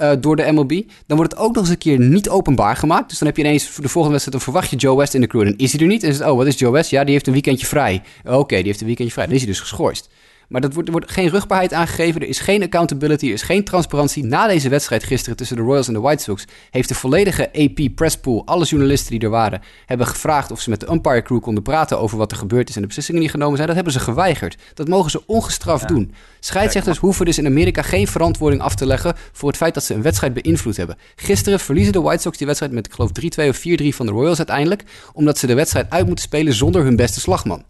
Uh, 0.03 0.13
door 0.21 0.37
de 0.37 0.53
MLB. 0.53 0.83
Dan 1.07 1.17
wordt 1.17 1.33
het 1.33 1.41
ook 1.41 1.55
nog 1.55 1.63
eens 1.63 1.73
een 1.73 1.79
keer 1.79 1.99
niet 1.99 2.29
openbaar 2.29 2.77
gemaakt. 2.77 3.09
Dus 3.09 3.19
dan 3.19 3.29
heb 3.29 3.37
je 3.37 3.43
ineens 3.43 3.69
voor 3.69 3.83
de 3.83 3.89
volgende 3.89 4.19
wedstrijd... 4.19 4.45
dan 4.45 4.53
verwacht 4.53 4.71
je 4.71 4.77
Joe 4.87 4.97
West 4.97 5.15
in 5.15 5.21
de 5.21 5.27
crew. 5.27 5.45
Dan 5.45 5.57
is 5.57 5.73
hij 5.73 5.81
er 5.81 5.87
niet. 5.87 6.03
En 6.03 6.09
is 6.09 6.19
het, 6.19 6.29
oh, 6.29 6.37
wat 6.37 6.47
is 6.47 6.59
Joe 6.59 6.73
West? 6.73 6.91
Ja, 6.91 7.05
die 7.05 7.13
heeft 7.13 7.27
een 7.27 7.33
weekendje 7.33 7.67
vrij. 7.67 8.03
Oké, 8.25 8.57
die 8.57 8.65
heeft 8.65 8.81
een 8.81 8.87
weekendje 8.87 9.13
vrij. 9.13 9.27
Dan 9.27 9.35
is 9.35 9.41
hij 9.41 9.51
dus 9.51 9.61
geschorst. 9.61 10.09
Maar 10.49 10.61
dat 10.61 10.73
wordt, 10.73 10.89
er 10.89 10.95
wordt 10.95 11.11
geen 11.11 11.29
rugbaarheid 11.29 11.73
aangegeven. 11.73 12.21
Er 12.21 12.29
is 12.29 12.39
geen 12.39 12.63
accountability. 12.63 13.27
Er 13.27 13.33
is 13.33 13.43
geen 13.43 13.65
transparantie. 13.65 14.25
Na 14.25 14.47
deze 14.47 14.69
wedstrijd 14.69 15.05
gisteren 15.05 15.37
tussen 15.37 15.57
de 15.57 15.63
Royals 15.63 15.89
en 15.89 15.95
de 15.95 16.01
White 16.01 16.23
Sox... 16.23 16.45
heeft 16.71 16.89
de 16.89 16.95
volledige 16.95 17.51
AP 17.53 17.95
presspool, 17.95 18.47
alle 18.47 18.65
journalisten 18.65 19.11
die 19.11 19.21
er 19.21 19.31
waren... 19.31 19.63
hebben 19.87 20.07
gevraagd 20.07 20.51
of 20.51 20.61
ze 20.61 20.71
met 20.71 20.81
de 20.81 20.91
umpire 20.91 21.23
crew 21.23 21.41
konden 21.41 21.63
praten... 21.63 21.99
over 21.99 22.19
wat 22.19 22.31
er 22.31 22.37
gebeurd 22.37 22.69
is 22.69 22.75
en 22.75 22.81
de 22.81 22.87
beslissingen 22.87 23.21
die 23.21 23.31
genomen 23.31 23.55
zijn. 23.55 23.67
Dat 23.67 23.77
hebben 23.77 23.95
ze 23.95 24.01
geweigerd. 24.01 24.57
Dat 24.75 24.89
mogen 24.89 25.11
ze 25.11 25.27
ongestraft 25.27 25.83
ja. 25.83 25.89
doen. 25.89 26.15
Scheidsrechters 26.41 26.99
hoeven 26.99 27.25
dus 27.25 27.39
in 27.39 27.47
Amerika 27.47 27.83
geen 27.83 28.07
verantwoording 28.07 28.63
af 28.63 28.75
te 28.75 28.87
leggen... 28.87 29.15
voor 29.33 29.49
het 29.49 29.57
feit 29.57 29.75
dat 29.75 29.85
ze 29.85 29.95
een 29.95 30.03
wedstrijd 30.03 30.35
beïnvloed 30.35 30.77
hebben. 30.77 30.97
Gisteren 31.17 31.61
verliezen 31.61 31.93
de 31.93 32.01
White 32.01 32.23
Sox 32.23 32.37
die 32.37 32.47
wedstrijd 32.47 32.73
met, 32.73 32.87
ik 32.87 32.93
geloof, 32.93 33.11
3-2 33.11 33.49
of 33.49 33.59
4-3 33.59 33.63
van 33.89 34.07
de 34.07 34.13
Royals 34.13 34.39
uiteindelijk... 34.39 34.85
omdat 35.13 35.39
ze 35.39 35.47
de 35.47 35.55
wedstrijd 35.55 35.91
uit 35.91 36.07
moeten 36.07 36.25
spelen 36.25 36.53
zonder 36.55 36.83
hun 36.83 36.97
beste 36.97 37.21
slagman 37.21 37.65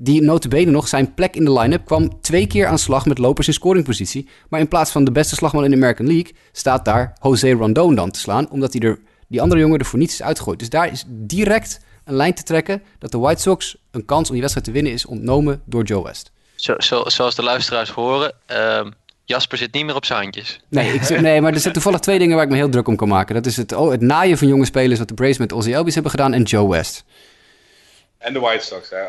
die 0.00 0.22
notabene 0.22 0.70
nog 0.70 0.88
zijn 0.88 1.14
plek 1.14 1.36
in 1.36 1.44
de 1.44 1.52
line-up 1.52 1.84
kwam 1.84 2.20
twee 2.20 2.46
keer 2.46 2.66
aan 2.66 2.78
slag 2.78 3.06
met 3.06 3.18
lopers 3.18 3.46
in 3.46 3.52
scoringpositie. 3.52 4.28
Maar 4.48 4.60
in 4.60 4.68
plaats 4.68 4.90
van 4.90 5.04
de 5.04 5.12
beste 5.12 5.34
slagman 5.34 5.64
in 5.64 5.70
de 5.70 5.76
American 5.76 6.06
League 6.06 6.34
staat 6.52 6.84
daar 6.84 7.12
Jose 7.22 7.52
Rondon 7.52 7.94
dan 7.94 8.10
te 8.10 8.18
slaan, 8.18 8.50
omdat 8.50 8.72
hij 8.72 8.82
er, 8.82 8.98
die 9.28 9.42
andere 9.42 9.60
jongen 9.60 9.78
er 9.78 9.84
voor 9.84 9.98
niets 9.98 10.12
is 10.12 10.22
uitgegooid. 10.22 10.58
Dus 10.58 10.70
daar 10.70 10.92
is 10.92 11.04
direct 11.06 11.80
een 12.04 12.14
lijn 12.14 12.34
te 12.34 12.42
trekken 12.42 12.82
dat 12.98 13.10
de 13.10 13.18
White 13.18 13.40
Sox 13.40 13.76
een 13.90 14.04
kans 14.04 14.26
om 14.26 14.32
die 14.32 14.40
wedstrijd 14.40 14.66
te 14.66 14.72
winnen 14.72 14.92
is 14.92 15.06
ontnomen 15.06 15.62
door 15.64 15.84
Joe 15.84 16.02
West. 16.02 16.30
Zo, 16.54 16.74
zo, 16.78 17.02
zoals 17.06 17.34
de 17.34 17.42
luisteraars 17.42 17.90
horen, 17.90 18.32
uh, 18.50 18.86
Jasper 19.24 19.58
zit 19.58 19.72
niet 19.72 19.84
meer 19.84 19.94
op 19.94 20.04
zijn 20.04 20.22
handjes. 20.22 20.60
Nee, 20.68 20.92
ik, 20.92 21.20
nee, 21.20 21.40
maar 21.40 21.52
er 21.52 21.60
zijn 21.60 21.72
toevallig 21.72 22.00
twee 22.00 22.18
dingen 22.18 22.34
waar 22.34 22.44
ik 22.44 22.50
me 22.50 22.56
heel 22.56 22.68
druk 22.68 22.88
om 22.88 22.96
kan 22.96 23.08
maken. 23.08 23.34
Dat 23.34 23.46
is 23.46 23.56
het, 23.56 23.72
oh, 23.72 23.90
het 23.90 24.00
naaien 24.00 24.38
van 24.38 24.48
jonge 24.48 24.64
spelers 24.64 24.98
wat 24.98 25.08
de 25.08 25.14
Braves 25.14 25.38
met 25.38 25.52
Ozzy 25.52 25.74
Albies 25.74 25.94
hebben 25.94 26.10
gedaan 26.10 26.32
en 26.32 26.42
Joe 26.42 26.68
West. 26.68 27.04
En 28.18 28.32
de 28.32 28.38
White 28.38 28.64
Sox, 28.64 28.88
ja. 28.88 29.06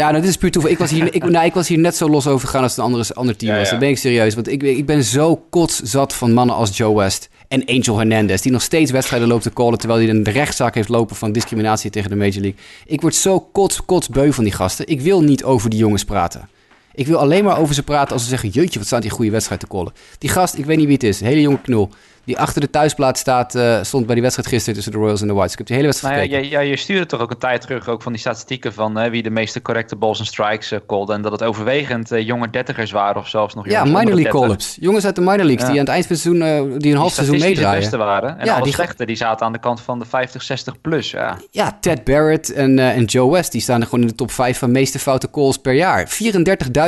Ja, 0.00 0.12
dat 0.12 0.24
is 0.24 0.36
puur 0.36 0.50
toeval. 0.50 0.70
Ik 0.70 0.78
was 0.78 0.90
hier, 0.90 1.14
ik, 1.14 1.24
nou, 1.24 1.44
ik 1.44 1.54
was 1.54 1.68
hier 1.68 1.78
net 1.78 1.96
zo 1.96 2.08
los 2.08 2.26
over 2.26 2.46
gegaan 2.46 2.62
als 2.62 2.76
een 2.76 2.84
andere, 2.84 3.14
ander 3.14 3.36
team 3.36 3.56
was. 3.56 3.70
Dat 3.70 3.78
ben 3.78 3.88
ik 3.88 3.98
serieus. 3.98 4.34
Want 4.34 4.48
ik, 4.48 4.62
ik 4.62 4.86
ben 4.86 5.04
zo 5.04 5.36
kotzat 5.50 6.14
van 6.14 6.32
mannen 6.32 6.56
als 6.56 6.76
Joe 6.76 6.96
West 6.96 7.28
en 7.48 7.64
Angel 7.64 7.98
Hernandez... 7.98 8.40
die 8.40 8.52
nog 8.52 8.62
steeds 8.62 8.90
wedstrijden 8.90 9.28
loopt 9.28 9.42
te 9.42 9.52
callen... 9.52 9.78
terwijl 9.78 10.00
hij 10.00 10.10
een 10.10 10.22
rechtszaak 10.22 10.74
heeft 10.74 10.88
lopen 10.88 11.16
van 11.16 11.32
discriminatie 11.32 11.90
tegen 11.90 12.10
de 12.10 12.16
Major 12.16 12.40
League. 12.40 12.60
Ik 12.86 13.00
word 13.00 13.14
zo 13.14 13.40
kots, 13.40 13.84
kotsbeu 13.84 14.32
van 14.32 14.44
die 14.44 14.52
gasten. 14.52 14.86
Ik 14.86 15.00
wil 15.00 15.22
niet 15.22 15.44
over 15.44 15.70
die 15.70 15.78
jongens 15.78 16.04
praten. 16.04 16.48
Ik 16.94 17.06
wil 17.06 17.18
alleen 17.18 17.44
maar 17.44 17.58
over 17.58 17.74
ze 17.74 17.82
praten 17.82 18.12
als 18.12 18.22
ze 18.22 18.28
zeggen... 18.28 18.48
jeetje, 18.48 18.78
wat 18.78 18.86
staat 18.86 19.02
die 19.02 19.10
goede 19.10 19.30
wedstrijd 19.30 19.60
te 19.60 19.66
callen. 19.66 19.92
Die 20.18 20.30
gast, 20.30 20.54
ik 20.54 20.64
weet 20.64 20.76
niet 20.76 20.86
wie 20.86 20.94
het 20.94 21.04
is, 21.04 21.20
hele 21.20 21.40
jonge 21.40 21.60
knul... 21.60 21.90
Die 22.30 22.38
achter 22.38 22.60
de 22.60 22.70
thuisplaats 22.70 23.20
staat, 23.20 23.54
uh, 23.54 23.78
stond 23.82 24.04
bij 24.04 24.14
die 24.14 24.22
wedstrijd 24.22 24.48
gisteren 24.48 24.74
tussen 24.74 24.92
de 24.92 24.98
Royals 24.98 25.20
en 25.20 25.26
de 25.26 25.32
Whites. 25.32 25.52
Ik 25.52 25.58
heb 25.58 25.66
die 25.66 25.76
hele 25.76 25.88
wedstrijd 25.88 26.14
nou 26.14 26.28
gekeken. 26.28 26.50
Ja, 26.50 26.60
ja, 26.60 26.68
je 26.68 26.76
stuurde 26.76 27.06
toch 27.06 27.20
ook 27.20 27.30
een 27.30 27.38
tijd 27.38 27.60
terug 27.60 27.88
ook 27.88 28.02
van 28.02 28.12
die 28.12 28.20
statistieken 28.20 28.72
van 28.72 28.98
uh, 28.98 29.10
wie 29.10 29.22
de 29.22 29.30
meeste 29.30 29.62
correcte 29.62 29.96
balls 29.96 30.18
en 30.18 30.26
strikes 30.26 30.72
uh. 30.72 31.12
En 31.12 31.22
dat 31.22 31.32
het 31.32 31.42
overwegend 31.42 32.08
jonge 32.08 32.50
dertigers 32.50 32.90
waren 32.90 33.20
of 33.20 33.28
zelfs 33.28 33.54
nog 33.54 33.68
Ja, 33.68 33.84
minor 33.84 34.14
league 34.14 34.32
call-ups. 34.32 34.76
Jongens 34.80 35.04
uit 35.04 35.14
de 35.14 35.20
minor 35.20 35.44
leagues 35.44 35.68
die 35.68 35.80
aan 35.80 35.86
het 35.86 35.88
eind 35.88 36.06
van 36.06 36.16
het 36.16 36.24
seizoen, 36.24 36.78
die 36.78 36.92
een 36.92 36.98
half 36.98 37.12
seizoen 37.12 37.38
meedraaien. 37.38 37.74
de 37.74 37.80
beste 37.80 37.96
waren. 37.96 38.38
En 38.38 38.46
ja, 38.46 38.54
alle 38.54 38.64
die 38.64 38.72
slechte 38.72 39.06
die 39.06 39.16
zaten 39.16 39.46
aan 39.46 39.52
de 39.52 39.58
kant 39.58 39.80
van 39.80 39.98
de 39.98 40.04
50, 40.04 40.42
60 40.42 40.80
plus. 40.80 41.10
Ja, 41.10 41.38
ja 41.50 41.78
Ted 41.80 42.04
Barrett 42.04 42.52
en, 42.52 42.78
en 42.78 43.04
Joe 43.04 43.30
West, 43.30 43.52
die 43.52 43.60
staan 43.60 43.80
er 43.80 43.86
gewoon 43.86 44.00
in 44.00 44.10
de 44.10 44.14
top 44.14 44.30
5 44.30 44.58
van 44.58 44.72
meeste 44.72 44.98
foute 44.98 45.30
calls 45.30 45.58
per 45.58 45.74
jaar. 45.74 46.08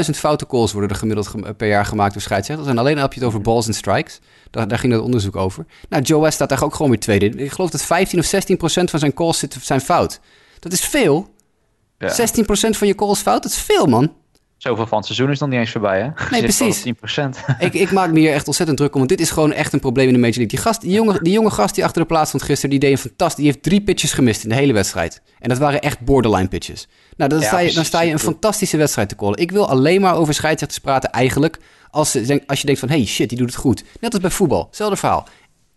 34.000 0.04 0.10
foute 0.10 0.46
calls 0.46 0.72
worden 0.72 0.90
er 0.90 0.96
gemiddeld 0.96 1.56
per 1.56 1.68
jaar 1.68 1.84
gemaakt 1.84 2.12
door 2.12 2.22
scheidsrechters. 2.22 2.68
En 2.68 2.78
alleen 2.78 2.98
heb 2.98 3.12
je 3.12 3.18
het 3.18 3.28
over 3.28 3.40
balls 3.40 3.66
en 3.66 3.74
strikes. 3.74 4.20
Daar, 4.52 4.68
daar, 4.68 4.78
ging 4.78 4.92
dat 4.92 5.02
onderzoek 5.02 5.31
over. 5.36 5.66
Nou, 5.88 6.02
Joe 6.02 6.20
West 6.20 6.34
staat 6.34 6.48
daar 6.48 6.64
ook 6.64 6.74
gewoon 6.74 6.90
weer 6.90 7.00
tweede. 7.00 7.26
Ik 7.26 7.52
geloof 7.52 7.70
dat 7.70 7.82
15 7.82 8.18
of 8.18 8.24
16 8.24 8.56
procent 8.56 8.90
van 8.90 8.98
zijn 8.98 9.14
calls 9.14 9.44
zijn 9.62 9.80
fout. 9.80 10.20
Dat 10.58 10.72
is 10.72 10.80
veel. 10.80 11.34
Ja. 11.98 12.08
16 12.08 12.44
procent 12.44 12.76
van 12.76 12.86
je 12.86 12.94
calls 12.94 13.20
fout, 13.20 13.42
dat 13.42 13.52
is 13.52 13.58
veel, 13.58 13.86
man. 13.86 14.12
Zoveel 14.62 14.86
van 14.86 14.98
het 14.98 15.06
seizoen 15.06 15.30
is 15.30 15.38
nog 15.38 15.48
niet 15.48 15.58
eens 15.58 15.70
voorbij, 15.70 16.00
hè? 16.00 16.28
Nee, 16.30 16.42
precies. 16.42 16.82
10 16.82 16.96
ik, 17.58 17.74
ik 17.74 17.92
maak 17.92 18.10
me 18.10 18.18
hier 18.18 18.32
echt 18.32 18.46
ontzettend 18.46 18.78
druk 18.78 18.92
om, 18.92 18.98
want 18.98 19.08
dit 19.08 19.20
is 19.20 19.30
gewoon 19.30 19.52
echt 19.52 19.72
een 19.72 19.80
probleem 19.80 20.06
in 20.06 20.12
de 20.12 20.18
Major 20.18 20.36
League. 20.36 20.56
Die, 20.56 20.64
gast, 20.66 20.80
die, 20.80 20.92
jonge, 20.92 21.18
die 21.22 21.32
jonge 21.32 21.50
gast 21.50 21.74
die 21.74 21.84
achter 21.84 22.00
de 22.00 22.06
plaats 22.06 22.28
stond 22.28 22.42
gisteren, 22.42 22.70
die 22.70 22.78
deed 22.78 22.90
een 22.90 22.98
fantastisch... 22.98 23.36
Die 23.36 23.46
heeft 23.46 23.62
drie 23.62 23.80
pitches 23.80 24.12
gemist 24.12 24.42
in 24.42 24.48
de 24.48 24.54
hele 24.54 24.72
wedstrijd. 24.72 25.22
En 25.38 25.48
dat 25.48 25.58
waren 25.58 25.80
echt 25.80 26.00
borderline 26.00 26.48
pitches. 26.48 26.88
Nou, 27.16 27.30
dan, 27.30 27.42
sta, 27.42 27.58
je, 27.58 27.72
dan 27.72 27.84
sta 27.84 28.02
je 28.02 28.12
een 28.12 28.18
fantastische 28.18 28.76
wedstrijd 28.76 29.08
te 29.08 29.16
callen. 29.16 29.38
Ik 29.38 29.50
wil 29.50 29.68
alleen 29.68 30.00
maar 30.00 30.16
over 30.16 30.34
scheidsrechters 30.34 30.80
praten 30.80 31.10
eigenlijk 31.10 31.58
als, 31.90 32.16
als 32.46 32.60
je 32.60 32.66
denkt 32.66 32.80
van, 32.80 32.88
hey 32.88 33.04
shit, 33.04 33.28
die 33.28 33.38
doet 33.38 33.50
het 33.50 33.56
goed. 33.56 33.84
Net 34.00 34.12
als 34.12 34.22
bij 34.22 34.30
voetbal, 34.30 34.64
hetzelfde 34.66 34.96
verhaal. 34.96 35.28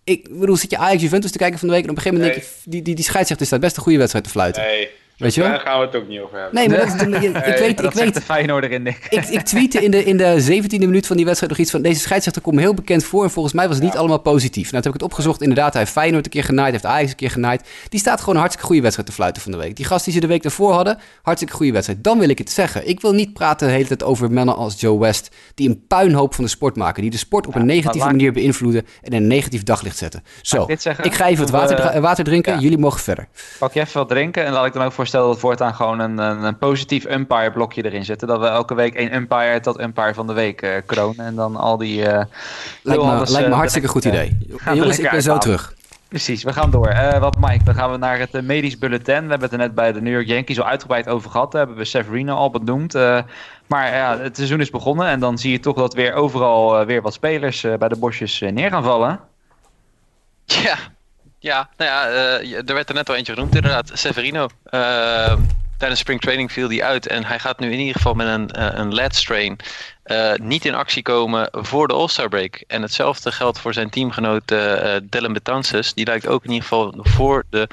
Ik 0.04 0.40
bedoel, 0.40 0.56
zit 0.56 0.72
je 0.72 0.78
Ajax 0.78 1.02
Juventus 1.02 1.32
te 1.32 1.38
kijken 1.38 1.60
van 1.60 1.68
de 1.68 1.74
week 1.74 1.84
en 1.84 1.90
op 1.90 1.96
een 1.96 2.02
gegeven 2.02 2.24
moment 2.24 2.42
denk 2.42 2.54
je, 2.54 2.70
die, 2.70 2.82
die, 2.82 2.96
die 2.96 3.04
scheidsrechter 3.04 3.48
staat 3.48 3.60
best 3.60 3.78
een 3.78 3.84
goede 3.84 3.98
wedstrijd 3.98 4.26
te 4.26 4.32
fluiten. 4.32 4.64
Nee. 4.64 4.90
Weet 5.18 5.34
je 5.34 5.42
wel? 5.42 5.50
Daar 5.50 5.60
gaan 5.60 5.80
we 5.80 5.86
het 5.86 5.96
ook 5.96 6.08
niet 6.08 6.20
over 6.20 6.40
hebben. 6.40 6.56
Nee, 6.56 6.70
maar 6.70 6.78
dat, 6.78 7.02
ik 7.24 7.58
weet... 7.58 7.84
ik 7.84 7.92
weet 7.92 8.14
de 8.14 8.22
Feyenoorder 8.22 8.72
in, 8.72 8.84
Nick. 8.84 9.08
Ik, 9.10 9.26
ik 9.26 9.42
tweette 9.42 9.84
in 9.84 9.92
de, 9.92 10.04
in 10.04 10.18
de 10.18 10.62
17e 10.64 10.80
minuut 10.80 11.08
van 11.08 11.16
die 11.16 11.26
wedstrijd 11.26 11.52
nog 11.52 11.62
iets 11.62 11.72
van... 11.72 11.82
Deze 11.82 12.00
scheidsrechter 12.00 12.42
komt 12.42 12.56
me 12.56 12.62
heel 12.62 12.74
bekend 12.74 13.04
voor 13.04 13.24
en 13.24 13.30
volgens 13.30 13.54
mij 13.54 13.68
was 13.68 13.76
het 13.76 13.86
niet 13.86 13.96
allemaal 13.96 14.20
positief. 14.20 14.72
Nou, 14.72 14.84
toen 14.84 14.92
heb 14.92 14.94
ik 14.94 14.94
het 14.94 15.12
opgezocht. 15.12 15.42
Inderdaad, 15.42 15.74
hij 15.74 15.82
heeft 15.82 15.94
Feyenoord 15.94 16.26
een 16.26 16.32
keer 16.32 16.44
genaaid, 16.44 16.72
heeft 16.72 16.86
Ajax 16.86 17.10
een 17.10 17.16
keer 17.16 17.30
genaaid. 17.30 17.68
Die 17.90 18.00
staat 18.00 18.20
gewoon 18.20 18.34
een 18.34 18.40
hartstikke 18.40 18.68
goede 18.68 18.82
wedstrijd 18.82 19.10
te 19.10 19.16
fluiten 19.16 19.42
van 19.42 19.52
de 19.52 19.58
week. 19.58 19.76
Die 19.76 19.86
gast 19.86 20.06
die 20.06 20.14
ze 20.14 20.20
de 20.20 20.28
week 20.28 20.42
daarvoor 20.42 20.74
hadden, 20.74 20.98
hartstikke 21.22 21.56
goede 21.56 21.72
wedstrijd. 21.72 22.04
Dan 22.04 22.20
wil 22.20 22.30
ik 22.30 22.38
het 22.38 22.52
zeggen. 22.52 22.88
Ik 22.88 23.02
wil 23.02 23.14
niet 23.14 23.34
praten 23.34 23.68
de 23.68 23.74
hele 23.74 23.88
tijd 23.88 24.04
over 24.04 24.32
mannen 24.32 24.56
als 24.56 24.80
Joe 24.80 25.00
West... 25.00 25.36
die 25.54 25.70
een 25.70 25.88
puinhoop 25.88 26.34
van 26.34 26.44
de 26.44 26.50
sport 26.50 26.76
maken. 26.76 27.02
Die 27.02 27.12
de 27.12 27.18
sport 27.18 27.48
op 27.48 27.56
een 27.56 27.66
negatieve 27.66 28.08
manier 28.08 28.34
beïnvloeden 28.34 28.86
en 29.02 29.12
in 29.12 29.22
een 29.22 29.28
negatief 29.28 29.64
daglicht 29.64 29.98
zetten. 29.98 30.24
Zo, 30.42 30.64
ik, 30.68 30.84
ik, 31.02 31.14
ga 31.14 31.28
even 31.28 31.44
het 31.44 31.54
water, 31.54 32.02
water 32.02 32.24
drinken. 32.24 32.60
Jullie 32.60 32.78
mogen 32.78 33.00
verder. 33.00 33.28
Pak 33.60 33.74
je 33.74 33.80
even 33.80 33.98
wat 33.98 34.10
drinken 34.10 34.46
en 34.46 34.52
laat 34.52 34.66
ik 34.66 34.74
dan 34.74 34.84
ook 34.84 34.94
voorstellen 35.06 35.28
dat 35.28 35.40
voortaan 35.40 35.74
gewoon 35.74 35.86
gewoon 35.86 36.00
een, 36.00 36.18
een, 36.18 36.44
een, 36.44 36.58
positief 36.58 37.06
umpire 37.06 37.52
blokje 37.52 37.86
erin 37.86 38.06
zetten. 38.06 38.28
Dat 38.28 38.40
we 38.40 38.48
elke 38.48 38.76
week 38.76 38.94
één 38.94 39.16
umpire 39.16 39.60
tot 39.60 39.80
umpire 39.80 40.14
van 40.14 40.28
de 40.28 40.34
week 40.34 40.62
uh, 40.62 40.72
kronen. 40.86 41.26
En 41.26 41.36
dan 41.36 41.56
al 41.56 41.78
die... 41.78 42.00
Uh, 42.00 42.22
lijkt 42.82 43.04
me, 43.04 43.16
lijkt 43.16 43.32
me 43.32 43.48
uh, 43.48 43.54
hartstikke 43.54 43.88
goed 43.88 44.06
idee. 44.06 44.38
Jongens, 44.74 45.00
ik 45.00 45.12
ben 45.12 45.22
zo 45.22 45.38
terug. 45.38 45.74
Precies, 46.08 46.44
we 46.44 46.54
gaan 46.54 46.72
door. 46.72 46.90
Uh, 46.90 47.18
wat 47.18 47.38
Mike, 47.40 47.64
dan 47.64 47.76
gaan 47.76 47.92
we 47.92 47.98
naar 47.98 48.20
het 48.20 48.36
uh, 48.36 48.42
medisch 48.42 48.78
bulletin. 48.78 49.24
We 49.24 49.30
hebben 49.30 49.42
het 49.42 49.52
er 49.52 49.58
net 49.58 49.76
bij 49.76 49.92
de 49.92 50.02
New 50.02 50.14
York 50.14 50.28
Yankees 50.28 50.60
al 50.60 50.66
uitgebreid 50.66 51.08
over 51.08 51.30
gehad. 51.30 51.52
Daar 51.52 51.62
hebben 51.62 51.80
we 51.80 51.86
Severino 51.86 52.36
al 52.36 52.50
benoemd. 52.50 52.96
Uh, 52.96 53.20
maar 53.68 53.96
ja, 53.96 54.18
het 54.20 54.36
seizoen 54.36 54.60
is 54.60 54.70
begonnen 54.70 55.08
en 55.08 55.20
dan 55.20 55.38
zie 55.38 55.52
je 55.52 55.60
toch 55.60 55.76
dat 55.76 55.94
weer 55.94 56.14
overal 56.14 56.86
weer 56.86 57.02
wat 57.02 57.14
spelers 57.14 57.62
bij 57.62 57.88
de 57.88 57.98
bosjes 57.98 58.40
neer 58.40 58.70
gaan 58.70 58.84
vallen. 58.84 59.20
Ja, 60.46 60.78
ja, 61.46 61.70
nou 61.78 61.92
ja, 61.92 62.08
er 62.66 62.74
werd 62.74 62.90
er 62.90 62.96
net 62.96 63.10
al 63.10 63.16
eentje 63.16 63.34
genoemd 63.34 63.56
inderdaad. 63.56 63.92
Severino 63.94 64.48
tijdens 65.78 66.00
spring 66.00 66.22
training 66.22 66.52
viel 66.52 66.70
hij 66.70 66.84
uit. 66.84 67.08
En 67.08 67.26
hij 67.26 67.40
gaat 67.40 67.60
nu 67.60 67.72
in 67.72 67.80
ieder 67.80 67.96
geval 67.96 68.14
met 68.14 68.28
een, 68.28 68.50
uh, 68.58 68.68
een 68.72 68.94
lat 68.94 69.16
strain 69.16 69.58
niet 70.36 70.66
in 70.66 70.76
actie 70.76 71.02
komen 71.02 71.50
voor 71.52 71.88
de 71.88 71.94
All-Star 71.94 72.30
break. 72.30 72.64
En 72.68 72.82
hetzelfde 72.82 73.32
geldt 73.32 73.60
voor 73.60 73.74
zijn 73.74 73.90
teamgenoot 73.90 74.48
Dylan. 75.04 75.38
Die 75.94 76.06
lijkt 76.06 76.28
ook 76.28 76.44
in 76.44 76.52
ieder 76.52 76.68
geval 76.68 76.94
voor 76.98 77.44
de 77.50 77.68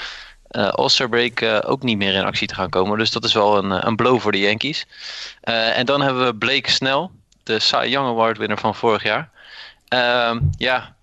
All-Star 0.50 1.08
break 1.08 1.64
ook 1.66 1.82
niet 1.82 1.98
meer 1.98 2.14
in 2.14 2.24
actie 2.24 2.48
te 2.48 2.54
gaan 2.54 2.70
komen. 2.70 2.98
Dus 2.98 3.10
dat 3.10 3.24
is 3.24 3.32
wel 3.32 3.58
een, 3.58 3.86
een 3.86 3.96
blow 3.96 4.20
voor 4.20 4.32
de 4.32 4.40
Yankees. 4.40 4.86
en 5.40 5.86
dan 5.86 6.00
hebben 6.00 6.24
we 6.24 6.34
Blake 6.34 6.70
Snell, 6.70 7.08
de 7.42 7.58
Cy 7.58 7.86
Young 7.88 8.08
Award 8.08 8.38
winner 8.38 8.58
van 8.58 8.74
vorig 8.74 9.02
jaar. 9.02 9.30
Ehm, 9.88 10.38
ja, 10.56 10.94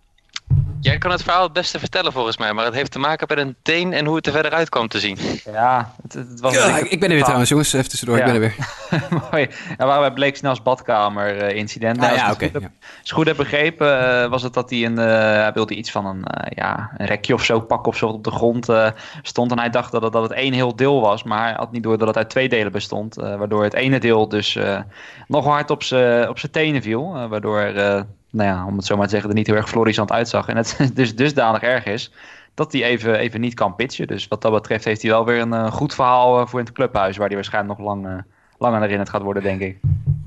Jij 0.81 0.97
kan 0.97 1.11
het 1.11 1.23
verhaal 1.23 1.43
het 1.43 1.53
beste 1.53 1.79
vertellen 1.79 2.11
volgens 2.11 2.37
mij, 2.37 2.53
maar 2.53 2.65
het 2.65 2.73
heeft 2.73 2.91
te 2.91 2.99
maken 2.99 3.27
met 3.29 3.37
een 3.37 3.55
teen 3.61 3.93
en 3.93 4.05
hoe 4.05 4.15
het 4.15 4.25
er 4.25 4.31
verder 4.31 4.51
uit 4.51 4.69
kwam 4.69 4.87
te 4.87 4.99
zien. 4.99 5.17
Ja, 5.45 5.93
het, 6.01 6.13
het 6.13 6.39
was 6.39 6.53
ja 6.53 6.77
ik, 6.77 6.99
ben 6.99 7.09
er 7.09 7.15
weer 7.15 7.23
trouwens, 7.23 7.49
jongens. 7.49 7.73
Even 7.73 7.89
tussendoor, 7.89 8.17
ik 8.17 8.25
ben 8.25 8.33
er 8.33 8.39
weer. 8.39 8.55
Mooi. 9.31 9.49
Ja, 9.77 9.85
waar 9.85 9.99
bij 9.99 10.11
Blake 10.11 10.37
Snells 10.37 10.61
badkamer 10.61 11.43
uh, 11.43 11.55
incident. 11.57 11.97
Ah, 11.97 12.03
nou, 12.03 12.15
ja, 12.15 12.31
oké. 12.31 12.45
Okay, 12.45 12.61
als 12.61 13.09
ik 13.09 13.11
goed 13.11 13.27
heb 13.27 13.37
begrepen, 13.37 13.87
uh, 14.23 14.29
was 14.29 14.43
het 14.43 14.53
dat 14.53 14.69
hij 14.69 14.85
een, 14.85 14.99
uh, 14.99 15.05
hij 15.05 15.51
wilde 15.53 15.75
iets 15.75 15.91
van 15.91 16.05
een, 16.05 16.23
ja, 16.49 16.91
een 16.97 17.05
rekje 17.05 17.33
of 17.33 17.43
zo 17.43 17.59
pakken 17.59 17.91
of 17.91 17.97
zo 17.97 18.07
op 18.07 18.23
de 18.23 18.31
grond 18.31 18.67
stond. 19.21 19.51
En 19.51 19.59
hij 19.59 19.69
dacht 19.69 19.91
dat 19.91 20.01
het, 20.01 20.13
dat 20.13 20.23
het 20.23 20.31
één 20.31 20.53
heel 20.53 20.75
deel 20.75 21.01
was, 21.01 21.23
maar 21.23 21.43
hij 21.43 21.53
had 21.57 21.71
niet 21.71 21.83
door 21.83 21.97
dat 21.97 22.07
het 22.07 22.17
uit 22.17 22.29
twee 22.29 22.49
delen 22.49 22.71
bestond. 22.71 23.15
waardoor 23.15 23.63
het 23.63 23.73
ene 23.73 23.99
deel 23.99 24.27
dus 24.27 24.57
nog 25.27 25.45
hard 25.45 25.69
op 25.69 25.83
zijn 25.83 26.51
tenen 26.51 26.81
viel. 26.81 27.27
waardoor 27.29 27.73
nou 28.29 28.49
ja, 28.49 28.65
om 28.65 28.75
het 28.75 28.85
zo 28.85 28.95
maar 28.95 29.05
te 29.05 29.11
zeggen, 29.11 29.29
er 29.29 29.35
niet 29.35 29.47
heel 29.47 29.55
erg 29.55 29.69
florissant 29.69 30.11
uitzag. 30.11 30.47
En 30.47 30.57
het 30.57 30.77
dus 30.93 31.15
dusdanig 31.15 31.61
erg 31.61 31.85
is 31.85 32.11
dat 32.53 32.71
hij 32.71 32.83
even, 32.83 33.15
even 33.15 33.41
niet 33.41 33.53
kan 33.53 33.75
pitchen. 33.75 34.07
Dus 34.07 34.27
wat 34.27 34.41
dat 34.41 34.51
betreft 34.51 34.85
heeft 34.85 35.01
hij 35.01 35.11
wel 35.11 35.25
weer 35.25 35.39
een 35.39 35.53
uh, 35.53 35.71
goed 35.71 35.93
verhaal 35.93 36.41
uh, 36.41 36.47
voor 36.47 36.59
in 36.59 36.65
het 36.65 36.73
clubhuis, 36.73 37.17
waar 37.17 37.27
hij 37.27 37.35
waarschijnlijk 37.35 37.77
nog 37.77 37.87
lang, 37.87 38.05
uh, 38.05 38.13
lang 38.57 38.75
aan 38.75 38.81
herinnerd 38.81 39.09
gaat 39.09 39.21
worden, 39.21 39.43
denk 39.43 39.61
ik. 39.61 39.77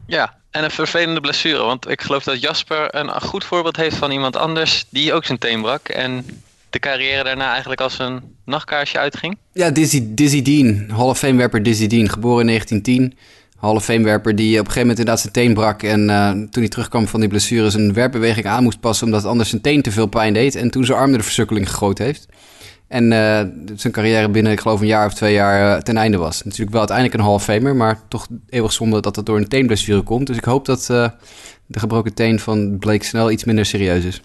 Ja, 0.06 0.34
en 0.50 0.64
een 0.64 0.70
vervelende 0.70 1.20
blessure. 1.20 1.62
Want 1.62 1.88
ik 1.88 2.02
geloof 2.02 2.24
dat 2.24 2.40
Jasper 2.40 2.94
een 2.94 3.22
goed 3.22 3.44
voorbeeld 3.44 3.76
heeft 3.76 3.96
van 3.96 4.10
iemand 4.10 4.36
anders 4.36 4.86
die 4.88 5.12
ook 5.12 5.24
zijn 5.24 5.38
teen 5.38 5.60
brak. 5.60 5.88
En 5.88 6.24
de 6.70 6.78
carrière 6.78 7.24
daarna 7.24 7.50
eigenlijk 7.50 7.80
als 7.80 7.98
een 7.98 8.20
nachtkaarsje 8.44 8.98
uitging. 8.98 9.38
Ja, 9.52 9.70
Dizzy, 9.70 10.14
Dizzy 10.14 10.42
Dean, 10.42 10.90
Hall 10.90 11.08
of 11.08 11.18
Fame 11.18 11.36
werper 11.36 11.62
Dizzy 11.62 11.86
Dean, 11.86 12.08
geboren 12.08 12.40
in 12.40 12.46
1910. 12.46 13.18
Hall 13.62 13.74
of 13.74 13.86
die 13.86 13.94
op 13.94 14.04
een 14.04 14.32
gegeven 14.34 14.80
moment 14.80 14.98
inderdaad 14.98 15.20
zijn 15.20 15.32
teen 15.32 15.54
brak. 15.54 15.82
En 15.82 16.08
uh, 16.08 16.30
toen 16.30 16.62
hij 16.62 16.68
terugkwam 16.68 17.06
van 17.06 17.20
die 17.20 17.28
blessure 17.28 17.70
zijn 17.70 17.92
werpbeweging 17.92 18.46
aan 18.46 18.62
moest 18.62 18.80
passen... 18.80 19.06
omdat 19.06 19.24
anders 19.24 19.48
zijn 19.48 19.60
teen 19.60 19.82
te 19.82 19.90
veel 19.90 20.06
pijn 20.06 20.32
deed. 20.32 20.54
En 20.54 20.70
toen 20.70 20.84
zijn 20.84 20.98
arm 20.98 21.12
de 21.12 21.22
versukkeling 21.22 21.70
gegooid 21.70 21.98
heeft. 21.98 22.28
En 22.88 23.04
uh, 23.04 23.40
zijn 23.74 23.92
carrière 23.92 24.28
binnen, 24.28 24.52
ik 24.52 24.60
geloof, 24.60 24.80
een 24.80 24.86
jaar 24.86 25.06
of 25.06 25.14
twee 25.14 25.32
jaar 25.32 25.76
uh, 25.76 25.82
ten 25.82 25.96
einde 25.96 26.16
was. 26.16 26.42
Natuurlijk 26.42 26.70
wel 26.70 26.78
uiteindelijk 26.78 27.18
een 27.18 27.24
Hall 27.24 27.34
of 27.34 27.44
Famer, 27.44 27.76
maar 27.76 27.98
toch 28.08 28.26
eeuwig 28.48 28.72
zonde 28.72 29.00
dat 29.00 29.14
dat 29.14 29.26
door 29.26 29.36
een 29.36 29.48
teenblessure 29.48 30.02
komt. 30.02 30.26
Dus 30.26 30.36
ik 30.36 30.44
hoop 30.44 30.64
dat 30.64 30.86
de 30.86 31.78
gebroken 31.78 32.14
teen 32.14 32.40
van 32.40 32.78
Blake 32.78 33.04
snel 33.04 33.30
iets 33.30 33.44
minder 33.44 33.66
serieus 33.66 34.04
is. 34.04 34.22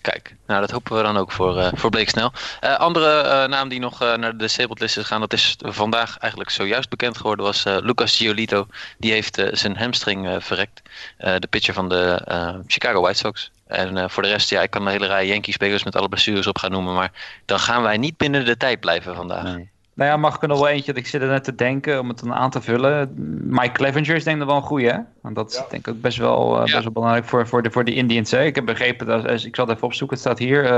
Kijk, 0.00 0.34
nou 0.46 0.60
dat 0.60 0.70
hopen 0.70 0.96
we 0.96 1.02
dan 1.02 1.16
ook 1.16 1.32
voor, 1.32 1.56
uh, 1.56 1.68
voor 1.74 1.90
Bleek 1.90 2.08
Snel. 2.08 2.32
Uh, 2.60 2.76
andere 2.76 3.24
uh, 3.24 3.44
naam 3.44 3.68
die 3.68 3.80
nog 3.80 4.00
naar 4.00 4.30
de 4.30 4.36
disabled 4.36 4.80
list 4.80 4.96
is 4.96 5.02
gegaan, 5.02 5.20
dat 5.20 5.32
is 5.32 5.56
vandaag 5.58 6.18
eigenlijk 6.18 6.50
zojuist 6.50 6.88
bekend 6.88 7.16
geworden, 7.16 7.44
was 7.44 7.64
Lucas 7.64 8.16
Giolito. 8.16 8.66
Die 8.98 9.12
heeft 9.12 9.42
zijn 9.52 9.76
hamstring 9.76 10.36
verrekt. 10.38 10.82
de 11.16 11.46
pitcher 11.50 11.74
van 11.74 11.88
de 11.88 12.22
Chicago 12.66 13.00
White 13.00 13.18
Sox. 13.18 13.50
En 13.66 14.10
voor 14.10 14.22
de 14.22 14.28
rest, 14.28 14.50
ja, 14.50 14.62
ik 14.62 14.70
kan 14.70 14.82
een 14.82 14.92
hele 14.92 15.06
rij 15.06 15.26
Yankee 15.26 15.52
spelers 15.52 15.84
met 15.84 15.96
alle 15.96 16.08
blessures 16.08 16.46
op 16.46 16.58
gaan 16.58 16.70
noemen, 16.70 16.94
maar 16.94 17.12
dan 17.44 17.58
gaan 17.58 17.82
wij 17.82 17.96
niet 17.96 18.16
binnen 18.16 18.44
de 18.44 18.56
tijd 18.56 18.80
blijven 18.80 19.14
vandaag. 19.14 19.56
Nou 19.98 20.10
ja, 20.10 20.16
mag 20.16 20.34
ik 20.34 20.42
er 20.42 20.48
nog 20.48 20.58
wel 20.58 20.68
eentje? 20.68 20.92
Ik 20.92 21.06
zit 21.06 21.22
er 21.22 21.28
net 21.28 21.44
te 21.44 21.54
denken 21.54 22.00
om 22.00 22.08
het 22.08 22.18
dan 22.18 22.34
aan 22.34 22.50
te 22.50 22.60
vullen. 22.60 23.12
Mike 23.48 23.72
Clevenger 23.72 24.16
is 24.16 24.24
denk 24.24 24.40
ik 24.40 24.46
wel 24.46 24.56
een 24.56 24.62
goeie, 24.62 24.88
hè? 24.88 24.98
Want 25.22 25.34
dat 25.34 25.50
is 25.50 25.62
denk 25.70 25.86
ik 25.86 25.94
ook 25.94 26.00
best 26.00 26.18
wel, 26.18 26.54
uh, 26.56 26.60
best 26.62 26.82
wel 26.82 26.92
belangrijk 26.92 27.24
voor, 27.24 27.48
voor, 27.48 27.62
de, 27.62 27.70
voor 27.70 27.84
de 27.84 27.94
Indians. 27.94 28.30
Hè? 28.30 28.44
Ik 28.44 28.54
heb 28.54 28.64
begrepen, 28.64 29.06
dat, 29.06 29.44
ik 29.44 29.54
zal 29.54 29.66
het 29.66 29.74
even 29.74 29.86
opzoeken, 29.86 30.16
het 30.16 30.26
staat 30.26 30.38
hier. 30.38 30.64
Uh, 30.64 30.70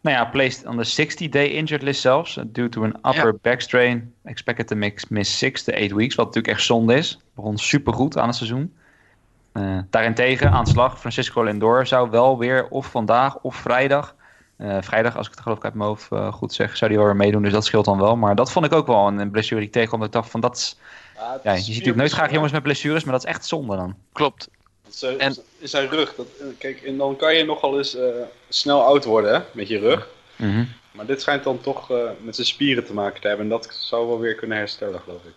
nou 0.00 0.16
ja, 0.16 0.24
placed 0.24 0.66
on 0.66 0.82
the 0.82 1.02
60-day 1.02 1.48
injured 1.48 1.82
list 1.82 2.00
zelfs. 2.00 2.38
Due 2.46 2.68
to 2.68 2.84
an 2.84 3.14
upper 3.14 3.36
back 3.42 3.60
strain. 3.60 4.12
Expected 4.24 4.66
to 4.66 4.76
miss 5.08 5.38
6 5.38 5.62
to 5.62 5.72
8 5.72 5.92
weeks. 5.92 6.14
Wat 6.14 6.26
natuurlijk 6.26 6.54
echt 6.54 6.66
zonde 6.66 6.94
is. 6.94 7.18
Begon 7.34 7.58
supergoed 7.58 8.18
aan 8.18 8.26
het 8.26 8.36
seizoen. 8.36 8.74
Uh, 9.52 9.78
daarentegen, 9.90 10.50
aan 10.50 10.66
slag, 10.66 11.00
Francisco 11.00 11.42
Lindor 11.42 11.86
zou 11.86 12.10
wel 12.10 12.38
weer 12.38 12.68
of 12.68 12.86
vandaag 12.86 13.38
of 13.38 13.56
vrijdag 13.56 14.14
uh, 14.58 14.76
vrijdag, 14.80 15.16
als 15.16 15.26
ik 15.26 15.32
het 15.32 15.42
geloof 15.42 15.58
ik 15.58 15.64
uit 15.64 15.74
mijn 15.74 15.88
hoofd 15.88 16.12
uh, 16.12 16.32
goed 16.32 16.52
zeg, 16.52 16.76
zou 16.76 16.90
hij 16.90 17.00
wel 17.00 17.08
weer 17.08 17.16
meedoen. 17.16 17.42
Dus 17.42 17.52
dat 17.52 17.64
scheelt 17.64 17.84
dan 17.84 17.98
wel. 17.98 18.16
Maar 18.16 18.34
dat 18.34 18.52
vond 18.52 18.64
ik 18.64 18.72
ook 18.72 18.86
wel 18.86 19.06
een 19.06 19.30
blessure 19.30 19.58
die 19.58 19.68
ik 19.68 19.74
tegenkwam. 19.74 20.02
Ik 20.02 20.12
dacht 20.12 20.30
van 20.30 20.40
dat 20.40 20.56
is... 20.56 20.76
Ja, 21.14 21.40
ja, 21.42 21.52
je 21.52 21.58
ziet 21.58 21.68
natuurlijk 21.68 21.96
nooit 21.96 22.12
graag 22.12 22.32
jongens 22.32 22.52
met 22.52 22.62
blessures, 22.62 23.04
maar 23.04 23.12
dat 23.12 23.24
is 23.24 23.30
echt 23.30 23.46
zonde 23.46 23.76
dan. 23.76 23.94
Klopt. 24.12 24.48
En... 25.18 25.36
zijn 25.62 25.88
rug. 25.88 26.14
Dat, 26.14 26.26
kijk, 26.58 26.80
en 26.80 26.96
dan 26.96 27.16
kan 27.16 27.34
je 27.34 27.44
nogal 27.44 27.78
eens 27.78 27.96
uh, 27.96 28.02
snel 28.48 28.82
oud 28.82 29.04
worden 29.04 29.34
hè, 29.34 29.40
met 29.52 29.68
je 29.68 29.78
rug. 29.78 30.08
Mm 30.36 30.50
-hmm. 30.50 30.68
Maar 30.90 31.06
dit 31.06 31.20
schijnt 31.20 31.44
dan 31.44 31.60
toch 31.60 31.88
met 32.20 32.34
zijn 32.34 32.46
spieren 32.46 32.84
te 32.84 32.94
maken 32.94 33.20
te 33.20 33.28
hebben. 33.28 33.46
En 33.46 33.50
dat 33.50 33.68
zou 33.72 34.06
wel 34.06 34.18
weer 34.18 34.34
kunnen 34.34 34.56
herstellen, 34.56 35.00
geloof 35.00 35.24
ik. 35.24 35.34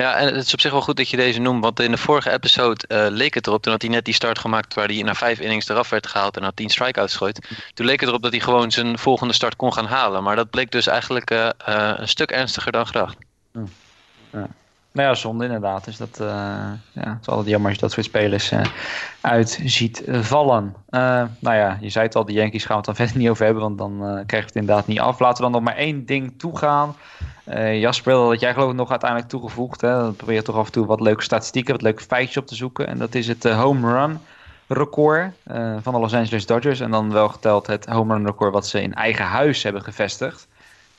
Ja, 0.00 0.14
en 0.14 0.34
het 0.34 0.46
is 0.46 0.52
op 0.52 0.60
zich 0.60 0.70
wel 0.70 0.80
goed 0.80 0.96
dat 0.96 1.08
je 1.08 1.16
deze 1.16 1.40
noemt, 1.40 1.62
want 1.62 1.80
in 1.80 1.90
de 1.90 1.96
vorige 1.96 2.30
episode 2.30 2.84
uh, 2.88 3.06
leek 3.10 3.34
het 3.34 3.46
erop, 3.46 3.62
toen 3.62 3.72
had 3.72 3.82
hij 3.82 3.90
net 3.90 4.04
die 4.04 4.14
start 4.14 4.38
gemaakt 4.38 4.74
waar 4.74 4.86
hij 4.86 5.02
na 5.02 5.14
vijf 5.14 5.40
innings 5.40 5.68
eraf 5.68 5.90
werd 5.90 6.06
gehaald 6.06 6.36
en 6.36 6.42
had 6.42 6.56
tien 6.56 6.70
strikeouts 6.70 7.16
gooit. 7.16 7.48
Toen 7.74 7.86
leek 7.86 8.00
het 8.00 8.08
erop 8.08 8.22
dat 8.22 8.32
hij 8.32 8.40
gewoon 8.40 8.70
zijn 8.70 8.98
volgende 8.98 9.34
start 9.34 9.56
kon 9.56 9.72
gaan 9.72 9.86
halen, 9.86 10.22
maar 10.22 10.36
dat 10.36 10.50
bleek 10.50 10.70
dus 10.70 10.86
eigenlijk 10.86 11.30
uh, 11.30 11.48
uh, 11.68 11.92
een 11.96 12.08
stuk 12.08 12.30
ernstiger 12.30 12.72
dan 12.72 12.86
gedacht. 12.86 13.16
Ja. 14.32 14.48
Nou 14.92 15.08
ja, 15.08 15.14
zonde 15.14 15.44
inderdaad. 15.44 15.84
Dus 15.84 15.96
dat 15.96 16.18
uh, 16.20 16.26
ja, 16.92 17.08
het 17.08 17.20
is 17.20 17.28
altijd 17.28 17.48
jammer 17.48 17.68
als 17.68 17.78
je 17.78 17.82
dat 17.82 17.92
soort 17.92 18.06
spelers 18.06 18.52
uh, 18.52 18.64
uit 19.20 19.60
ziet 19.64 20.02
vallen. 20.06 20.74
Uh, 20.90 21.00
nou 21.38 21.56
ja, 21.56 21.78
je 21.80 21.88
zei 21.88 22.06
het 22.06 22.16
al, 22.16 22.24
de 22.24 22.32
Yankees 22.32 22.64
gaan 22.64 22.80
we 22.80 22.86
het 22.86 22.86
dan 22.86 22.94
verder 23.06 23.16
niet 23.16 23.28
over 23.28 23.44
hebben, 23.44 23.62
want 23.62 23.78
dan 23.78 23.98
krijg 24.26 24.42
je 24.42 24.48
het 24.48 24.56
inderdaad 24.56 24.86
niet 24.86 25.00
af. 25.00 25.18
Laten 25.18 25.36
we 25.36 25.42
dan 25.42 25.52
nog 25.52 25.62
maar 25.62 25.76
één 25.76 26.06
ding 26.06 26.34
toegaan. 26.38 26.96
Jasper, 27.72 28.12
dat 28.12 28.40
jij 28.40 28.52
geloof 28.52 28.70
ik 28.70 28.76
nog 28.76 28.90
uiteindelijk 28.90 29.30
toegevoegd. 29.30 29.80
Hè? 29.80 30.00
Dan 30.00 30.16
probeer 30.16 30.34
je 30.34 30.42
toch 30.42 30.56
af 30.56 30.66
en 30.66 30.72
toe 30.72 30.86
wat 30.86 31.00
leuke 31.00 31.22
statistieken, 31.22 31.72
wat 31.72 31.82
leuke 31.82 32.02
feitjes 32.02 32.36
op 32.36 32.46
te 32.46 32.54
zoeken. 32.54 32.86
En 32.86 32.98
dat 32.98 33.14
is 33.14 33.28
het 33.28 33.44
home 33.44 33.92
run 33.92 34.20
record 34.66 35.32
van 35.80 35.92
de 35.92 35.98
Los 36.00 36.14
Angeles 36.14 36.46
Dodgers. 36.46 36.80
En 36.80 36.90
dan 36.90 37.12
wel 37.12 37.28
geteld 37.28 37.66
het 37.66 37.86
home 37.86 38.14
run 38.14 38.26
record 38.26 38.52
wat 38.52 38.66
ze 38.66 38.82
in 38.82 38.94
eigen 38.94 39.24
huis 39.24 39.62
hebben 39.62 39.82
gevestigd. 39.82 40.48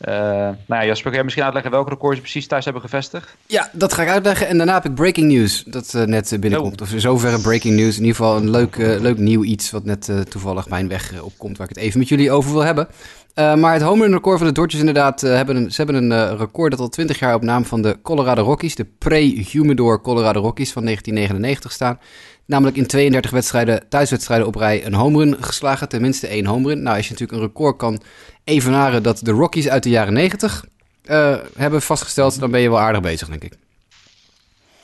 Uh, 0.06 0.14
nou 0.14 0.56
ja, 0.68 0.86
Jasper, 0.86 1.10
kun 1.10 1.18
je 1.18 1.24
misschien 1.24 1.44
uitleggen 1.44 1.72
welke 1.72 1.90
records 1.90 2.16
ze 2.16 2.22
precies 2.22 2.48
thuis 2.48 2.64
hebben 2.64 2.82
gevestigd? 2.82 3.36
Ja, 3.46 3.70
dat 3.72 3.94
ga 3.94 4.02
ik 4.02 4.10
uitleggen. 4.10 4.48
En 4.48 4.58
daarna 4.58 4.74
heb 4.74 4.86
ik 4.86 4.96
breaking 4.96 5.32
news, 5.32 5.64
dat 5.64 5.94
uh, 5.96 6.04
net 6.04 6.38
binnenkomt. 6.40 6.82
Oh. 6.82 6.88
Of 6.88 7.00
zoverre 7.00 7.42
breaking 7.42 7.76
news. 7.76 7.96
In 7.98 8.02
ieder 8.02 8.16
geval 8.16 8.38
een 8.38 8.50
leuk, 8.50 8.76
uh, 8.76 9.00
leuk 9.00 9.18
nieuw 9.18 9.44
iets 9.44 9.72
wat 9.72 9.86
net 9.86 10.12
toevallig 10.30 10.70
mijn 10.70 10.88
weg 10.88 11.22
opkomt, 11.22 11.58
waar 11.58 11.70
ik 11.70 11.76
het 11.76 11.84
even 11.84 12.00
met 12.00 12.10
jullie 12.10 12.32
over 12.32 12.52
wil 12.52 12.64
hebben. 12.64 12.88
maar 13.36 13.74
het 13.74 13.82
home 13.82 14.04
run 14.04 14.14
record 14.14 14.38
van 14.38 14.48
de 14.48 14.54
Dodgers 14.54 14.80
inderdaad, 14.80 15.22
hebben 15.22 15.56
een, 15.56 15.72
ze 15.72 15.82
hebben 15.84 16.12
een 16.12 16.38
record 16.38 16.72
dat 16.72 16.80
al 16.80 16.90
20 16.90 17.20
jaar 17.20 17.36
op 17.36 17.42
naam 17.42 17.66
van 17.66 17.82
de 17.82 17.98
Colorado 18.02 18.44
Rockies, 18.44 18.76
de 18.76 18.86
pre-Humidor 18.98 20.02
Colorado 20.02 20.42
Rockies 20.42 20.72
van 20.72 20.84
1999 20.84 21.72
staan. 21.72 22.00
Namelijk 22.46 22.78
in 22.78 22.88
32 22.88 23.32
wedstrijden, 23.32 23.84
thuiswedstrijden 23.90 24.48
op 24.48 24.56
rij 24.56 24.86
een 24.86 24.94
home 24.94 25.18
run 25.18 25.44
geslagen. 25.44 25.90
Tenminste 25.90 26.28
één 26.28 26.46
home 26.46 26.68
run. 26.68 26.82
Nou, 26.84 26.96
als 26.98 27.08
je 27.08 27.12
natuurlijk 27.12 27.42
een 27.42 27.48
record 27.48 27.78
kan 27.78 28.02
evenaren 28.44 29.04
dat 29.04 29.20
de 29.24 29.32
Rockies 29.32 29.70
uit 29.70 29.84
de 29.84 29.90
jaren 29.90 30.14
90 30.14 30.66
uh, 31.06 31.38
hebben 31.56 31.82
vastgesteld, 31.82 32.40
dan 32.40 32.52
ben 32.52 32.62
je 32.62 32.70
wel 32.70 32.80
aardig 32.80 33.02
bezig, 33.02 33.28
denk 33.28 33.44
ik. 33.44 33.54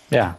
Ja, 0.08 0.38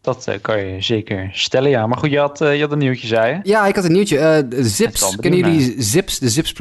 dat 0.00 0.26
uh, 0.28 0.34
kan 0.40 0.66
je 0.66 0.82
zeker 0.82 1.28
stellen, 1.32 1.70
ja. 1.70 1.86
Maar 1.86 1.98
goed, 1.98 2.10
je 2.10 2.18
had, 2.18 2.40
uh, 2.40 2.54
je 2.54 2.60
had 2.60 2.72
een 2.72 2.78
nieuwtje, 2.78 3.06
zei 3.06 3.34
je? 3.34 3.40
Ja, 3.42 3.66
ik 3.66 3.74
had 3.74 3.84
een 3.84 3.92
nieuwtje. 3.92 4.44
Uh, 4.50 4.62
Zips, 4.64 5.16
kennen 5.16 5.40
jullie 5.40 5.82
Zips? 5.82 6.18
De 6.18 6.28
Zips 6.28 6.52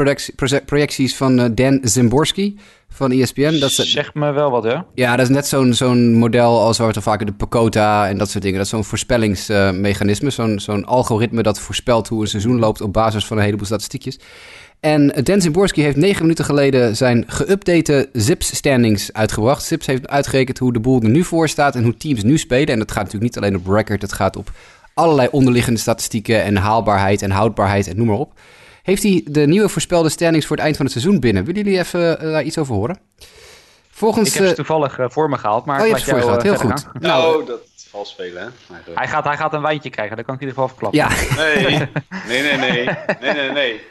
projecties 0.65 1.15
van 1.15 1.55
Dan 1.55 1.79
Zimborski 1.83 2.59
van 2.89 3.11
ESPN. 3.11 3.59
Dat 3.59 3.69
is, 3.69 3.91
zeg 3.91 4.13
me 4.13 4.31
wel 4.31 4.51
wat, 4.51 4.63
hè? 4.63 4.75
Ja, 4.93 5.15
dat 5.15 5.29
is 5.29 5.35
net 5.35 5.47
zo'n 5.47 5.73
zo'n 5.73 6.13
model 6.13 6.61
als 6.61 6.77
waar 6.77 6.87
we 6.87 6.93
het 6.93 7.03
vaak 7.03 7.25
de 7.25 7.33
Pocota 7.33 8.07
en 8.07 8.17
dat 8.17 8.29
soort 8.29 8.43
dingen. 8.43 8.57
Dat 8.57 8.65
is 8.65 8.71
zo'n 8.71 8.83
voorspellingsmechanisme, 8.83 10.29
zo'n 10.29 10.59
zo'n 10.59 10.85
algoritme 10.85 11.43
dat 11.43 11.59
voorspelt 11.59 12.07
hoe 12.07 12.21
een 12.21 12.27
seizoen 12.27 12.59
loopt 12.59 12.81
op 12.81 12.93
basis 12.93 13.25
van 13.25 13.37
een 13.37 13.43
heleboel 13.43 13.65
statistiekjes. 13.65 14.19
En 14.79 15.07
Dan 15.23 15.41
Zimborski 15.41 15.81
heeft 15.81 15.95
negen 15.95 16.21
minuten 16.21 16.45
geleden 16.45 16.95
zijn 16.95 17.25
geüpdate 17.25 18.11
Zips-standings 18.13 19.13
uitgebracht. 19.13 19.63
Zips 19.63 19.85
heeft 19.85 20.07
uitgerekend 20.07 20.57
hoe 20.57 20.73
de 20.73 20.79
boel 20.79 21.01
er 21.01 21.09
nu 21.09 21.23
voor 21.23 21.49
staat 21.49 21.75
en 21.75 21.83
hoe 21.83 21.97
teams 21.97 22.23
nu 22.23 22.37
spelen. 22.37 22.67
En 22.67 22.79
dat 22.79 22.91
gaat 22.91 23.03
natuurlijk 23.03 23.35
niet 23.35 23.43
alleen 23.43 23.55
op 23.55 23.67
record, 23.67 24.01
het 24.01 24.13
gaat 24.13 24.35
op 24.35 24.51
allerlei 24.93 25.27
onderliggende 25.31 25.79
statistieken 25.79 26.43
en 26.43 26.55
haalbaarheid 26.55 27.21
en 27.21 27.31
houdbaarheid 27.31 27.87
en 27.87 27.97
noem 27.97 28.07
maar 28.07 28.17
op. 28.17 28.33
Heeft 28.83 29.03
hij 29.03 29.21
de 29.25 29.47
nieuwe 29.47 29.69
voorspelde 29.69 30.09
standings 30.09 30.45
voor 30.45 30.55
het 30.55 30.65
eind 30.65 30.77
van 30.77 30.85
het 30.85 30.95
seizoen 30.95 31.19
binnen? 31.19 31.45
Willen 31.45 31.63
jullie 31.63 31.79
even 31.79 32.25
uh, 32.25 32.31
daar 32.31 32.43
iets 32.43 32.57
over 32.57 32.75
horen? 32.75 32.99
Volgens, 33.89 34.27
ik 34.29 34.33
heb 34.33 34.47
ze 34.47 34.53
toevallig 34.53 34.99
uh, 34.99 35.05
voor 35.09 35.29
me 35.29 35.37
gehaald, 35.37 35.65
maar 35.65 35.79
oh, 35.79 35.85
je 35.85 35.91
hebt 35.93 36.03
voor 36.03 36.21
gehaald, 36.21 36.41
heel 36.41 36.55
goed. 36.55 36.79
Gaan. 36.79 36.91
Nou, 36.99 37.45
dat 37.45 37.59
vals 37.89 38.09
spelen, 38.09 38.53
hè? 38.67 38.75
Hij 38.93 39.07
gaat, 39.07 39.23
hij 39.23 39.37
gaat 39.37 39.53
een 39.53 39.61
wijntje 39.61 39.89
krijgen, 39.89 40.15
dat 40.15 40.25
kan 40.25 40.35
ik 40.35 40.41
in 40.41 40.47
ieder 40.47 40.63
geval 40.63 40.77
verklappen. 40.77 40.99
Ja. 40.99 41.35
Nee, 41.35 41.77
nee, 42.27 42.41
nee, 42.41 42.57
nee, 42.57 42.85
nee, 43.21 43.33
nee, 43.33 43.51
nee. 43.51 43.81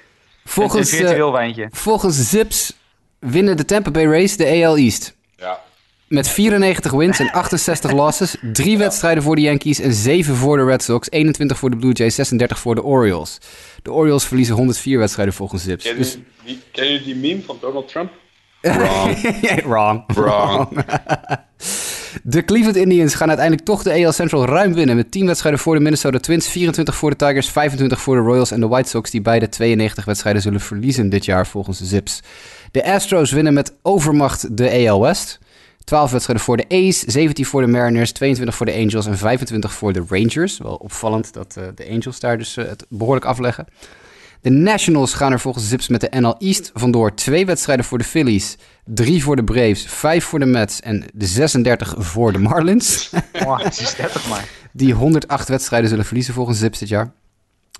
Volgens, 0.48 0.92
een 0.92 0.98
virtueel 0.98 1.32
wijntje. 1.32 1.68
volgens 1.70 2.28
Zips 2.28 2.72
winnen 3.18 3.56
de 3.56 3.64
Tampa 3.64 3.90
Bay 3.90 4.06
Rays 4.06 4.36
de 4.36 4.64
AL 4.64 4.76
East. 4.76 5.16
Ja. 5.36 5.60
Met 6.06 6.28
94 6.28 6.92
wins 6.92 7.18
en 7.18 7.30
68 7.30 7.90
losses. 8.00 8.36
Drie 8.52 8.70
ja. 8.70 8.78
wedstrijden 8.78 9.22
voor 9.22 9.36
de 9.36 9.42
Yankees 9.42 9.80
en 9.80 9.92
7 9.92 10.34
voor 10.34 10.56
de 10.56 10.64
Red 10.64 10.82
Sox. 10.82 11.10
21 11.10 11.58
voor 11.58 11.70
de 11.70 11.76
Blue 11.76 11.92
Jays, 11.92 12.14
36 12.14 12.58
voor 12.58 12.74
de 12.74 12.82
Orioles. 12.82 13.38
De 13.82 13.92
Orioles 13.92 14.24
verliezen 14.24 14.54
104 14.54 14.98
wedstrijden 14.98 15.34
volgens 15.34 15.62
Zips. 15.62 15.84
Ken 15.84 15.92
je 15.92 15.98
dus... 15.98 16.18
die, 16.44 16.60
ken 16.72 16.92
je 16.92 17.02
die 17.02 17.16
meme 17.16 17.42
van 17.42 17.58
Donald 17.60 17.88
Trump? 17.88 18.10
Wrong. 18.60 19.62
Wrong. 19.62 20.04
Wrong. 20.06 20.68
De 22.22 22.44
Cleveland 22.44 22.76
Indians 22.76 23.14
gaan 23.14 23.28
uiteindelijk 23.28 23.66
toch 23.66 23.82
de 23.82 24.04
AL 24.04 24.12
Central 24.12 24.46
ruim 24.46 24.74
winnen. 24.74 24.96
Met 24.96 25.10
10 25.10 25.26
wedstrijden 25.26 25.60
voor 25.60 25.74
de 25.74 25.80
Minnesota 25.80 26.18
Twins, 26.18 26.48
24 26.48 26.94
voor 26.94 27.10
de 27.10 27.16
Tigers, 27.16 27.50
25 27.50 28.00
voor 28.00 28.16
de 28.16 28.22
Royals 28.22 28.50
en 28.50 28.60
de 28.60 28.68
White 28.68 28.88
Sox, 28.88 29.10
die 29.10 29.20
beide 29.20 29.48
92 29.48 30.04
wedstrijden 30.04 30.42
zullen 30.42 30.60
verliezen 30.60 31.08
dit 31.08 31.24
jaar 31.24 31.46
volgens 31.46 31.78
de 31.78 31.84
Zips. 31.84 32.20
De 32.70 32.84
Astros 32.84 33.32
winnen 33.32 33.54
met 33.54 33.72
overmacht 33.82 34.56
de 34.56 34.88
AL 34.88 35.00
West. 35.00 35.38
12 35.84 36.10
wedstrijden 36.10 36.44
voor 36.44 36.56
de 36.56 36.68
A's, 36.68 36.98
17 36.98 37.44
voor 37.44 37.60
de 37.60 37.66
Mariners, 37.66 38.12
22 38.12 38.54
voor 38.54 38.66
de 38.66 38.74
Angels 38.74 39.06
en 39.06 39.18
25 39.18 39.72
voor 39.72 39.92
de 39.92 40.04
Rangers. 40.08 40.58
Wel 40.58 40.74
opvallend 40.74 41.32
dat 41.32 41.54
uh, 41.58 41.64
de 41.74 41.88
Angels 41.90 42.20
daar 42.20 42.38
dus 42.38 42.56
uh, 42.56 42.64
het 42.68 42.86
behoorlijk 42.88 43.26
afleggen. 43.26 43.66
De 44.40 44.50
Nationals 44.50 45.14
gaan 45.14 45.32
er 45.32 45.40
volgens 45.40 45.68
Zips 45.68 45.88
met 45.88 46.00
de 46.00 46.20
NL 46.20 46.36
East 46.38 46.70
vandoor. 46.74 47.14
Twee 47.14 47.46
wedstrijden 47.46 47.84
voor 47.84 47.98
de 47.98 48.04
Phillies, 48.04 48.56
drie 48.84 49.22
voor 49.22 49.36
de 49.36 49.44
Braves, 49.44 49.86
vijf 49.86 50.24
voor 50.24 50.38
de 50.38 50.46
Mets 50.46 50.80
en 50.80 51.04
de 51.14 51.26
36 51.26 51.94
voor 51.98 52.32
de 52.32 52.38
Marlins. 52.38 53.10
Oh, 53.46 53.58
36 53.58 54.28
maar. 54.28 54.48
Die 54.72 54.94
108 54.94 55.48
wedstrijden 55.48 55.88
zullen 55.88 56.04
verliezen 56.04 56.34
volgens 56.34 56.58
Zips 56.58 56.78
dit 56.78 56.88
jaar. 56.88 57.12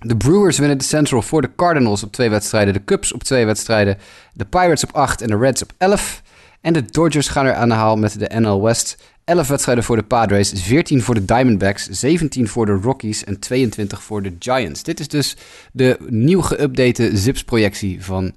De 0.01 0.17
Brewers 0.17 0.57
winnen 0.57 0.77
de 0.77 0.83
Central 0.83 1.21
voor 1.21 1.41
de 1.41 1.49
Cardinals 1.55 2.03
op 2.03 2.11
twee 2.11 2.29
wedstrijden, 2.29 2.73
de 2.73 2.83
Cubs 2.83 3.13
op 3.13 3.23
twee 3.23 3.45
wedstrijden, 3.45 3.97
de 4.33 4.45
Pirates 4.45 4.83
op 4.83 4.95
8 4.95 5.21
en 5.21 5.27
de 5.27 5.37
Reds 5.37 5.61
op 5.61 5.71
11. 5.77 6.21
En 6.61 6.73
de 6.73 6.85
Dodgers 6.85 7.27
gaan 7.27 7.45
er 7.45 7.53
aan 7.53 7.69
de 7.69 7.75
haal 7.75 7.95
met 7.95 8.19
de 8.19 8.39
NL 8.39 8.61
West. 8.61 9.03
11 9.29 9.47
wedstrijden 9.47 9.83
voor 9.83 9.95
de 9.95 10.03
Padres, 10.03 10.51
14 10.55 11.01
voor 11.01 11.15
de 11.15 11.25
Diamondbacks, 11.25 11.85
17 11.85 12.47
voor 12.47 12.65
de 12.65 12.79
Rockies 12.81 13.23
en 13.23 13.39
22 13.39 14.03
voor 14.03 14.21
de 14.21 14.35
Giants. 14.39 14.83
Dit 14.83 14.99
is 14.99 15.07
dus 15.07 15.37
de 15.71 15.97
nieuw 16.07 16.41
geüpdate 16.41 17.13
Zips-projectie 17.13 18.03
van 18.03 18.35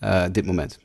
uh, 0.00 0.24
dit 0.32 0.46
moment. 0.46 0.78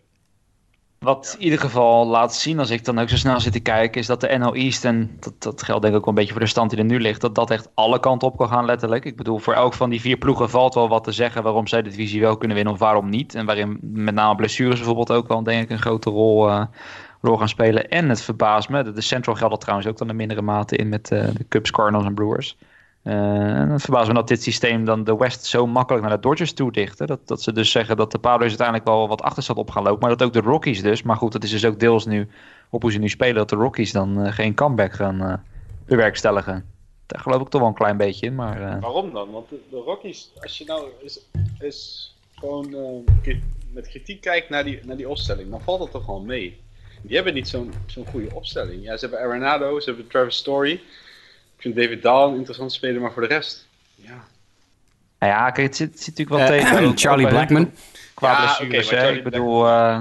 Wat 0.99 1.35
in 1.37 1.43
ieder 1.43 1.59
geval 1.59 2.07
laat 2.07 2.35
zien, 2.35 2.59
als 2.59 2.69
ik 2.69 2.85
dan 2.85 2.99
ook 2.99 3.09
zo 3.09 3.15
snel 3.15 3.39
zit 3.39 3.53
te 3.53 3.59
kijken, 3.59 4.01
is 4.01 4.07
dat 4.07 4.21
de 4.21 4.37
NL 4.37 4.55
East, 4.55 4.85
en 4.85 5.17
dat, 5.19 5.33
dat 5.39 5.63
geldt 5.63 5.81
denk 5.81 5.93
ik 5.93 5.99
ook 5.99 6.07
een 6.07 6.13
beetje 6.13 6.31
voor 6.31 6.41
de 6.41 6.47
stand 6.47 6.69
die 6.69 6.79
er 6.79 6.85
nu 6.85 6.99
ligt, 6.99 7.21
dat 7.21 7.35
dat 7.35 7.51
echt 7.51 7.69
alle 7.73 7.99
kanten 7.99 8.27
op 8.27 8.37
kan 8.37 8.47
gaan 8.47 8.65
letterlijk. 8.65 9.05
Ik 9.05 9.15
bedoel, 9.15 9.37
voor 9.37 9.53
elk 9.53 9.73
van 9.73 9.89
die 9.89 10.01
vier 10.01 10.17
ploegen 10.17 10.49
valt 10.49 10.73
wel 10.73 10.89
wat 10.89 11.03
te 11.03 11.11
zeggen 11.11 11.43
waarom 11.43 11.67
zij 11.67 11.81
de 11.81 11.89
divisie 11.89 12.21
wel 12.21 12.37
kunnen 12.37 12.55
winnen 12.55 12.73
of 12.73 12.79
waarom 12.79 13.09
niet. 13.09 13.35
En 13.35 13.45
waarin 13.45 13.77
met 13.81 14.13
name 14.13 14.35
blessures 14.35 14.75
bijvoorbeeld 14.75 15.11
ook 15.11 15.27
wel 15.27 15.43
denk 15.43 15.63
ik 15.63 15.69
een 15.69 15.81
grote 15.81 16.09
rol, 16.09 16.49
uh, 16.49 16.63
rol 17.23 17.37
gaan 17.37 17.49
spelen. 17.49 17.89
En 17.89 18.09
het 18.09 18.21
verbaast 18.21 18.69
me, 18.69 18.91
de, 18.91 19.01
Central 19.01 19.35
geldt 19.35 19.61
trouwens 19.61 19.87
ook 19.87 19.97
dan 19.97 20.09
in 20.09 20.15
mindere 20.15 20.41
mate 20.41 20.75
in 20.75 20.89
met 20.89 21.11
uh, 21.11 21.27
de 21.33 21.47
Cubs, 21.47 21.71
Cardinals 21.71 22.05
en 22.05 22.13
Brewers. 22.13 22.57
Uh, 23.03 23.13
en 23.59 23.69
het 23.69 23.81
verbaast 23.81 24.07
me 24.07 24.13
dat 24.13 24.27
dit 24.27 24.43
systeem 24.43 24.85
dan 24.85 25.03
de 25.03 25.17
West 25.17 25.45
zo 25.45 25.67
makkelijk 25.67 26.05
naar 26.05 26.15
de 26.15 26.21
Dodgers 26.21 26.53
toe 26.53 26.71
dicht. 26.71 27.07
Dat, 27.07 27.27
dat 27.27 27.41
ze 27.41 27.51
dus 27.51 27.71
zeggen 27.71 27.97
dat 27.97 28.11
de 28.11 28.19
Padres 28.19 28.47
uiteindelijk 28.47 28.87
wel 28.87 29.07
wat 29.07 29.21
achterstand 29.21 29.59
op 29.59 29.71
gaan 29.71 29.83
lopen. 29.83 29.99
Maar 29.99 30.17
dat 30.17 30.27
ook 30.27 30.33
de 30.33 30.49
Rockies 30.49 30.81
dus. 30.81 31.03
Maar 31.03 31.15
goed, 31.15 31.31
dat 31.31 31.43
is 31.43 31.51
dus 31.51 31.65
ook 31.65 31.79
deels 31.79 32.05
nu 32.05 32.27
op 32.69 32.81
hoe 32.81 32.91
ze 32.91 32.99
nu 32.99 33.09
spelen. 33.09 33.35
Dat 33.35 33.49
de 33.49 33.55
Rockies 33.55 33.91
dan 33.91 34.25
uh, 34.25 34.31
geen 34.31 34.53
comeback 34.53 34.93
gaan 34.93 35.43
bewerkstelligen. 35.85 36.65
Daar 37.05 37.21
geloof 37.21 37.41
ik 37.41 37.47
toch 37.47 37.61
wel 37.61 37.69
een 37.69 37.75
klein 37.75 37.97
beetje 37.97 38.25
in. 38.25 38.35
Maar, 38.35 38.79
Waarom 38.79 39.13
dan? 39.13 39.31
Want 39.31 39.49
de, 39.49 39.81
Rockies, 39.85 40.31
als 40.41 40.57
je 40.57 40.65
nou 40.65 40.87
is, 40.99 41.19
is 41.59 42.15
gewoon 42.35 42.75
met 43.73 43.87
kritiek 43.87 44.21
kijkt 44.21 44.49
naar 44.49 44.63
die, 44.63 44.79
naar 44.85 44.97
die 44.97 45.09
opstelling, 45.09 45.49
dan 45.49 45.61
valt 45.61 45.79
dat 45.79 45.91
toch 45.91 46.05
gewoon 46.05 46.25
mee. 46.25 46.62
Die 47.03 47.15
hebben 47.15 47.33
niet 47.33 47.47
zo'n 47.47 47.73
zo'n 47.85 48.05
goede 48.05 48.35
opstelling. 48.35 48.83
Ja, 48.83 48.97
ze 48.97 49.07
hebben 49.07 49.25
Arenado, 49.25 49.79
ze 49.79 49.89
hebben 49.89 50.07
Travis 50.07 50.35
Story 50.35 50.81
vind 51.63 51.75
David 51.75 52.01
Dahl 52.01 52.29
een 52.29 52.35
interessant 52.35 52.71
speler, 52.71 53.01
maar 53.01 53.11
voor 53.11 53.21
de 53.21 53.27
rest, 53.27 53.67
ja. 53.95 54.23
Nou 55.19 55.33
ja, 55.33 55.51
kijk, 55.51 55.67
het 55.67 55.75
zit, 55.75 55.99
zit 55.99 56.17
natuurlijk 56.17 56.49
wel 56.49 56.59
uh, 56.59 56.65
tegen. 56.65 56.97
Charlie 57.07 57.27
Blackman. 57.27 57.71
Qua 58.13 58.31
ja, 58.31 58.37
blessures, 58.37 58.91
okay, 58.91 59.15
Ik 59.15 59.23
bedoel, 59.23 59.65
uh, 59.65 59.99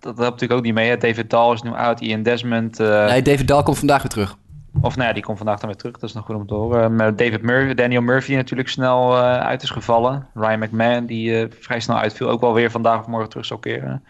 dat 0.00 0.16
helpt 0.16 0.18
natuurlijk 0.18 0.52
ook 0.52 0.62
niet 0.62 0.74
mee. 0.74 0.88
Hè. 0.88 0.96
David 0.96 1.30
Dahl 1.30 1.52
is 1.52 1.62
nu 1.62 1.70
oud, 1.70 2.00
Ian 2.00 2.22
Desmond. 2.22 2.80
Uh, 2.80 3.06
nee, 3.06 3.22
David 3.22 3.48
Dahl 3.48 3.62
komt 3.62 3.78
vandaag 3.78 4.02
weer 4.02 4.10
terug. 4.10 4.36
Of 4.80 4.96
nou 4.96 5.08
ja, 5.08 5.14
die 5.14 5.22
komt 5.22 5.36
vandaag 5.36 5.58
dan 5.58 5.68
weer 5.68 5.78
terug. 5.78 5.92
Dat 5.92 6.08
is 6.08 6.14
nog 6.14 6.24
goed 6.24 6.34
om 6.34 6.46
te 6.46 6.54
horen. 6.54 6.94
Maar 6.94 7.16
David 7.16 7.42
Murphy, 7.42 7.74
Daniel 7.74 8.02
Murphy 8.02 8.34
natuurlijk 8.34 8.68
snel 8.68 9.16
uh, 9.16 9.36
uit 9.36 9.62
is 9.62 9.70
gevallen. 9.70 10.26
Ryan 10.34 10.58
McMahon, 10.58 11.06
die 11.06 11.30
uh, 11.30 11.46
vrij 11.60 11.80
snel 11.80 11.98
uitviel, 11.98 12.28
ook 12.28 12.40
wel 12.40 12.54
weer 12.54 12.70
vandaag 12.70 13.00
of 13.00 13.06
morgen 13.06 13.28
terug 13.28 13.46
zal 13.46 13.58
keren. 13.58 14.04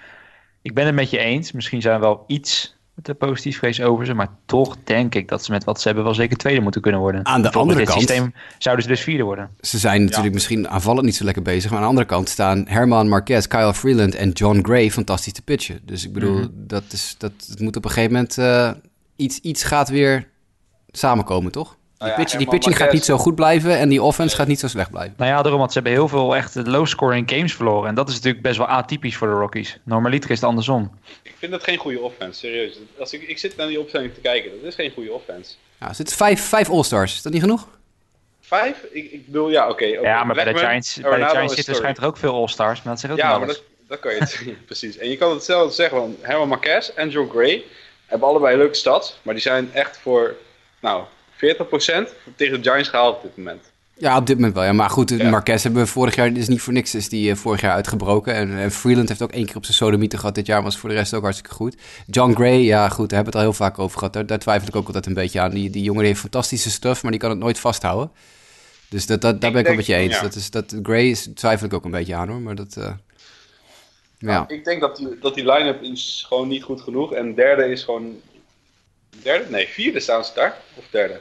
Ik 0.63 0.75
ben 0.75 0.87
het 0.87 0.95
met 0.95 1.11
je 1.11 1.19
eens. 1.19 1.53
Misschien 1.53 1.81
zijn 1.81 2.01
we 2.01 2.07
wel 2.07 2.25
iets 2.27 2.79
de 3.03 3.15
positief 3.15 3.59
vrees 3.59 3.81
over 3.81 4.07
ze. 4.07 4.15
Maar 4.15 4.29
toch 4.47 4.77
denk 4.85 5.15
ik 5.15 5.29
dat 5.29 5.45
ze 5.45 5.51
met 5.51 5.65
wat 5.65 5.81
ze 5.81 5.87
hebben 5.87 6.05
wel 6.05 6.15
zeker 6.15 6.37
tweede 6.37 6.61
moeten 6.61 6.81
kunnen 6.81 7.01
worden. 7.01 7.27
Aan 7.27 7.43
de 7.43 7.51
andere 7.51 7.85
kant. 7.85 7.99
systeem 7.99 8.35
zouden 8.59 8.85
ze 8.85 8.91
dus 8.91 9.01
vierde 9.01 9.23
worden. 9.23 9.51
Ze 9.61 9.79
zijn 9.79 10.01
natuurlijk 10.01 10.27
ja. 10.27 10.33
misschien 10.33 10.69
aanvallend 10.69 11.05
niet 11.05 11.17
zo 11.17 11.25
lekker 11.25 11.43
bezig. 11.43 11.71
Maar 11.71 11.79
aan 11.79 11.85
de 11.85 11.91
andere 11.91 12.07
kant 12.07 12.29
staan 12.29 12.65
Herman 12.69 13.09
Marquez, 13.09 13.47
Kyle 13.47 13.75
Freeland 13.75 14.15
en 14.15 14.31
John 14.31 14.59
Gray 14.63 14.91
fantastisch 14.91 15.33
te 15.33 15.43
pitchen. 15.43 15.81
Dus 15.85 16.05
ik 16.05 16.13
bedoel, 16.13 16.37
mm 16.37 16.43
-hmm. 16.43 16.53
dat, 16.55 16.85
is, 16.91 17.15
dat 17.19 17.33
het 17.49 17.61
moet 17.61 17.77
op 17.77 17.85
een 17.85 17.91
gegeven 17.91 18.13
moment 18.13 18.37
uh, 18.37 18.71
iets, 19.17 19.39
iets 19.39 19.63
gaat 19.63 19.89
weer 19.89 20.29
samenkomen, 20.91 21.53
toch? 21.53 21.77
Die, 22.01 22.09
Nou 22.09 22.19
ja, 22.21 22.25
pitch- 22.25 22.37
die 22.39 22.47
Herman 22.47 22.59
pitching 22.59 22.83
gaat 22.85 22.93
niet 22.93 23.05
zo 23.05 23.17
goed 23.19 23.35
blijven 23.35 23.79
en 23.79 23.89
die 23.89 24.03
offense 24.03 24.37
gaat 24.37 24.47
niet 24.47 24.61
zo 24.61 24.69
slecht 24.69 24.91
blijven. 24.91 25.15
Nou 25.17 25.31
ja, 25.31 25.43
daarom, 25.43 25.59
want 25.61 25.73
ze 25.73 25.79
hebben 25.79 25.97
heel 25.99 26.09
veel 26.09 26.37
echt 26.37 26.55
low-scoring 26.67 27.31
games 27.31 27.55
verloren. 27.55 27.89
En 27.89 27.95
dat 27.95 28.09
is 28.09 28.15
natuurlijk 28.15 28.43
best 28.43 28.57
wel 28.59 28.67
atypisch 28.67 29.17
voor 29.17 29.29
de 29.29 29.35
Rockies. 29.35 29.79
Normaliter 29.83 30.31
is 30.31 30.41
het 30.41 30.49
andersom. 30.49 30.99
Ik 31.23 31.35
vind 31.39 31.53
dat 31.53 31.63
geen 31.63 31.77
goede 31.79 32.01
offense, 32.01 32.39
serieus. 32.39 32.79
Als 32.99 33.13
ik, 33.13 33.23
ik 33.23 33.39
zit 33.39 33.57
naar 33.57 33.67
die 33.67 33.81
opstelling 33.81 34.15
te 34.15 34.21
kijken, 34.21 34.51
dat 34.51 34.69
is 34.69 34.75
geen 34.75 34.91
goede 34.95 35.13
offense. 35.13 35.55
Ja, 35.81 35.89
er 35.89 35.95
zitten 35.95 36.17
vijf, 36.17 36.41
vijf 36.41 36.71
All-Stars. 36.71 37.15
Is 37.15 37.23
dat 37.23 37.33
niet 37.33 37.43
genoeg? 37.43 37.69
Vijf? 38.41 38.77
Ik, 38.91 39.13
ik 39.13 39.27
bedoel, 39.27 39.51
ja, 39.51 39.63
oké. 39.69 39.85
oké. 39.99 40.09
Ja, 40.09 40.25
maar 40.25 40.35
bij 40.35 40.45
de 40.45 40.59
Giants, 40.59 40.95
bij 40.95 41.03
de 41.05 41.09
Arenado 41.11 41.33
Giants 41.35 41.55
zitten 41.55 41.75
story. 41.75 41.83
waarschijnlijk 41.93 41.99
er 42.03 42.07
ook 42.07 42.33
veel 42.33 42.41
All-Stars. 42.41 42.83
Maar 42.83 42.93
dat 42.93 43.01
zegt 43.01 43.13
ook 43.13 43.19
Ja, 43.19 43.39
maar 43.39 43.47
dat, 43.47 43.63
dat 43.89 43.99
kan 44.01 44.13
je 44.15 44.19
het 44.19 44.45
precies. 44.67 44.97
En 44.99 45.09
je 45.09 45.17
kan 45.17 45.31
hetzelfde 45.33 45.75
zeggen, 45.75 45.99
want 45.99 46.17
Herman 46.21 46.49
Marquez 46.49 46.89
en 46.89 47.09
John 47.11 47.31
Gray 47.31 47.63
hebben 48.07 48.29
allebei 48.29 48.57
leuke 48.57 48.75
stats, 48.75 49.19
maar 49.23 49.35
die 49.35 49.43
zijn 49.43 49.71
echt 49.73 49.99
voor, 49.99 50.35
nou, 50.81 51.05
40% 51.45 52.09
tegen 52.37 52.63
de 52.63 52.71
Giants 52.71 52.89
gehaald 52.89 53.17
op 53.17 53.23
dit 53.23 53.37
moment. 53.37 53.71
Ja, 53.97 54.17
op 54.17 54.27
dit 54.27 54.37
moment 54.37 54.55
wel. 54.55 54.65
Ja. 54.65 54.73
Maar 54.73 54.91
goed, 54.91 55.11
Ja. 55.11 55.31
Marquez 55.31 55.63
hebben 55.63 55.83
we 55.83 55.89
vorig 55.89 56.15
jaar, 56.15 56.37
is 56.37 56.49
niet 56.49 56.61
voor 56.61 56.73
niks, 56.73 56.95
is 56.95 57.09
die 57.09 57.31
eh, 57.31 57.37
vorig 57.37 57.61
jaar 57.61 57.73
uitgebroken. 57.75 58.35
En, 58.35 58.59
en 58.59 58.71
Freeland 58.71 59.09
heeft 59.09 59.23
ook 59.23 59.33
één 59.33 59.47
keer 59.47 59.57
op 59.57 59.65
zijn 59.65 59.77
sodomieten 59.77 60.19
gehad 60.19 60.35
dit 60.35 60.47
jaar, 60.47 60.63
was 60.63 60.77
voor 60.79 60.89
de 60.89 60.95
rest 60.95 61.15
ook 61.15 61.23
hartstikke 61.23 61.55
goed. 61.55 61.77
John 62.07 62.33
Gray, 62.35 62.59
ja 62.59 62.89
goed, 62.89 63.09
daar 63.09 63.23
hebben 63.23 63.33
we 63.33 63.39
het 63.39 63.47
al 63.49 63.55
heel 63.59 63.67
vaak 63.67 63.79
over 63.79 63.99
gehad. 63.99 64.13
Daar, 64.13 64.27
daar 64.27 64.39
twijfel 64.39 64.69
ik 64.69 64.77
ook 64.77 64.87
altijd 64.87 65.07
een 65.07 65.15
beetje 65.15 65.41
aan. 65.41 65.51
Die, 65.51 65.71
die 65.71 65.83
jongen 65.83 65.99
die 66.01 66.09
heeft 66.09 66.21
fantastische 66.21 66.71
stuff, 66.71 67.03
maar 67.03 67.11
die 67.11 67.21
kan 67.21 67.31
het 67.31 67.39
nooit 67.39 67.59
vasthouden. 67.59 68.11
Dus 68.89 69.07
dat, 69.07 69.21
dat, 69.21 69.41
daar 69.41 69.51
ben 69.51 69.61
ik 69.61 69.67
wel 69.67 69.77
met 69.77 69.87
je 69.87 69.95
eens. 69.95 70.15
ja. 70.15 70.23
Dat 70.23 70.35
is, 70.35 70.51
dat, 70.51 70.75
Gray 70.83 71.09
is, 71.11 71.29
twijfel 71.35 71.67
ik 71.67 71.73
ook 71.73 71.85
een 71.85 71.91
beetje 71.91 72.15
aan 72.15 72.29
hoor, 72.29 72.41
maar 72.41 72.55
dat... 72.55 72.77
eh, 72.77 72.93
ja. 74.19 74.45
Ik 74.49 74.65
denk 74.65 74.81
dat 74.81 74.97
die, 74.97 75.19
dat 75.21 75.35
die 75.35 75.53
line-up 75.53 75.83
is 75.83 76.25
gewoon 76.29 76.49
niet 76.49 76.63
goed 76.63 76.81
genoeg. 76.81 77.13
En 77.13 77.35
derde 77.35 77.65
is 77.71 77.83
gewoon... 77.83 78.21
Derde? 79.23 79.45
Nee, 79.51 79.69
vierde 79.69 80.01
staan 80.01 80.25
ze 80.25 80.31
daar. 80.35 80.57
Of 80.77 80.85
derde? 80.91 81.21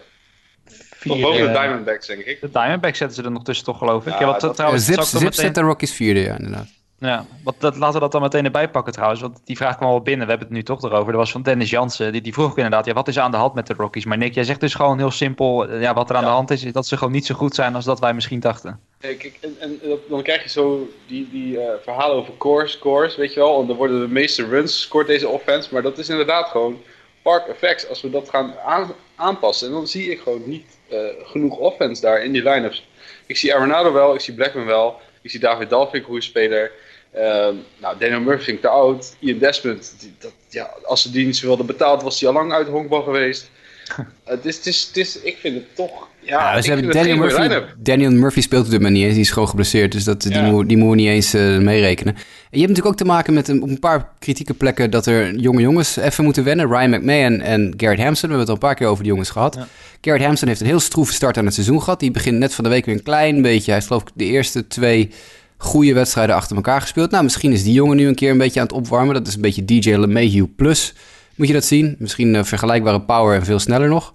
Vier, 0.95 1.13
Of 1.13 1.19
boven 1.21 1.41
de 1.47 1.51
Diamondbacks, 1.51 2.07
denk 2.07 2.21
ik. 2.21 2.41
De 2.41 2.49
Diamondbacks 2.49 2.97
zetten 2.97 3.17
ze 3.17 3.23
er 3.23 3.31
nog 3.31 3.43
tussen 3.43 3.65
toch, 3.65 3.77
geloof 3.77 4.05
ik. 4.05 4.13
Ja, 4.13 4.19
Ja, 4.19 4.25
wat, 4.25 4.41
dat- 4.41 4.55
trouwens, 4.55 4.85
Zips, 4.85 5.13
meteen- 5.13 5.33
zet 5.33 5.55
de 5.55 5.61
Rockies 5.61 5.93
vierde, 5.93 6.19
ja 6.19 6.37
inderdaad. 6.37 6.67
Ja, 6.99 7.25
wat, 7.43 7.55
dat, 7.59 7.75
laten 7.77 7.93
we 7.93 7.99
dat 7.99 8.11
dan 8.11 8.21
meteen 8.21 8.45
erbij 8.45 8.69
pakken 8.69 8.93
trouwens. 8.93 9.21
Want 9.21 9.41
die 9.45 9.57
vraag 9.57 9.75
kwam 9.77 9.89
al 9.89 10.01
binnen. 10.01 10.25
We 10.25 10.29
hebben 10.31 10.47
het 10.47 10.57
nu 10.57 10.63
toch 10.63 10.83
erover. 10.83 11.11
Er 11.11 11.17
was 11.17 11.31
van 11.31 11.41
Dennis 11.41 11.69
Jansen. 11.69 12.11
Die, 12.11 12.21
die 12.21 12.33
vroeg 12.33 12.49
ook 12.49 12.55
inderdaad, 12.57 12.85
ja, 12.85 12.93
wat 12.93 13.07
is 13.07 13.15
er 13.15 13.21
aan 13.21 13.31
de 13.31 13.37
hand 13.37 13.53
met 13.53 13.67
de 13.67 13.73
Rockies? 13.73 14.05
Maar 14.05 14.17
Nick, 14.17 14.33
jij 14.33 14.43
zegt 14.43 14.59
dus 14.59 14.73
gewoon 14.73 14.97
heel 14.97 15.11
simpel. 15.11 15.67
eh, 15.67 15.81
Ja, 15.81 15.93
wat 15.93 16.09
er 16.09 16.15
aan 16.15 16.21
Ja. 16.21 16.27
de 16.27 16.33
hand 16.33 16.51
is, 16.51 16.63
is 16.63 16.71
dat 16.73 16.87
ze 16.87 16.97
gewoon 16.97 17.13
niet 17.13 17.25
zo 17.25 17.35
goed 17.35 17.55
zijn 17.55 17.75
als 17.75 17.85
dat 17.85 17.99
wij 17.99 18.13
misschien 18.13 18.39
dachten. 18.39 18.79
Kijk, 18.99 19.37
en, 19.41 19.55
en 19.59 19.79
dat- 19.83 20.09
dan 20.09 20.23
krijg 20.23 20.43
je 20.43 20.49
zo 20.49 20.89
die, 21.07 21.29
die 21.31 21.59
eh, 21.59 21.69
verhalen 21.83 22.15
over 22.15 22.37
core 22.37 22.67
scores, 22.67 23.15
weet 23.15 23.33
je 23.33 23.39
wel. 23.39 23.61
En 23.61 23.67
dan 23.67 23.75
worden 23.75 23.99
de 24.01 24.07
meeste 24.07 24.45
runs 24.47 24.81
scoort 24.81 25.07
deze 25.07 25.27
offense. 25.27 25.69
Maar 25.73 25.81
dat 25.81 25.97
is 25.97 26.09
inderdaad 26.09 26.47
gewoon 26.47 26.81
park 27.29 27.47
effects. 27.47 27.87
Als 27.87 28.01
we 28.01 28.09
dat 28.09 28.29
gaan 28.29 28.53
aan- 28.65 28.93
aanpassen. 29.15 29.67
En 29.67 29.73
dan 29.73 29.87
zie 29.87 30.11
ik 30.11 30.19
gewoon 30.19 30.41
niet 30.45 30.77
eh, 30.89 30.99
genoeg 31.23 31.57
offense 31.57 32.01
daar 32.01 32.23
in 32.23 32.31
die 32.31 32.43
line-ups. 32.43 32.87
Ik 33.25 33.37
zie 33.37 33.55
Arenado 33.55 33.93
wel, 33.93 34.13
ik 34.13 34.21
zie 34.21 34.33
Blackman 34.33 34.65
wel. 34.65 34.99
Ik 35.21 35.29
zie 35.31 35.39
David 35.39 35.69
Dalvik, 35.69 36.03
goede 36.05 36.21
speler. 36.21 36.71
Ehm, 37.11 37.55
nou, 37.77 37.97
Daniel 37.99 38.19
Murphy 38.19 38.43
vind 38.43 38.61
te 38.61 38.67
oud. 38.67 39.15
Ian 39.19 39.37
Desmond, 39.37 39.95
dat, 40.19 40.33
ja, 40.49 40.73
als 40.83 41.01
ze 41.01 41.11
die 41.11 41.25
niet 41.25 41.37
zo 41.37 41.47
wilden 41.47 41.65
betaald, 41.65 42.01
was 42.01 42.19
hij 42.19 42.29
al 42.29 42.35
lang 42.35 42.51
uit 42.53 42.67
honkbal 42.67 43.01
geweest. 43.03 43.49
Het 44.25 44.45
is, 44.45 44.55
het 44.55 44.65
is, 44.65 44.85
het 44.87 44.97
is, 44.97 45.21
ik 45.21 45.37
vind 45.37 45.55
het 45.55 45.75
toch... 45.75 46.07
Ja, 46.19 46.39
Ja, 46.39 46.55
ik 46.55 46.63
ze 46.63 46.71
hebben 46.71 46.91
vind 46.91 47.07
het 47.07 47.17
Daniel, 47.17 47.47
Murphy. 47.47 47.73
Daniel 47.77 48.11
Murphy 48.11 48.41
speelt 48.41 48.65
op 48.65 48.69
dit 48.69 48.79
moment 48.79 48.95
niet 48.95 49.05
eens. 49.05 49.13
Die 49.13 49.23
is 49.23 49.31
gewoon 49.31 49.47
geblesseerd. 49.47 49.91
Dus 49.91 50.03
dat, 50.03 50.21
die, 50.21 50.41
moet, 50.41 50.67
die 50.67 50.77
moeten 50.77 50.97
we 50.97 51.01
niet 51.01 51.11
eens 51.11 51.33
eh, 51.33 51.57
meerekenen. 51.57 52.13
En 52.15 52.21
je 52.49 52.57
hebt 52.57 52.67
natuurlijk 52.67 52.85
ook 52.85 52.95
te 52.95 53.05
maken 53.05 53.33
met 53.33 53.47
een, 53.47 53.61
op 53.61 53.69
een 53.69 53.79
paar 53.79 54.09
kritieke 54.19 54.53
plekken... 54.53 54.91
dat 54.91 55.05
er 55.05 55.35
jonge 55.35 55.61
jongens 55.61 55.97
even 55.97 56.23
moeten 56.23 56.43
wennen. 56.43 56.67
Ryan 56.67 56.89
McMahon 56.89 57.41
en 57.41 57.73
Garrett 57.77 58.01
Hampson. 58.01 58.29
We 58.29 58.35
hebben 58.35 58.39
het 58.39 58.47
al 58.47 58.53
een 58.53 58.59
paar 58.59 58.75
keer 58.75 58.87
over 58.87 59.03
die 59.03 59.11
jongens 59.11 59.29
gehad. 59.29 59.55
Ja. 59.55 59.67
Garrett 60.01 60.25
Hampson 60.25 60.47
heeft 60.47 60.59
een 60.59 60.67
heel 60.67 60.79
stroeve 60.79 61.13
start 61.13 61.37
aan 61.37 61.45
het 61.45 61.53
seizoen 61.53 61.81
gehad. 61.83 61.99
Die 61.99 62.11
begint 62.11 62.37
net 62.37 62.53
van 62.53 62.63
de 62.63 62.69
week 62.69 62.85
weer 62.85 62.95
een 62.95 63.03
klein 63.03 63.41
beetje... 63.41 63.65
Hij 63.65 63.73
heeft 63.73 63.87
geloof 63.87 64.01
ik 64.01 64.09
de 64.13 64.25
eerste 64.25 64.67
twee 64.67 65.09
goede 65.57 65.93
wedstrijden 65.93 66.35
achter 66.35 66.55
elkaar 66.55 66.81
gespeeld. 66.81 67.11
Nou, 67.11 67.23
misschien 67.23 67.51
is 67.51 67.63
die 67.63 67.73
jongen 67.73 67.97
nu 67.97 68.07
een 68.07 68.15
keer 68.15 68.31
een 68.31 68.37
beetje 68.37 68.59
aan 68.59 68.65
het 68.65 68.75
opwarmen. 68.75 69.13
Dat 69.13 69.27
is 69.27 69.35
een 69.35 69.41
beetje 69.41 69.65
DJ 69.65 69.93
LeMahieu 69.93 70.47
plus. 70.55 70.93
Moet 71.39 71.47
je 71.47 71.53
dat 71.53 71.65
zien? 71.65 71.95
Misschien 71.99 72.35
eh, 72.35 72.43
vergelijkbare 72.43 73.01
power 73.01 73.35
en 73.35 73.45
veel 73.45 73.59
sneller 73.59 73.87
nog. 73.89 74.13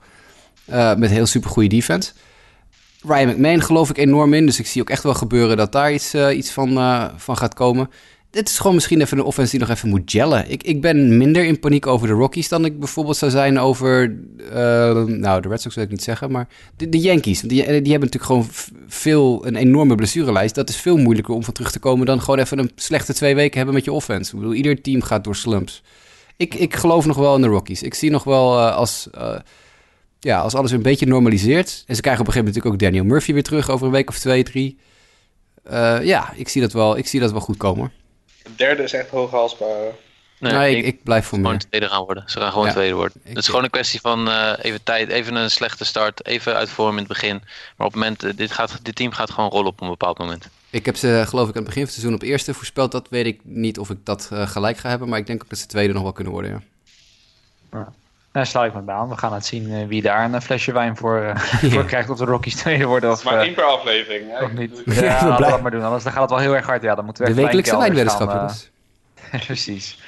Eh, 0.65 0.95
met 0.95 1.11
heel 1.11 1.27
super 1.27 1.51
goede 1.51 1.69
defense. 1.69 2.13
Ryan 3.03 3.29
McMahon 3.29 3.63
geloof 3.63 3.91
ik 3.91 3.99
enorm 3.99 4.35
in. 4.35 4.47
Dus 4.47 4.59
ik 4.59 4.67
zie 4.67 4.81
ook 4.81 4.91
echt 4.91 5.03
wel 5.03 5.15
gebeuren 5.15 5.57
dat 5.57 5.73
daar 5.73 5.93
iets, 5.93 6.15
eh, 6.15 6.37
iets 6.37 6.51
van, 6.51 6.75
van 7.17 7.37
gaat 7.37 7.55
komen. 7.55 7.91
Dit 8.31 8.49
is 8.49 8.59
gewoon 8.59 8.75
misschien 8.75 9.01
even 9.01 9.19
een 9.19 9.25
offense 9.25 9.51
die 9.51 9.61
nog 9.61 9.69
even 9.77 9.89
moet 9.89 10.11
gellen. 10.11 10.51
Ik, 10.51 10.63
ik 10.63 10.81
ben 10.81 11.17
minder 11.17 11.45
in 11.45 11.59
paniek 11.59 11.87
over 11.87 12.07
de 12.07 12.13
Rockies 12.13 12.49
dan 12.49 12.65
ik 12.65 12.79
bijvoorbeeld 12.79 13.17
zou 13.17 13.31
zijn 13.31 13.59
over... 13.59 14.17
nou, 15.07 15.41
de 15.41 15.49
Red 15.49 15.61
Sox 15.61 15.75
wil 15.75 15.85
ik 15.85 15.91
niet 15.91 16.03
zeggen, 16.03 16.31
maar 16.31 16.49
de, 16.77 16.99
Yankees. 16.99 17.41
Die, 17.41 17.49
die 17.49 17.65
hebben 17.67 18.11
natuurlijk 18.11 18.25
gewoon 18.25 18.49
veel, 18.87 19.47
een 19.47 19.57
enorme 19.57 19.95
blessurelijst. 19.95 20.55
Dat 20.55 20.69
is 20.69 20.77
veel 20.77 20.97
moeilijker 20.97 21.35
om 21.35 21.45
van 21.45 21.55
terug 21.55 21.71
te 21.71 21.79
komen 21.79 22.07
dan 22.07 22.21
gewoon 22.21 22.39
even 22.39 22.59
een 22.59 22.71
slechte 22.75 23.15
twee 23.15 23.35
weken 23.35 23.57
hebben 23.57 23.75
met 23.75 23.85
je 23.85 23.93
offense. 23.93 24.33
Ik 24.33 24.39
bedoel, 24.39 24.55
ieder 24.55 24.81
team 24.81 25.03
gaat 25.03 25.25
door 25.25 25.37
slumps. 25.37 25.83
Ik, 26.37 26.55
ik 26.55 26.75
geloof 26.77 27.07
nog 27.07 27.17
wel 27.17 27.35
in 27.35 27.43
de 27.43 27.49
Rockies. 27.49 27.83
Ik 27.83 27.95
zie 27.95 28.11
nog 28.11 28.25
wel 28.25 28.59
eh, 28.59 28.75
als... 28.77 29.09
eh, 29.13 29.37
ja, 30.21 30.41
als 30.41 30.55
alles 30.55 30.71
een 30.71 30.83
beetje 30.83 31.07
normaliseert. 31.07 31.85
En 31.87 31.95
ze 31.95 32.01
krijgen 32.01 32.23
op 32.23 32.27
een 32.29 32.33
gegeven 32.33 32.39
moment 32.39 32.55
natuurlijk 32.55 32.75
ook 32.75 32.81
Daniel 32.81 33.05
Murphy 33.05 33.33
weer 33.33 33.43
terug 33.43 33.71
over 33.71 33.87
een 33.87 33.93
week 33.93 34.09
of 34.09 34.19
twee, 34.19 34.43
drie. 34.43 34.79
Eh, 35.65 35.99
ja, 36.03 36.33
ik 36.37 36.49
zie, 36.49 36.61
dat 36.61 36.73
wel, 36.73 36.97
ik 36.97 37.07
zie 37.07 37.21
dat 37.21 37.31
wel 37.33 37.41
goed 37.41 37.57
komen. 37.57 37.93
De 38.43 38.51
derde 38.57 38.83
is 38.83 38.93
echt 38.93 39.09
hoog 39.11 39.31
haalsbaar. 39.31 39.69
Nee, 40.39 40.53
Nee, 40.53 40.77
ik, 40.77 40.85
ik, 40.87 41.03
blijf 41.03 41.27
voor 41.27 41.39
gewoon 41.39 41.53
meer. 41.53 41.61
tweede 41.69 41.89
gaan 41.89 42.05
worden. 42.05 42.23
Ze 42.27 42.39
gaan 42.41 42.53
gewoon 42.53 42.67
Ja. 42.67 42.73
tweede 42.73 42.95
worden. 42.95 43.21
Het 43.25 43.39
is 43.39 43.47
gewoon 43.47 43.65
een 43.65 43.71
kwestie 43.71 44.01
van 44.01 44.29
eh, 44.29 44.53
even 44.63 44.83
tijd, 44.83 45.09
even 45.09 45.35
een 45.35 45.51
slechte 45.51 45.85
start, 45.85 46.27
even 46.27 46.55
uit 46.55 46.69
vorm 46.71 46.91
in 46.93 46.99
het 46.99 47.07
begin. 47.09 47.43
Maar 47.77 47.87
op 47.87 47.93
het 47.93 48.03
moment, 48.03 48.37
dit, 48.37 48.53
gaat, 48.53 48.79
dit 48.83 48.95
team 48.97 49.13
gaat 49.13 49.31
gewoon 49.31 49.51
rollen 49.51 49.67
op 49.71 49.81
een 49.81 49.89
bepaald 49.89 50.19
moment. 50.19 50.49
Ik 50.75 50.87
heb 50.87 50.97
ze 50.97 51.23
geloof 51.27 51.49
ik 51.49 51.57
aan 51.57 51.63
het 51.63 51.71
begin 51.75 51.83
van 51.83 51.83
het 51.83 51.93
seizoen 51.93 52.15
op 52.15 52.23
eerste 52.23 52.55
voorspeld. 52.55 52.93
Dat 52.93 53.09
weet 53.09 53.27
ik 53.27 53.41
niet 53.43 53.79
of 53.79 53.91
ik 53.91 53.99
dat 54.05 54.29
eh, 54.33 54.47
gelijk 54.49 54.77
ga 54.77 54.89
hebben. 54.89 55.09
Maar 55.09 55.19
ik 55.19 55.27
denk 55.27 55.43
ook 55.43 55.49
dat 55.49 55.59
ze 55.59 55.67
tweede 55.67 55.93
nog 55.93 56.03
wel 56.03 56.13
kunnen 56.13 56.33
worden, 56.33 56.51
ja. 57.71 57.93
Daar 58.33 58.47
sluit 58.47 58.71
ik 58.73 58.77
me 58.79 58.83
bij 58.85 58.95
aan. 58.95 59.09
We 59.09 59.17
gaan 59.17 59.33
het 59.33 59.47
zien 59.47 59.71
eh, 59.73 59.87
wie 59.87 60.03
daar 60.03 60.25
een 60.25 60.35
eh, 60.35 60.41
flesje 60.41 60.73
wijn 60.73 60.97
voor, 60.97 61.21
eh, 61.23 61.37
voor 61.73 61.85
krijgt 61.85 62.11
of 62.11 62.19
de 62.19 62.25
Rockies 62.25 62.55
tweede 62.57 62.85
worden. 62.85 63.11
Of, 63.11 63.25
maar 63.25 63.35
eh, 63.39 63.41
één 63.45 63.55
per 63.55 63.65
aflevering. 63.65 64.31
Hè? 64.31 64.45
of 64.45 64.53
niet. 64.53 64.83
Ja, 64.85 64.93
Ja, 65.03 65.11
laten 65.11 65.29
we 65.31 65.35
blij- 65.37 65.51
dat 65.51 65.63
maar 65.63 65.71
doen. 65.71 65.83
Anders 65.83 66.03
dan 66.05 66.13
gaat 66.13 66.21
het 66.21 66.31
wel 66.31 66.39
heel 66.39 66.55
erg 66.55 66.67
hard. 66.67 66.83
Ja, 66.83 66.95
dan 66.95 67.05
moeten 67.05 67.25
we 67.25 67.35
De 67.35 67.41
wekelijkse 67.43 67.77
wijnweddenschap, 67.77 68.31
jongens. 68.33 68.71
eh, 69.31 69.45
Precies. 69.45 69.99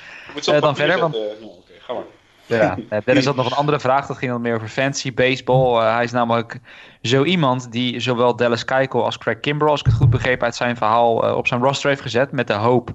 Eh, 0.46 0.60
dan 0.60 0.76
verder, 0.76 0.98
want-. 0.98 1.14
Ja, 1.14 1.20
Oké, 1.46 1.72
ga 1.78 1.92
maar. 1.92 2.02
Ja, 2.46 2.78
eh, 2.88 2.98
Dennis 3.04 3.24
had 3.24 3.36
nog 3.36 3.46
een 3.50 3.56
andere 3.56 3.80
vraag. 3.80 4.06
Dat 4.06 4.16
ging 4.16 4.32
wat 4.32 4.40
meer 4.40 4.54
over 4.54 4.68
fantasy 4.68 5.14
baseball. 5.14 5.80
Eh, 5.80 5.94
hij 5.94 6.04
is 6.04 6.10
namelijk 6.12 6.58
zo 7.06 7.24
iemand 7.24 7.72
die 7.72 8.00
zowel 8.00 8.36
Dallas 8.36 8.64
Keuchel 8.64 9.04
als 9.04 9.18
Craig 9.18 9.40
Kimbrell, 9.40 9.70
als 9.70 9.80
ik 9.80 9.86
het 9.86 9.94
goed 9.94 10.10
begreep 10.10 10.42
uit 10.42 10.54
zijn 10.54 10.76
verhaal, 10.76 11.26
eh, 11.26 11.36
op 11.36 11.46
zijn 11.46 11.60
roster 11.60 11.88
heeft 11.88 12.00
gezet. 12.00 12.32
Met 12.32 12.46
de 12.46 12.52
hoop 12.52 12.94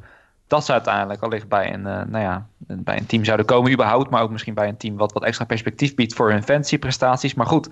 dat 0.52 0.66
ze 0.66 0.72
uiteindelijk 0.72 1.22
allicht 1.22 1.48
bij 1.48 1.74
een, 1.74 1.86
eh, 1.86 2.02
nou 2.08 2.24
ja, 2.24 2.48
bij 2.68 2.98
een 2.98 3.06
team 3.06 3.26
zouden 3.26 3.46
komen 3.46 3.72
überhaupt. 3.72 4.10
Maar 4.10 4.22
ook 4.22 4.32
misschien 4.32 4.54
bij 4.54 4.68
een 4.68 4.78
team 4.78 4.98
wat 4.98 5.14
wat 5.14 5.24
extra 5.24 5.46
perspectief 5.46 5.96
biedt 5.96 6.14
voor 6.14 6.32
hun 6.32 6.44
fantasy 6.44 6.78
prestaties. 6.78 7.34
Maar 7.34 7.46
goed, 7.46 7.70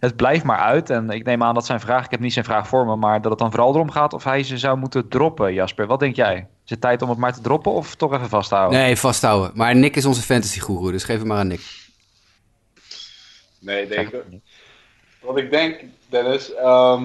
het 0.00 0.16
blijft 0.16 0.44
maar 0.44 0.58
uit. 0.58 0.90
En 0.90 1.10
ik 1.10 1.24
neem 1.24 1.42
aan 1.42 1.54
dat 1.54 1.66
zijn 1.66 1.80
vraag, 1.80 2.04
ik 2.04 2.10
heb 2.10 2.20
niet 2.20 2.32
zijn 2.32 2.44
vraag 2.44 2.68
voor 2.68 2.86
me, 2.86 2.96
maar 2.96 3.20
dat 3.22 3.30
het 3.30 3.40
dan 3.40 3.50
vooral 3.50 3.74
erom 3.74 3.90
gaat 3.90 4.12
of 4.12 4.24
hij 4.24 4.42
ze 4.42 4.58
zou 4.58 4.78
moeten 4.78 5.08
droppen. 5.08 5.54
Jasper, 5.54 5.86
wat 5.86 6.00
denk 6.00 6.16
jij? 6.16 6.46
Is 6.64 6.70
het 6.70 6.80
tijd 6.80 7.02
om 7.02 7.08
het 7.08 7.18
maar 7.18 7.32
te 7.32 7.40
droppen 7.40 7.72
of 7.72 7.94
toch 7.94 8.12
even 8.12 8.28
vasthouden? 8.28 8.78
Nee, 8.78 8.96
vasthouden. 8.96 9.50
Maar 9.54 9.76
Nick 9.76 9.96
is 9.96 10.04
onze 10.04 10.22
fantasy 10.22 10.60
guru, 10.60 10.92
dus 10.92 11.04
geef 11.04 11.18
hem 11.18 11.26
maar 11.26 11.38
aan 11.38 11.46
Nick. 11.46 11.88
Nee, 13.60 13.88
denk 13.88 14.08
ik. 14.08 14.22
Wat 15.20 15.36
ik 15.36 15.50
denk, 15.50 15.80
Dennis. 16.08 16.54
ehm 16.54 17.04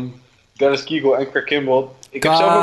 Dennis 0.57 0.84
Kiegel 0.84 1.18
en 1.18 1.32
Craig 1.32 1.45
Kimball. 1.45 1.86
Ik 2.09 2.24
heb 2.24 2.34
zelf 2.34 2.53
ook... 2.53 2.61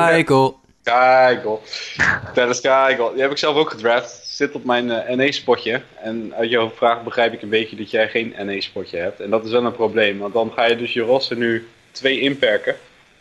Dennis 2.35 2.61
Keikel. 2.61 3.13
Die 3.13 3.23
heb 3.23 3.31
ik 3.31 3.39
zelf 3.39 3.57
ook 3.57 3.71
gedraft. 3.71 4.21
Zit 4.25 4.55
op 4.55 4.65
mijn 4.65 4.91
eh 4.91 5.17
NE-spotje. 5.17 5.83
En 6.03 6.35
uit 6.35 6.51
jouw 6.51 6.71
vraag 6.71 7.05
begrijp 7.05 7.33
ik 7.33 7.43
een 7.43 7.49
beetje 7.49 7.77
dat 7.77 7.91
jij 7.91 8.09
geen 8.09 8.35
NE-spotje 8.45 8.97
hebt. 8.97 9.21
En 9.21 9.31
dat 9.31 9.45
is 9.45 9.51
wel 9.51 9.65
een 9.65 9.73
probleem. 9.73 10.19
Want 10.19 10.33
dan 10.33 10.53
ga 10.53 10.65
je 10.65 10.77
dus 10.77 10.93
je 10.93 11.01
roster 11.01 11.37
nu 11.37 11.69
twee 11.91 12.21
inperken. 12.21 12.77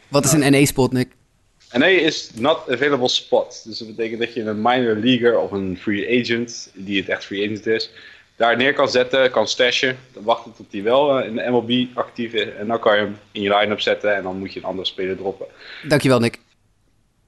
Wat 0.07 0.25
is 0.25 0.31
een 0.31 0.51
NE-spot, 0.51 0.91
Nick? 0.91 1.09
NA 1.73 1.85
is 1.85 2.31
not 2.33 2.69
available 2.69 3.07
spot. 3.07 3.61
Dus 3.65 3.77
dat 3.77 3.87
betekent 3.87 4.19
dat 4.19 4.33
je 4.33 4.41
een 4.43 4.61
minor 4.61 4.95
leaguer 4.95 5.39
of 5.39 5.51
een 5.51 5.77
free 5.81 6.21
agent, 6.21 6.71
die 6.73 6.99
het 6.99 7.09
echt 7.09 7.25
free 7.25 7.43
agent 7.43 7.67
is, 7.67 7.91
daar 8.41 8.57
neer 8.57 8.73
kan 8.73 8.89
zetten, 8.89 9.31
kan 9.31 9.47
stashen. 9.47 9.97
Dan 10.13 10.23
wachten 10.23 10.53
tot 10.53 10.71
hij 10.71 10.83
wel 10.83 11.19
eh, 11.19 11.27
in 11.27 11.35
de 11.35 11.49
MLB 11.49 11.97
actief 11.97 12.33
is. 12.33 12.53
En 12.53 12.67
dan 12.67 12.79
kan 12.79 12.95
je 12.95 13.01
hem 13.01 13.17
in 13.31 13.41
je 13.41 13.55
line-up 13.57 13.81
zetten 13.81 14.15
en 14.15 14.23
dan 14.23 14.37
moet 14.37 14.53
je 14.53 14.59
een 14.59 14.65
andere 14.65 14.87
speler 14.87 15.17
droppen. 15.17 15.45
Dankjewel, 15.87 16.19
Nick. 16.19 16.39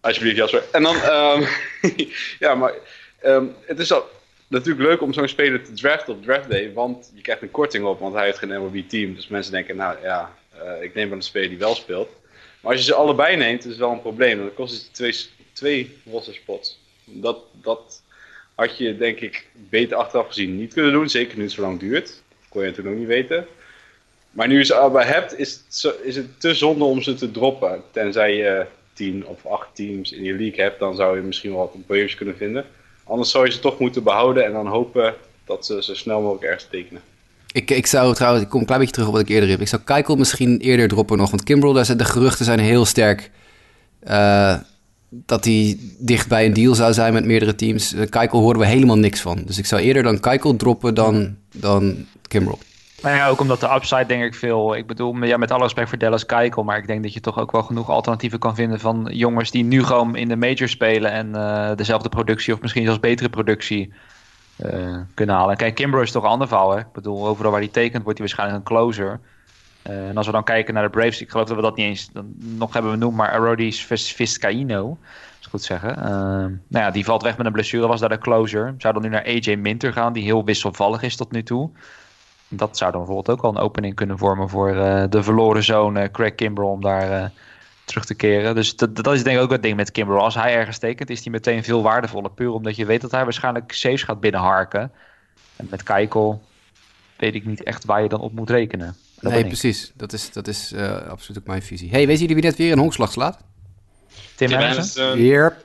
Alsjeblieft, 0.01 0.35
Jasper. 0.35 0.63
En 0.71 0.83
dan, 0.83 0.95
ehm, 0.95 1.43
ja, 2.45 2.55
maar 2.55 2.73
ehm, 3.21 3.45
het 3.65 3.79
is 3.79 3.91
al 3.91 4.09
natuurlijk 4.47 4.87
leuk 4.87 5.01
om 5.01 5.13
zo'n 5.13 5.27
speler 5.27 5.63
te 5.63 5.73
draften 5.73 6.13
op 6.13 6.23
draft 6.23 6.49
day, 6.49 6.73
want 6.73 7.11
je 7.15 7.21
krijgt 7.21 7.41
een 7.41 7.51
korting 7.51 7.85
op, 7.85 7.99
want 7.99 8.13
hij 8.13 8.25
heeft 8.25 8.37
geen 8.37 8.61
MLB-team. 8.61 9.15
Dus 9.15 9.27
mensen 9.27 9.51
denken, 9.51 9.75
nou 9.75 9.97
ja, 10.01 10.35
eh, 10.49 10.83
ik 10.83 10.93
neem 10.93 11.07
wel 11.07 11.17
een 11.17 11.23
speler 11.23 11.49
die 11.49 11.57
wel 11.57 11.75
speelt. 11.75 12.09
Maar 12.61 12.71
als 12.71 12.79
je 12.81 12.87
ze 12.87 12.95
allebei 12.95 13.35
neemt, 13.35 13.63
is 13.63 13.69
het 13.69 13.79
wel 13.79 13.91
een 13.91 14.01
probleem. 14.01 14.37
Dan 14.37 14.53
kost 14.53 14.73
het 14.73 14.93
twee, 14.93 15.15
twee 15.53 15.97
roster 16.11 16.33
spots. 16.33 16.79
Dat, 17.05 17.37
dat 17.51 18.02
had 18.55 18.77
je, 18.77 18.97
denk 18.97 19.19
ik, 19.19 19.45
beter 19.69 19.97
achteraf 19.97 20.27
gezien 20.27 20.57
niet 20.57 20.73
kunnen 20.73 20.91
doen. 20.91 21.09
Zeker 21.09 21.37
nu 21.37 21.43
het 21.43 21.51
zo 21.51 21.61
lang 21.61 21.79
duurt. 21.79 22.05
Dat 22.05 22.49
kon 22.49 22.61
je 22.61 22.67
natuurlijk 22.67 22.95
nog 22.95 23.07
niet 23.07 23.15
weten. 23.15 23.45
Maar 24.31 24.47
nu 24.47 24.57
je 24.57 24.63
ze 24.63 24.75
allebei 24.75 25.05
hebt, 25.05 25.39
is 25.39 25.51
het, 25.53 25.95
is 26.03 26.15
het 26.15 26.39
te 26.39 26.53
zonde 26.53 26.83
om 26.83 27.01
ze 27.01 27.13
te 27.13 27.31
droppen. 27.31 27.81
Tenzij 27.91 28.35
je 28.35 28.65
10 28.93 29.25
of 29.25 29.45
8 29.45 29.67
teams 29.73 30.11
in 30.11 30.23
je 30.23 30.33
league 30.33 30.63
hebt, 30.63 30.79
dan 30.79 30.95
zou 30.95 31.15
je 31.15 31.21
misschien 31.21 31.49
wel 31.51 31.59
wat 31.59 31.73
op 31.73 31.87
waivers 31.87 32.15
kunnen 32.15 32.37
vinden. 32.37 32.65
Anders 33.03 33.31
zou 33.31 33.45
je 33.45 33.51
ze 33.51 33.59
toch 33.59 33.79
moeten 33.79 34.03
behouden 34.03 34.45
en 34.45 34.51
dan 34.51 34.67
hopen 34.67 35.13
dat 35.45 35.65
ze 35.65 35.83
zo 35.83 35.93
snel 35.93 36.21
mogelijk 36.21 36.43
ergens 36.43 36.67
tekenen. 36.69 37.01
Ik, 37.51 37.71
ik 37.71 37.85
zou 37.85 38.13
trouwens, 38.13 38.43
ik 38.43 38.49
kom 38.49 38.59
een 38.59 38.65
klein 38.65 38.79
beetje 38.79 38.95
terug 38.95 39.09
op 39.09 39.13
wat 39.15 39.23
ik 39.23 39.29
eerder 39.29 39.49
heb. 39.49 39.59
Ik 39.59 39.67
zou 39.67 39.81
Keikel 39.81 40.15
misschien 40.15 40.59
eerder 40.59 40.87
droppen 40.87 41.17
nog. 41.17 41.29
Want 41.29 41.43
Kimbrel, 41.43 41.73
de 41.73 42.05
geruchten 42.05 42.45
zijn 42.45 42.59
heel 42.59 42.85
sterk. 42.85 43.31
eh, 43.99 44.55
dat 45.25 45.45
hij 45.45 45.77
dicht 45.99 46.27
bij 46.27 46.45
een 46.45 46.53
deal 46.53 46.75
zou 46.75 46.93
zijn 46.93 47.13
met 47.13 47.25
meerdere 47.25 47.55
teams. 47.55 47.93
Uh, 47.93 48.09
Keikel 48.09 48.39
horen 48.39 48.59
we 48.59 48.65
helemaal 48.65 48.97
niks 48.97 49.21
van. 49.21 49.43
Dus 49.45 49.57
ik 49.57 49.65
zou 49.65 49.81
eerder 49.81 50.03
dan 50.03 50.19
Keikel 50.19 50.55
droppen 50.55 50.93
dan, 50.93 51.35
dan 51.51 52.05
Kimbrel. 52.27 52.59
Nou 53.01 53.15
ja, 53.15 53.27
ook 53.27 53.39
omdat 53.39 53.59
de 53.59 53.73
upside 53.73 54.05
denk 54.05 54.23
ik 54.23 54.35
veel... 54.35 54.75
Ik 54.75 54.87
bedoel, 54.87 55.23
ja, 55.23 55.37
met 55.37 55.51
alle 55.51 55.63
respect 55.63 55.89
voor 55.89 55.97
Dallas 55.97 56.25
Keikel... 56.25 56.63
maar 56.63 56.77
ik 56.77 56.87
denk 56.87 57.03
dat 57.03 57.13
je 57.13 57.19
toch 57.19 57.39
ook 57.39 57.51
wel 57.51 57.63
genoeg 57.63 57.89
alternatieven 57.89 58.39
kan 58.39 58.55
vinden... 58.55 58.79
van 58.79 59.09
jongens 59.11 59.51
die 59.51 59.63
nu 59.63 59.83
gewoon 59.83 60.15
in 60.15 60.27
de 60.27 60.35
major 60.35 60.69
spelen... 60.69 61.11
en 61.11 61.35
eh, 61.35 61.75
dezelfde 61.75 62.09
productie 62.09 62.53
of 62.53 62.61
misschien 62.61 62.83
zelfs 62.83 62.99
betere 62.99 63.29
productie 63.29 63.93
eh, 64.55 64.97
kunnen 65.13 65.35
halen. 65.35 65.57
Kijk, 65.57 65.75
Kimbrough 65.75 66.05
is 66.05 66.11
toch 66.11 66.23
een 66.23 66.29
ander 66.29 66.47
verhaal. 66.47 66.77
Ik 66.77 66.91
bedoel, 66.91 67.27
overal 67.27 67.51
waar 67.51 67.59
hij 67.59 67.69
tekent 67.69 68.03
wordt 68.03 68.19
hij 68.19 68.27
waarschijnlijk 68.27 68.59
een 68.59 68.75
closer. 68.75 69.19
Eh, 69.83 70.07
en 70.09 70.17
als 70.17 70.25
we 70.25 70.31
dan 70.31 70.43
kijken 70.43 70.73
naar 70.73 70.83
de 70.83 70.89
Braves... 70.89 71.21
ik 71.21 71.29
geloof 71.29 71.47
dat 71.47 71.55
we 71.55 71.61
dat 71.61 71.75
niet 71.75 71.85
eens 71.85 72.09
nog 72.39 72.73
hebben 72.73 72.91
benoemd... 72.91 73.15
maar 73.15 73.31
Arodis 73.31 73.85
Vizcaino, 73.85 74.97
als 75.37 75.45
ik 75.45 75.49
goed 75.49 75.63
zeggen... 75.63 75.97
eh, 75.97 76.03
nou 76.03 76.57
ja, 76.67 76.91
die 76.91 77.05
valt 77.05 77.23
weg 77.23 77.37
met 77.37 77.45
een 77.45 77.51
blessure, 77.51 77.87
was 77.87 77.99
daar 77.99 78.09
de 78.09 78.17
closer. 78.17 78.75
Zou 78.77 78.93
dan 78.93 79.03
nu 79.03 79.09
naar 79.09 79.25
AJ 79.25 79.55
Minter 79.55 79.93
gaan... 79.93 80.13
die 80.13 80.23
heel 80.23 80.45
wisselvallig 80.45 81.01
is 81.01 81.15
tot 81.15 81.31
nu 81.31 81.43
toe... 81.43 81.69
Dat 82.47 82.77
zou 82.77 82.91
dan 82.91 83.05
bijvoorbeeld 83.05 83.37
ook 83.37 83.43
al 83.43 83.49
een 83.49 83.63
opening 83.63 83.95
kunnen 83.95 84.17
vormen 84.17 84.49
voor 84.49 84.75
eh, 84.75 85.03
de 85.09 85.23
verloren 85.23 85.63
zoon 85.63 86.11
Craig 86.11 86.35
Kimbrell 86.35 86.67
om 86.67 86.81
daar 86.81 87.31
terug 87.85 88.05
te 88.05 88.15
keren. 88.15 88.55
Dus 88.55 88.75
dat, 88.75 89.13
is 89.13 89.23
denk 89.23 89.37
ik 89.37 89.43
ook 89.43 89.51
het 89.51 89.61
ding 89.63 89.75
met 89.75 89.91
Kimbrell. 89.91 90.19
Als 90.19 90.35
hij 90.35 90.55
ergens 90.55 90.77
tekent, 90.77 91.09
is 91.09 91.23
hij 91.23 91.31
meteen 91.31 91.63
veel 91.63 91.81
waardevoller. 91.83 92.31
Puur 92.31 92.51
omdat 92.51 92.75
je 92.75 92.85
weet 92.85 93.01
dat 93.01 93.11
hij 93.11 93.23
waarschijnlijk 93.23 93.71
saves 93.71 94.03
gaat 94.03 94.19
binnenharken. 94.19 94.91
En 95.55 95.67
met 95.69 95.83
Keikel 95.83 96.41
weet 97.17 97.35
ik 97.35 97.45
niet 97.45 97.63
echt 97.63 97.85
waar 97.85 98.01
je 98.01 98.09
dan 98.09 98.19
op 98.19 98.33
moet 98.33 98.49
rekenen. 98.49 98.95
Dat 99.23 99.31
nee, 99.31 99.45
precies. 99.45 99.91
Dat 99.95 100.13
is, 100.13 100.31
dat 100.31 100.47
is 100.47 100.71
eh, 100.75 101.07
absoluut 101.07 101.41
ook 101.41 101.47
mijn 101.47 101.61
visie. 101.61 101.89
hey, 101.89 102.07
weten 102.07 102.21
jullie 102.21 102.35
wie 102.35 102.43
net 102.43 102.55
weer 102.55 102.71
een 102.71 102.79
honkslag 102.79 103.11
slaat? 103.11 103.37
Tim 104.35 104.53
Anderson? 104.53 105.03
Anderson, 105.03 105.25
Yep. 105.25 105.55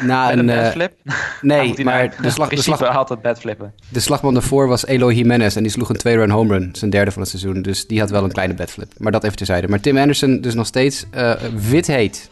Na 0.00 0.28
Met 0.28 0.38
een... 0.38 0.48
een 0.48 0.80
eh, 0.80 0.88
nee, 1.40 1.84
maar 1.84 2.14
de, 2.22 2.30
slag, 2.30 2.48
de, 2.48 2.62
slag, 2.72 2.82
altijd 2.82 3.22
badflippen. 3.22 3.74
de 3.88 4.00
slagman 4.00 4.32
daarvoor 4.34 4.68
was 4.68 4.86
Eloy 4.86 5.14
Jimenez. 5.14 5.56
En 5.56 5.62
die 5.62 5.72
sloeg 5.72 5.88
een 5.88 5.96
twee-run 5.96 6.30
home 6.30 6.58
run. 6.58 6.68
Zijn 6.72 6.90
derde 6.90 7.10
van 7.10 7.20
het 7.20 7.30
seizoen. 7.30 7.62
Dus 7.62 7.86
die 7.86 8.00
had 8.00 8.10
wel 8.10 8.24
een 8.24 8.32
kleine 8.32 8.54
bedflip. 8.54 8.92
Maar 8.98 9.12
dat 9.12 9.24
even 9.24 9.36
terzijde. 9.36 9.68
Maar 9.68 9.80
Tim 9.80 9.98
Anderson 9.98 10.40
dus 10.40 10.54
nog 10.54 10.66
steeds 10.66 11.04
eh, 11.10 11.34
wit 11.70 11.86
heet. 11.86 12.30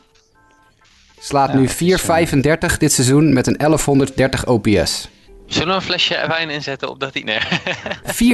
Slaat 1.18 1.48
Ja, 1.48 1.56
nu 1.56 1.66
dat 1.66 1.80
is, 1.80 2.70
4,35 2.72 2.76
dit 2.78 2.92
seizoen 2.92 3.32
met 3.32 3.46
een 3.46 3.56
1130 3.56 4.46
OPS. 4.46 5.08
Zullen 5.50 5.68
we 5.68 5.74
een 5.74 5.82
flesje 5.82 6.24
wijn 6.28 6.50
inzetten 6.50 6.88
op 6.88 7.00
dat 7.00 7.12
diner? 7.12 7.48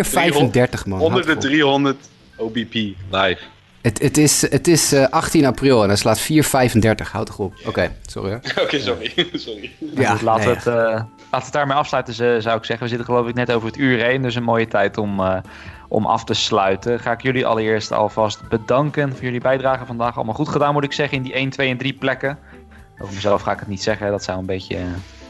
4,35 0.04 0.86
man. 0.86 1.00
onder 1.00 1.22
de 1.22 1.26
Houd 1.26 1.42
vol. 1.42 1.50
300 1.50 1.96
OBP 2.36 2.74
live. 3.10 3.38
Het, 3.82 4.02
het 4.02 4.16
is, 4.18 4.50
het 4.50 4.68
is 4.68 4.92
eh, 4.92 5.08
18 5.08 5.44
april 5.44 5.82
en 5.82 5.88
hij 5.88 5.96
slaat 5.96 6.20
4,35. 6.20 6.26
Houd 7.12 7.26
toch 7.26 7.38
op. 7.38 7.54
Oké, 7.66 7.96
sorry 8.06 8.30
hoor. 8.30 8.40
Oké, 8.64 8.80
sorry. 8.80 9.12
sorry. 9.32 9.72
Ja, 9.94 10.16
laten, 10.22 10.46
nee, 10.46 10.54
het, 10.54 10.66
eh, 10.66 10.74
laten 10.74 11.08
we 11.30 11.36
het 11.36 11.52
daarmee 11.52 11.76
afsluiten, 11.76 12.14
zou 12.14 12.56
ik 12.56 12.64
zeggen. 12.64 12.78
We 12.78 12.88
zitten 12.88 13.06
geloof 13.06 13.28
ik 13.28 13.34
net 13.34 13.52
over 13.52 13.66
het 13.66 13.76
uur 13.76 14.04
heen, 14.04 14.22
dus 14.22 14.34
een 14.34 14.42
mooie 14.42 14.68
tijd 14.68 14.98
om, 14.98 15.20
eh, 15.20 15.36
om 15.88 16.06
af 16.06 16.24
te 16.24 16.34
sluiten. 16.34 17.00
Ga 17.00 17.12
ik 17.12 17.22
jullie 17.22 17.46
allereerst 17.46 17.92
alvast 17.92 18.48
bedanken 18.48 19.12
voor 19.12 19.24
jullie 19.24 19.40
bijdrage 19.40 19.86
vandaag. 19.86 20.16
Allemaal 20.16 20.34
goed 20.34 20.48
gedaan 20.48 20.72
moet 20.72 20.84
ik 20.84 20.92
zeggen 20.92 21.16
in 21.16 21.22
die 21.22 21.34
1, 21.34 21.50
2 21.50 21.70
en 21.70 21.76
3 21.76 21.92
plekken. 21.92 22.38
Over 22.98 23.14
mezelf 23.14 23.42
ga 23.42 23.52
ik 23.52 23.58
het 23.58 23.68
niet 23.68 23.82
zeggen, 23.82 24.10
dat 24.10 24.24
zou 24.24 24.38
een 24.38 24.46
beetje 24.46 24.76
uh, 24.76 24.82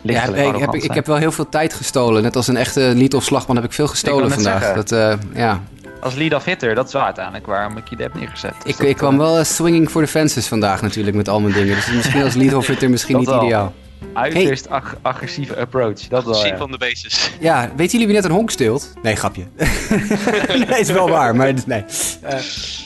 Ja, 0.07 0.25
ik, 0.25 0.57
heb, 0.57 0.75
ik 0.75 0.93
heb 0.93 1.07
wel 1.07 1.17
heel 1.17 1.33
veel 1.33 1.49
tijd 1.49 1.75
gestolen. 1.75 2.23
Net 2.23 2.37
als 2.37 2.49
een 2.49 2.57
echte 2.57 2.81
lead 2.81 3.15
of 3.15 3.25
slagman 3.25 3.57
heb 3.57 3.65
ik 3.65 3.73
veel 3.73 3.87
gestolen 3.87 4.27
Ik 4.27 4.33
vandaag. 4.33 4.75
Dat, 4.75 4.93
eh, 4.93 5.13
ja. 5.35 5.61
Als 6.01 6.15
lead-off 6.15 6.45
hitter, 6.45 6.75
dat 6.75 6.87
is 6.87 6.93
wel 6.93 7.03
uiteindelijk 7.03 7.47
waarom 7.47 7.77
ik 7.77 7.89
je 7.89 7.97
heb 7.97 8.15
neergezet. 8.15 8.55
Dus 8.65 8.77
ik, 8.77 8.89
ik 8.89 8.97
kwam 8.97 9.19
wel 9.19 9.39
eh, 9.39 9.45
swinging 9.45 9.91
for 9.91 10.03
the 10.03 10.09
fences 10.09 10.47
vandaag 10.47 10.83
natuurlijk 10.83 11.17
met 11.17 11.29
al 11.29 11.41
mijn 11.41 11.55
dingen. 11.55 11.75
Dus 11.75 11.93
misschien 11.93 12.23
als 12.23 12.35
lead 12.35 12.55
of 12.55 12.67
hitter 12.67 12.91
misschien 12.91 13.15
Dat 13.15 13.23
niet 13.25 13.31
wel. 13.35 13.45
ideaal. 13.45 13.73
Uiterst 14.13 14.69
ag- 14.71 14.97
agressieve 15.03 15.57
approach, 15.57 16.01
dat 16.09 16.25
wel 16.25 16.35
Zie 16.35 16.51
ja. 16.51 16.57
van 16.57 16.71
de 16.71 16.79
basis. 16.79 17.31
Ja, 17.41 17.71
weten 17.77 17.93
jullie 17.93 18.07
wie 18.07 18.15
net 18.17 18.25
een 18.25 18.31
honk 18.31 18.51
steelt? 18.51 18.93
Nee, 19.03 19.17
grapje. 19.17 19.45
nee, 20.69 20.81
is 20.81 20.91
wel 20.91 21.09
waar, 21.09 21.37
maar 21.37 21.53
nee. 21.67 21.85
Eh, 22.23 22.39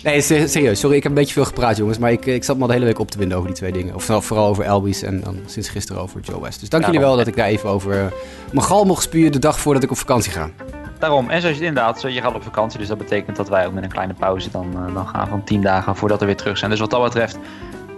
nee, 0.02 0.20
se- 0.20 0.46
serieus. 0.46 0.80
Sorry, 0.80 0.96
ik 0.96 1.02
heb 1.02 1.12
een 1.12 1.18
beetje 1.18 1.34
veel 1.34 1.44
gepraat, 1.44 1.76
jongens. 1.76 1.98
Maar 1.98 2.12
ik, 2.12 2.26
ik 2.26 2.44
zat 2.44 2.56
me 2.56 2.62
al 2.62 2.68
de 2.68 2.74
hele 2.74 2.84
week 2.84 2.98
op 2.98 3.10
te 3.10 3.18
winden 3.18 3.36
over 3.36 3.48
die 3.48 3.58
twee 3.58 3.72
dingen. 3.72 3.94
Of 3.94 4.08
nou, 4.08 4.22
vooral 4.22 4.46
over 4.48 4.64
Elbies 4.64 5.02
en 5.02 5.20
dan 5.20 5.38
sinds 5.46 5.68
gisteren 5.68 6.02
over 6.02 6.20
Joe 6.20 6.40
West. 6.40 6.60
Dus 6.60 6.68
dank 6.68 6.84
jullie 6.84 7.00
wel 7.00 7.16
dat 7.16 7.26
ik 7.26 7.36
daar 7.36 7.46
even 7.46 7.68
over 7.68 7.92
eh, 7.98 8.04
mijn 8.52 8.66
gal 8.66 8.84
mocht 8.84 9.02
spuien 9.02 9.32
de 9.32 9.38
dag 9.38 9.60
voordat 9.60 9.82
ik 9.82 9.90
op 9.90 9.98
vakantie 9.98 10.32
ga. 10.32 10.50
Daarom, 10.98 11.30
en 11.30 11.40
zoals 11.40 11.56
je 11.56 11.62
het 11.64 11.68
inderdaad, 11.76 12.02
je 12.02 12.20
gaat 12.20 12.34
op 12.34 12.42
vakantie, 12.42 12.78
dus 12.78 12.88
dat 12.88 12.98
betekent 12.98 13.36
dat 13.36 13.48
wij 13.48 13.66
ook 13.66 13.72
met 13.72 13.82
een 13.82 13.90
kleine 13.92 14.14
pauze 14.14 14.50
dan, 14.50 14.86
eh, 14.86 14.94
dan 14.94 15.08
gaan 15.08 15.28
van 15.28 15.44
10 15.44 15.62
dagen 15.62 15.96
voordat 15.96 16.20
we 16.20 16.26
weer 16.26 16.36
terug 16.36 16.58
zijn. 16.58 16.70
Dus 16.70 16.80
wat 16.80 16.90
dat 16.90 17.02
betreft, 17.02 17.38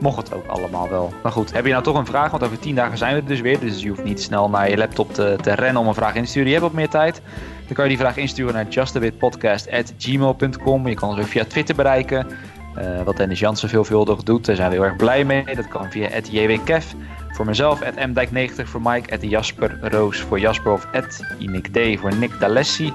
mocht 0.00 0.16
het 0.16 0.34
ook 0.34 0.46
allemaal 0.46 0.88
wel. 0.88 1.12
Maar 1.22 1.32
goed, 1.32 1.52
heb 1.52 1.64
je 1.64 1.70
nou 1.70 1.82
toch 1.82 1.96
een 1.96 2.06
vraag? 2.06 2.30
Want 2.30 2.44
over 2.44 2.58
10 2.58 2.74
dagen 2.74 2.98
zijn 2.98 3.14
we 3.14 3.20
er 3.20 3.26
dus 3.26 3.40
weer, 3.40 3.60
dus 3.60 3.82
je 3.82 3.88
hoeft 3.88 4.04
niet 4.04 4.22
snel 4.22 4.48
naar 4.48 4.70
je 4.70 4.76
laptop 4.76 5.14
te, 5.14 5.36
te 5.42 5.52
rennen 5.52 5.82
om 5.82 5.88
een 5.88 5.94
vraag 5.94 6.14
in 6.14 6.22
te 6.24 6.28
sturen. 6.28 6.48
Je 6.48 6.54
hebt 6.54 6.66
wat 6.66 6.76
meer 6.76 6.88
tijd. 6.88 7.20
Dan 7.66 7.74
kan 7.74 7.84
je 7.84 7.90
die 7.90 7.98
vraag 7.98 8.16
insturen 8.16 8.54
naar 8.54 8.66
justabitpodcast.gmail.com. 8.68 10.88
Je 10.88 10.94
kan 10.94 11.08
ons 11.08 11.18
ook 11.18 11.26
via 11.26 11.44
Twitter 11.44 11.74
bereiken. 11.74 12.26
eh, 12.74 13.02
wat 13.02 13.16
Dennis 13.16 13.38
Jansen 13.38 13.68
veelvuldig 13.68 14.22
doet, 14.22 14.46
daar 14.46 14.56
zijn 14.56 14.68
we 14.70 14.74
heel 14.74 14.84
erg 14.84 14.96
blij 14.96 15.24
mee. 15.24 15.44
Dat 15.54 15.68
kan 15.68 15.90
via 15.90 16.08
@jwkev. 16.30 16.84
Voor 17.32 17.44
mezelf, 17.46 17.80
mdijk90 17.80 18.64
voor 18.64 18.80
Mike, 18.82 19.28
Jasper 19.28 19.78
Roos 19.80 20.20
voor 20.20 20.40
Jasper 20.40 20.72
of 20.72 20.86
Nick 21.38 21.66
D 21.66 21.98
voor 22.00 22.16
Nick 22.16 22.40
D'Alessi. 22.40 22.92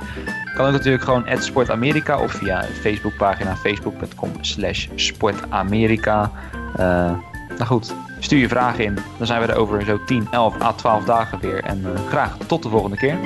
Kan 0.56 0.66
ook 0.66 0.72
natuurlijk 0.72 1.04
gewoon 1.04 1.26
@sportamerika 1.40 2.20
of 2.20 2.32
via 2.32 2.62
de 2.62 2.68
Facebookpagina 2.68 3.56
facebook.com 3.56 4.32
slash 4.42 4.88
sportamerika. 4.96 6.32
Eh, 6.76 7.12
nou 7.48 7.66
goed, 7.66 7.94
stuur 8.20 8.40
je 8.40 8.48
vragen 8.48 8.84
in. 8.84 8.98
Dan 9.18 9.28
zijn 9.28 9.42
we 9.42 9.48
er 9.48 9.58
over 9.58 9.86
zo 9.86 10.04
10, 10.06 10.28
11 10.32 10.62
à 10.62 10.74
12 10.74 11.04
dagen 11.04 11.40
weer. 11.40 11.64
En 11.64 11.86
eh, 11.86 12.08
graag 12.08 12.38
tot 12.48 12.64
de 12.64 12.70
volgende 12.70 12.98
keer. 12.98 13.18